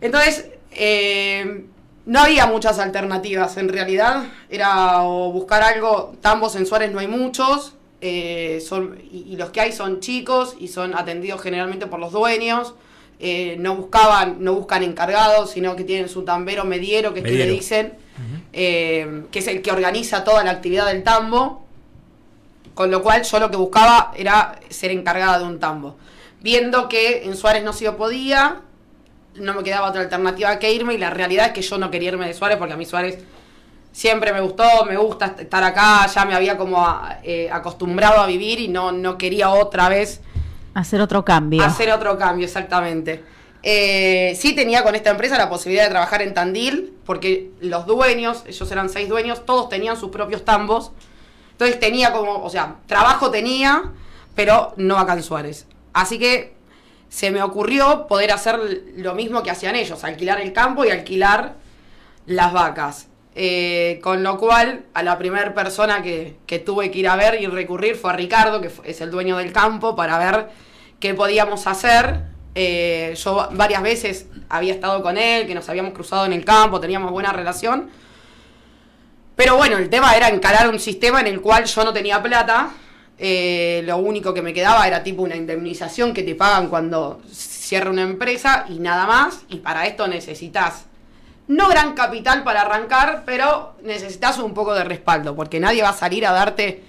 Entonces, 0.00 0.48
eh, 0.72 1.66
no 2.06 2.20
había 2.20 2.46
muchas 2.46 2.78
alternativas 2.78 3.58
en 3.58 3.68
realidad. 3.68 4.24
Era 4.48 5.02
buscar 5.02 5.62
algo, 5.62 6.14
tambos 6.22 6.56
en 6.56 6.64
Suárez 6.64 6.90
no 6.92 6.98
hay 6.98 7.08
muchos, 7.08 7.74
eh, 8.00 8.64
son, 8.66 8.98
y, 9.12 9.36
los 9.36 9.50
que 9.50 9.60
hay 9.60 9.72
son 9.72 10.00
chicos 10.00 10.56
y 10.58 10.68
son 10.68 10.96
atendidos 10.96 11.42
generalmente 11.42 11.86
por 11.86 12.00
los 12.00 12.12
dueños. 12.12 12.74
No 13.58 13.76
buscaban, 13.76 14.36
no 14.40 14.54
buscan 14.54 14.82
encargados, 14.82 15.50
sino 15.50 15.76
que 15.76 15.84
tienen 15.84 16.08
su 16.08 16.22
tambero 16.22 16.64
mediero, 16.64 17.12
que 17.12 17.20
es 17.20 17.26
que 17.26 17.32
le 17.32 17.46
dicen, 17.46 17.92
que 18.52 19.28
es 19.32 19.46
el 19.46 19.62
que 19.62 19.72
organiza 19.72 20.24
toda 20.24 20.42
la 20.44 20.52
actividad 20.52 20.86
del 20.86 21.02
tambo. 21.02 21.64
Con 22.74 22.90
lo 22.90 23.02
cual 23.02 23.22
yo 23.24 23.38
lo 23.40 23.50
que 23.50 23.56
buscaba 23.56 24.12
era 24.16 24.58
ser 24.70 24.90
encargada 24.90 25.38
de 25.38 25.44
un 25.44 25.58
tambo. 25.58 25.96
Viendo 26.40 26.88
que 26.88 27.24
en 27.24 27.36
Suárez 27.36 27.62
no 27.62 27.74
se 27.74 27.90
podía, 27.92 28.62
no 29.34 29.54
me 29.54 29.62
quedaba 29.62 29.88
otra 29.88 30.00
alternativa 30.00 30.58
que 30.58 30.72
irme 30.72 30.94
y 30.94 30.98
la 30.98 31.10
realidad 31.10 31.48
es 31.48 31.52
que 31.52 31.62
yo 31.62 31.76
no 31.78 31.90
quería 31.90 32.10
irme 32.10 32.26
de 32.26 32.34
Suárez 32.34 32.56
porque 32.56 32.74
a 32.74 32.76
mí 32.76 32.86
Suárez 32.86 33.18
siempre 33.92 34.32
me 34.32 34.40
gustó, 34.40 34.64
me 34.86 34.96
gusta 34.96 35.34
estar 35.38 35.62
acá, 35.62 36.06
ya 36.06 36.24
me 36.24 36.34
había 36.34 36.56
como 36.56 36.86
eh, 37.22 37.50
acostumbrado 37.52 38.20
a 38.20 38.26
vivir 38.26 38.60
y 38.60 38.68
no, 38.68 38.92
no 38.92 39.18
quería 39.18 39.50
otra 39.50 39.88
vez... 39.88 40.20
Hacer 40.80 41.00
otro 41.00 41.24
cambio. 41.24 41.62
Hacer 41.62 41.90
otro 41.92 42.18
cambio, 42.18 42.46
exactamente. 42.46 43.22
Eh, 43.62 44.34
sí 44.38 44.54
tenía 44.54 44.82
con 44.82 44.94
esta 44.94 45.10
empresa 45.10 45.36
la 45.36 45.50
posibilidad 45.50 45.84
de 45.84 45.90
trabajar 45.90 46.22
en 46.22 46.34
Tandil, 46.34 46.94
porque 47.04 47.50
los 47.60 47.86
dueños, 47.86 48.44
ellos 48.46 48.70
eran 48.72 48.88
seis 48.88 49.08
dueños, 49.08 49.44
todos 49.44 49.68
tenían 49.68 49.96
sus 49.96 50.10
propios 50.10 50.44
tambos 50.44 50.92
entonces 51.60 51.78
tenía 51.78 52.10
como, 52.10 52.42
o 52.42 52.48
sea, 52.48 52.76
trabajo 52.86 53.30
tenía, 53.30 53.92
pero 54.34 54.72
no 54.78 54.96
acá 54.96 55.12
en 55.12 55.22
Suárez. 55.22 55.66
Así 55.92 56.18
que 56.18 56.54
se 57.10 57.30
me 57.30 57.42
ocurrió 57.42 58.06
poder 58.06 58.32
hacer 58.32 58.58
lo 58.96 59.14
mismo 59.14 59.42
que 59.42 59.50
hacían 59.50 59.76
ellos, 59.76 60.02
alquilar 60.02 60.40
el 60.40 60.54
campo 60.54 60.86
y 60.86 60.90
alquilar 60.90 61.56
las 62.24 62.54
vacas. 62.54 63.08
Eh, 63.34 64.00
con 64.02 64.22
lo 64.22 64.38
cual, 64.38 64.86
a 64.94 65.02
la 65.02 65.18
primera 65.18 65.52
persona 65.52 66.02
que, 66.02 66.38
que, 66.46 66.60
tuve 66.60 66.90
que 66.90 67.00
ir 67.00 67.08
a 67.08 67.16
ver 67.16 67.42
y 67.42 67.46
recurrir 67.46 67.94
fue 67.94 68.12
a 68.12 68.16
Ricardo, 68.16 68.62
que 68.62 68.70
es 68.84 69.02
el 69.02 69.10
dueño 69.10 69.36
del 69.36 69.52
campo, 69.52 69.94
para 69.94 70.16
ver 70.16 70.48
qué 71.00 71.14
podíamos 71.14 71.66
hacer. 71.66 72.30
Eh, 72.54 73.14
yo 73.16 73.48
varias 73.52 73.82
veces 73.82 74.26
había 74.48 74.74
estado 74.74 75.02
con 75.02 75.16
él, 75.16 75.46
que 75.46 75.54
nos 75.54 75.68
habíamos 75.68 75.92
cruzado 75.92 76.26
en 76.26 76.32
el 76.32 76.44
campo, 76.44 76.80
teníamos 76.80 77.10
buena 77.12 77.32
relación. 77.32 77.88
Pero 79.36 79.56
bueno, 79.56 79.78
el 79.78 79.88
tema 79.88 80.14
era 80.14 80.28
encarar 80.28 80.68
un 80.68 80.78
sistema 80.78 81.20
en 81.20 81.28
el 81.28 81.40
cual 81.40 81.64
yo 81.64 81.84
no 81.84 81.92
tenía 81.92 82.22
plata. 82.22 82.70
Eh, 83.18 83.82
lo 83.86 83.98
único 83.98 84.34
que 84.34 84.42
me 84.42 84.52
quedaba 84.52 84.86
era 84.86 85.02
tipo 85.02 85.22
una 85.22 85.36
indemnización 85.36 86.12
que 86.12 86.22
te 86.22 86.34
pagan 86.34 86.68
cuando 86.68 87.20
cierra 87.30 87.90
una 87.90 88.02
empresa 88.02 88.66
y 88.68 88.78
nada 88.80 89.06
más. 89.06 89.42
Y 89.48 89.56
para 89.58 89.86
esto 89.86 90.06
necesitas 90.08 90.86
no 91.46 91.68
gran 91.68 91.94
capital 91.94 92.44
para 92.44 92.62
arrancar, 92.62 93.22
pero 93.24 93.74
necesitas 93.82 94.38
un 94.38 94.54
poco 94.54 94.74
de 94.74 94.84
respaldo, 94.84 95.34
porque 95.34 95.58
nadie 95.58 95.82
va 95.82 95.90
a 95.90 95.94
salir 95.96 96.26
a 96.26 96.32
darte 96.32 96.84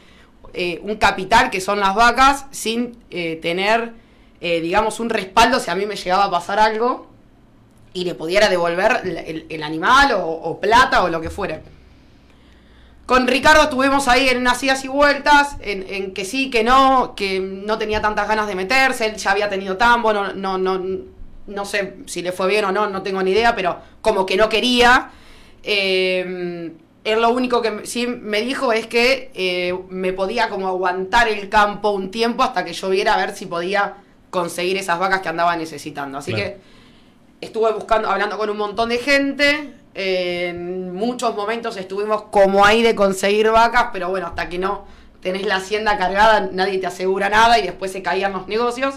eh, 0.54 0.80
un 0.84 0.98
capital 0.98 1.50
que 1.50 1.62
son 1.62 1.80
las 1.80 1.96
vacas 1.96 2.46
sin 2.52 3.00
tener, 3.10 4.01
eh, 4.42 4.60
digamos, 4.60 5.00
un 5.00 5.10
respaldo 5.10 5.60
si 5.60 5.72
a 5.72 5.76
mí 5.76 5.86
me 5.86 5.96
llegaba 5.96 6.26
a 6.26 6.32
pasar 6.32 6.60
algo 6.60 7.08
y 7.94 8.04
le 8.04 8.16
pudiera 8.16 8.50
devolver 8.50 9.02
el, 9.50 9.64
animal 9.64 10.14
o, 10.16 10.60
plata 10.60 11.04
o 11.04 11.10
lo 11.10 11.22
que 11.22 11.30
fuera. 11.30 11.62
Con 13.06 13.28
Ricardo 13.28 13.64
estuvimos 13.64 14.08
ahí 14.08 14.30
en 14.30 14.38
unas 14.38 14.64
idas 14.64 14.84
y 14.86 14.88
vueltas, 14.88 15.58
en, 15.60 16.14
que 16.14 16.26
sí, 16.26 16.50
que 16.50 16.64
no, 16.64 17.14
que 17.16 17.40
no 17.40 17.78
tenía 17.78 18.02
tantas 18.02 18.28
ganas 18.28 18.48
de 18.48 18.56
meterse, 18.56 19.06
él 19.06 19.16
ya 19.18 19.32
había 19.32 19.50
tenido 19.50 19.78
tambo, 19.78 20.14
no, 20.14 20.34
no, 20.34 20.58
no 20.58 20.82
no 21.48 21.66
sé 21.66 21.98
si 22.06 22.22
le 22.22 22.32
fue 22.32 22.48
bien 22.48 22.66
o 22.66 22.72
no, 22.72 22.88
no 22.90 23.02
tengo 23.02 23.22
ni 23.22 23.32
idea, 23.32 23.56
pero 23.56 23.80
como 24.02 24.26
que 24.26 24.38
no 24.38 24.50
quería. 24.50 25.12
Eh, 25.64 26.72
él 27.04 27.22
lo 27.22 27.30
único 27.32 27.62
que 27.62 27.86
sí 27.86 28.08
me 28.08 28.42
dijo 28.42 28.74
es 28.74 28.88
que 28.88 29.32
eh, 29.34 29.78
me 29.90 30.14
podía 30.14 30.50
como 30.50 30.68
aguantar 30.68 31.28
el 31.28 31.50
campo 31.50 31.92
un 31.92 32.12
tiempo 32.12 32.44
hasta 32.44 32.64
que 32.64 32.74
yo 32.74 32.90
viera 32.90 33.16
a 33.16 33.18
ver 33.18 33.36
si 33.36 33.48
podía 33.48 33.96
conseguir 34.32 34.78
esas 34.78 34.98
vacas 34.98 35.22
que 35.22 35.30
andaba 35.30 35.56
necesitando. 35.56 36.18
Así 36.18 36.34
que 36.34 36.58
estuve 37.42 37.72
buscando, 37.74 38.10
hablando 38.10 38.38
con 38.38 38.50
un 38.50 38.58
montón 38.58 38.90
de 38.90 38.98
gente. 38.98 39.76
en 39.94 40.94
muchos 40.96 41.36
momentos 41.36 41.76
estuvimos 41.76 42.24
como 42.32 42.66
ahí 42.66 42.82
de 42.82 42.96
conseguir 42.96 43.52
vacas, 43.52 43.90
pero 43.92 44.10
bueno, 44.10 44.28
hasta 44.28 44.48
que 44.48 44.58
no 44.58 44.86
tenés 45.22 45.46
la 45.46 45.58
hacienda 45.58 45.98
cargada, 45.98 46.50
nadie 46.52 46.80
te 46.80 46.88
asegura 46.88 47.30
nada 47.30 47.60
y 47.60 47.64
después 47.64 47.92
se 47.92 48.02
caían 48.02 48.32
los 48.32 48.48
negocios. 48.48 48.96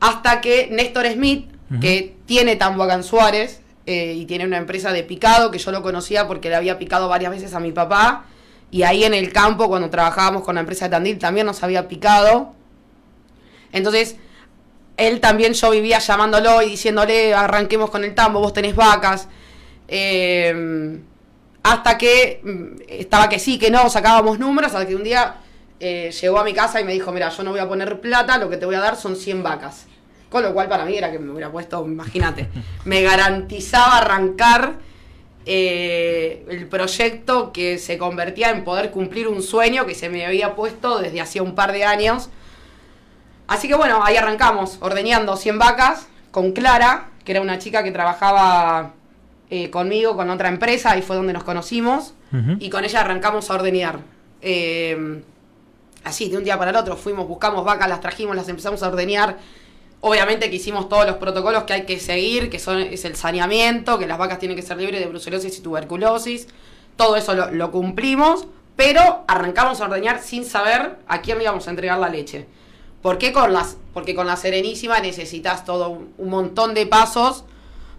Hasta 0.00 0.40
que 0.40 0.68
Néstor 0.70 1.06
Smith, 1.12 1.50
que 1.80 2.16
tiene 2.26 2.54
Tamboacán 2.54 3.02
Suárez 3.02 3.60
eh, 3.86 4.14
y 4.14 4.26
tiene 4.26 4.44
una 4.44 4.58
empresa 4.58 4.92
de 4.92 5.02
picado 5.02 5.50
que 5.50 5.58
yo 5.58 5.72
lo 5.72 5.82
conocía 5.82 6.28
porque 6.28 6.48
le 6.48 6.54
había 6.54 6.78
picado 6.78 7.08
varias 7.08 7.32
veces 7.32 7.54
a 7.54 7.60
mi 7.60 7.72
papá. 7.72 8.26
Y 8.70 8.82
ahí 8.82 9.04
en 9.04 9.14
el 9.14 9.32
campo, 9.32 9.68
cuando 9.68 9.90
trabajábamos 9.90 10.44
con 10.44 10.54
la 10.54 10.60
empresa 10.60 10.86
de 10.86 10.92
Tandil, 10.92 11.18
también 11.18 11.46
nos 11.46 11.62
había 11.62 11.88
picado. 11.88 12.52
Entonces, 13.72 14.16
él 14.96 15.20
también 15.20 15.54
yo 15.54 15.70
vivía 15.70 15.98
llamándolo 15.98 16.62
y 16.62 16.70
diciéndole, 16.70 17.34
arranquemos 17.34 17.90
con 17.90 18.04
el 18.04 18.14
tambo, 18.14 18.40
vos 18.40 18.52
tenés 18.52 18.76
vacas. 18.76 19.28
Em, 19.88 21.02
hasta 21.62 21.98
que 21.98 22.40
mm, 22.42 22.82
estaba 22.88 23.28
que 23.28 23.38
sí, 23.38 23.58
que 23.58 23.70
no, 23.70 23.88
sacábamos 23.90 24.38
números, 24.38 24.72
hasta 24.72 24.86
que 24.86 24.94
un 24.94 25.04
día 25.04 25.36
eh, 25.80 26.10
llegó 26.20 26.38
a 26.38 26.44
mi 26.44 26.54
casa 26.54 26.80
y 26.80 26.84
me 26.84 26.92
dijo, 26.92 27.10
mira, 27.12 27.28
yo 27.30 27.42
no 27.42 27.50
voy 27.50 27.60
a 27.60 27.68
poner 27.68 28.00
plata, 28.00 28.38
lo 28.38 28.48
que 28.48 28.56
te 28.56 28.66
voy 28.66 28.74
a 28.74 28.80
dar 28.80 28.96
son 28.96 29.16
100 29.16 29.42
vacas. 29.42 29.86
Con 30.30 30.42
lo 30.42 30.52
cual 30.52 30.68
para 30.68 30.84
mí 30.84 30.96
era 30.96 31.10
que 31.12 31.18
me 31.18 31.30
hubiera 31.30 31.50
puesto, 31.50 31.84
imagínate, 31.84 32.48
me 32.84 33.02
garantizaba 33.02 33.98
arrancar 33.98 34.74
eh, 35.46 36.44
el 36.48 36.66
proyecto 36.68 37.52
que 37.52 37.78
se 37.78 37.98
convertía 37.98 38.50
en 38.50 38.64
poder 38.64 38.90
cumplir 38.90 39.28
un 39.28 39.42
sueño 39.42 39.84
que 39.84 39.94
se 39.94 40.08
me 40.08 40.24
había 40.24 40.54
puesto 40.54 40.98
desde 40.98 41.20
hacía 41.20 41.42
un 41.42 41.54
par 41.54 41.72
de 41.72 41.84
años. 41.84 42.30
Así 43.46 43.68
que 43.68 43.74
bueno, 43.74 44.02
ahí 44.04 44.16
arrancamos, 44.16 44.78
ordeñando 44.80 45.36
100 45.36 45.58
vacas 45.58 46.08
con 46.30 46.52
Clara, 46.52 47.10
que 47.24 47.32
era 47.32 47.40
una 47.40 47.58
chica 47.58 47.82
que 47.82 47.92
trabajaba 47.92 48.92
eh, 49.50 49.70
conmigo, 49.70 50.16
con 50.16 50.30
otra 50.30 50.48
empresa, 50.48 50.92
ahí 50.92 51.02
fue 51.02 51.16
donde 51.16 51.32
nos 51.32 51.44
conocimos, 51.44 52.14
y 52.58 52.68
con 52.68 52.84
ella 52.84 53.02
arrancamos 53.02 53.48
a 53.48 53.54
ordeñar. 53.54 54.00
Eh, 54.42 55.22
así, 56.02 56.28
de 56.28 56.36
un 56.36 56.42
día 56.42 56.58
para 56.58 56.72
el 56.72 56.76
otro, 56.76 56.96
fuimos, 56.96 57.28
buscamos 57.28 57.64
vacas, 57.64 57.88
las 57.88 58.00
trajimos, 58.00 58.34
las 58.34 58.48
empezamos 58.48 58.82
a 58.82 58.88
ordeñar 58.88 59.38
Obviamente 60.06 60.50
que 60.50 60.56
hicimos 60.56 60.90
todos 60.90 61.06
los 61.06 61.16
protocolos 61.16 61.62
que 61.62 61.72
hay 61.72 61.86
que 61.86 61.98
seguir, 61.98 62.50
que 62.50 62.58
son 62.58 62.78
es 62.78 63.06
el 63.06 63.16
saneamiento, 63.16 63.98
que 63.98 64.06
las 64.06 64.18
vacas 64.18 64.38
tienen 64.38 64.54
que 64.54 64.60
ser 64.60 64.76
libres 64.76 65.00
de 65.00 65.06
brucelosis 65.06 65.58
y 65.58 65.62
tuberculosis. 65.62 66.46
Todo 66.96 67.16
eso 67.16 67.34
lo, 67.34 67.70
cumplimos, 67.70 68.46
pero 68.76 69.24
arrancamos 69.26 69.80
a 69.80 69.84
ordeñar 69.86 70.20
sin 70.20 70.44
saber 70.44 70.98
a 71.08 71.22
quién 71.22 71.38
le 71.38 71.44
íbamos 71.44 71.66
a 71.68 71.70
entregar 71.70 71.98
la 71.98 72.10
leche. 72.10 72.46
¿Por 73.04 73.18
qué 73.18 73.34
con 73.34 73.52
las? 73.52 73.76
Porque 73.92 74.14
con 74.14 74.26
la 74.26 74.34
Serenísima 74.34 74.98
necesitas 74.98 75.66
todo 75.66 75.90
un, 75.90 76.30
montón 76.30 76.72
de 76.72 76.86
pasos 76.86 77.44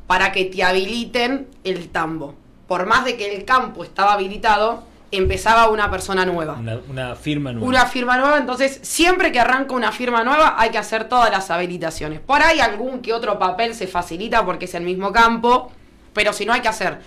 para 0.07 0.31
que 0.31 0.45
te 0.45 0.63
habiliten 0.63 1.47
el 1.63 1.89
tambo. 1.89 2.33
Por 2.67 2.87
más 2.87 3.05
de 3.05 3.15
que 3.15 3.35
el 3.35 3.45
campo 3.45 3.83
estaba 3.83 4.13
habilitado, 4.13 4.81
empezaba 5.11 5.69
una 5.69 5.91
persona 5.91 6.25
nueva. 6.25 6.57
Una, 6.89 7.15
firma 7.15 7.51
nueva. 7.51 7.67
Una 7.67 7.85
firma 7.85 8.17
nueva, 8.17 8.39
entonces 8.39 8.79
siempre 8.81 9.31
que 9.31 9.39
arranca 9.39 9.75
una 9.75 9.91
firma 9.91 10.23
nueva 10.23 10.55
hay 10.57 10.71
que 10.71 10.79
hacer 10.79 11.07
todas 11.07 11.29
las 11.29 11.51
habilitaciones. 11.51 12.19
Por 12.19 12.41
ahí 12.41 12.59
algún 12.59 13.03
que 13.03 13.13
otro 13.13 13.37
papel 13.37 13.75
se 13.75 13.85
facilita 13.85 14.43
porque 14.43 14.65
es 14.65 14.73
el 14.73 14.81
mismo 14.81 15.11
campo, 15.11 15.71
pero 16.13 16.33
si 16.33 16.47
no 16.47 16.53
hay 16.53 16.61
que 16.61 16.69
hacer 16.69 16.99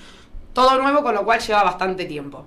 todo 0.53 0.81
nuevo, 0.81 1.03
con 1.03 1.17
lo 1.17 1.25
cual 1.25 1.41
lleva 1.41 1.65
bastante 1.65 2.05
tiempo. 2.05 2.47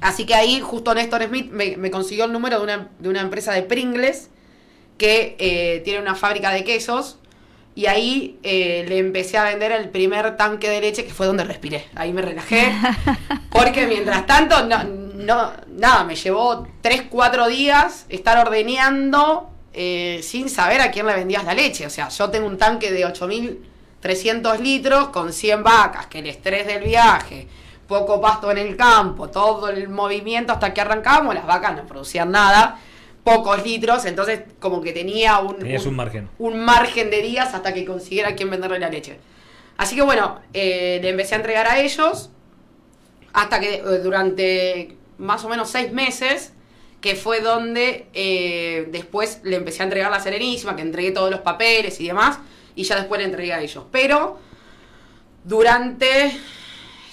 Así 0.00 0.24
que 0.24 0.34
ahí 0.34 0.62
justo 0.62 0.94
Néstor 0.94 1.24
Smith 1.24 1.50
me, 1.50 1.90
consiguió 1.90 2.24
el 2.24 2.32
número 2.32 2.56
de 2.56 2.64
una, 2.64 2.88
de 2.98 3.10
una, 3.10 3.20
empresa 3.20 3.52
de 3.52 3.62
Pringles 3.62 4.30
que 4.96 5.36
eh, 5.38 5.82
tiene 5.84 6.00
una 6.00 6.14
fábrica 6.14 6.50
de 6.50 6.64
quesos 6.64 7.18
y 7.76 7.86
ahí 7.86 8.38
eh, 8.42 8.86
le 8.88 8.98
empecé 8.98 9.36
a 9.36 9.44
vender 9.44 9.70
el 9.70 9.90
primer 9.90 10.38
tanque 10.38 10.70
de 10.70 10.80
leche, 10.80 11.04
que 11.04 11.12
fue 11.12 11.26
donde 11.26 11.44
respiré. 11.44 11.84
Ahí 11.94 12.10
me 12.10 12.22
relajé. 12.22 12.72
Porque 13.50 13.86
mientras 13.86 14.26
tanto, 14.26 14.64
no, 14.64 14.82
no, 14.82 15.52
nada, 15.68 16.04
me 16.04 16.16
llevó 16.16 16.66
3, 16.80 17.02
4 17.10 17.48
días 17.48 18.06
estar 18.08 18.38
ordeñando 18.38 19.50
eh, 19.74 20.20
sin 20.22 20.48
saber 20.48 20.80
a 20.80 20.90
quién 20.90 21.06
le 21.06 21.14
vendías 21.14 21.44
la 21.44 21.52
leche. 21.52 21.86
O 21.86 21.90
sea, 21.90 22.08
yo 22.08 22.30
tengo 22.30 22.46
un 22.46 22.56
tanque 22.56 22.90
de 22.90 23.06
8.300 23.06 24.58
litros 24.58 25.08
con 25.08 25.34
100 25.34 25.62
vacas, 25.62 26.06
que 26.06 26.20
el 26.20 26.28
estrés 26.28 26.66
del 26.66 26.82
viaje, 26.82 27.46
poco 27.86 28.22
pasto 28.22 28.50
en 28.50 28.56
el 28.56 28.74
campo, 28.74 29.28
todo 29.28 29.68
el 29.68 29.90
movimiento 29.90 30.54
hasta 30.54 30.72
que 30.72 30.80
arrancamos, 30.80 31.34
las 31.34 31.44
vacas 31.44 31.76
no 31.76 31.86
producían 31.86 32.30
nada 32.30 32.80
pocos 33.26 33.64
litros, 33.64 34.04
entonces 34.04 34.42
como 34.60 34.80
que 34.80 34.92
tenía 34.92 35.40
un, 35.40 35.56
un, 35.56 35.96
margen. 35.96 36.28
Un 36.38 36.60
margen 36.60 37.10
de 37.10 37.22
días 37.22 37.54
hasta 37.54 37.74
que 37.74 37.84
consiguiera 37.84 38.36
quien 38.36 38.48
venderle 38.50 38.78
la 38.78 38.88
leche. 38.88 39.18
Así 39.76 39.96
que 39.96 40.02
bueno, 40.02 40.40
eh, 40.54 41.00
le 41.02 41.08
empecé 41.08 41.34
a 41.34 41.38
entregar 41.38 41.66
a 41.66 41.80
ellos 41.80 42.30
hasta 43.32 43.58
que 43.58 43.74
eh, 43.74 43.82
durante 43.98 44.96
más 45.18 45.44
o 45.44 45.48
menos 45.48 45.68
seis 45.68 45.90
meses, 45.90 46.52
que 47.00 47.16
fue 47.16 47.40
donde 47.40 48.06
eh, 48.14 48.86
después 48.92 49.40
le 49.42 49.56
empecé 49.56 49.82
a 49.82 49.86
entregar 49.86 50.12
la 50.12 50.20
Serenísima, 50.20 50.76
que 50.76 50.82
entregué 50.82 51.10
todos 51.10 51.28
los 51.28 51.40
papeles 51.40 52.00
y 52.00 52.06
demás, 52.06 52.38
y 52.76 52.84
ya 52.84 52.94
después 52.94 53.18
le 53.18 53.26
entregué 53.26 53.52
a 53.52 53.60
ellos. 53.60 53.86
Pero 53.90 54.38
durante 55.42 56.30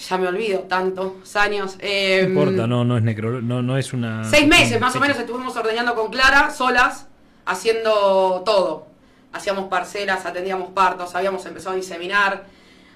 ya 0.08 0.18
me 0.18 0.28
olvido, 0.28 0.62
tantos 0.62 1.36
años. 1.36 1.76
Eh, 1.80 2.22
no 2.24 2.42
importa, 2.42 2.68
no, 2.68 2.84
no 2.84 2.98
es 2.98 3.04
necro, 3.04 3.42
no, 3.42 3.62
no 3.62 3.78
es 3.78 3.94
una. 3.94 4.24
Seis 4.24 4.48
meses 4.48 4.80
más 4.80 4.96
o 4.96 5.00
menos 5.00 5.18
estuvimos 5.18 5.56
ordeñando 5.56 5.96
con 5.96 6.12
Clara, 6.12 6.52
solas, 6.52 7.08
haciendo 7.46 8.44
todo. 8.46 8.88
Hacíamos 9.32 9.66
parcelas, 9.66 10.26
atendíamos 10.26 10.72
partos, 10.72 11.16
habíamos 11.16 11.46
empezado 11.46 11.76
a 11.76 11.78
inseminar. 11.78 12.46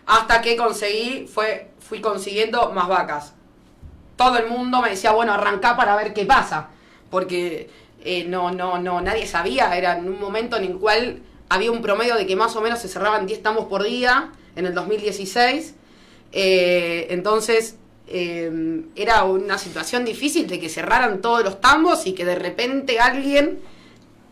Hasta 0.05 0.41
que 0.41 0.55
conseguí, 0.55 1.27
fue, 1.27 1.71
fui 1.79 1.99
consiguiendo 1.99 2.71
más 2.71 2.87
vacas. 2.87 3.33
Todo 4.15 4.37
el 4.37 4.47
mundo 4.47 4.81
me 4.81 4.89
decía, 4.89 5.11
bueno, 5.11 5.33
arrancá 5.33 5.75
para 5.75 5.95
ver 5.95 6.13
qué 6.13 6.25
pasa. 6.25 6.69
Porque 7.09 7.69
eh, 8.03 8.25
no, 8.25 8.51
no, 8.51 8.79
no, 8.79 9.01
nadie 9.01 9.25
sabía. 9.25 9.75
Era 9.75 9.97
en 9.97 10.07
un 10.07 10.19
momento 10.19 10.57
en 10.57 10.63
el 10.65 10.77
cual 10.77 11.21
había 11.49 11.71
un 11.71 11.81
promedio 11.81 12.15
de 12.15 12.25
que 12.25 12.35
más 12.35 12.55
o 12.55 12.61
menos 12.61 12.79
se 12.79 12.87
cerraban 12.87 13.25
10 13.25 13.41
tambos 13.41 13.65
por 13.65 13.83
día 13.83 14.31
en 14.55 14.65
el 14.65 14.73
2016 14.73 15.75
eh, 16.31 17.07
entonces 17.09 17.75
eh, 18.07 18.83
era 18.95 19.23
una 19.23 19.57
situación 19.57 20.05
difícil 20.05 20.47
de 20.47 20.59
que 20.59 20.69
cerraran 20.69 21.21
todos 21.21 21.43
los 21.43 21.59
tambos 21.59 22.07
y 22.07 22.13
que 22.13 22.25
de 22.25 22.35
repente 22.35 22.99
alguien 22.99 23.59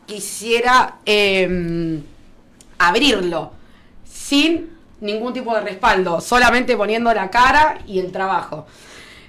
quisiera 0.06 1.00
em, 1.06 2.02
abrirlo 2.78 3.52
sin 4.06 4.70
ningún 5.02 5.34
tipo 5.34 5.54
de 5.54 5.62
respaldo, 5.62 6.22
solamente 6.22 6.78
poniendo 6.78 7.14
la 7.14 7.30
cara 7.30 7.80
y 7.86 8.00
el 8.00 8.12
trabajo. 8.12 8.66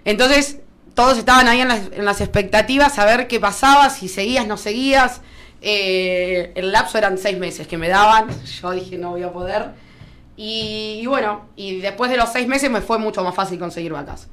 Entonces 0.04 0.58
todos 0.94 1.18
estaban 1.18 1.48
ahí 1.48 1.60
en 1.60 2.04
las, 2.04 2.20
expectativas 2.20 2.98
a 2.98 3.04
ver 3.04 3.26
qué 3.26 3.40
pasaba, 3.40 3.90
si 3.90 4.08
seguías, 4.08 4.46
no 4.46 4.56
seguías. 4.56 5.20
Eh, 5.60 6.52
el 6.54 6.70
lapso 6.70 6.98
eran 6.98 7.18
seis 7.18 7.36
meses 7.38 7.66
que 7.66 7.76
me 7.76 7.88
daban, 7.88 8.28
yo 8.44 8.70
dije 8.70 8.96
no 8.96 9.10
voy 9.10 9.22
a 9.24 9.32
poder 9.32 9.70
Y, 10.36 11.04
bueno, 11.06 11.46
y 11.56 11.80
después 11.80 12.10
de 12.10 12.16
los 12.16 12.30
seis 12.30 12.46
meses 12.46 12.70
me 12.70 12.80
fue 12.80 12.98
mucho 12.98 13.24
más 13.24 13.34
fácil 13.34 13.58
conseguir 13.58 13.92
vacas. 13.92 14.28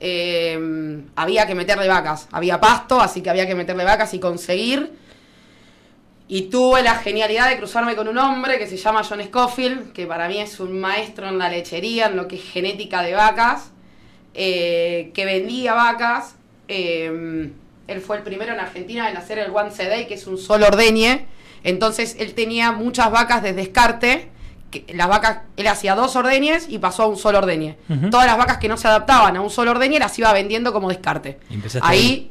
Eh, 0.00 1.02
había 1.16 1.46
que 1.46 1.54
meterle 1.54 1.88
vacas, 1.88 2.28
había 2.30 2.60
pasto, 2.60 3.00
así 3.00 3.22
que 3.22 3.30
había 3.30 3.46
que 3.46 3.54
meterle 3.54 3.84
vacas 3.84 4.12
y 4.14 4.20
conseguir. 4.20 4.92
Y 6.30 6.42
tuve 6.42 6.82
la 6.82 6.96
genialidad 6.96 7.48
de 7.48 7.56
cruzarme 7.56 7.96
con 7.96 8.06
un 8.06 8.18
hombre 8.18 8.58
que 8.58 8.66
se 8.66 8.76
llama 8.76 9.02
John 9.02 9.22
Scofield, 9.24 9.92
que 9.92 10.06
para 10.06 10.28
mí 10.28 10.38
es 10.38 10.60
un 10.60 10.78
maestro 10.78 11.26
en 11.26 11.38
la 11.38 11.48
lechería, 11.48 12.08
en 12.08 12.16
lo 12.16 12.28
que 12.28 12.36
es 12.36 12.42
genética 12.42 13.02
de 13.02 13.14
vacas, 13.14 13.70
eh, 14.34 15.10
que 15.14 15.24
vendía 15.24 15.72
vacas. 15.72 16.36
Eh, 16.68 17.50
él 17.86 18.00
fue 18.02 18.18
el 18.18 18.22
primero 18.22 18.52
en 18.52 18.60
Argentina 18.60 19.10
en 19.10 19.16
hacer 19.16 19.38
el 19.38 19.50
One 19.50 19.70
Day, 19.70 20.06
que 20.06 20.14
es 20.14 20.26
un 20.26 20.36
solo 20.36 20.66
ordeñe. 20.66 21.26
Entonces 21.64 22.16
él 22.18 22.34
tenía 22.34 22.72
muchas 22.72 23.10
vacas 23.10 23.42
de 23.42 23.54
descarte. 23.54 24.28
Que 24.70 24.84
las 24.94 25.08
vacas, 25.08 25.38
él 25.56 25.66
hacía 25.66 25.94
dos 25.94 26.14
ordeñes 26.16 26.66
y 26.68 26.78
pasó 26.78 27.04
a 27.04 27.06
un 27.06 27.16
solo 27.16 27.38
ordeñe. 27.38 27.78
Todas 28.10 28.26
las 28.26 28.36
vacas 28.36 28.58
que 28.58 28.68
no 28.68 28.76
se 28.76 28.86
adaptaban 28.88 29.36
a 29.36 29.40
un 29.40 29.50
solo 29.50 29.70
ordeñe 29.70 29.98
las 29.98 30.18
iba 30.18 30.32
vendiendo 30.32 30.72
como 30.72 30.88
descarte. 30.90 31.38
Ahí 31.80 32.30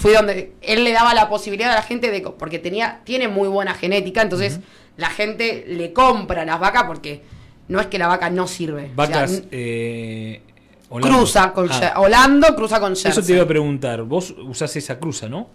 fue 0.00 0.14
donde 0.14 0.52
él 0.62 0.84
le 0.84 0.92
daba 0.92 1.12
la 1.12 1.28
posibilidad 1.28 1.72
a 1.72 1.74
la 1.74 1.82
gente 1.82 2.10
de 2.10 2.20
porque 2.20 2.58
tenía 2.60 3.00
tiene 3.04 3.26
muy 3.26 3.48
buena 3.48 3.74
genética, 3.74 4.22
entonces 4.22 4.60
la 4.96 5.08
gente 5.10 5.64
le 5.66 5.92
compra 5.92 6.44
las 6.44 6.60
vacas 6.60 6.84
porque 6.84 7.22
no 7.66 7.80
es 7.80 7.86
que 7.88 7.98
la 7.98 8.06
vaca 8.06 8.30
no 8.30 8.46
sirve. 8.46 8.82
O 8.82 8.86
sea, 8.86 8.94
Vacas. 8.94 9.42
eh, 9.50 10.40
Holando. 10.88 11.18
cruza 11.18 11.52
con 11.52 11.68
Ah, 11.72 11.94
Holando, 11.96 12.54
cruza 12.54 12.78
con 12.78 12.92
Eso 12.92 13.22
te 13.22 13.32
iba 13.32 13.42
a 13.42 13.46
preguntar. 13.48 14.02
Vos 14.02 14.34
usás 14.44 14.76
esa 14.76 14.98
cruza, 15.00 15.28
¿no? 15.28 15.48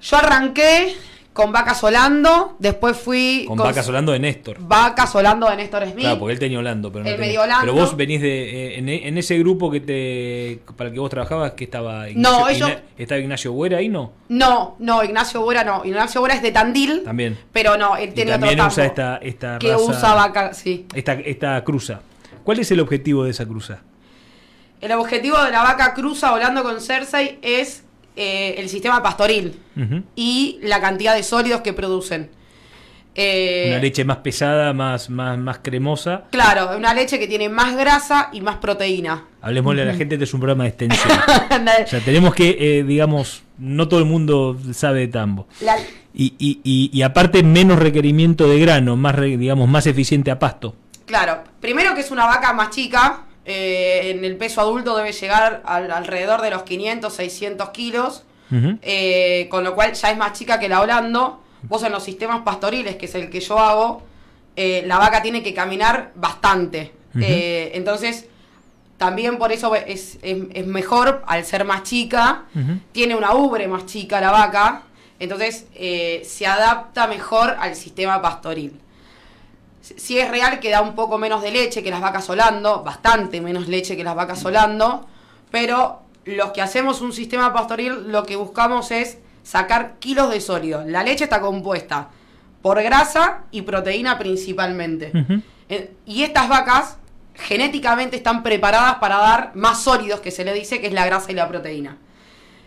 Yo 0.00 0.16
arranqué 0.16 0.96
con 1.32 1.52
vacas 1.52 1.82
Holando, 1.84 2.56
después 2.58 2.96
fui 2.96 3.44
Con 3.46 3.56
vacas 3.56 3.88
Holando 3.88 4.10
de 4.12 4.18
Néstor. 4.18 4.56
vacas 4.60 5.14
Holando 5.14 5.48
de 5.48 5.56
Néstor 5.56 5.84
Smith. 5.84 6.00
Claro, 6.00 6.18
porque 6.18 6.32
él 6.34 6.38
tenía 6.40 6.58
Holando, 6.58 6.90
pero 6.90 7.04
no 7.04 7.10
Él 7.10 7.16
tenía- 7.16 7.28
medio 7.28 7.42
Holando. 7.42 7.60
Pero 7.72 7.74
vos 7.74 7.96
venís 7.96 8.20
de 8.20 8.74
eh, 8.74 8.78
en, 8.78 8.88
en 8.88 9.16
ese 9.16 9.38
grupo 9.38 9.70
que 9.70 9.80
te 9.80 10.60
para 10.76 10.88
el 10.88 10.94
que 10.94 11.00
vos 11.00 11.08
trabajabas 11.08 11.52
que 11.52 11.64
estaba 11.64 12.06
No, 12.16 12.48
ellos- 12.48 12.72
estaba 12.98 13.20
Ignacio 13.20 13.52
Buera 13.52 13.78
ahí, 13.78 13.88
¿no? 13.88 14.12
No, 14.28 14.74
no, 14.80 15.04
Ignacio 15.04 15.40
Buera 15.42 15.62
no. 15.64 15.84
Ignacio 15.84 16.20
Buera 16.20 16.34
es 16.34 16.42
de 16.42 16.50
Tandil, 16.50 17.04
También. 17.04 17.38
pero 17.52 17.76
no, 17.76 17.96
él 17.96 18.10
Y 18.10 18.12
tiene 18.12 18.32
también 18.32 18.58
otro 18.60 18.72
usa 18.72 18.84
esta 18.86 19.16
esta 19.22 19.58
que 19.60 19.72
raza- 19.72 19.84
usa 19.84 20.14
vaca, 20.14 20.52
sí. 20.52 20.86
esta 20.94 21.12
esta 21.14 21.62
cruza. 21.64 22.00
¿Cuál 22.42 22.58
es 22.58 22.70
el 22.72 22.80
objetivo 22.80 23.22
de 23.24 23.30
esa 23.30 23.46
cruza? 23.46 23.82
El 24.80 24.92
objetivo 24.92 25.40
de 25.44 25.50
la 25.50 25.62
vaca 25.62 25.94
cruza 25.94 26.32
Holando 26.32 26.62
con 26.62 26.80
Cersei 26.80 27.38
es 27.42 27.84
eh, 28.22 28.54
el 28.58 28.68
sistema 28.68 29.02
pastoril 29.02 29.58
y 30.14 30.58
la 30.62 30.78
cantidad 30.80 31.14
de 31.14 31.22
sólidos 31.22 31.62
que 31.62 31.72
producen. 31.72 32.30
Eh, 33.14 33.64
Una 33.68 33.78
leche 33.80 34.04
más 34.04 34.18
pesada, 34.18 34.72
más 34.72 35.10
más 35.10 35.36
más 35.36 35.58
cremosa. 35.62 36.24
Claro, 36.30 36.76
una 36.76 36.94
leche 36.94 37.18
que 37.18 37.26
tiene 37.26 37.48
más 37.48 37.76
grasa 37.76 38.28
y 38.32 38.40
más 38.40 38.56
proteína. 38.56 39.24
Hablemosle 39.42 39.82
a 39.82 39.84
la 39.86 39.94
gente, 39.94 40.14
este 40.14 40.24
es 40.24 40.32
un 40.34 40.40
programa 40.40 40.62
de 40.64 40.68
extensión. 40.70 41.18
o 41.84 41.86
sea, 41.88 42.00
tenemos 42.04 42.34
que, 42.34 42.56
eh, 42.60 42.84
digamos, 42.84 43.42
no 43.58 43.88
todo 43.88 43.98
el 44.00 44.06
mundo 44.06 44.56
sabe 44.72 45.00
de 45.00 45.08
tambo. 45.08 45.48
La- 45.60 45.76
Y, 46.14 46.34
y, 46.38 46.60
y, 46.62 46.90
y 46.92 47.02
aparte 47.02 47.42
menos 47.42 47.78
requerimiento 47.80 48.48
de 48.48 48.58
grano, 48.60 48.96
más 48.96 49.16
digamos 49.20 49.68
más 49.68 49.86
eficiente 49.86 50.30
a 50.30 50.38
pasto. 50.38 50.76
claro, 51.06 51.42
primero 51.60 51.94
que 51.94 52.00
es 52.02 52.10
una 52.12 52.26
vaca 52.26 52.52
más 52.52 52.70
chica, 52.70 53.24
eh, 53.44 54.10
en 54.10 54.24
el 54.24 54.36
peso 54.36 54.60
adulto 54.60 54.96
debe 54.96 55.12
llegar 55.12 55.62
al- 55.64 55.90
alrededor 55.90 56.40
de 56.42 56.50
los 56.50 56.62
500, 56.62 57.12
600 57.12 57.70
kilos, 57.70 58.24
eh, 58.82 59.46
con 59.50 59.62
lo 59.64 59.74
cual 59.74 59.92
ya 59.94 60.10
es 60.10 60.16
más 60.18 60.32
chica 60.32 60.58
que 60.58 60.68
la 60.68 60.80
Holando. 60.80 61.40
Vos 61.62 61.82
en 61.84 61.92
los 61.92 62.02
sistemas 62.02 62.40
pastoriles, 62.42 62.96
que 62.96 63.06
es 63.06 63.14
el 63.14 63.30
que 63.30 63.40
yo 63.40 63.58
hago, 63.58 64.02
eh, 64.56 64.82
la 64.86 64.98
vaca 64.98 65.22
tiene 65.22 65.42
que 65.42 65.54
caminar 65.54 66.10
bastante. 66.14 66.92
Entonces, 67.74 68.26
también 68.98 69.38
por 69.38 69.52
eso 69.52 69.74
es, 69.74 70.18
es- 70.22 70.46
es 70.52 70.66
mejor 70.66 71.22
al 71.26 71.44
ser 71.44 71.64
más 71.64 71.82
chica. 71.84 72.44
tiene 72.92 73.14
una 73.14 73.34
ubre 73.34 73.66
más 73.68 73.86
chica 73.86 74.20
la 74.20 74.30
vaca, 74.30 74.82
entonces 75.18 75.66
se 76.24 76.46
adapta 76.46 77.06
mejor 77.06 77.56
al 77.58 77.74
sistema 77.76 78.20
pastoril. 78.20 78.78
Si 79.80 80.18
es 80.18 80.30
real 80.30 80.60
que 80.60 80.70
da 80.70 80.82
un 80.82 80.94
poco 80.94 81.18
menos 81.18 81.42
de 81.42 81.50
leche 81.50 81.82
que 81.82 81.90
las 81.90 82.00
vacas 82.00 82.24
solando, 82.24 82.82
bastante 82.82 83.40
menos 83.40 83.68
leche 83.68 83.96
que 83.96 84.04
las 84.04 84.14
vacas 84.14 84.40
solando, 84.40 85.06
pero 85.50 86.02
los 86.24 86.50
que 86.50 86.60
hacemos 86.62 87.00
un 87.00 87.12
sistema 87.12 87.52
pastoril 87.52 88.10
lo 88.12 88.24
que 88.24 88.36
buscamos 88.36 88.90
es 88.90 89.18
sacar 89.42 89.94
kilos 89.98 90.30
de 90.30 90.40
sólido. 90.40 90.84
La 90.86 91.02
leche 91.02 91.24
está 91.24 91.40
compuesta 91.40 92.08
por 92.62 92.82
grasa 92.82 93.44
y 93.50 93.62
proteína 93.62 94.18
principalmente. 94.18 95.12
Eh, 95.68 95.94
Y 96.04 96.22
estas 96.22 96.48
vacas 96.48 96.98
genéticamente 97.34 98.16
están 98.16 98.42
preparadas 98.42 98.96
para 98.96 99.16
dar 99.16 99.52
más 99.54 99.82
sólidos, 99.82 100.20
que 100.20 100.30
se 100.30 100.44
le 100.44 100.52
dice 100.52 100.80
que 100.80 100.88
es 100.88 100.92
la 100.92 101.06
grasa 101.06 101.32
y 101.32 101.34
la 101.34 101.48
proteína. 101.48 101.96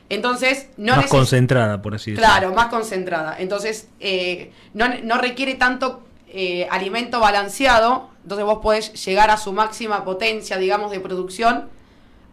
Entonces, 0.10 0.70
no 0.78 0.96
más 0.96 1.08
concentrada, 1.08 1.82
por 1.82 1.96
así 1.96 2.12
decirlo. 2.12 2.28
Claro, 2.28 2.54
más 2.54 2.68
concentrada. 2.68 3.36
Entonces, 3.40 3.88
eh, 4.00 4.52
no, 4.74 4.86
no 5.04 5.18
requiere 5.18 5.56
tanto 5.56 6.04
eh, 6.34 6.68
alimento 6.72 7.20
balanceado. 7.20 8.10
Entonces 8.24 8.46
vos 8.46 8.60
podés 8.60 9.06
llegar 9.06 9.30
a 9.30 9.38
su 9.38 9.54
máxima 9.54 10.04
potencia, 10.04 10.58
digamos, 10.58 10.92
de 10.92 11.00
producción 11.00 11.70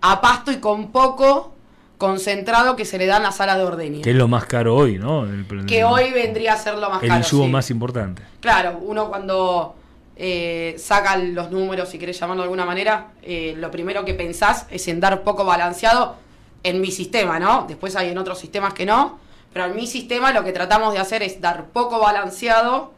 a 0.01 0.21
pasto 0.21 0.51
y 0.51 0.57
con 0.57 0.91
poco 0.91 1.53
concentrado 1.99 2.77
que 2.77 2.87
se 2.87 2.97
le 2.97 3.05
da 3.05 3.19
en 3.19 3.25
la 3.25 3.33
sala 3.33 3.59
de 3.59 3.65
ordeña. 3.65 4.03
Que 4.03 4.11
es 4.11 4.17
lo 4.17 4.27
más 4.27 4.47
caro 4.47 4.75
hoy, 4.75 4.99
¿no? 4.99 5.25
El, 5.25 5.47
Que 5.67 5.85
hoy 5.85 6.13
vendría 6.13 6.55
a 6.55 6.57
ser 6.57 6.79
lo 6.79 6.89
más 6.89 7.03
el 7.03 7.09
caro. 7.09 7.21
insumo 7.21 7.45
sí. 7.45 7.51
más 7.51 7.71
importante. 7.71 8.23
Claro, 8.41 8.79
uno 8.81 9.11
cuando 9.11 9.75
eh, 10.17 10.77
saca 10.79 11.19
los 11.19 11.51
números, 11.51 11.91
si 11.91 11.99
querés 11.99 12.19
llamarlo 12.19 12.43
de 12.43 12.45
alguna 12.45 12.65
manera, 12.65 13.09
eh, 13.23 13.55
lo 13.59 13.71
primero 13.71 14.07
que 14.07 14.15
pensás 14.15 14.67
es 14.71 14.89
en 14.89 14.99
dar 14.99 15.23
poco 15.23 15.45
balanceado 15.45 16.17
en 16.63 16.81
mi 16.81 16.91
sistema, 16.91 17.39
¿no? 17.39 17.67
Después 17.69 17.95
hay 17.97 18.09
en 18.09 18.17
otros 18.17 18.39
sistemas 18.39 18.73
que 18.73 18.87
no, 18.87 19.19
pero 19.53 19.67
en 19.67 19.77
mi 19.77 19.87
sistema 19.87 20.33
lo 20.33 20.43
que 20.43 20.53
tratamos 20.53 20.95
de 20.95 21.01
hacer 21.01 21.23
es 21.23 21.43
dar 21.43 21.67
poco 21.67 21.99
balanceado 21.99 22.93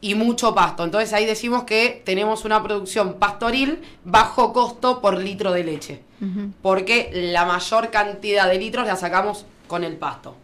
y 0.00 0.14
mucho 0.14 0.54
pasto. 0.54 0.84
Entonces 0.84 1.12
ahí 1.12 1.26
decimos 1.26 1.64
que 1.64 2.02
tenemos 2.04 2.44
una 2.44 2.62
producción 2.62 3.14
pastoril 3.14 3.82
bajo 4.04 4.52
costo 4.52 5.00
por 5.00 5.18
litro 5.18 5.52
de 5.52 5.64
leche, 5.64 6.02
porque 6.62 7.10
la 7.12 7.44
mayor 7.44 7.90
cantidad 7.90 8.48
de 8.48 8.58
litros 8.58 8.86
la 8.86 8.96
sacamos 8.96 9.46
con 9.66 9.84
el 9.84 9.96
pasto. 9.96 10.36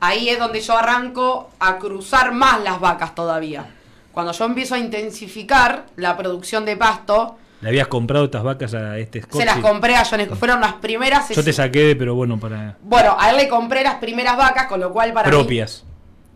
Ahí 0.00 0.28
es 0.28 0.38
donde 0.38 0.60
yo 0.60 0.76
arranco 0.76 1.50
a 1.60 1.78
cruzar 1.78 2.32
más 2.32 2.60
las 2.62 2.80
vacas 2.80 3.14
todavía. 3.14 3.66
Cuando 4.12 4.32
yo 4.32 4.44
empiezo 4.44 4.74
a 4.74 4.78
intensificar 4.78 5.86
la 5.96 6.16
producción 6.16 6.64
de 6.64 6.76
pasto, 6.76 7.38
¿Le 7.60 7.68
habías 7.68 7.86
comprado 7.86 8.24
estas 8.24 8.42
vacas 8.42 8.74
a 8.74 8.98
este 8.98 9.22
Scott? 9.22 9.40
se 9.40 9.46
las 9.46 9.58
compré 9.58 9.94
a 9.94 10.04
John 10.04 10.20
Scott. 10.24 10.36
Fueron 10.36 10.60
las 10.60 10.72
primeras. 10.74 11.28
Yo 11.28 11.44
te 11.44 11.52
saqué, 11.52 11.94
pero 11.96 12.16
bueno, 12.16 12.40
para 12.40 12.76
Bueno, 12.82 13.16
a 13.16 13.30
él 13.30 13.36
le 13.36 13.48
compré 13.48 13.84
las 13.84 13.94
primeras 13.94 14.36
vacas, 14.36 14.66
con 14.66 14.80
lo 14.80 14.92
cual 14.92 15.12
para 15.12 15.28
mí 15.28 15.36
propias. 15.36 15.84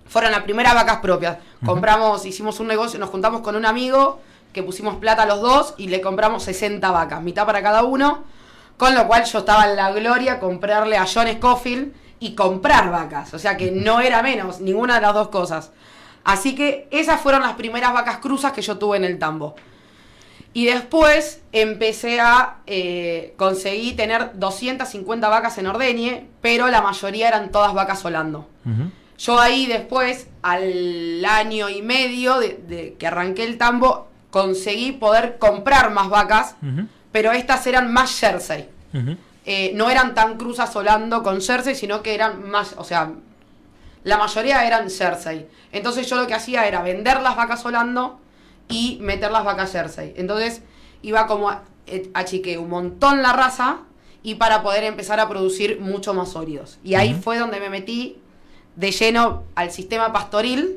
Fueron 0.09 0.33
las 0.33 0.43
primeras 0.43 0.74
vacas 0.74 0.99
propias. 0.99 1.39
Compramos, 1.65 2.24
hicimos 2.27 2.61
un 2.61 2.69
negocio, 2.69 2.99
nos 2.99 3.11
juntamos 3.11 3.41
con 3.41 3.57
un 3.57 3.66
amigo 3.66 4.20
que 4.53 4.62
pusimos 4.62 4.97
plata 4.97 5.27
los 5.27 5.41
dos 5.41 5.74
y 5.77 5.89
le 5.89 6.01
compramos 6.01 6.45
60 6.45 6.91
vacas, 6.91 7.23
mitad 7.23 7.45
para 7.47 7.62
cada 7.62 7.83
uno. 7.83 8.24
Con 8.77 8.95
lo 8.95 9.07
cual 9.07 9.24
yo 9.24 9.39
estaba 9.39 9.69
en 9.70 9.77
la 9.77 9.91
gloria 9.91 10.39
comprarle 10.39 10.97
a 10.97 11.07
John 11.07 11.28
Scofield 11.33 11.95
y 12.20 12.35
comprar 12.35 12.91
vacas. 12.91 13.33
O 13.35 13.39
sea 13.39 13.57
que 13.57 13.70
no 13.70 14.01
era 14.01 14.23
menos, 14.23 14.61
ninguna 14.61 14.97
de 14.97 15.01
las 15.01 15.15
dos 15.15 15.28
cosas. 15.28 15.73
Así 16.24 16.55
que 16.55 16.89
esas 16.91 17.20
fueron 17.20 17.43
las 17.43 17.55
primeras 17.55 17.93
vacas 17.93 18.19
cruzas 18.19 18.53
que 18.53 18.62
yo 18.62 18.78
tuve 18.78 18.97
en 18.97 19.05
el 19.05 19.19
tambo. 19.19 19.55
Y 20.53 20.65
después 20.65 21.43
empecé 21.53 22.19
a 22.19 22.57
eh, 22.66 23.35
conseguir 23.37 23.95
tener 23.95 24.31
250 24.39 25.28
vacas 25.28 25.59
en 25.59 25.66
ordeñe, 25.66 26.28
pero 26.41 26.69
la 26.69 26.81
mayoría 26.81 27.28
eran 27.28 27.51
todas 27.51 27.74
vacas 27.74 28.01
solando. 28.01 28.49
Yo 29.18 29.40
ahí 29.40 29.66
después, 29.66 30.28
al 30.43 31.24
año 31.24 31.68
y 31.68 31.82
medio 31.82 32.38
de, 32.38 32.60
de 32.68 32.94
que 32.98 33.06
arranqué 33.06 33.44
el 33.44 33.59
tambo, 33.59 34.09
conseguí 34.36 34.93
poder 34.93 35.38
comprar 35.38 35.90
más 35.93 36.10
vacas, 36.10 36.56
pero 37.10 37.32
estas 37.32 37.66
eran 37.66 37.90
más 37.90 38.20
Jersey. 38.20 38.68
Eh, 39.47 39.72
no 39.74 39.88
eran 39.88 40.14
tan 40.14 40.36
cruzas 40.36 40.70
solando 40.72 41.22
con 41.22 41.40
Jersey, 41.40 41.74
sino 41.74 42.02
que 42.02 42.14
eran 42.14 42.51
más, 42.51 42.74
o 42.76 42.84
sea, 42.84 43.12
la 44.05 44.18
mayoría 44.18 44.66
eran 44.66 44.90
Jersey. 44.90 45.47
Entonces 45.72 46.06
yo 46.10 46.16
lo 46.16 46.26
que 46.26 46.34
hacía 46.34 46.66
era 46.66 46.82
vender 46.82 47.22
las 47.22 47.34
vacas 47.34 47.62
solando 47.62 48.20
y 48.68 48.98
meter 49.01 49.30
las 49.30 49.44
vacas 49.44 49.72
Jersey. 49.72 50.12
Entonces 50.16 50.60
iba 51.01 51.26
como 51.26 51.48
a, 51.48 51.62
eh, 51.86 52.10
achiqué 52.12 52.59
un 52.59 52.68
montón 52.68 53.22
la 53.22 53.32
raza 53.32 53.78
y 54.22 54.34
para 54.34 54.62
poder 54.62 54.84
empezar 54.84 55.18
a 55.18 55.28
producir 55.30 55.80
mucho 55.80 56.12
más 56.12 56.32
sólidos. 56.32 56.78
Y 56.84 56.94
ahí 56.94 57.14
fue 57.14 57.38
donde 57.38 57.59
me 57.59 57.70
metí 57.70 58.18
de 58.77 58.90
lleno 58.93 59.44
al 59.55 59.70
sistema 59.70 60.12
pastoril 60.12 60.77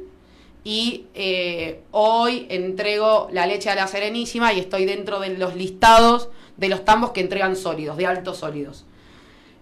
y 0.64 1.06
eh, 1.14 1.82
hoy 1.92 2.48
entrego 2.50 3.30
la 3.32 3.46
leche 3.46 3.70
a 3.70 3.76
la 3.76 3.88
Serenísima 3.88 4.54
y 4.54 4.60
estoy 4.60 4.86
dentro 4.86 5.20
de 5.20 5.38
los 5.38 5.56
listados 5.56 6.30
de 6.58 6.70
los 6.70 6.84
tambos 6.84 7.12
que 7.12 7.22
entregan 7.22 7.56
sólidos, 7.56 7.98
de 7.98 8.06
altos 8.06 8.38
sólidos. 8.38 8.86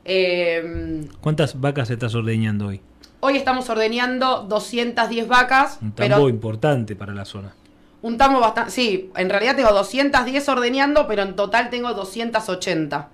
Eh, 0.05 1.05
¿Cuántas 1.21 1.59
vacas 1.59 1.89
estás 1.89 2.15
ordeñando 2.15 2.67
hoy? 2.67 2.81
hoy 3.19 3.37
estamos 3.37 3.69
ordeñando 3.69 4.45
210 4.47 5.27
vacas, 5.27 5.79
Un 5.81 5.91
pero 5.91 6.15
tambo 6.15 6.29
importante 6.29 6.95
para 6.95 7.13
la 7.13 7.25
zona. 7.25 7.53
Un 8.01 8.17
tambo 8.17 8.39
bastante... 8.39 8.71
Sí, 8.71 9.11
en 9.15 9.29
realidad 9.29 9.55
tengo 9.55 9.71
210 9.71 10.47
ordeñando, 10.49 11.07
pero 11.07 11.23
en 11.23 11.35
total 11.35 11.69
tengo 11.69 11.93
280. 11.93 13.09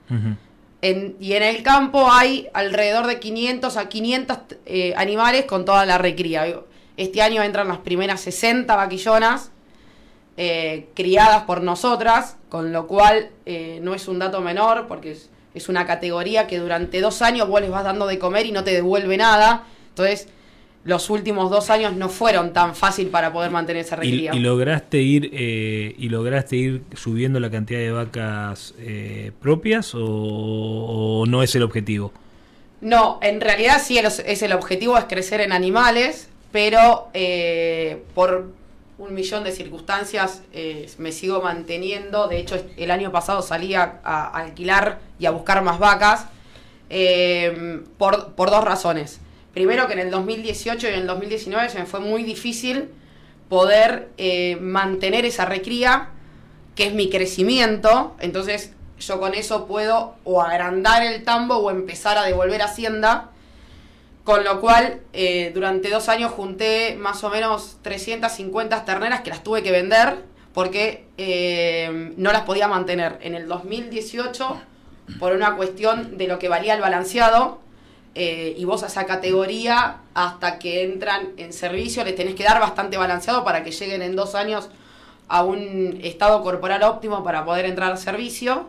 En, 0.84 1.16
y 1.18 1.32
en 1.32 1.44
el 1.44 1.64
campo 1.64 2.12
hay 2.12 2.50
alrededor 2.54 3.08
de 3.08 3.18
500 3.18 3.78
a 3.78 3.88
500 3.88 4.38
eh, 4.66 4.94
animales 4.98 5.46
con 5.46 5.64
toda 5.64 5.86
la 5.86 5.98
recría. 5.98 6.46
Este 6.98 7.22
año 7.22 7.42
entran 7.42 7.70
las 7.70 7.78
primeras 7.78 8.20
60 8.20 8.76
vaquillonas 8.76 9.52
eh, 10.36 10.90
criadas 10.94 11.44
por 11.44 11.64
nosotras, 11.64 12.36
con 12.50 12.74
lo 12.74 12.86
cual 12.88 13.30
eh, 13.46 13.80
no 13.82 13.94
es 13.94 14.10
un 14.10 14.20
dato 14.20 14.42
menor, 14.42 14.88
porque 14.90 15.12
es, 15.12 15.30
es, 15.54 15.70
una 15.70 15.86
categoría 15.86 16.48
que 16.48 16.60
durante 16.60 17.00
dos 17.00 17.22
años 17.22 17.48
vos 17.48 17.62
les 17.62 17.70
vas 17.70 17.86
dando 17.86 18.06
de 18.06 18.20
comer 18.20 18.46
y 18.46 18.52
no 18.52 18.66
te 18.66 18.72
devuelve 18.72 19.16
nada. 19.16 19.64
Entonces, 19.88 20.28
los 20.86 21.10
últimos 21.10 21.50
dos 21.50 21.70
años 21.70 21.96
no 21.96 22.10
fueron 22.10 22.54
tan 22.54 22.76
fácil 22.76 23.08
para 23.08 23.32
poder 23.32 23.52
mantener 23.52 23.84
esa 23.84 23.96
recría. 23.96 24.34
¿Y, 24.34 24.40
lograste 24.40 25.02
ir 25.02 25.30
eh, 25.34 25.96
y 25.98 26.10
lograste 26.10 26.56
ir 26.56 26.82
subiendo 26.96 27.40
la 27.40 27.50
cantidad 27.50 27.80
de 27.80 27.92
vacas 27.92 28.74
propias 29.40 29.92
o, 29.96 31.26
no 31.28 31.44
es 31.44 31.56
el 31.56 31.64
objetivo? 31.64 32.12
No, 32.82 33.20
en 33.22 33.40
realidad 33.40 33.82
sí 33.82 33.98
es 33.98 34.42
el 34.42 34.52
objetivo 34.52 34.98
es 34.98 35.06
crecer 35.06 35.40
en 35.40 35.54
animales, 35.54 36.28
pero 36.52 37.08
por 38.14 38.48
un 38.98 39.14
millón 39.14 39.44
de 39.44 39.52
circunstancias 39.52 40.42
eh, 40.54 40.90
me 40.98 41.12
sigo 41.12 41.42
manteniendo. 41.42 42.28
De 42.28 42.38
hecho, 42.38 42.56
el 42.78 42.92
año 42.92 43.12
pasado 43.12 43.42
salí 43.42 43.74
a, 43.76 44.00
alquilar 44.34 45.00
y 45.20 45.26
a 45.26 45.32
buscar 45.32 45.64
más 45.64 45.80
vacas 45.80 46.28
eh, 46.90 47.82
por, 47.98 48.36
dos 48.36 48.64
razones. 48.64 49.20
Primero 49.54 49.88
que 49.88 49.94
en 49.94 50.00
el 50.00 50.12
2018 50.12 50.88
y 50.88 50.90
en 50.90 51.00
el 51.02 51.08
2019 51.08 51.70
se 51.70 51.80
me 51.80 51.86
fue 51.86 52.00
muy 52.00 52.24
difícil 52.24 52.90
poder 53.50 54.10
eh, 54.18 54.58
mantener 54.60 55.26
esa 55.26 55.46
recría, 55.46 56.10
que 56.76 56.88
es 56.88 56.94
mi 56.94 57.10
crecimiento. 57.10 58.16
Entonces 58.20 58.74
yo 59.00 59.20
con 59.20 59.34
eso 59.34 59.68
puedo 59.68 60.16
o 60.24 60.42
agrandar 60.42 61.04
el 61.04 61.24
tambo 61.24 61.58
o 61.58 61.70
empezar 61.70 62.18
a 62.18 62.24
devolver 62.24 62.62
Hacienda 62.62 63.30
con 64.24 64.46
lo 64.46 64.62
cual, 64.62 65.02
eh, 65.12 65.52
durante 65.54 65.90
dos 65.90 66.08
años 66.08 66.32
junté 66.32 66.96
más 66.96 67.24
o 67.26 67.30
menos 67.30 67.78
350 67.82 68.86
terneras 68.86 69.22
que 69.22 69.30
las 69.30 69.44
tuve 69.44 69.64
que 69.64 69.72
vender 69.72 70.24
porque 70.54 71.06
eh, 71.18 72.14
no 72.16 72.32
las 72.32 72.44
podía 72.44 72.68
mantener. 72.70 73.18
En 73.22 73.36
el 73.36 73.48
2018, 73.48 74.62
por 75.20 75.34
una 75.34 75.58
cuestión 75.58 76.18
de 76.18 76.28
lo 76.28 76.40
que 76.40 76.48
valía 76.48 76.74
el 76.74 76.80
balanceado, 76.80 77.60
eh, 78.16 78.54
y 78.58 78.66
vos 78.66 78.84
a 78.84 78.88
esa 78.88 79.06
categoría, 79.06 79.98
hasta 80.14 80.60
que 80.60 80.84
entran 80.84 81.30
en 81.38 81.52
servicio, 81.52 82.04
les 82.04 82.16
tenés 82.16 82.36
que 82.36 82.44
dar 82.44 82.60
bastante 82.60 82.98
balanceado 82.98 83.44
para 83.44 83.64
que 83.64 83.72
lleguen 83.72 84.02
en 84.02 84.16
dos 84.16 84.36
años 84.36 84.70
a 85.28 85.44
un 85.44 86.00
estado 86.04 86.44
corporal 86.44 86.84
óptimo 86.84 87.24
para 87.24 87.44
poder 87.44 87.66
entrar 87.66 87.92
al 87.92 87.98
servicio. 87.98 88.68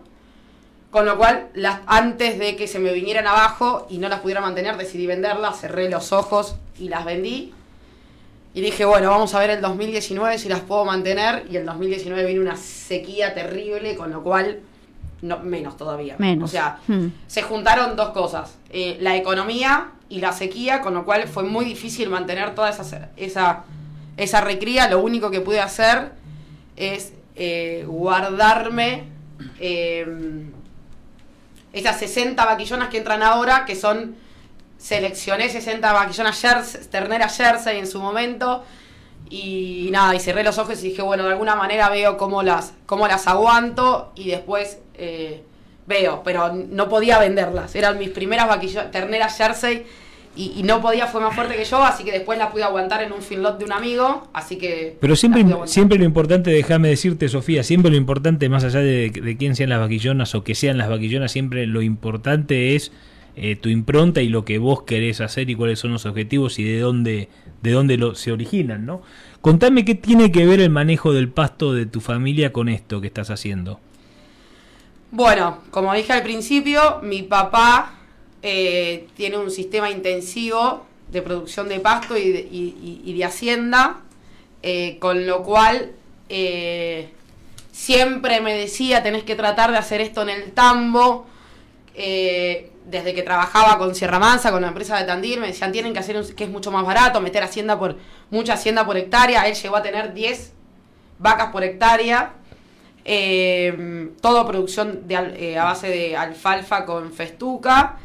Con 0.90 1.06
lo 1.06 1.18
cual, 1.18 1.48
antes 1.86 2.38
de 2.38 2.54
que 2.54 2.68
se 2.68 2.78
me 2.78 2.92
vinieran 2.92 3.26
abajo 3.26 3.86
y 3.90 3.98
no 3.98 4.08
las 4.08 4.20
pudiera 4.20 4.40
mantener, 4.40 4.76
decidí 4.76 5.08
venderlas, 5.08 5.60
cerré 5.60 5.90
los 5.90 6.12
ojos 6.12 6.54
y 6.78 6.88
las 6.88 7.04
vendí. 7.04 7.52
Y 8.54 8.60
dije, 8.60 8.84
bueno, 8.84 9.10
vamos 9.10 9.34
a 9.34 9.40
ver 9.40 9.50
el 9.50 9.60
2019 9.60 10.38
si 10.38 10.48
las 10.48 10.60
puedo 10.60 10.84
mantener. 10.84 11.46
Y 11.50 11.56
el 11.56 11.66
2019 11.66 12.24
vino 12.26 12.40
una 12.40 12.56
sequía 12.56 13.34
terrible, 13.34 13.96
con 13.96 14.12
lo 14.12 14.22
cual, 14.22 14.60
no, 15.24 15.38
menos 15.38 15.76
todavía. 15.76 16.16
Menos. 16.18 16.50
O 16.50 16.52
sea, 16.52 16.78
Hmm. 16.86 17.08
se 17.26 17.42
juntaron 17.42 17.96
dos 17.96 18.10
cosas. 18.10 18.56
Eh, 18.70 18.98
la 19.00 19.16
economía 19.16 19.90
y 20.08 20.20
la 20.20 20.32
sequía, 20.32 20.80
con 20.80 20.94
lo 20.94 21.04
cual 21.04 21.26
fue 21.28 21.42
muy 21.42 21.64
difícil 21.64 22.08
mantener 22.10 22.54
toda 22.54 22.70
esa, 22.70 23.10
esa, 23.16 23.64
esa 24.16 24.40
recría. 24.40 24.88
Lo 24.88 25.00
único 25.00 25.30
que 25.30 25.40
pude 25.40 25.60
hacer 25.60 26.12
es 26.76 27.12
eh, 27.36 27.84
guardarme... 27.86 29.04
Eh, 29.60 30.06
esas 31.72 31.98
60 31.98 32.44
vaquillonas 32.44 32.88
que 32.88 32.98
entran 32.98 33.20
ahora, 33.22 33.64
que 33.64 33.74
son, 33.74 34.14
seleccioné 34.78 35.48
60 35.48 35.92
vaquillonas 35.92 36.40
jersey, 36.40 36.82
terneras 36.88 37.36
jersey 37.36 37.80
en 37.80 37.88
su 37.88 38.00
momento, 38.00 38.62
y 39.28 39.88
nada, 39.90 40.14
y 40.14 40.20
cerré 40.20 40.44
los 40.44 40.56
ojos 40.58 40.78
y 40.84 40.90
dije, 40.90 41.02
bueno, 41.02 41.24
de 41.24 41.30
alguna 41.32 41.56
manera 41.56 41.88
veo 41.88 42.16
cómo 42.16 42.44
las, 42.44 42.74
cómo 42.86 43.08
las 43.08 43.26
aguanto, 43.26 44.12
y 44.14 44.30
después 44.30 44.78
eh, 44.96 45.42
veo, 45.86 46.22
pero 46.24 46.52
no 46.52 46.88
podía 46.88 47.18
venderlas, 47.18 47.74
eran 47.74 47.98
mis 47.98 48.10
primeras 48.10 48.48
vaquillonas, 48.48 48.90
terneras 48.90 49.36
jersey, 49.36 49.84
y, 50.36 50.52
y, 50.56 50.64
no 50.64 50.80
podía, 50.80 51.06
fue 51.06 51.20
más 51.20 51.32
fuerte 51.32 51.54
que 51.54 51.64
yo, 51.64 51.84
así 51.84 52.02
que 52.02 52.10
después 52.10 52.36
la 52.36 52.50
pude 52.50 52.64
aguantar 52.64 53.04
en 53.04 53.12
un 53.12 53.22
finlot 53.22 53.56
de 53.56 53.66
un 53.66 53.72
amigo, 53.72 54.26
así 54.32 54.56
que... 54.56 54.96
Pero 54.98 55.14
siempre, 55.14 55.44
siempre 55.66 55.96
lo 55.96 56.04
importante, 56.04 56.50
déjame 56.50 56.88
decirte, 56.88 57.28
Sofía, 57.28 57.62
siempre 57.62 57.92
lo 57.92 57.96
importante, 57.96 58.48
más 58.48 58.64
allá 58.64 58.80
de, 58.80 59.10
de 59.10 59.36
quién 59.36 59.54
sean 59.54 59.70
las 59.70 59.78
vaquillonas 59.78 60.34
o 60.34 60.42
que 60.42 60.56
sean 60.56 60.76
las 60.76 60.88
vaquillonas, 60.88 61.30
siempre 61.30 61.68
lo 61.68 61.82
importante 61.82 62.74
es 62.74 62.90
eh, 63.36 63.56
tu 63.56 63.68
impronta 63.68 64.22
y 64.22 64.28
lo 64.28 64.44
que 64.44 64.58
vos 64.58 64.82
querés 64.82 65.20
hacer 65.20 65.50
y 65.50 65.56
cuáles 65.56 65.80
son 65.80 65.92
los 65.92 66.06
objetivos 66.06 66.60
y 66.60 66.64
de 66.64 66.78
dónde, 66.78 67.28
de 67.62 67.70
dónde 67.72 67.96
lo, 67.96 68.14
se 68.14 68.30
originan, 68.30 68.86
¿no? 68.86 69.02
Contame 69.40 69.84
qué 69.84 69.96
tiene 69.96 70.30
que 70.30 70.46
ver 70.46 70.60
el 70.60 70.70
manejo 70.70 71.12
del 71.12 71.28
pasto 71.28 71.72
de 71.72 71.84
tu 71.86 72.00
familia 72.00 72.52
con 72.52 72.68
esto 72.68 73.00
que 73.00 73.08
estás 73.08 73.30
haciendo. 73.30 73.80
Bueno, 75.16 75.58
como 75.70 75.94
dije 75.94 76.12
al 76.12 76.24
principio, 76.24 76.98
mi 77.02 77.22
papá 77.22 77.92
eh, 78.42 79.06
tiene 79.16 79.38
un 79.38 79.48
sistema 79.48 79.88
intensivo 79.88 80.84
de 81.12 81.22
producción 81.22 81.68
de 81.68 81.78
pasto 81.78 82.18
y 82.18 82.32
de, 82.32 83.24
hacienda, 83.24 84.00
eh, 84.60 84.98
con 84.98 85.24
lo 85.24 85.44
cual 85.44 85.92
eh, 86.28 87.10
siempre 87.70 88.40
me 88.40 88.54
decía, 88.54 89.04
tenés 89.04 89.22
que 89.22 89.36
tratar 89.36 89.70
de 89.70 89.78
hacer 89.78 90.00
esto 90.00 90.22
en 90.22 90.30
el 90.30 90.50
tambo. 90.50 91.28
Eh, 91.94 92.72
desde 92.84 93.14
que 93.14 93.22
trabajaba 93.22 93.78
con 93.78 93.94
Sierra 93.94 94.18
Mansa, 94.18 94.50
con 94.50 94.62
la 94.62 94.68
empresa 94.68 94.98
de 94.98 95.04
Tandil, 95.04 95.38
me 95.38 95.46
decían, 95.46 95.70
tienen 95.70 95.92
que 95.92 96.00
hacer 96.00 96.16
un, 96.16 96.26
que 96.34 96.42
es 96.42 96.50
mucho 96.50 96.72
más 96.72 96.84
barato, 96.84 97.20
meter 97.20 97.44
hacienda 97.44 97.78
por 97.78 97.98
mucha 98.30 98.54
hacienda 98.54 98.84
por 98.84 98.96
hectárea. 98.96 99.46
Él 99.46 99.54
llegó 99.54 99.76
a 99.76 99.82
tener 99.84 100.12
10 100.12 100.52
vacas 101.20 101.52
por 101.52 101.62
hectárea. 101.62 102.32
Eh, 103.04 104.10
todo 104.20 104.46
producción 104.46 105.06
de, 105.06 105.14
eh, 105.14 105.58
a 105.58 105.64
base 105.64 105.88
de 105.88 106.16
alfalfa 106.16 106.84
con 106.84 107.12
festuca. 107.12 107.98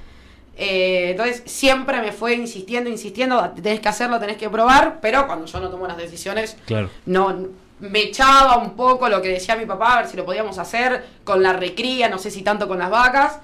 Eh, 0.61 1.11
entonces 1.11 1.41
siempre 1.45 2.01
me 2.01 2.11
fue 2.11 2.33
insistiendo, 2.33 2.89
insistiendo, 2.89 3.49
tenés 3.51 3.79
que 3.79 3.87
hacerlo, 3.87 4.19
tenés 4.19 4.35
que 4.35 4.49
probar, 4.49 4.99
pero 5.01 5.25
cuando 5.25 5.45
yo 5.45 5.59
no 5.61 5.69
tomo 5.69 5.87
las 5.87 5.95
decisiones, 5.95 6.57
claro. 6.65 6.89
no 7.05 7.47
me 7.79 7.99
echaba 8.01 8.57
un 8.57 8.75
poco 8.75 9.07
lo 9.07 9.21
que 9.21 9.29
decía 9.29 9.55
mi 9.55 9.65
papá, 9.65 9.93
a 9.93 10.01
ver 10.01 10.11
si 10.11 10.17
lo 10.17 10.25
podíamos 10.25 10.57
hacer 10.57 11.05
con 11.23 11.41
la 11.41 11.53
recría, 11.53 12.09
no 12.09 12.17
sé 12.17 12.29
si 12.29 12.41
tanto 12.41 12.67
con 12.67 12.77
las 12.77 12.89
vacas, 12.89 13.39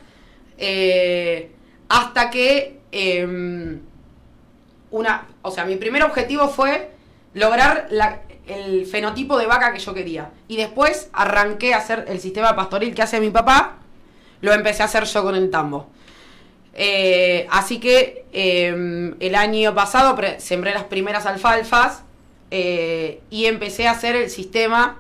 eh, 0.58 1.52
hasta 1.88 2.30
que 2.30 2.82
eh, 2.92 3.78
una, 4.92 5.28
o 5.42 5.52
sea, 5.52 5.64
mi 5.64 5.78
primer 5.78 6.04
objetivo 6.04 6.50
fue 6.50 6.92
lograr 7.34 7.88
la, 7.92 8.24
el 8.48 8.86
fenotipo 8.86 9.38
de 9.38 9.46
vaca 9.46 9.74
que 9.74 9.80
yo 9.80 9.94
quería. 9.94 10.32
Y 10.48 10.58
después 10.58 11.10
arranqué 11.14 11.74
a 11.74 11.78
hacer 11.78 12.06
el 12.08 12.20
sistema 12.20 12.56
pastoril 12.56 12.94
que 12.94 13.02
hace 13.02 13.20
mi 13.20 13.30
papá, 13.30 13.78
lo 14.42 14.54
empecé 14.54 14.84
a 14.84 14.86
hacer 14.86 15.06
yo 15.06 15.24
con 15.24 15.36
el 15.36 15.50
tambo. 15.50 15.88
Eh, 16.78 17.48
así 17.52 17.80
que 17.80 18.26
eh, 18.34 19.14
el 19.20 19.36
año 19.36 19.74
pasado 19.74 20.18
sembré 20.40 20.74
las 20.74 20.84
primeras 20.84 21.26
alfalfas 21.26 22.04
eh, 22.52 23.22
y 23.30 23.46
empecé 23.46 23.88
a 23.88 23.92
hacer 23.92 24.18
el 24.18 24.30
sistema 24.30 25.00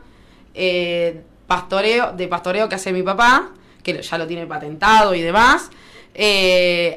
eh, 0.53 1.21
pastoreo 1.47 2.13
de 2.13 2.29
pastoreo 2.29 2.69
que 2.69 2.75
hace 2.75 2.93
mi 2.93 3.03
papá, 3.03 3.51
que 3.83 4.01
ya 4.01 4.17
lo 4.17 4.25
tiene 4.25 4.47
patentado 4.47 5.13
y 5.13 5.21
demás. 5.21 5.69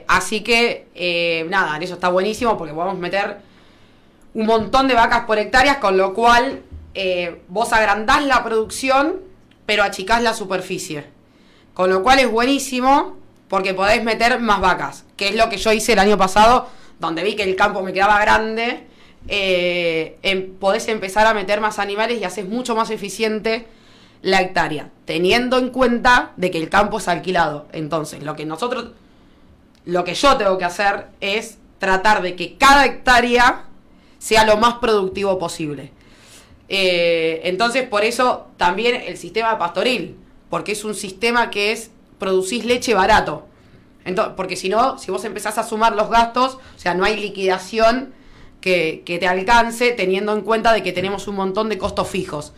Así 0.06 0.42
que 0.42 1.46
nada, 1.50 1.76
eso 1.78 1.94
está 1.94 2.08
buenísimo 2.08 2.56
porque 2.56 2.72
podemos 2.72 2.96
meter 2.98 3.47
un 4.38 4.46
montón 4.46 4.86
de 4.86 4.94
vacas 4.94 5.24
por 5.24 5.36
hectáreas, 5.36 5.78
con 5.78 5.96
lo 5.96 6.14
cual 6.14 6.62
vos 7.48 7.72
agrandás 7.72 8.24
la 8.24 8.44
producción, 8.44 9.16
pero 9.66 9.82
achicás 9.82 10.22
la 10.22 10.32
superficie. 10.32 11.06
Con 11.74 11.90
lo 11.90 12.04
cual 12.04 12.20
es 12.20 12.30
buenísimo 12.30 13.16
porque 13.48 13.74
podés 13.74 14.04
meter 14.04 14.38
más 14.38 14.60
vacas, 14.60 15.04
que 15.16 15.30
es 15.30 15.34
lo 15.34 15.48
que 15.48 15.56
yo 15.56 15.72
hice 15.72 15.94
el 15.94 15.98
año 15.98 16.16
pasado, 16.16 16.68
donde 17.00 17.24
vi 17.24 17.34
que 17.34 17.42
el 17.42 17.56
campo 17.56 17.82
me 17.82 17.92
quedaba 17.92 18.20
grande, 18.20 18.86
eh, 19.26 20.18
em, 20.22 20.54
podés 20.54 20.86
empezar 20.86 21.26
a 21.26 21.34
meter 21.34 21.60
más 21.60 21.80
animales 21.80 22.20
y 22.20 22.24
haces 22.24 22.48
mucho 22.48 22.76
más 22.76 22.90
eficiente 22.90 23.66
la 24.22 24.40
hectárea, 24.40 24.90
teniendo 25.04 25.58
en 25.58 25.70
cuenta 25.70 26.30
de 26.36 26.52
que 26.52 26.58
el 26.58 26.68
campo 26.68 26.98
es 26.98 27.08
alquilado. 27.08 27.66
Entonces, 27.72 28.22
lo 28.22 28.36
que 28.36 28.46
nosotros, 28.46 28.92
lo 29.84 30.04
que 30.04 30.14
yo 30.14 30.36
tengo 30.36 30.58
que 30.58 30.64
hacer 30.64 31.08
es 31.20 31.58
tratar 31.80 32.22
de 32.22 32.36
que 32.36 32.56
cada 32.56 32.86
hectárea 32.86 33.64
sea 34.18 34.44
lo 34.44 34.56
más 34.56 34.74
productivo 34.74 35.38
posible. 35.38 35.92
Eh, 36.68 37.40
entonces, 37.44 37.88
por 37.88 38.04
eso 38.04 38.48
también 38.56 39.02
el 39.06 39.16
sistema 39.16 39.58
pastoril, 39.58 40.16
porque 40.50 40.72
es 40.72 40.84
un 40.84 40.94
sistema 40.94 41.50
que 41.50 41.72
es 41.72 41.90
producís 42.18 42.64
leche 42.64 42.94
barato. 42.94 43.46
Entonces, 44.04 44.34
porque 44.36 44.56
si 44.56 44.68
no, 44.68 44.98
si 44.98 45.10
vos 45.10 45.24
empezás 45.24 45.58
a 45.58 45.64
sumar 45.64 45.94
los 45.94 46.10
gastos, 46.10 46.54
o 46.54 46.78
sea, 46.78 46.94
no 46.94 47.04
hay 47.04 47.16
liquidación 47.16 48.12
que, 48.60 49.02
te 49.06 49.26
alcance 49.26 49.92
teniendo 49.92 50.32
en 50.32 50.42
cuenta 50.42 50.72
de 50.72 50.82
que 50.82 50.92
tenemos 50.92 51.28
un 51.28 51.36
montón 51.36 51.68
de 51.68 51.78
costos 51.78 52.08
fijos. 52.08 52.52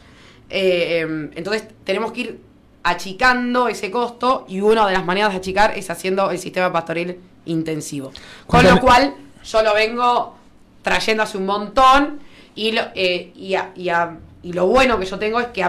Eh, 0.48 1.00
em, 1.00 1.30
entonces 1.34 1.64
tenemos 1.84 2.12
que 2.12 2.20
ir 2.20 2.40
achicando 2.82 3.68
ese 3.68 3.90
costo 3.90 4.44
y 4.48 4.60
una 4.60 4.86
de 4.86 4.94
las 4.94 5.04
maneras 5.04 5.32
de 5.32 5.38
achicar 5.38 5.76
es 5.76 5.90
haciendo 5.90 6.30
el 6.30 6.38
sistema 6.38 6.72
pastoril 6.72 7.20
intensivo. 7.44 8.12
Con 8.46 8.64
lo 8.64 8.80
cual 8.80 9.14
yo 9.44 9.62
lo 9.62 9.74
vengo 9.74 10.34
trayendo 10.82 11.22
hace 11.22 11.38
un 11.38 11.46
montón 11.46 12.20
y 12.54 12.72
lo, 12.72 12.82
eh, 12.94 13.32
y, 13.34 14.52
lo 14.52 14.66
bueno 14.66 14.98
que 14.98 15.06
yo 15.06 15.18
tengo 15.18 15.40
es 15.40 15.48
que 15.48 15.66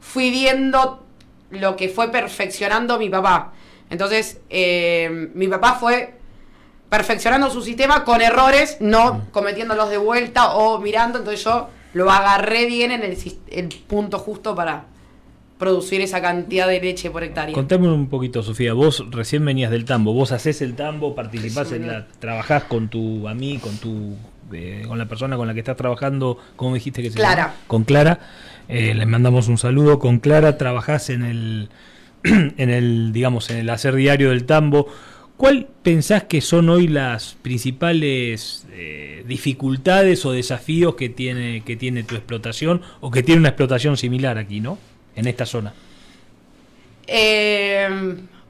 fui 0.00 0.30
viendo 0.30 1.04
lo 1.50 1.76
que 1.76 1.88
fue 1.88 2.10
perfeccionando 2.10 2.98
mi 2.98 3.08
papá. 3.08 3.52
Entonces, 3.88 4.40
eh, 4.50 5.30
mi 5.34 5.48
papá 5.48 5.74
fue 5.74 6.14
perfeccionando 6.88 7.50
su 7.50 7.62
sistema 7.62 8.04
con 8.04 8.20
errores, 8.20 8.78
no 8.80 9.14
mm. 9.14 9.30
cometiéndolos 9.30 9.90
de 9.90 9.98
vuelta 9.98 10.54
o 10.54 10.78
mirando. 10.78 11.18
Entonces 11.18 11.44
yo 11.44 11.68
lo 11.92 12.10
agarré 12.10 12.66
bien 12.66 12.92
en 12.92 13.02
el, 13.02 13.16
el 13.50 13.68
punto 13.68 14.18
justo 14.18 14.54
para, 14.54 14.84
producir 15.58 16.00
esa 16.00 16.20
cantidad 16.20 16.68
de 16.68 16.80
leche 16.80 17.10
por 17.10 17.24
hectárea. 17.24 17.54
Contame 17.54 17.88
un 17.88 18.08
poquito, 18.08 18.42
Sofía. 18.42 18.72
Vos 18.72 19.04
recién 19.10 19.44
venías 19.44 19.70
del 19.70 19.84
tambo. 19.84 20.12
Vos 20.12 20.32
haces 20.32 20.62
el 20.62 20.74
tambo, 20.74 21.14
participás 21.14 21.72
en 21.72 21.86
la. 21.86 22.06
trabajás 22.18 22.64
con 22.64 22.88
tu 22.88 23.28
amigo, 23.28 23.62
con 23.62 23.76
tu. 23.78 24.16
Eh, 24.52 24.84
con 24.86 24.96
la 24.96 25.06
persona 25.06 25.36
con 25.36 25.48
la 25.48 25.54
que 25.54 25.60
estás 25.60 25.76
trabajando, 25.76 26.38
¿cómo 26.54 26.74
dijiste 26.74 27.02
que 27.02 27.10
se 27.10 27.16
Clara. 27.16 27.54
Con 27.66 27.84
Clara. 27.84 28.20
Eh, 28.68 28.94
le 28.94 29.06
mandamos 29.06 29.48
un 29.48 29.58
saludo. 29.58 29.98
Con 29.98 30.18
Clara 30.20 30.58
trabajás 30.58 31.10
en 31.10 31.22
el. 31.24 31.68
en 32.22 32.70
el, 32.70 33.12
digamos, 33.12 33.50
en 33.50 33.58
el 33.58 33.70
hacer 33.70 33.94
diario 33.94 34.30
del 34.30 34.44
tambo. 34.44 34.88
¿Cuál 35.36 35.68
pensás 35.82 36.24
que 36.24 36.40
son 36.40 36.70
hoy 36.70 36.88
las 36.88 37.36
principales 37.42 38.66
eh, 38.72 39.22
dificultades 39.28 40.24
o 40.24 40.32
desafíos 40.32 40.94
que 40.94 41.10
tiene, 41.10 41.62
que 41.62 41.76
tiene 41.76 42.04
tu 42.04 42.14
explotación 42.14 42.80
o 43.00 43.10
que 43.10 43.22
tiene 43.22 43.40
una 43.40 43.50
explotación 43.50 43.98
similar 43.98 44.38
aquí, 44.38 44.60
no? 44.60 44.78
En 45.16 45.26
esta 45.26 45.46
zona? 45.46 45.74
Eh, 47.06 47.88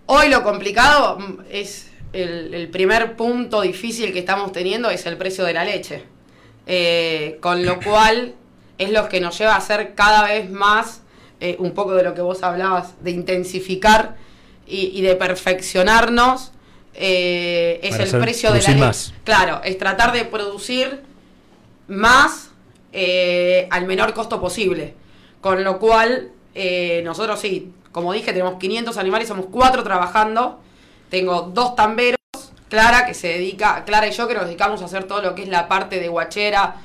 hoy 0.06 0.28
lo 0.28 0.42
complicado 0.42 1.18
es 1.50 1.90
el, 2.12 2.68
primer 2.70 3.16
punto 3.16 3.60
difícil 3.60 4.12
que 4.12 4.18
estamos 4.18 4.52
teniendo 4.52 4.90
es 4.90 5.06
el 5.06 5.16
precio 5.16 5.44
de 5.44 5.54
la 5.54 5.64
leche. 5.64 6.02
Eh, 6.66 7.38
con 7.40 7.64
lo 7.64 7.80
cual 7.84 8.34
es 8.76 8.90
lo 8.90 9.08
que 9.08 9.20
nos 9.20 9.38
lleva 9.38 9.54
a 9.54 9.58
hacer 9.58 9.94
cada 9.94 10.24
vez 10.24 10.50
más 10.50 11.02
eh, 11.40 11.56
un 11.58 11.72
poco 11.72 11.94
de 11.94 12.02
lo 12.02 12.14
que 12.14 12.20
vos 12.20 12.42
hablabas, 12.42 12.94
de 13.02 13.12
intensificar 13.12 14.16
y, 14.66 15.00
de 15.00 15.14
perfeccionarnos. 15.14 16.50
es 16.92 17.98
el 18.00 18.20
precio 18.20 18.52
de 18.52 18.62
la 18.62 18.88
leche. 18.88 19.12
Claro, 19.22 19.60
es 19.62 19.78
tratar 19.78 20.12
de 20.12 20.24
producir 20.24 21.02
más 21.86 22.50
al 23.70 23.86
menor 23.86 24.12
costo 24.12 24.40
posible. 24.40 24.94
Con 25.40 25.62
lo 25.62 25.78
cual 25.78 26.32
eh, 26.58 27.02
nosotros 27.04 27.38
sí, 27.38 27.70
como 27.92 28.14
dije, 28.14 28.32
tenemos 28.32 28.54
500 28.58 28.96
animales, 28.96 29.28
somos 29.28 29.46
cuatro 29.50 29.84
trabajando. 29.84 30.58
Tengo 31.10 31.42
dos 31.42 31.76
tamberos, 31.76 32.18
Clara, 32.70 33.06
que 33.06 33.12
se 33.12 33.28
dedica, 33.28 33.84
Clara 33.84 34.08
y 34.08 34.12
yo 34.12 34.26
que 34.26 34.34
nos 34.34 34.46
dedicamos 34.46 34.80
a 34.80 34.86
hacer 34.86 35.04
todo 35.04 35.20
lo 35.20 35.34
que 35.34 35.42
es 35.42 35.48
la 35.48 35.68
parte 35.68 36.00
de 36.00 36.08
guachera, 36.08 36.76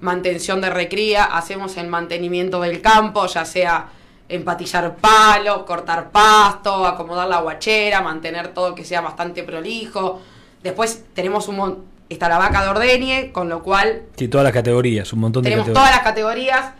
mantención 0.00 0.60
de 0.60 0.68
recría, 0.68 1.24
hacemos 1.24 1.76
el 1.76 1.86
mantenimiento 1.86 2.60
del 2.60 2.82
campo, 2.82 3.26
ya 3.26 3.44
sea 3.44 3.88
empatillar 4.28 4.96
palos, 4.96 5.62
cortar 5.62 6.10
pasto, 6.10 6.84
acomodar 6.84 7.28
la 7.28 7.40
guachera, 7.40 8.02
mantener 8.02 8.48
todo 8.48 8.74
que 8.74 8.84
sea 8.84 9.00
bastante 9.00 9.44
prolijo. 9.44 10.20
Después 10.62 11.04
tenemos 11.14 11.48
un 11.48 11.84
está 12.08 12.28
la 12.28 12.38
vaca 12.38 12.62
de 12.62 12.68
ordeñe, 12.68 13.30
con 13.32 13.48
lo 13.48 13.62
cual... 13.62 14.02
Sí, 14.16 14.26
todas 14.28 14.44
las 14.44 14.52
categorías, 14.52 15.12
un 15.12 15.20
montón 15.20 15.44
de 15.44 15.50
Tenemos 15.50 15.72
todas 15.72 15.90
las 15.90 16.00
categorías. 16.00 16.74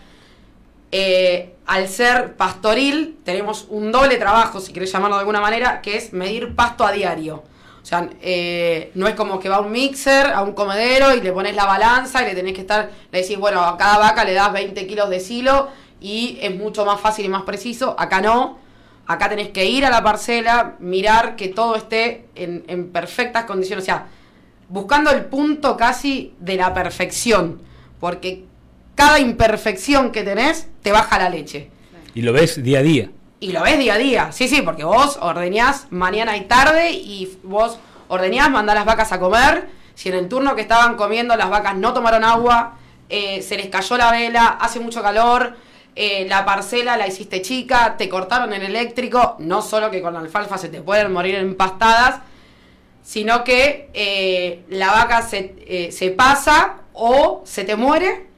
Eh, 0.92 1.54
al 1.66 1.88
ser 1.88 2.34
pastoril, 2.36 3.18
tenemos 3.24 3.66
un 3.68 3.92
doble 3.92 4.16
trabajo, 4.16 4.60
si 4.60 4.72
querés 4.72 4.90
llamarlo 4.90 5.16
de 5.16 5.20
alguna 5.20 5.40
manera, 5.40 5.80
que 5.82 5.96
es 5.96 6.12
medir 6.12 6.56
pasto 6.56 6.84
a 6.84 6.90
diario. 6.90 7.44
O 7.82 7.86
sea, 7.86 8.10
eh, 8.20 8.90
no 8.94 9.06
es 9.06 9.14
como 9.14 9.38
que 9.38 9.48
va 9.48 9.60
un 9.60 9.72
mixer, 9.72 10.26
a 10.26 10.42
un 10.42 10.52
comedero 10.52 11.14
y 11.14 11.20
le 11.20 11.32
pones 11.32 11.54
la 11.54 11.64
balanza 11.64 12.22
y 12.22 12.26
le 12.26 12.34
tenés 12.34 12.54
que 12.54 12.60
estar, 12.62 12.90
le 13.10 13.22
decís, 13.22 13.38
bueno, 13.38 13.62
a 13.62 13.78
cada 13.78 13.98
vaca 13.98 14.24
le 14.24 14.34
das 14.34 14.52
20 14.52 14.86
kilos 14.86 15.08
de 15.08 15.20
silo 15.20 15.68
y 16.00 16.38
es 16.42 16.54
mucho 16.54 16.84
más 16.84 17.00
fácil 17.00 17.24
y 17.24 17.28
más 17.28 17.42
preciso. 17.42 17.94
Acá 17.98 18.20
no. 18.20 18.58
Acá 19.06 19.28
tenés 19.28 19.48
que 19.48 19.64
ir 19.64 19.84
a 19.86 19.90
la 19.90 20.02
parcela, 20.02 20.76
mirar 20.78 21.36
que 21.36 21.48
todo 21.48 21.74
esté 21.76 22.28
en, 22.34 22.64
en 22.68 22.92
perfectas 22.92 23.44
condiciones. 23.44 23.84
O 23.84 23.86
sea, 23.86 24.06
buscando 24.68 25.10
el 25.10 25.24
punto 25.24 25.76
casi 25.76 26.34
de 26.38 26.56
la 26.56 26.74
perfección. 26.74 27.62
Porque 27.98 28.44
cada 29.00 29.18
imperfección 29.18 30.12
que 30.12 30.24
tenés 30.24 30.68
te 30.82 30.92
baja 30.92 31.18
la 31.18 31.30
leche. 31.30 31.70
Y 32.14 32.20
lo 32.20 32.34
ves 32.34 32.62
día 32.62 32.80
a 32.80 32.82
día. 32.82 33.10
Y 33.40 33.52
lo 33.52 33.62
ves 33.62 33.78
día 33.78 33.94
a 33.94 33.96
día, 33.98 34.30
sí, 34.30 34.46
sí, 34.46 34.60
porque 34.60 34.84
vos 34.84 35.18
ordeñás 35.22 35.86
mañana 35.88 36.36
y 36.36 36.42
tarde 36.42 36.90
y 36.90 37.38
vos 37.42 37.78
ordeñás, 38.08 38.50
mandás 38.50 38.74
las 38.74 38.84
vacas 38.84 39.10
a 39.12 39.18
comer. 39.18 39.70
Si 39.94 40.10
en 40.10 40.16
el 40.16 40.28
turno 40.28 40.54
que 40.54 40.60
estaban 40.60 40.96
comiendo 40.96 41.34
las 41.34 41.48
vacas 41.48 41.76
no 41.76 41.94
tomaron 41.94 42.24
agua, 42.24 42.76
eh, 43.08 43.40
se 43.40 43.56
les 43.56 43.68
cayó 43.68 43.96
la 43.96 44.10
vela, 44.12 44.58
hace 44.60 44.80
mucho 44.80 45.00
calor, 45.00 45.56
eh, 45.96 46.26
la 46.28 46.44
parcela 46.44 46.98
la 46.98 47.06
hiciste 47.06 47.40
chica, 47.40 47.96
te 47.96 48.06
cortaron 48.06 48.52
el 48.52 48.64
eléctrico, 48.64 49.36
no 49.38 49.62
solo 49.62 49.90
que 49.90 50.02
con 50.02 50.12
la 50.12 50.20
alfalfa 50.20 50.58
se 50.58 50.68
te 50.68 50.82
pueden 50.82 51.10
morir 51.10 51.36
empastadas, 51.36 52.20
sino 53.02 53.44
que 53.44 53.88
eh, 53.94 54.66
la 54.68 54.88
vaca 54.92 55.22
se, 55.22 55.88
se 55.90 56.10
pasa 56.10 56.80
o 56.92 57.40
se 57.46 57.64
te 57.64 57.76
muere 57.76 58.29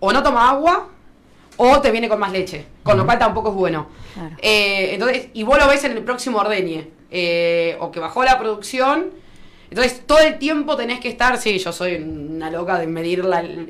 o 0.00 0.12
no 0.12 0.22
toma 0.22 0.50
agua 0.50 0.88
o 1.62 1.78
te 1.82 1.90
viene 1.90 2.08
con 2.08 2.18
más 2.18 2.32
leche, 2.32 2.64
con 2.82 2.96
lo 2.96 3.04
cual 3.04 3.18
tampoco 3.18 3.50
es 3.50 3.54
bueno. 3.54 3.88
Eh, 4.40 4.94
entonces, 4.94 5.28
y 5.34 5.42
vos 5.42 5.58
lo 5.58 5.68
ves 5.68 5.84
en 5.84 5.92
el 5.92 6.02
próximo 6.02 6.38
ordeñe, 6.38 6.88
eh, 7.10 7.76
o 7.80 7.90
que 7.90 8.00
bajó 8.00 8.24
la 8.24 8.38
producción. 8.38 9.10
Entonces, 9.68 10.00
todo 10.06 10.20
el 10.20 10.38
tiempo 10.38 10.74
tenés 10.76 11.00
que 11.00 11.10
estar, 11.10 11.36
sí, 11.36 11.58
yo 11.58 11.70
soy 11.70 11.96
una 11.96 12.50
loca 12.50 12.78
de 12.78 12.86
medir 12.86 13.22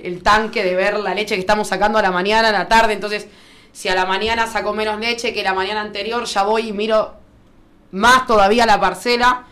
el, 0.03 0.23
tanque, 0.23 0.63
de 0.63 0.77
ver 0.77 1.01
la 1.01 1.15
leche 1.15 1.35
que 1.35 1.41
estamos 1.41 1.67
sacando 1.67 1.99
a 1.99 2.03
la 2.03 2.13
mañana, 2.13 2.51
a 2.51 2.53
la 2.53 2.69
tarde. 2.69 2.93
Entonces, 2.93 3.27
si 3.73 3.89
a 3.89 3.97
la 3.97 4.07
mañana 4.07 4.47
saco 4.47 4.73
menos 4.73 5.01
leche 5.01 5.35
que 5.35 5.43
la 5.43 5.53
mañana 5.53 5.81
anterior, 5.81 6.25
ya 6.27 6.45
voy 6.45 6.69
y 6.69 6.73
miro 6.73 7.15
más 7.91 8.25
todavía 8.29 8.67
la 8.67 8.79
parcela. 8.79 9.47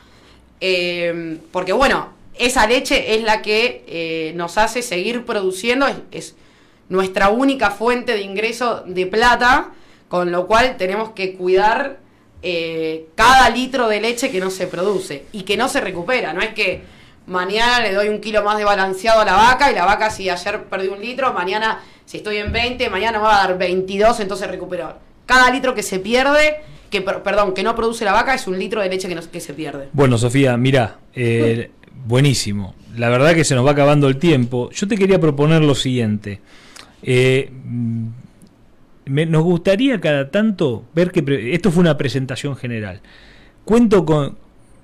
Eh, 0.60 1.40
porque 1.50 1.72
bueno, 1.72 2.10
esa 2.38 2.68
leche 2.68 3.16
es 3.16 3.24
la 3.24 3.42
que 3.42 4.32
nos 4.36 4.58
hace 4.58 4.82
seguir 4.82 5.24
produciendo, 5.24 5.88
es 6.12 6.36
nuestra 6.88 7.28
única 7.30 7.70
fuente 7.70 8.12
de 8.12 8.22
ingreso 8.22 8.82
de 8.86 9.06
plata, 9.06 9.70
con 10.08 10.32
lo 10.32 10.46
cual 10.46 10.76
tenemos 10.76 11.10
que 11.10 11.34
cuidar 11.34 11.98
eh, 12.42 13.06
cada 13.14 13.50
litro 13.50 13.88
de 13.88 14.00
leche 14.00 14.30
que 14.30 14.40
no 14.40 14.50
se 14.50 14.66
produce 14.66 15.26
y 15.32 15.42
que 15.42 15.56
no 15.56 15.68
se 15.68 15.80
recupera. 15.80 16.32
No 16.32 16.40
es 16.40 16.50
que 16.50 16.82
mañana 17.26 17.80
le 17.80 17.92
doy 17.92 18.08
un 18.08 18.20
kilo 18.20 18.42
más 18.42 18.58
de 18.58 18.64
balanceado 18.64 19.20
a 19.20 19.24
la 19.24 19.34
vaca 19.34 19.70
y 19.70 19.74
la 19.74 19.84
vaca 19.84 20.10
si 20.10 20.30
ayer 20.30 20.64
perdí 20.64 20.88
un 20.88 21.00
litro, 21.00 21.32
mañana 21.32 21.80
si 22.04 22.18
estoy 22.18 22.38
en 22.38 22.52
20, 22.52 22.88
mañana 22.88 23.18
me 23.18 23.24
va 23.24 23.44
a 23.44 23.48
dar 23.48 23.58
22, 23.58 24.20
entonces 24.20 24.48
recupero. 24.48 24.94
Cada 25.26 25.50
litro 25.50 25.74
que 25.74 25.82
se 25.82 25.98
pierde, 25.98 26.56
que 26.88 27.02
perdón, 27.02 27.52
que 27.52 27.62
no 27.62 27.76
produce 27.76 28.06
la 28.06 28.12
vaca 28.12 28.34
es 28.34 28.46
un 28.46 28.58
litro 28.58 28.80
de 28.80 28.88
leche 28.88 29.08
que, 29.08 29.14
no, 29.14 29.20
que 29.30 29.40
se 29.40 29.52
pierde. 29.52 29.88
Bueno, 29.92 30.16
Sofía, 30.16 30.56
mira, 30.56 30.96
eh, 31.14 31.70
buenísimo. 32.06 32.74
La 32.96 33.10
verdad 33.10 33.34
que 33.34 33.44
se 33.44 33.54
nos 33.54 33.66
va 33.66 33.72
acabando 33.72 34.08
el 34.08 34.16
tiempo. 34.16 34.70
Yo 34.70 34.88
te 34.88 34.96
quería 34.96 35.20
proponer 35.20 35.62
lo 35.62 35.74
siguiente. 35.74 36.40
Eh, 37.02 37.50
nos 39.06 39.42
gustaría 39.42 40.00
cada 40.00 40.30
tanto 40.30 40.84
ver 40.94 41.10
que 41.10 41.54
esto 41.54 41.70
fue 41.70 41.80
una 41.80 41.96
presentación 41.96 42.56
general. 42.56 43.00
Cuento 43.64 44.04
con, 44.04 44.36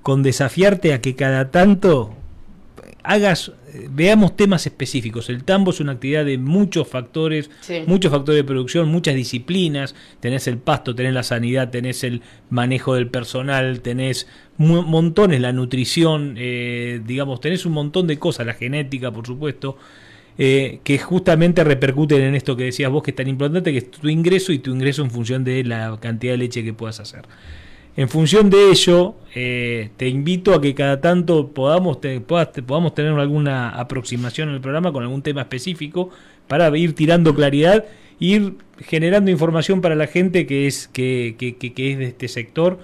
con 0.03 0.23
desafiarte 0.23 0.93
a 0.93 1.01
que 1.01 1.15
cada 1.15 1.51
tanto 1.51 2.15
hagas, 3.05 3.53
veamos 3.91 4.35
temas 4.35 4.66
específicos. 4.66 5.28
El 5.28 5.45
tambo 5.45 5.70
es 5.70 5.81
una 5.81 5.93
actividad 5.93 6.24
de 6.24 6.39
muchos 6.39 6.89
factores, 6.89 7.51
muchos 7.86 8.11
factores 8.11 8.39
de 8.39 8.45
producción, 8.45 8.89
muchas 8.89 9.15
disciplinas. 9.15 9.95
Tenés 10.20 10.49
el 10.49 10.59
pasto, 10.59 10.95
tenés 10.95 11.12
la 11.12 11.23
sanidad, 11.23 11.70
tenés 11.70 12.03
el 12.03 12.23
manejo 12.51 12.95
del 12.95 13.09
personal, 13.09 13.81
tenés 13.82 14.27
montones, 14.57 15.41
la 15.41 15.53
nutrición, 15.53 16.35
eh, 16.39 17.01
digamos, 17.07 17.41
tenés 17.41 17.66
un 17.66 17.73
montón 17.73 18.07
de 18.07 18.19
cosas, 18.19 18.47
la 18.47 18.55
genética, 18.55 19.12
por 19.12 19.27
supuesto. 19.27 19.77
Eh, 20.36 20.81
que 20.82 20.98
justamente 20.98 21.62
repercuten 21.62 22.20
en 22.20 22.35
esto 22.35 22.56
que 22.56 22.65
decías 22.65 22.90
vos 22.90 23.05
que 23.05 23.12
es 23.12 23.16
tan 23.16 23.28
importante, 23.28 23.70
que 23.70 23.78
es 23.78 23.90
tu 23.90 24.09
ingreso 24.09 24.52
y 24.52 24.59
tu 24.59 24.73
ingreso 24.73 25.02
en 25.02 25.11
función 25.11 25.44
de 25.44 25.62
la 25.62 25.97
cantidad 26.01 26.32
de 26.32 26.39
leche 26.39 26.65
que 26.65 26.73
puedas 26.73 26.98
hacer. 26.98 27.23
En 27.97 28.09
función 28.09 28.51
de 28.51 28.70
ello, 28.70 29.15
eh, 29.36 29.90
te 29.97 30.09
invito 30.09 30.52
a 30.52 30.61
que 30.61 30.74
cada 30.74 31.01
tanto 31.01 31.52
podamos, 31.52 31.98
podamos 32.66 32.94
tener 32.97 33.12
alguna 33.12 33.69
aproximación 33.69 34.48
en 34.48 34.56
el 34.56 34.61
programa 34.61 34.93
con 34.93 35.05
algún 35.05 35.23
tema 35.23 35.43
específico 35.43 36.11
para 36.48 36.77
ir 36.77 36.97
tirando 36.97 37.32
claridad, 37.36 37.85
ir 38.19 38.55
generando 38.81 39.31
información 39.31 39.81
para 39.81 39.94
la 39.94 40.09
gente 40.09 40.47
que 40.47 40.66
es, 40.66 40.89
que, 40.89 41.36
que, 41.39 41.55
que 41.55 41.93
es 41.93 41.98
de 41.98 42.06
este 42.06 42.27
sector 42.27 42.81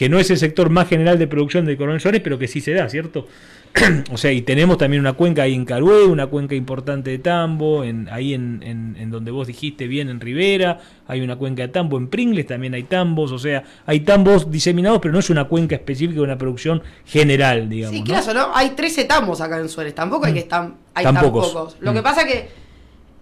que 0.00 0.08
no 0.08 0.18
es 0.18 0.30
el 0.30 0.38
sector 0.38 0.70
más 0.70 0.88
general 0.88 1.18
de 1.18 1.26
producción 1.26 1.66
de 1.66 1.76
Coronel 1.76 2.00
Suárez, 2.00 2.22
pero 2.24 2.38
que 2.38 2.48
sí 2.48 2.62
se 2.62 2.72
da, 2.72 2.88
¿cierto? 2.88 3.28
o 4.12 4.18
sea, 4.18 4.32
y 4.32 4.42
tenemos 4.42 4.78
también 4.78 5.00
una 5.00 5.12
cuenca 5.12 5.42
ahí 5.42 5.54
en 5.54 5.64
Carué, 5.64 6.04
una 6.04 6.26
cuenca 6.26 6.54
importante 6.54 7.10
de 7.10 7.18
tambo, 7.18 7.84
en, 7.84 8.08
ahí 8.10 8.34
en, 8.34 8.62
en, 8.62 9.10
donde 9.10 9.30
vos 9.30 9.46
dijiste 9.46 9.86
bien, 9.86 10.08
en 10.08 10.20
Rivera, 10.20 10.80
hay 11.06 11.20
una 11.20 11.36
cuenca 11.36 11.62
de 11.62 11.68
tambo, 11.68 11.96
en 11.96 12.08
Pringles 12.08 12.46
también 12.46 12.74
hay 12.74 12.84
tambos, 12.84 13.32
o 13.32 13.38
sea, 13.38 13.62
hay 13.86 14.00
tambos 14.00 14.50
diseminados, 14.50 14.98
pero 15.00 15.12
no 15.12 15.20
es 15.20 15.30
una 15.30 15.44
cuenca 15.44 15.76
específica 15.76 16.16
de 16.16 16.24
una 16.24 16.38
producción 16.38 16.82
general, 17.04 17.68
digamos. 17.68 17.96
Sí, 17.96 18.04
claro, 18.04 18.34
¿no? 18.34 18.50
Hay 18.54 18.70
13 18.70 19.04
tambos 19.04 19.40
acá 19.40 19.58
en 19.58 19.68
Suárez, 19.68 19.94
tampoco 19.94 20.26
hay 20.26 20.32
que 20.32 20.40
estar, 20.40 20.70
hay 20.94 21.04
tan, 21.04 21.20
pocos. 21.20 21.76
Lo 21.80 21.92
que 21.92 22.00
mm. 22.00 22.04
pasa 22.04 22.24
que 22.24 22.48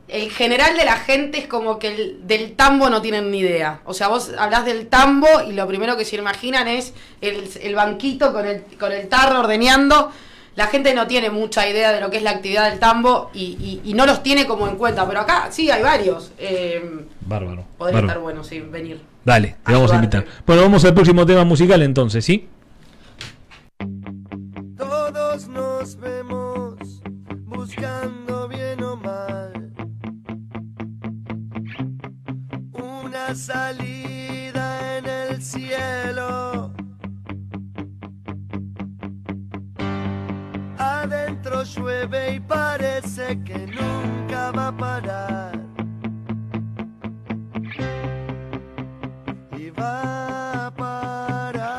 el 0.09 0.31
general 0.31 0.77
de 0.77 0.87
la 0.87 0.97
gente 0.97 1.39
es 1.39 1.47
como 1.47 1.79
que 1.79 1.89
el, 1.89 2.27
del 2.27 2.53
tambo 2.53 2.89
no 2.89 3.03
tienen 3.03 3.31
ni 3.31 3.41
idea. 3.41 3.81
O 3.85 3.93
sea, 3.93 4.09
vos 4.09 4.33
hablas 4.39 4.65
del 4.65 4.87
tambo 4.87 5.29
y 5.47 5.53
lo 5.53 5.67
primero 5.67 5.99
que 5.99 6.07
se 6.07 6.17
imaginan 6.17 6.67
es 6.69 6.95
el, 7.21 7.49
el 7.61 7.75
banquito 7.75 8.33
con 8.33 8.47
el, 8.47 8.63
con 8.79 8.93
el 8.93 9.09
tarro 9.09 9.41
ordeñando 9.41 10.11
la 10.59 10.67
gente 10.67 10.93
no 10.93 11.07
tiene 11.07 11.31
mucha 11.31 11.69
idea 11.69 11.93
de 11.93 12.01
lo 12.01 12.11
que 12.11 12.17
es 12.17 12.25
la 12.25 12.33
actividad 12.33 12.69
del 12.69 12.81
tambo 12.81 13.31
y, 13.33 13.93
no 13.95 14.07
los 14.07 14.25
tiene 14.25 14.45
como 14.45 14.67
en 14.67 14.75
cuenta, 14.75 15.07
pero 15.07 15.21
acá 15.21 15.47
sí 15.53 15.71
hay 15.71 15.85
varios. 15.85 16.33
Eh, 16.37 17.07
bárbaro. 17.21 17.65
Podría 17.79 18.01
estar 18.01 18.19
bueno, 18.19 18.43
sí, 18.43 18.59
venir. 18.59 19.01
Dale, 19.25 19.55
te 19.65 19.73
vamos 19.73 19.93
a 19.93 19.95
invitar. 19.95 20.25
Bueno, 20.45 20.63
vamos 20.63 20.85
al 20.85 20.95
próximo 20.95 21.25
tema 21.25 21.45
musical 21.45 21.81
entonces, 21.83 22.25
¿sí? 22.25 22.49
Todos 24.77 25.47
nos 25.47 25.95
vemos 25.95 26.75
buscando 27.45 28.49
bien 28.49 28.83
o 28.83 28.97
mal 28.97 29.73
una 32.73 33.33
salida 33.37 33.88
Adentro 41.49 41.63
llueve 41.63 42.35
y 42.35 42.41
parece 42.41 43.43
que 43.43 43.59
nunca 43.59 44.51
va 44.51 44.69
a 44.69 44.77
parar. 44.77 45.59
Y 49.57 49.71
va 49.71 50.67
a 50.67 50.71
parar. 50.71 51.73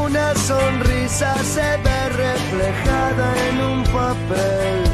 Una 0.00 0.34
sonrisa 0.34 1.34
se 1.44 1.76
ve 1.84 2.08
reflejada 2.08 3.48
en 3.48 3.60
un 3.60 3.84
papel. 3.84 4.84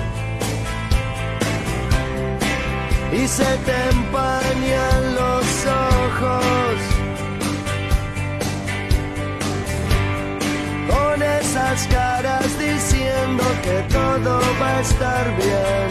Y 3.12 3.28
se 3.28 3.56
te 3.58 3.90
empañan 3.90 5.14
los 5.14 5.66
ojos 5.66 6.91
esas 11.22 11.86
caras 11.88 12.58
diciendo 12.58 13.44
que 13.62 13.82
todo 13.92 14.40
va 14.60 14.78
a 14.78 14.80
estar 14.80 15.36
bien. 15.36 15.88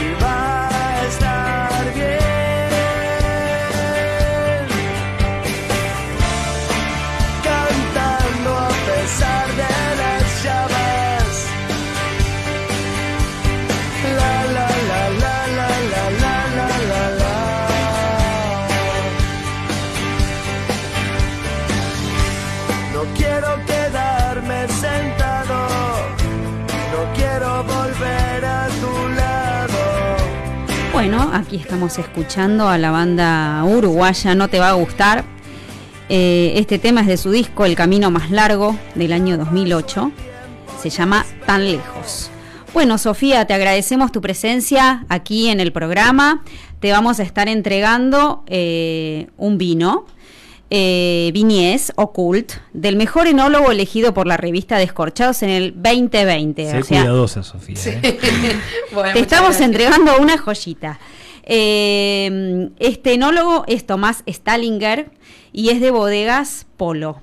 Y 0.00 0.22
va 0.22 0.68
a 0.68 1.06
estar 1.06 1.94
bien. 1.94 2.31
Aquí 31.32 31.56
estamos 31.56 31.98
escuchando 31.98 32.68
a 32.68 32.78
la 32.78 32.90
banda 32.90 33.64
uruguaya 33.64 34.34
No 34.34 34.48
Te 34.48 34.58
Va 34.58 34.70
a 34.70 34.72
Gustar. 34.74 35.24
Eh, 36.08 36.52
este 36.56 36.78
tema 36.78 37.00
es 37.00 37.06
de 37.06 37.16
su 37.16 37.30
disco 37.30 37.64
El 37.64 37.74
Camino 37.74 38.10
Más 38.10 38.30
Largo 38.30 38.76
del 38.94 39.12
año 39.12 39.38
2008. 39.38 40.12
Se 40.80 40.90
llama 40.90 41.24
Tan 41.46 41.70
Lejos. 41.70 42.30
Bueno, 42.74 42.98
Sofía, 42.98 43.46
te 43.46 43.54
agradecemos 43.54 44.12
tu 44.12 44.20
presencia 44.20 45.06
aquí 45.08 45.48
en 45.48 45.60
el 45.60 45.72
programa. 45.72 46.42
Te 46.80 46.92
vamos 46.92 47.18
a 47.20 47.22
estar 47.22 47.48
entregando 47.48 48.44
eh, 48.46 49.28
un 49.36 49.58
vino 49.58 50.06
eh, 50.74 51.30
Viñez 51.34 51.92
Ocult, 51.96 52.52
del 52.72 52.96
mejor 52.96 53.26
enólogo 53.26 53.70
elegido 53.70 54.14
por 54.14 54.26
la 54.26 54.38
revista 54.38 54.78
Descorchados 54.78 55.42
en 55.42 55.50
el 55.50 55.74
2020. 55.74 56.70
Sé 56.70 56.82
cuidadosa, 56.88 57.42
Sofía. 57.42 57.76
¿eh? 58.02 58.18
Te 59.12 59.20
estamos 59.20 59.60
entregando 59.60 60.16
una 60.18 60.38
joyita. 60.38 60.98
Eh, 61.42 62.70
este 62.78 63.14
enólogo 63.14 63.64
es 63.66 63.86
Tomás 63.86 64.22
Stallinger 64.28 65.10
y 65.52 65.70
es 65.70 65.80
de 65.80 65.90
bodegas 65.90 66.66
Polo. 66.76 67.20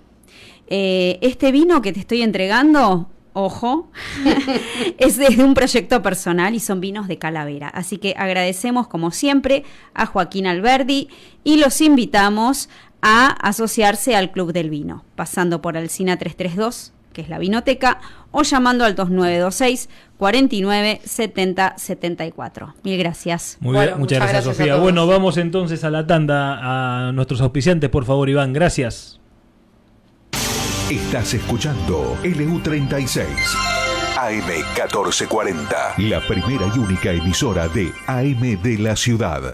Eh, 0.67 1.17
este 1.21 1.51
vino 1.51 1.81
que 1.81 1.93
te 1.93 1.99
estoy 1.99 2.21
entregando 2.21 3.09
ojo, 3.33 3.91
es 4.97 5.17
desde 5.17 5.43
un 5.43 5.53
proyecto 5.53 6.01
personal 6.01 6.53
y 6.55 6.59
son 6.59 6.81
vinos 6.81 7.07
de 7.07 7.17
calavera. 7.17 7.67
Así 7.69 7.97
que 7.97 8.13
agradecemos 8.17 8.87
como 8.87 9.11
siempre 9.11 9.63
a 9.93 10.05
Joaquín 10.05 10.47
Alberdi 10.47 11.09
y 11.43 11.57
los 11.57 11.81
invitamos 11.81 12.69
a 13.01 13.27
asociarse 13.27 14.15
al 14.15 14.31
Club 14.31 14.51
del 14.51 14.69
Vino, 14.69 15.05
pasando 15.15 15.61
por 15.61 15.77
Alcina 15.77 16.17
332, 16.17 16.93
que 17.13 17.21
es 17.21 17.29
la 17.29 17.39
vinoteca, 17.39 17.99
o 18.31 18.43
llamando 18.43 18.85
al 18.85 18.95
2926 18.95 19.89
49 20.17 21.01
70 21.03 21.75
74. 21.77 22.75
Mil 22.83 22.97
gracias. 22.97 23.57
Muy 23.59 23.77
bien, 23.77 23.97
muchas, 23.97 24.19
gracias, 24.19 24.43
Sofía. 24.43 24.75
Bueno, 24.75 25.07
vamos 25.07 25.37
entonces 25.37 25.83
a 25.83 25.89
la 25.89 26.05
tanda 26.05 27.07
a 27.07 27.11
nuestros 27.11 27.41
auspiciantes, 27.41 27.89
por 27.89 28.05
favor, 28.05 28.29
Iván. 28.29 28.53
Gracias. 28.53 29.19
Estás 30.89 31.33
escuchando 31.35 32.17
LU36. 32.23 33.25
AM1440, 34.19 35.97
la 36.09 36.19
primera 36.27 36.65
y 36.75 36.79
única 36.79 37.11
emisora 37.11 37.69
de 37.69 37.93
AM 38.07 38.61
de 38.61 38.77
la 38.77 38.95
ciudad. 38.97 39.53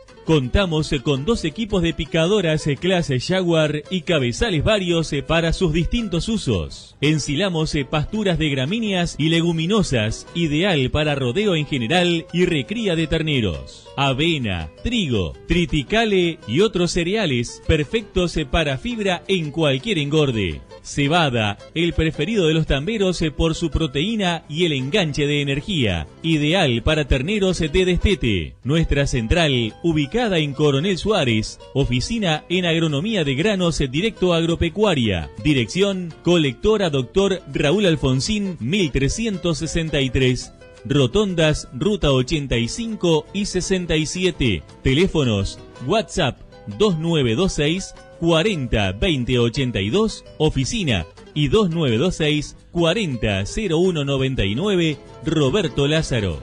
Contamos 0.31 0.95
con 1.03 1.25
dos 1.25 1.43
equipos 1.43 1.81
de 1.81 1.93
picadoras 1.93 2.63
clase 2.79 3.19
Jaguar 3.19 3.83
y 3.89 4.03
cabezales 4.03 4.63
varios 4.63 5.13
para 5.27 5.51
sus 5.51 5.73
distintos 5.73 6.29
usos. 6.29 6.95
Ensilamos 7.01 7.75
pasturas 7.89 8.39
de 8.39 8.49
gramíneas 8.49 9.17
y 9.19 9.27
leguminosas, 9.27 10.25
ideal 10.33 10.89
para 10.89 11.15
rodeo 11.15 11.57
en 11.57 11.65
general 11.65 12.27
y 12.31 12.45
recría 12.45 12.95
de 12.95 13.07
terneros. 13.07 13.89
Avena, 13.97 14.69
trigo, 14.85 15.33
triticale 15.49 16.39
y 16.47 16.61
otros 16.61 16.91
cereales 16.91 17.61
perfectos 17.67 18.39
para 18.49 18.77
fibra 18.77 19.23
en 19.27 19.51
cualquier 19.51 19.97
engorde. 19.97 20.61
Cebada, 20.83 21.57
el 21.75 21.93
preferido 21.93 22.47
de 22.47 22.53
los 22.53 22.67
tamberos 22.67 23.23
por 23.35 23.55
su 23.55 23.69
proteína 23.69 24.43
y 24.49 24.65
el 24.65 24.73
enganche 24.73 25.27
de 25.27 25.41
energía, 25.41 26.07
ideal 26.23 26.81
para 26.83 27.05
terneros 27.05 27.59
de 27.59 27.85
destete. 27.85 28.55
Nuestra 28.63 29.07
central, 29.07 29.73
ubicada 29.83 30.39
en 30.39 30.53
Coronel 30.53 30.97
Suárez, 30.97 31.59
oficina 31.73 32.43
en 32.49 32.65
agronomía 32.65 33.23
de 33.23 33.35
granos 33.35 33.81
directo 33.89 34.33
agropecuaria. 34.33 35.29
Dirección, 35.43 36.13
colectora 36.23 36.89
Doctor 36.89 37.41
Raúl 37.53 37.85
Alfonsín, 37.85 38.57
1363. 38.59 40.53
Rotondas, 40.85 41.67
Ruta 41.73 42.11
85 42.11 43.27
y 43.33 43.45
67. 43.45 44.63
Teléfonos, 44.81 45.59
WhatsApp 45.85 46.39
2926 46.77 47.93
40 48.21 48.91
20 48.91 49.39
82, 49.39 50.23
oficina 50.37 51.07
y 51.33 51.47
2926 51.47 52.55
40 52.71 53.43
01 53.71 54.05
99, 54.05 54.97
Roberto 55.25 55.87
Lázaro. 55.87 56.37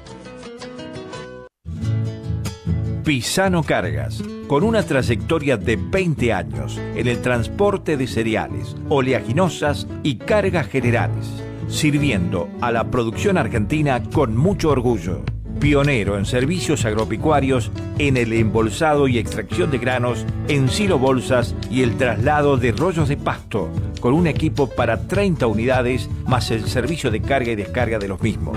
Pisano 3.04 3.62
Cargas, 3.62 4.24
con 4.48 4.64
una 4.64 4.82
trayectoria 4.82 5.56
de 5.56 5.76
20 5.76 6.32
años 6.32 6.76
en 6.96 7.06
el 7.06 7.22
transporte 7.22 7.96
de 7.96 8.08
cereales, 8.08 8.74
oleaginosas 8.88 9.86
y 10.02 10.16
cargas 10.16 10.66
generales, 10.66 11.26
sirviendo 11.68 12.48
a 12.60 12.72
la 12.72 12.90
producción 12.90 13.38
argentina 13.38 14.02
con 14.02 14.36
mucho 14.36 14.70
orgullo. 14.70 15.22
Pionero 15.58 16.18
en 16.18 16.24
servicios 16.24 16.84
agropecuarios, 16.84 17.70
en 17.98 18.16
el 18.16 18.32
embolsado 18.32 19.08
y 19.08 19.18
extracción 19.18 19.70
de 19.70 19.78
granos, 19.78 20.24
en 20.48 20.68
silo 20.68 20.98
bolsas 20.98 21.54
y 21.70 21.82
el 21.82 21.96
traslado 21.96 22.56
de 22.56 22.72
rollos 22.72 23.08
de 23.08 23.16
pasto, 23.16 23.70
con 24.00 24.14
un 24.14 24.26
equipo 24.26 24.68
para 24.68 25.06
30 25.06 25.46
unidades 25.46 26.08
más 26.26 26.50
el 26.50 26.66
servicio 26.68 27.10
de 27.10 27.20
carga 27.20 27.52
y 27.52 27.56
descarga 27.56 27.98
de 27.98 28.08
los 28.08 28.20
mismos. 28.22 28.56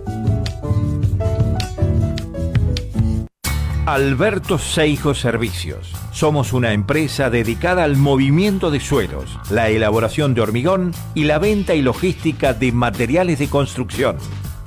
Alberto 3.91 4.57
Seijo 4.57 5.13
Servicios. 5.13 5.91
Somos 6.13 6.53
una 6.53 6.71
empresa 6.71 7.29
dedicada 7.29 7.83
al 7.83 7.97
movimiento 7.97 8.71
de 8.71 8.79
suelos, 8.79 9.37
la 9.49 9.67
elaboración 9.67 10.33
de 10.33 10.39
hormigón 10.39 10.93
y 11.13 11.25
la 11.25 11.39
venta 11.39 11.75
y 11.75 11.81
logística 11.81 12.53
de 12.53 12.71
materiales 12.71 13.39
de 13.39 13.49
construcción. 13.49 14.15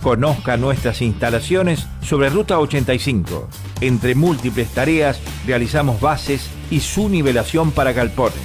Conozca 0.03 0.59
nuestras 0.59 1.01
instalaciones 1.01 1.87
sobre 2.03 2.29
Ruta 2.29 2.59
85. 2.59 3.49
Entre 3.81 4.15
múltiples 4.15 4.69
tareas 4.75 5.19
realizamos 5.47 6.03
bases 6.03 6.51
y 6.71 6.81
su 6.81 7.09
nivelación 7.09 7.71
para 7.71 7.95
galpones, 7.95 8.37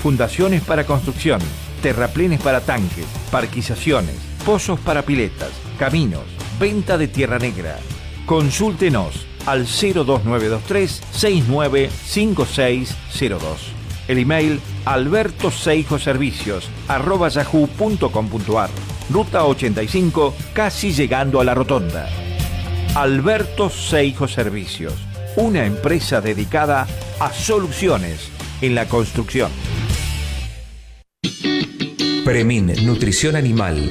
fundaciones 0.00 0.62
para 0.62 0.86
construcción, 0.86 1.40
terraplenes 1.82 2.40
para 2.40 2.60
tanques, 2.60 3.06
parquizaciones, 3.32 4.14
pozos 4.46 4.78
para 4.78 5.02
piletas, 5.02 5.50
caminos, 5.80 6.26
venta 6.60 6.96
de 6.96 7.08
tierra 7.08 7.40
negra. 7.40 7.76
Consúltenos 8.24 9.27
al 9.48 9.64
02923 9.64 11.02
695602. 11.10 13.72
El 14.08 14.18
email 14.18 14.60
albertoseijoservicios 14.84 16.68
arroba 16.86 17.28
yahoo.com.ar. 17.28 18.68
Ruta 19.10 19.46
85, 19.46 20.34
casi 20.52 20.92
llegando 20.92 21.40
a 21.40 21.44
la 21.44 21.54
rotonda. 21.54 22.10
Alberto 22.94 23.70
Seijo 23.70 24.28
Servicios, 24.28 24.92
una 25.36 25.64
empresa 25.64 26.20
dedicada 26.20 26.86
a 27.18 27.32
soluciones 27.32 28.28
en 28.60 28.74
la 28.74 28.86
construcción. 28.86 29.50
Premin, 32.24 32.74
Nutrición 32.84 33.36
Animal. 33.36 33.90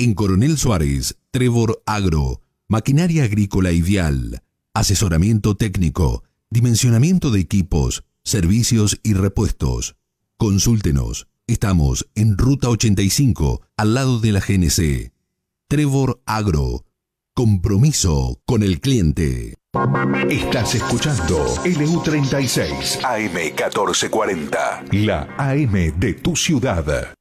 En 0.00 0.14
Coronel 0.14 0.56
Suárez, 0.56 1.18
Trevor 1.30 1.82
Agro, 1.84 2.40
maquinaria 2.68 3.24
agrícola 3.24 3.70
vial, 3.82 4.42
asesoramiento 4.72 5.58
técnico, 5.58 6.24
dimensionamiento 6.48 7.30
de 7.30 7.40
equipos, 7.40 8.02
servicios 8.22 8.98
y 9.02 9.12
repuestos. 9.12 9.96
Consúltenos. 10.38 11.28
Estamos 11.46 12.08
en 12.14 12.38
Ruta 12.38 12.70
85, 12.70 13.60
al 13.76 13.92
lado 13.92 14.20
de 14.20 14.32
la 14.32 14.40
GNC. 14.40 15.12
Trevor 15.68 16.22
Agro. 16.24 16.86
Compromiso 17.34 18.40
con 18.46 18.62
el 18.62 18.80
cliente. 18.80 19.52
Estás 20.30 20.76
escuchando 20.76 21.44
LU36 21.62 23.04
AM 23.04 23.34
1440, 23.34 24.84
la 24.92 25.28
AM 25.36 26.00
de 26.00 26.14
tu 26.14 26.34
ciudad. 26.34 27.12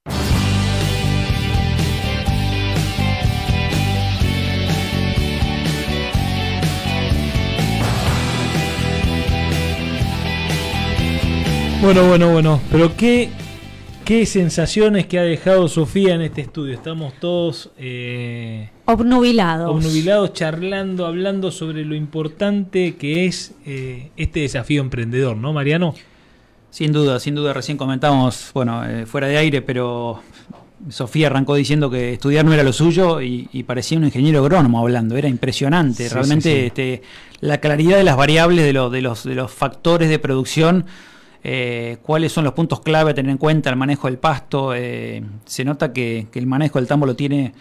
Bueno, 11.81 12.09
bueno, 12.09 12.29
bueno. 12.33 12.61
Pero 12.69 12.97
qué, 12.97 13.29
qué 14.03 14.25
sensaciones 14.25 15.07
que 15.07 15.17
ha 15.17 15.23
dejado 15.23 15.69
Sofía 15.69 16.13
en 16.13 16.21
este 16.21 16.41
estudio. 16.41 16.73
Estamos 16.73 17.13
todos 17.21 17.71
eh, 17.77 18.69
obnubilados. 18.83 19.71
Obnubilados, 19.71 20.33
charlando, 20.33 21.05
hablando 21.05 21.51
sobre 21.51 21.85
lo 21.85 21.95
importante 21.95 22.97
que 22.97 23.25
es 23.25 23.53
eh, 23.65 24.11
este 24.17 24.41
desafío 24.41 24.81
emprendedor, 24.81 25.37
¿no, 25.37 25.53
Mariano? 25.53 25.95
Sin 26.69 26.91
duda, 26.91 27.17
sin 27.17 27.33
duda. 27.33 27.53
Recién 27.53 27.77
comentamos, 27.77 28.51
bueno, 28.53 28.83
eh, 28.85 29.05
fuera 29.05 29.27
de 29.27 29.37
aire, 29.37 29.61
pero 29.61 30.21
Sofía 30.89 31.27
arrancó 31.27 31.55
diciendo 31.55 31.89
que 31.89 32.11
estudiar 32.11 32.43
no 32.43 32.53
era 32.53 32.63
lo 32.63 32.73
suyo 32.73 33.21
y, 33.21 33.63
parecía 33.65 33.97
un 33.97 34.03
ingeniero 34.03 34.39
agrónomo 34.39 34.79
hablando, 34.81 35.15
era 35.15 35.29
impresionante. 35.29 36.09
Realmente 36.09 36.65
Este, 36.65 37.03
la 37.39 37.59
claridad 37.59 37.97
de 37.97 38.03
las 38.03 38.17
variables, 38.17 38.65
de, 38.65 38.73
de, 38.73 39.01
los, 39.01 39.23
de 39.23 39.35
los 39.35 39.49
factores 39.49 40.09
de 40.09 40.19
producción 40.19 40.85
eh, 41.43 41.97
cuáles 42.01 42.33
son 42.33 42.43
los 42.43 42.53
puntos 42.53 42.81
clave 42.81 43.11
a 43.11 43.13
tener 43.13 43.31
en 43.31 43.37
cuenta 43.37 43.69
el 43.69 43.75
manejo 43.75 44.07
del 44.07 44.17
pasto. 44.17 44.73
Eh, 44.75 45.23
se 45.45 45.63
nota 45.63 45.93
que, 45.93 46.27
el 46.33 46.47
manejo 46.47 46.79
del 46.79 46.87
tambo 46.87 47.05
lo 47.05 47.15
tiene 47.15 47.53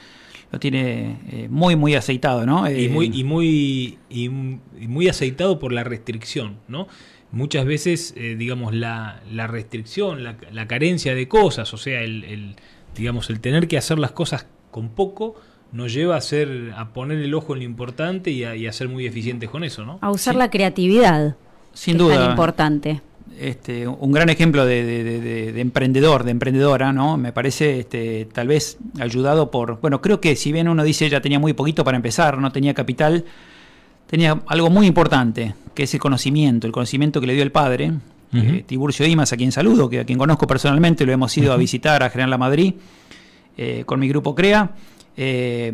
lo 0.50 0.58
tiene 0.58 1.18
eh, 1.30 1.48
muy 1.50 1.76
muy 1.76 1.94
aceitado, 1.94 2.46
¿no? 2.46 2.70
y 2.70 2.88
muy 2.88 3.10
y 3.14 3.22
muy 3.22 3.98
y, 4.08 4.28
muy 4.30 5.08
aceitado 5.08 5.58
por 5.58 5.72
la 5.72 5.84
restricción, 5.84 6.56
¿no? 6.68 6.88
Muchas 7.30 7.66
veces, 7.66 8.14
digamos, 8.16 8.74
la, 8.74 9.20
la 9.30 9.46
restricción, 9.46 10.24
la, 10.24 10.66
carencia 10.66 11.14
de 11.14 11.28
cosas, 11.28 11.74
o 11.74 11.76
sea, 11.76 12.00
el, 12.00 12.56
digamos 12.96 13.28
el 13.28 13.40
tener 13.40 13.68
que 13.68 13.76
hacer 13.76 13.98
las 13.98 14.12
cosas 14.12 14.46
con 14.70 14.88
poco, 14.88 15.34
nos 15.70 15.92
lleva 15.92 16.14
a 16.14 16.18
hacer 16.18 16.72
a 16.74 16.94
poner 16.94 17.18
el 17.18 17.34
ojo 17.34 17.52
en 17.52 17.58
lo 17.58 17.64
importante 17.66 18.30
y 18.30 18.44
a, 18.44 18.72
ser 18.72 18.88
muy 18.88 19.04
eficientes 19.04 19.50
con 19.50 19.62
eso, 19.62 19.84
¿no? 19.84 19.98
A 20.00 20.10
usar 20.10 20.36
la 20.36 20.48
creatividad. 20.48 21.36
Sin 21.74 21.98
duda. 21.98 22.16
tan 22.16 22.30
importante 22.30 23.02
este, 23.40 23.86
un 23.86 24.12
gran 24.12 24.28
ejemplo 24.28 24.64
de, 24.66 25.60
emprendedor, 25.60 26.24
de 26.24 26.30
emprendedora, 26.30 26.92
¿no? 26.92 27.16
Me 27.16 27.32
parece 27.32 27.80
este, 27.80 28.26
tal 28.32 28.48
vez 28.48 28.78
ayudado 28.98 29.50
por, 29.50 29.80
bueno, 29.80 30.00
creo 30.00 30.20
que 30.20 30.36
si 30.36 30.52
bien 30.52 30.68
uno 30.68 30.82
dice 30.84 31.06
ella 31.06 31.20
tenía 31.20 31.38
muy 31.38 31.52
poquito 31.52 31.84
para 31.84 31.96
empezar, 31.96 32.38
no 32.38 32.52
tenía 32.52 32.74
capital, 32.74 33.24
tenía 34.06 34.40
algo 34.46 34.70
muy 34.70 34.86
importante, 34.86 35.54
que 35.74 35.84
es 35.84 35.94
el 35.94 36.00
conocimiento, 36.00 36.66
el 36.66 36.72
conocimiento 36.72 37.20
que 37.20 37.26
le 37.26 37.34
dio 37.34 37.42
el 37.42 37.52
padre, 37.52 37.92
eh, 38.32 38.64
Tiburcio 38.66 39.06
Dimas, 39.06 39.32
a 39.32 39.36
quien 39.36 39.52
saludo, 39.52 39.88
que 39.88 40.00
a 40.00 40.04
quien 40.04 40.18
conozco 40.18 40.46
personalmente, 40.46 41.06
lo 41.06 41.12
hemos 41.12 41.36
ido 41.38 41.52
a 41.52 41.56
visitar 41.56 42.02
a 42.02 42.10
General 42.10 42.30
La 42.30 42.38
Madrid 42.38 42.74
eh, 43.56 43.84
con 43.86 44.00
mi 44.00 44.08
grupo 44.08 44.34
CREA. 44.34 44.70
Eh, 45.16 45.72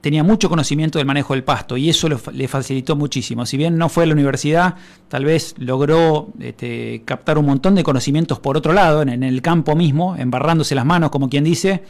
tenía 0.00 0.24
mucho 0.24 0.48
conocimiento 0.48 0.98
del 0.98 1.06
manejo 1.06 1.34
del 1.34 1.44
pasto 1.44 1.76
y 1.76 1.90
eso 1.90 2.08
le 2.08 2.48
facilitó 2.48 2.96
muchísimo. 2.96 3.44
Si 3.44 3.56
bien 3.56 3.76
no 3.76 3.88
fue 3.88 4.04
a 4.04 4.06
la 4.06 4.14
universidad, 4.14 4.76
tal 5.08 5.24
vez 5.24 5.54
logró 5.58 6.28
este, 6.40 7.02
captar 7.04 7.38
un 7.38 7.46
montón 7.46 7.74
de 7.74 7.82
conocimientos 7.82 8.38
por 8.38 8.56
otro 8.56 8.72
lado, 8.72 9.02
en, 9.02 9.22
el 9.22 9.42
campo 9.42 9.76
mismo, 9.76 10.16
embarrándose 10.16 10.74
las 10.74 10.86
manos, 10.86 11.10
como 11.10 11.28
quien 11.28 11.44
dice, 11.44 11.82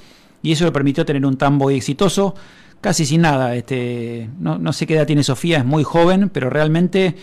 y 0.42 0.52
eso 0.52 0.64
le 0.64 0.72
permitió 0.72 1.04
tener 1.04 1.24
un 1.24 1.36
tambo 1.36 1.70
exitoso 1.70 2.34
casi 2.80 3.06
sin 3.06 3.20
nada. 3.20 3.54
Este, 3.54 4.28
no, 4.40 4.58
no 4.58 4.72
sé 4.72 4.86
qué 4.86 4.94
edad 4.94 5.06
tiene 5.06 5.22
Sofía, 5.22 5.58
es 5.58 5.64
muy 5.64 5.84
joven, 5.84 6.30
pero 6.30 6.50
realmente 6.50 7.14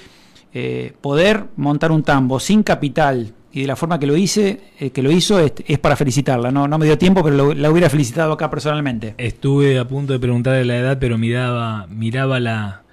eh, 0.53 0.93
poder 1.01 1.47
montar 1.57 1.91
un 1.91 2.03
tambo 2.03 2.39
sin 2.39 2.63
capital 2.63 3.33
y 3.51 3.61
de 3.61 3.67
la 3.67 3.75
forma 3.75 3.99
que 3.99 4.07
lo 4.07 4.15
hice, 4.17 4.61
eh, 4.79 4.91
que 4.91 5.01
lo 5.01 5.11
hizo, 5.11 5.39
es, 5.39 5.79
para 5.79 5.95
felicitarla. 5.95 6.51
No, 6.51 6.67
no 6.67 6.77
me 6.77 6.85
dio 6.85 6.97
tiempo, 6.97 7.23
pero 7.23 7.53
la 7.53 7.71
hubiera 7.71 7.89
felicitado 7.89 8.33
acá 8.33 8.49
personalmente. 8.49 9.15
Estuve 9.17 9.79
a 9.79 9.87
punto 9.87 10.13
de 10.13 10.19
preguntarle 10.19 10.65
la 10.65 10.77
edad, 10.77 10.97
pero 10.99 11.17
miraba, 11.17 11.87
miraba 11.87 12.39
la, 12.39 12.83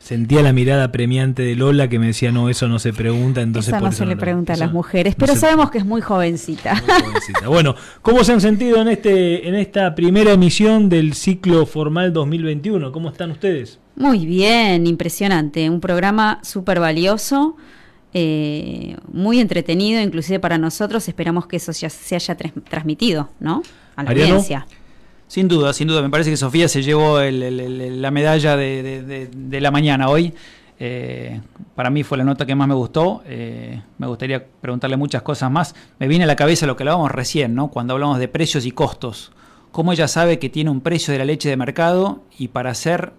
sentía 0.00 0.42
la 0.42 0.52
mirada 0.52 0.90
premiante 0.90 1.42
de 1.42 1.54
Lola 1.54 1.88
que 1.88 1.98
me 1.98 2.08
decía, 2.08 2.32
no, 2.32 2.48
eso 2.48 2.66
no 2.66 2.78
se 2.78 2.92
pregunta, 2.92 3.42
entonces 3.42 3.72
no 3.80 3.92
se 3.92 4.06
le 4.06 4.16
pregunta 4.16 4.54
a 4.54 4.56
las 4.56 4.72
mujeres, 4.72 5.14
pero 5.14 5.36
sabemos 5.36 5.70
que 5.70 5.78
es 5.78 5.86
muy 5.86 6.00
jovencita. 6.00 6.82
Bueno, 7.46 7.74
¿cómo 8.02 8.24
se 8.24 8.32
han 8.32 8.40
sentido 8.40 8.80
en 8.80 8.88
este 8.88 9.48
en 9.48 9.54
esta 9.54 9.94
primera 9.94 10.32
emisión 10.32 10.88
del 10.88 11.14
ciclo 11.14 11.66
formal 11.66 12.12
2021? 12.12 12.92
¿Cómo 12.92 13.08
están 13.10 13.30
ustedes? 13.30 13.78
Muy 13.96 14.24
bien, 14.24 14.86
impresionante, 14.86 15.68
un 15.68 15.80
programa 15.80 16.40
súper 16.42 16.80
valioso. 16.80 17.56
Eh, 18.12 18.96
muy 19.12 19.38
entretenido, 19.38 20.00
inclusive 20.00 20.40
para 20.40 20.58
nosotros. 20.58 21.06
Esperamos 21.08 21.46
que 21.46 21.56
eso 21.56 21.72
ya 21.72 21.90
se 21.90 22.14
haya 22.14 22.36
transmitido, 22.36 23.28
¿no? 23.38 23.62
A 23.96 24.02
la 24.02 24.10
audiencia. 24.10 24.66
Sin 25.28 25.46
duda, 25.46 25.72
sin 25.72 25.86
duda. 25.86 26.02
Me 26.02 26.10
parece 26.10 26.30
que 26.30 26.36
Sofía 26.36 26.66
se 26.66 26.82
llevó 26.82 27.20
la 27.20 28.10
medalla 28.10 28.56
de, 28.56 29.60
la 29.60 29.70
mañana 29.70 30.08
hoy. 30.08 30.34
Eh, 30.82 31.40
para 31.76 31.90
mí 31.90 32.02
fue 32.02 32.18
la 32.18 32.24
nota 32.24 32.46
que 32.46 32.54
más 32.56 32.66
me 32.66 32.74
gustó. 32.74 33.22
Eh, 33.26 33.80
me 33.98 34.08
gustaría 34.08 34.44
preguntarle 34.44 34.96
muchas 34.96 35.22
cosas 35.22 35.50
más. 35.50 35.76
Me 36.00 36.08
viene 36.08 36.24
a 36.24 36.26
la 36.26 36.36
cabeza 36.36 36.66
lo 36.66 36.76
que 36.76 36.82
hablábamos 36.82 37.12
recién, 37.12 37.54
¿no? 37.54 37.68
Cuando 37.68 37.92
hablamos 37.92 38.18
de 38.18 38.26
precios 38.26 38.66
y 38.66 38.72
costos. 38.72 39.30
Cómo 39.70 39.92
ella 39.92 40.08
sabe 40.08 40.40
que 40.40 40.48
tiene 40.48 40.70
un 40.70 40.80
precio 40.80 41.12
de 41.12 41.18
la 41.18 41.24
leche 41.24 41.48
de 41.48 41.56
mercado 41.56 42.22
y 42.36 42.48
para 42.48 42.74
ser 42.74 43.12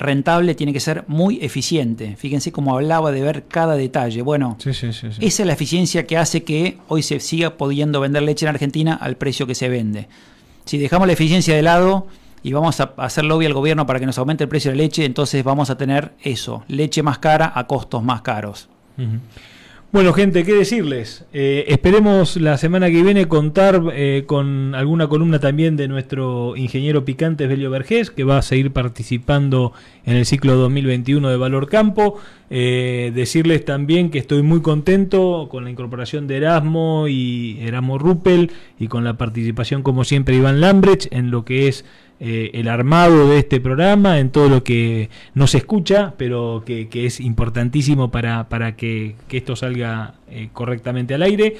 rentable 0.00 0.54
tiene 0.54 0.72
que 0.72 0.80
ser 0.80 1.04
muy 1.06 1.38
eficiente. 1.42 2.16
Fíjense 2.16 2.50
cómo 2.50 2.74
hablaba 2.74 3.12
de 3.12 3.20
ver 3.20 3.44
cada 3.46 3.76
detalle. 3.76 4.22
Bueno, 4.22 4.56
esa 5.20 5.42
es 5.42 5.46
la 5.46 5.52
eficiencia 5.52 6.06
que 6.06 6.16
hace 6.16 6.42
que 6.42 6.78
hoy 6.88 7.02
se 7.02 7.20
siga 7.20 7.56
pudiendo 7.56 8.00
vender 8.00 8.22
leche 8.22 8.46
en 8.46 8.50
Argentina 8.50 8.94
al 8.94 9.16
precio 9.16 9.46
que 9.46 9.54
se 9.54 9.68
vende. 9.68 10.08
Si 10.64 10.78
dejamos 10.78 11.06
la 11.06 11.12
eficiencia 11.12 11.54
de 11.54 11.62
lado 11.62 12.06
y 12.42 12.52
vamos 12.52 12.80
a 12.80 12.94
hacer 12.96 13.24
lobby 13.24 13.46
al 13.46 13.54
gobierno 13.54 13.86
para 13.86 14.00
que 14.00 14.06
nos 14.06 14.18
aumente 14.18 14.44
el 14.44 14.48
precio 14.48 14.70
de 14.70 14.76
la 14.78 14.82
leche, 14.84 15.04
entonces 15.04 15.44
vamos 15.44 15.68
a 15.70 15.76
tener 15.76 16.12
eso, 16.22 16.64
leche 16.68 17.02
más 17.02 17.18
cara 17.18 17.52
a 17.54 17.66
costos 17.66 18.02
más 18.02 18.22
caros. 18.22 18.68
Bueno, 19.92 20.12
gente, 20.12 20.44
¿qué 20.44 20.54
decirles? 20.54 21.24
Eh, 21.32 21.64
esperemos 21.66 22.36
la 22.36 22.56
semana 22.58 22.88
que 22.90 23.02
viene 23.02 23.26
contar 23.26 23.82
eh, 23.92 24.22
con 24.24 24.72
alguna 24.76 25.08
columna 25.08 25.40
también 25.40 25.76
de 25.76 25.88
nuestro 25.88 26.56
ingeniero 26.56 27.04
picante 27.04 27.48
Belio 27.48 27.70
Vergés, 27.70 28.12
que 28.12 28.22
va 28.22 28.38
a 28.38 28.42
seguir 28.42 28.70
participando 28.70 29.72
en 30.06 30.14
el 30.14 30.26
ciclo 30.26 30.54
2021 30.54 31.28
de 31.28 31.36
Valor 31.36 31.68
Campo. 31.68 32.20
Eh, 32.50 33.10
decirles 33.16 33.64
también 33.64 34.10
que 34.10 34.20
estoy 34.20 34.42
muy 34.42 34.62
contento 34.62 35.48
con 35.50 35.64
la 35.64 35.70
incorporación 35.70 36.28
de 36.28 36.36
Erasmo 36.36 37.08
y 37.08 37.58
Erasmo 37.60 37.98
Ruppel 37.98 38.52
y 38.78 38.86
con 38.86 39.02
la 39.02 39.14
participación, 39.14 39.82
como 39.82 40.04
siempre, 40.04 40.36
Iván 40.36 40.60
Lambrecht 40.60 41.12
en 41.12 41.32
lo 41.32 41.44
que 41.44 41.66
es 41.66 41.84
eh, 42.22 42.50
el 42.52 42.68
armado 42.68 43.30
de 43.30 43.38
este 43.38 43.62
programa, 43.62 44.18
en 44.18 44.28
todo 44.28 44.50
lo 44.50 44.62
que 44.62 45.08
no 45.32 45.46
se 45.46 45.56
escucha, 45.56 46.12
pero 46.18 46.62
que, 46.66 46.86
es 46.92 47.18
importantísimo 47.18 48.10
para, 48.10 48.50
para 48.50 48.76
que, 48.76 49.14
esto 49.30 49.56
salga 49.56 50.16
eh, 50.28 50.50
correctamente 50.52 51.14
al 51.14 51.22
aire. 51.22 51.56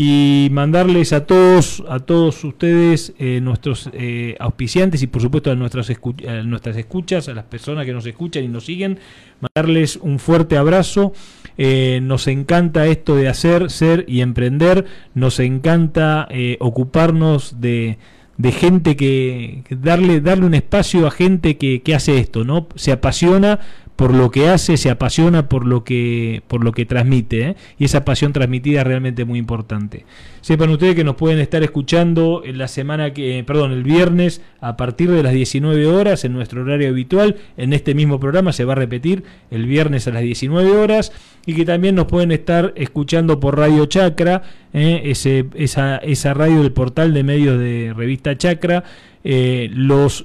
Y 0.00 0.48
mandarles 0.52 1.12
a 1.12 1.26
todos, 1.26 1.82
a 1.88 1.98
todos 1.98 2.42
ustedes, 2.44 3.12
eh, 3.18 3.40
nuestros 3.42 3.90
auspiciantes 4.38 5.02
y 5.02 5.08
por 5.08 5.20
supuesto 5.20 5.50
a 5.50 5.56
nuestras 5.56 5.90
escuchas, 5.90 7.28
a 7.28 7.34
las 7.34 7.44
personas 7.44 7.84
que 7.84 7.92
nos 7.92 8.06
escuchan 8.06 8.44
y 8.44 8.48
nos 8.48 8.64
siguen, 8.64 9.00
mandarles 9.40 9.96
un 9.96 10.20
fuerte 10.20 10.56
abrazo. 10.56 11.12
nos 11.58 12.28
encanta 12.28 12.86
esto 12.86 13.16
de 13.16 13.28
hacer, 13.28 13.70
ser 13.70 14.04
y 14.06 14.20
emprender. 14.20 14.84
Nos 15.14 15.40
encanta 15.40 16.28
ocuparnos 16.60 17.60
de, 17.60 17.98
de 18.38 18.52
gente 18.52 18.96
que, 18.96 19.64
darle 19.70 20.20
darle 20.20 20.46
un 20.46 20.54
espacio 20.54 21.06
a 21.06 21.10
gente 21.10 21.58
que, 21.58 21.82
que 21.82 21.94
hace 21.94 22.18
esto 22.18 22.44
no 22.44 22.68
se 22.76 22.92
apasiona 22.92 23.60
por 23.98 24.14
lo 24.14 24.30
que 24.30 24.48
hace, 24.48 24.76
se 24.76 24.90
apasiona 24.90 25.48
por 25.48 25.66
lo 25.66 25.82
que, 25.82 26.42
por 26.46 26.62
lo 26.62 26.70
que 26.70 26.86
transmite, 26.86 27.40
¿eh? 27.40 27.56
y 27.80 27.84
esa 27.84 28.04
pasión 28.04 28.32
transmitida 28.32 28.82
es 28.82 28.86
realmente 28.86 29.24
muy 29.24 29.40
importante. 29.40 30.04
Sepan 30.40 30.70
ustedes 30.70 30.94
que 30.94 31.02
nos 31.02 31.16
pueden 31.16 31.40
estar 31.40 31.64
escuchando 31.64 32.42
en 32.44 32.58
la 32.58 32.68
semana 32.68 33.12
que, 33.12 33.42
perdón, 33.44 33.72
el 33.72 33.82
viernes 33.82 34.40
a 34.60 34.76
partir 34.76 35.10
de 35.10 35.24
las 35.24 35.32
19 35.32 35.84
horas 35.88 36.24
en 36.24 36.32
nuestro 36.32 36.62
horario 36.62 36.90
habitual, 36.90 37.38
en 37.56 37.72
este 37.72 37.92
mismo 37.92 38.20
programa 38.20 38.52
se 38.52 38.64
va 38.64 38.74
a 38.74 38.76
repetir 38.76 39.24
el 39.50 39.66
viernes 39.66 40.06
a 40.06 40.12
las 40.12 40.22
19 40.22 40.76
horas, 40.76 41.10
y 41.44 41.54
que 41.54 41.64
también 41.64 41.96
nos 41.96 42.06
pueden 42.06 42.30
estar 42.30 42.72
escuchando 42.76 43.40
por 43.40 43.58
Radio 43.58 43.86
Chacra, 43.86 44.42
¿eh? 44.74 45.02
Ese, 45.06 45.46
esa, 45.56 45.96
esa 45.96 46.34
radio 46.34 46.62
del 46.62 46.70
portal 46.70 47.12
de 47.12 47.24
medios 47.24 47.58
de 47.58 47.92
revista 47.96 48.38
Chacra, 48.38 48.84
eh, 49.30 49.68
los 49.74 50.24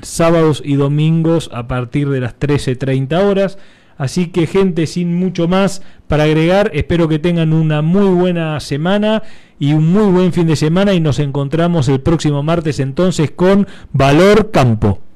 sábados 0.00 0.62
y 0.64 0.76
domingos 0.76 1.50
a 1.52 1.68
partir 1.68 2.08
de 2.08 2.20
las 2.20 2.40
13.30 2.40 3.22
horas. 3.22 3.58
Así 3.98 4.28
que 4.28 4.46
gente, 4.46 4.86
sin 4.86 5.14
mucho 5.14 5.46
más 5.46 5.82
para 6.08 6.22
agregar, 6.22 6.70
espero 6.72 7.06
que 7.06 7.18
tengan 7.18 7.52
una 7.52 7.82
muy 7.82 8.08
buena 8.08 8.58
semana 8.60 9.22
y 9.58 9.74
un 9.74 9.92
muy 9.92 10.10
buen 10.10 10.32
fin 10.32 10.46
de 10.46 10.56
semana 10.56 10.94
y 10.94 11.00
nos 11.00 11.18
encontramos 11.18 11.86
el 11.90 12.00
próximo 12.00 12.42
martes 12.42 12.80
entonces 12.80 13.30
con 13.30 13.66
Valor 13.92 14.50
Campo. 14.50 15.09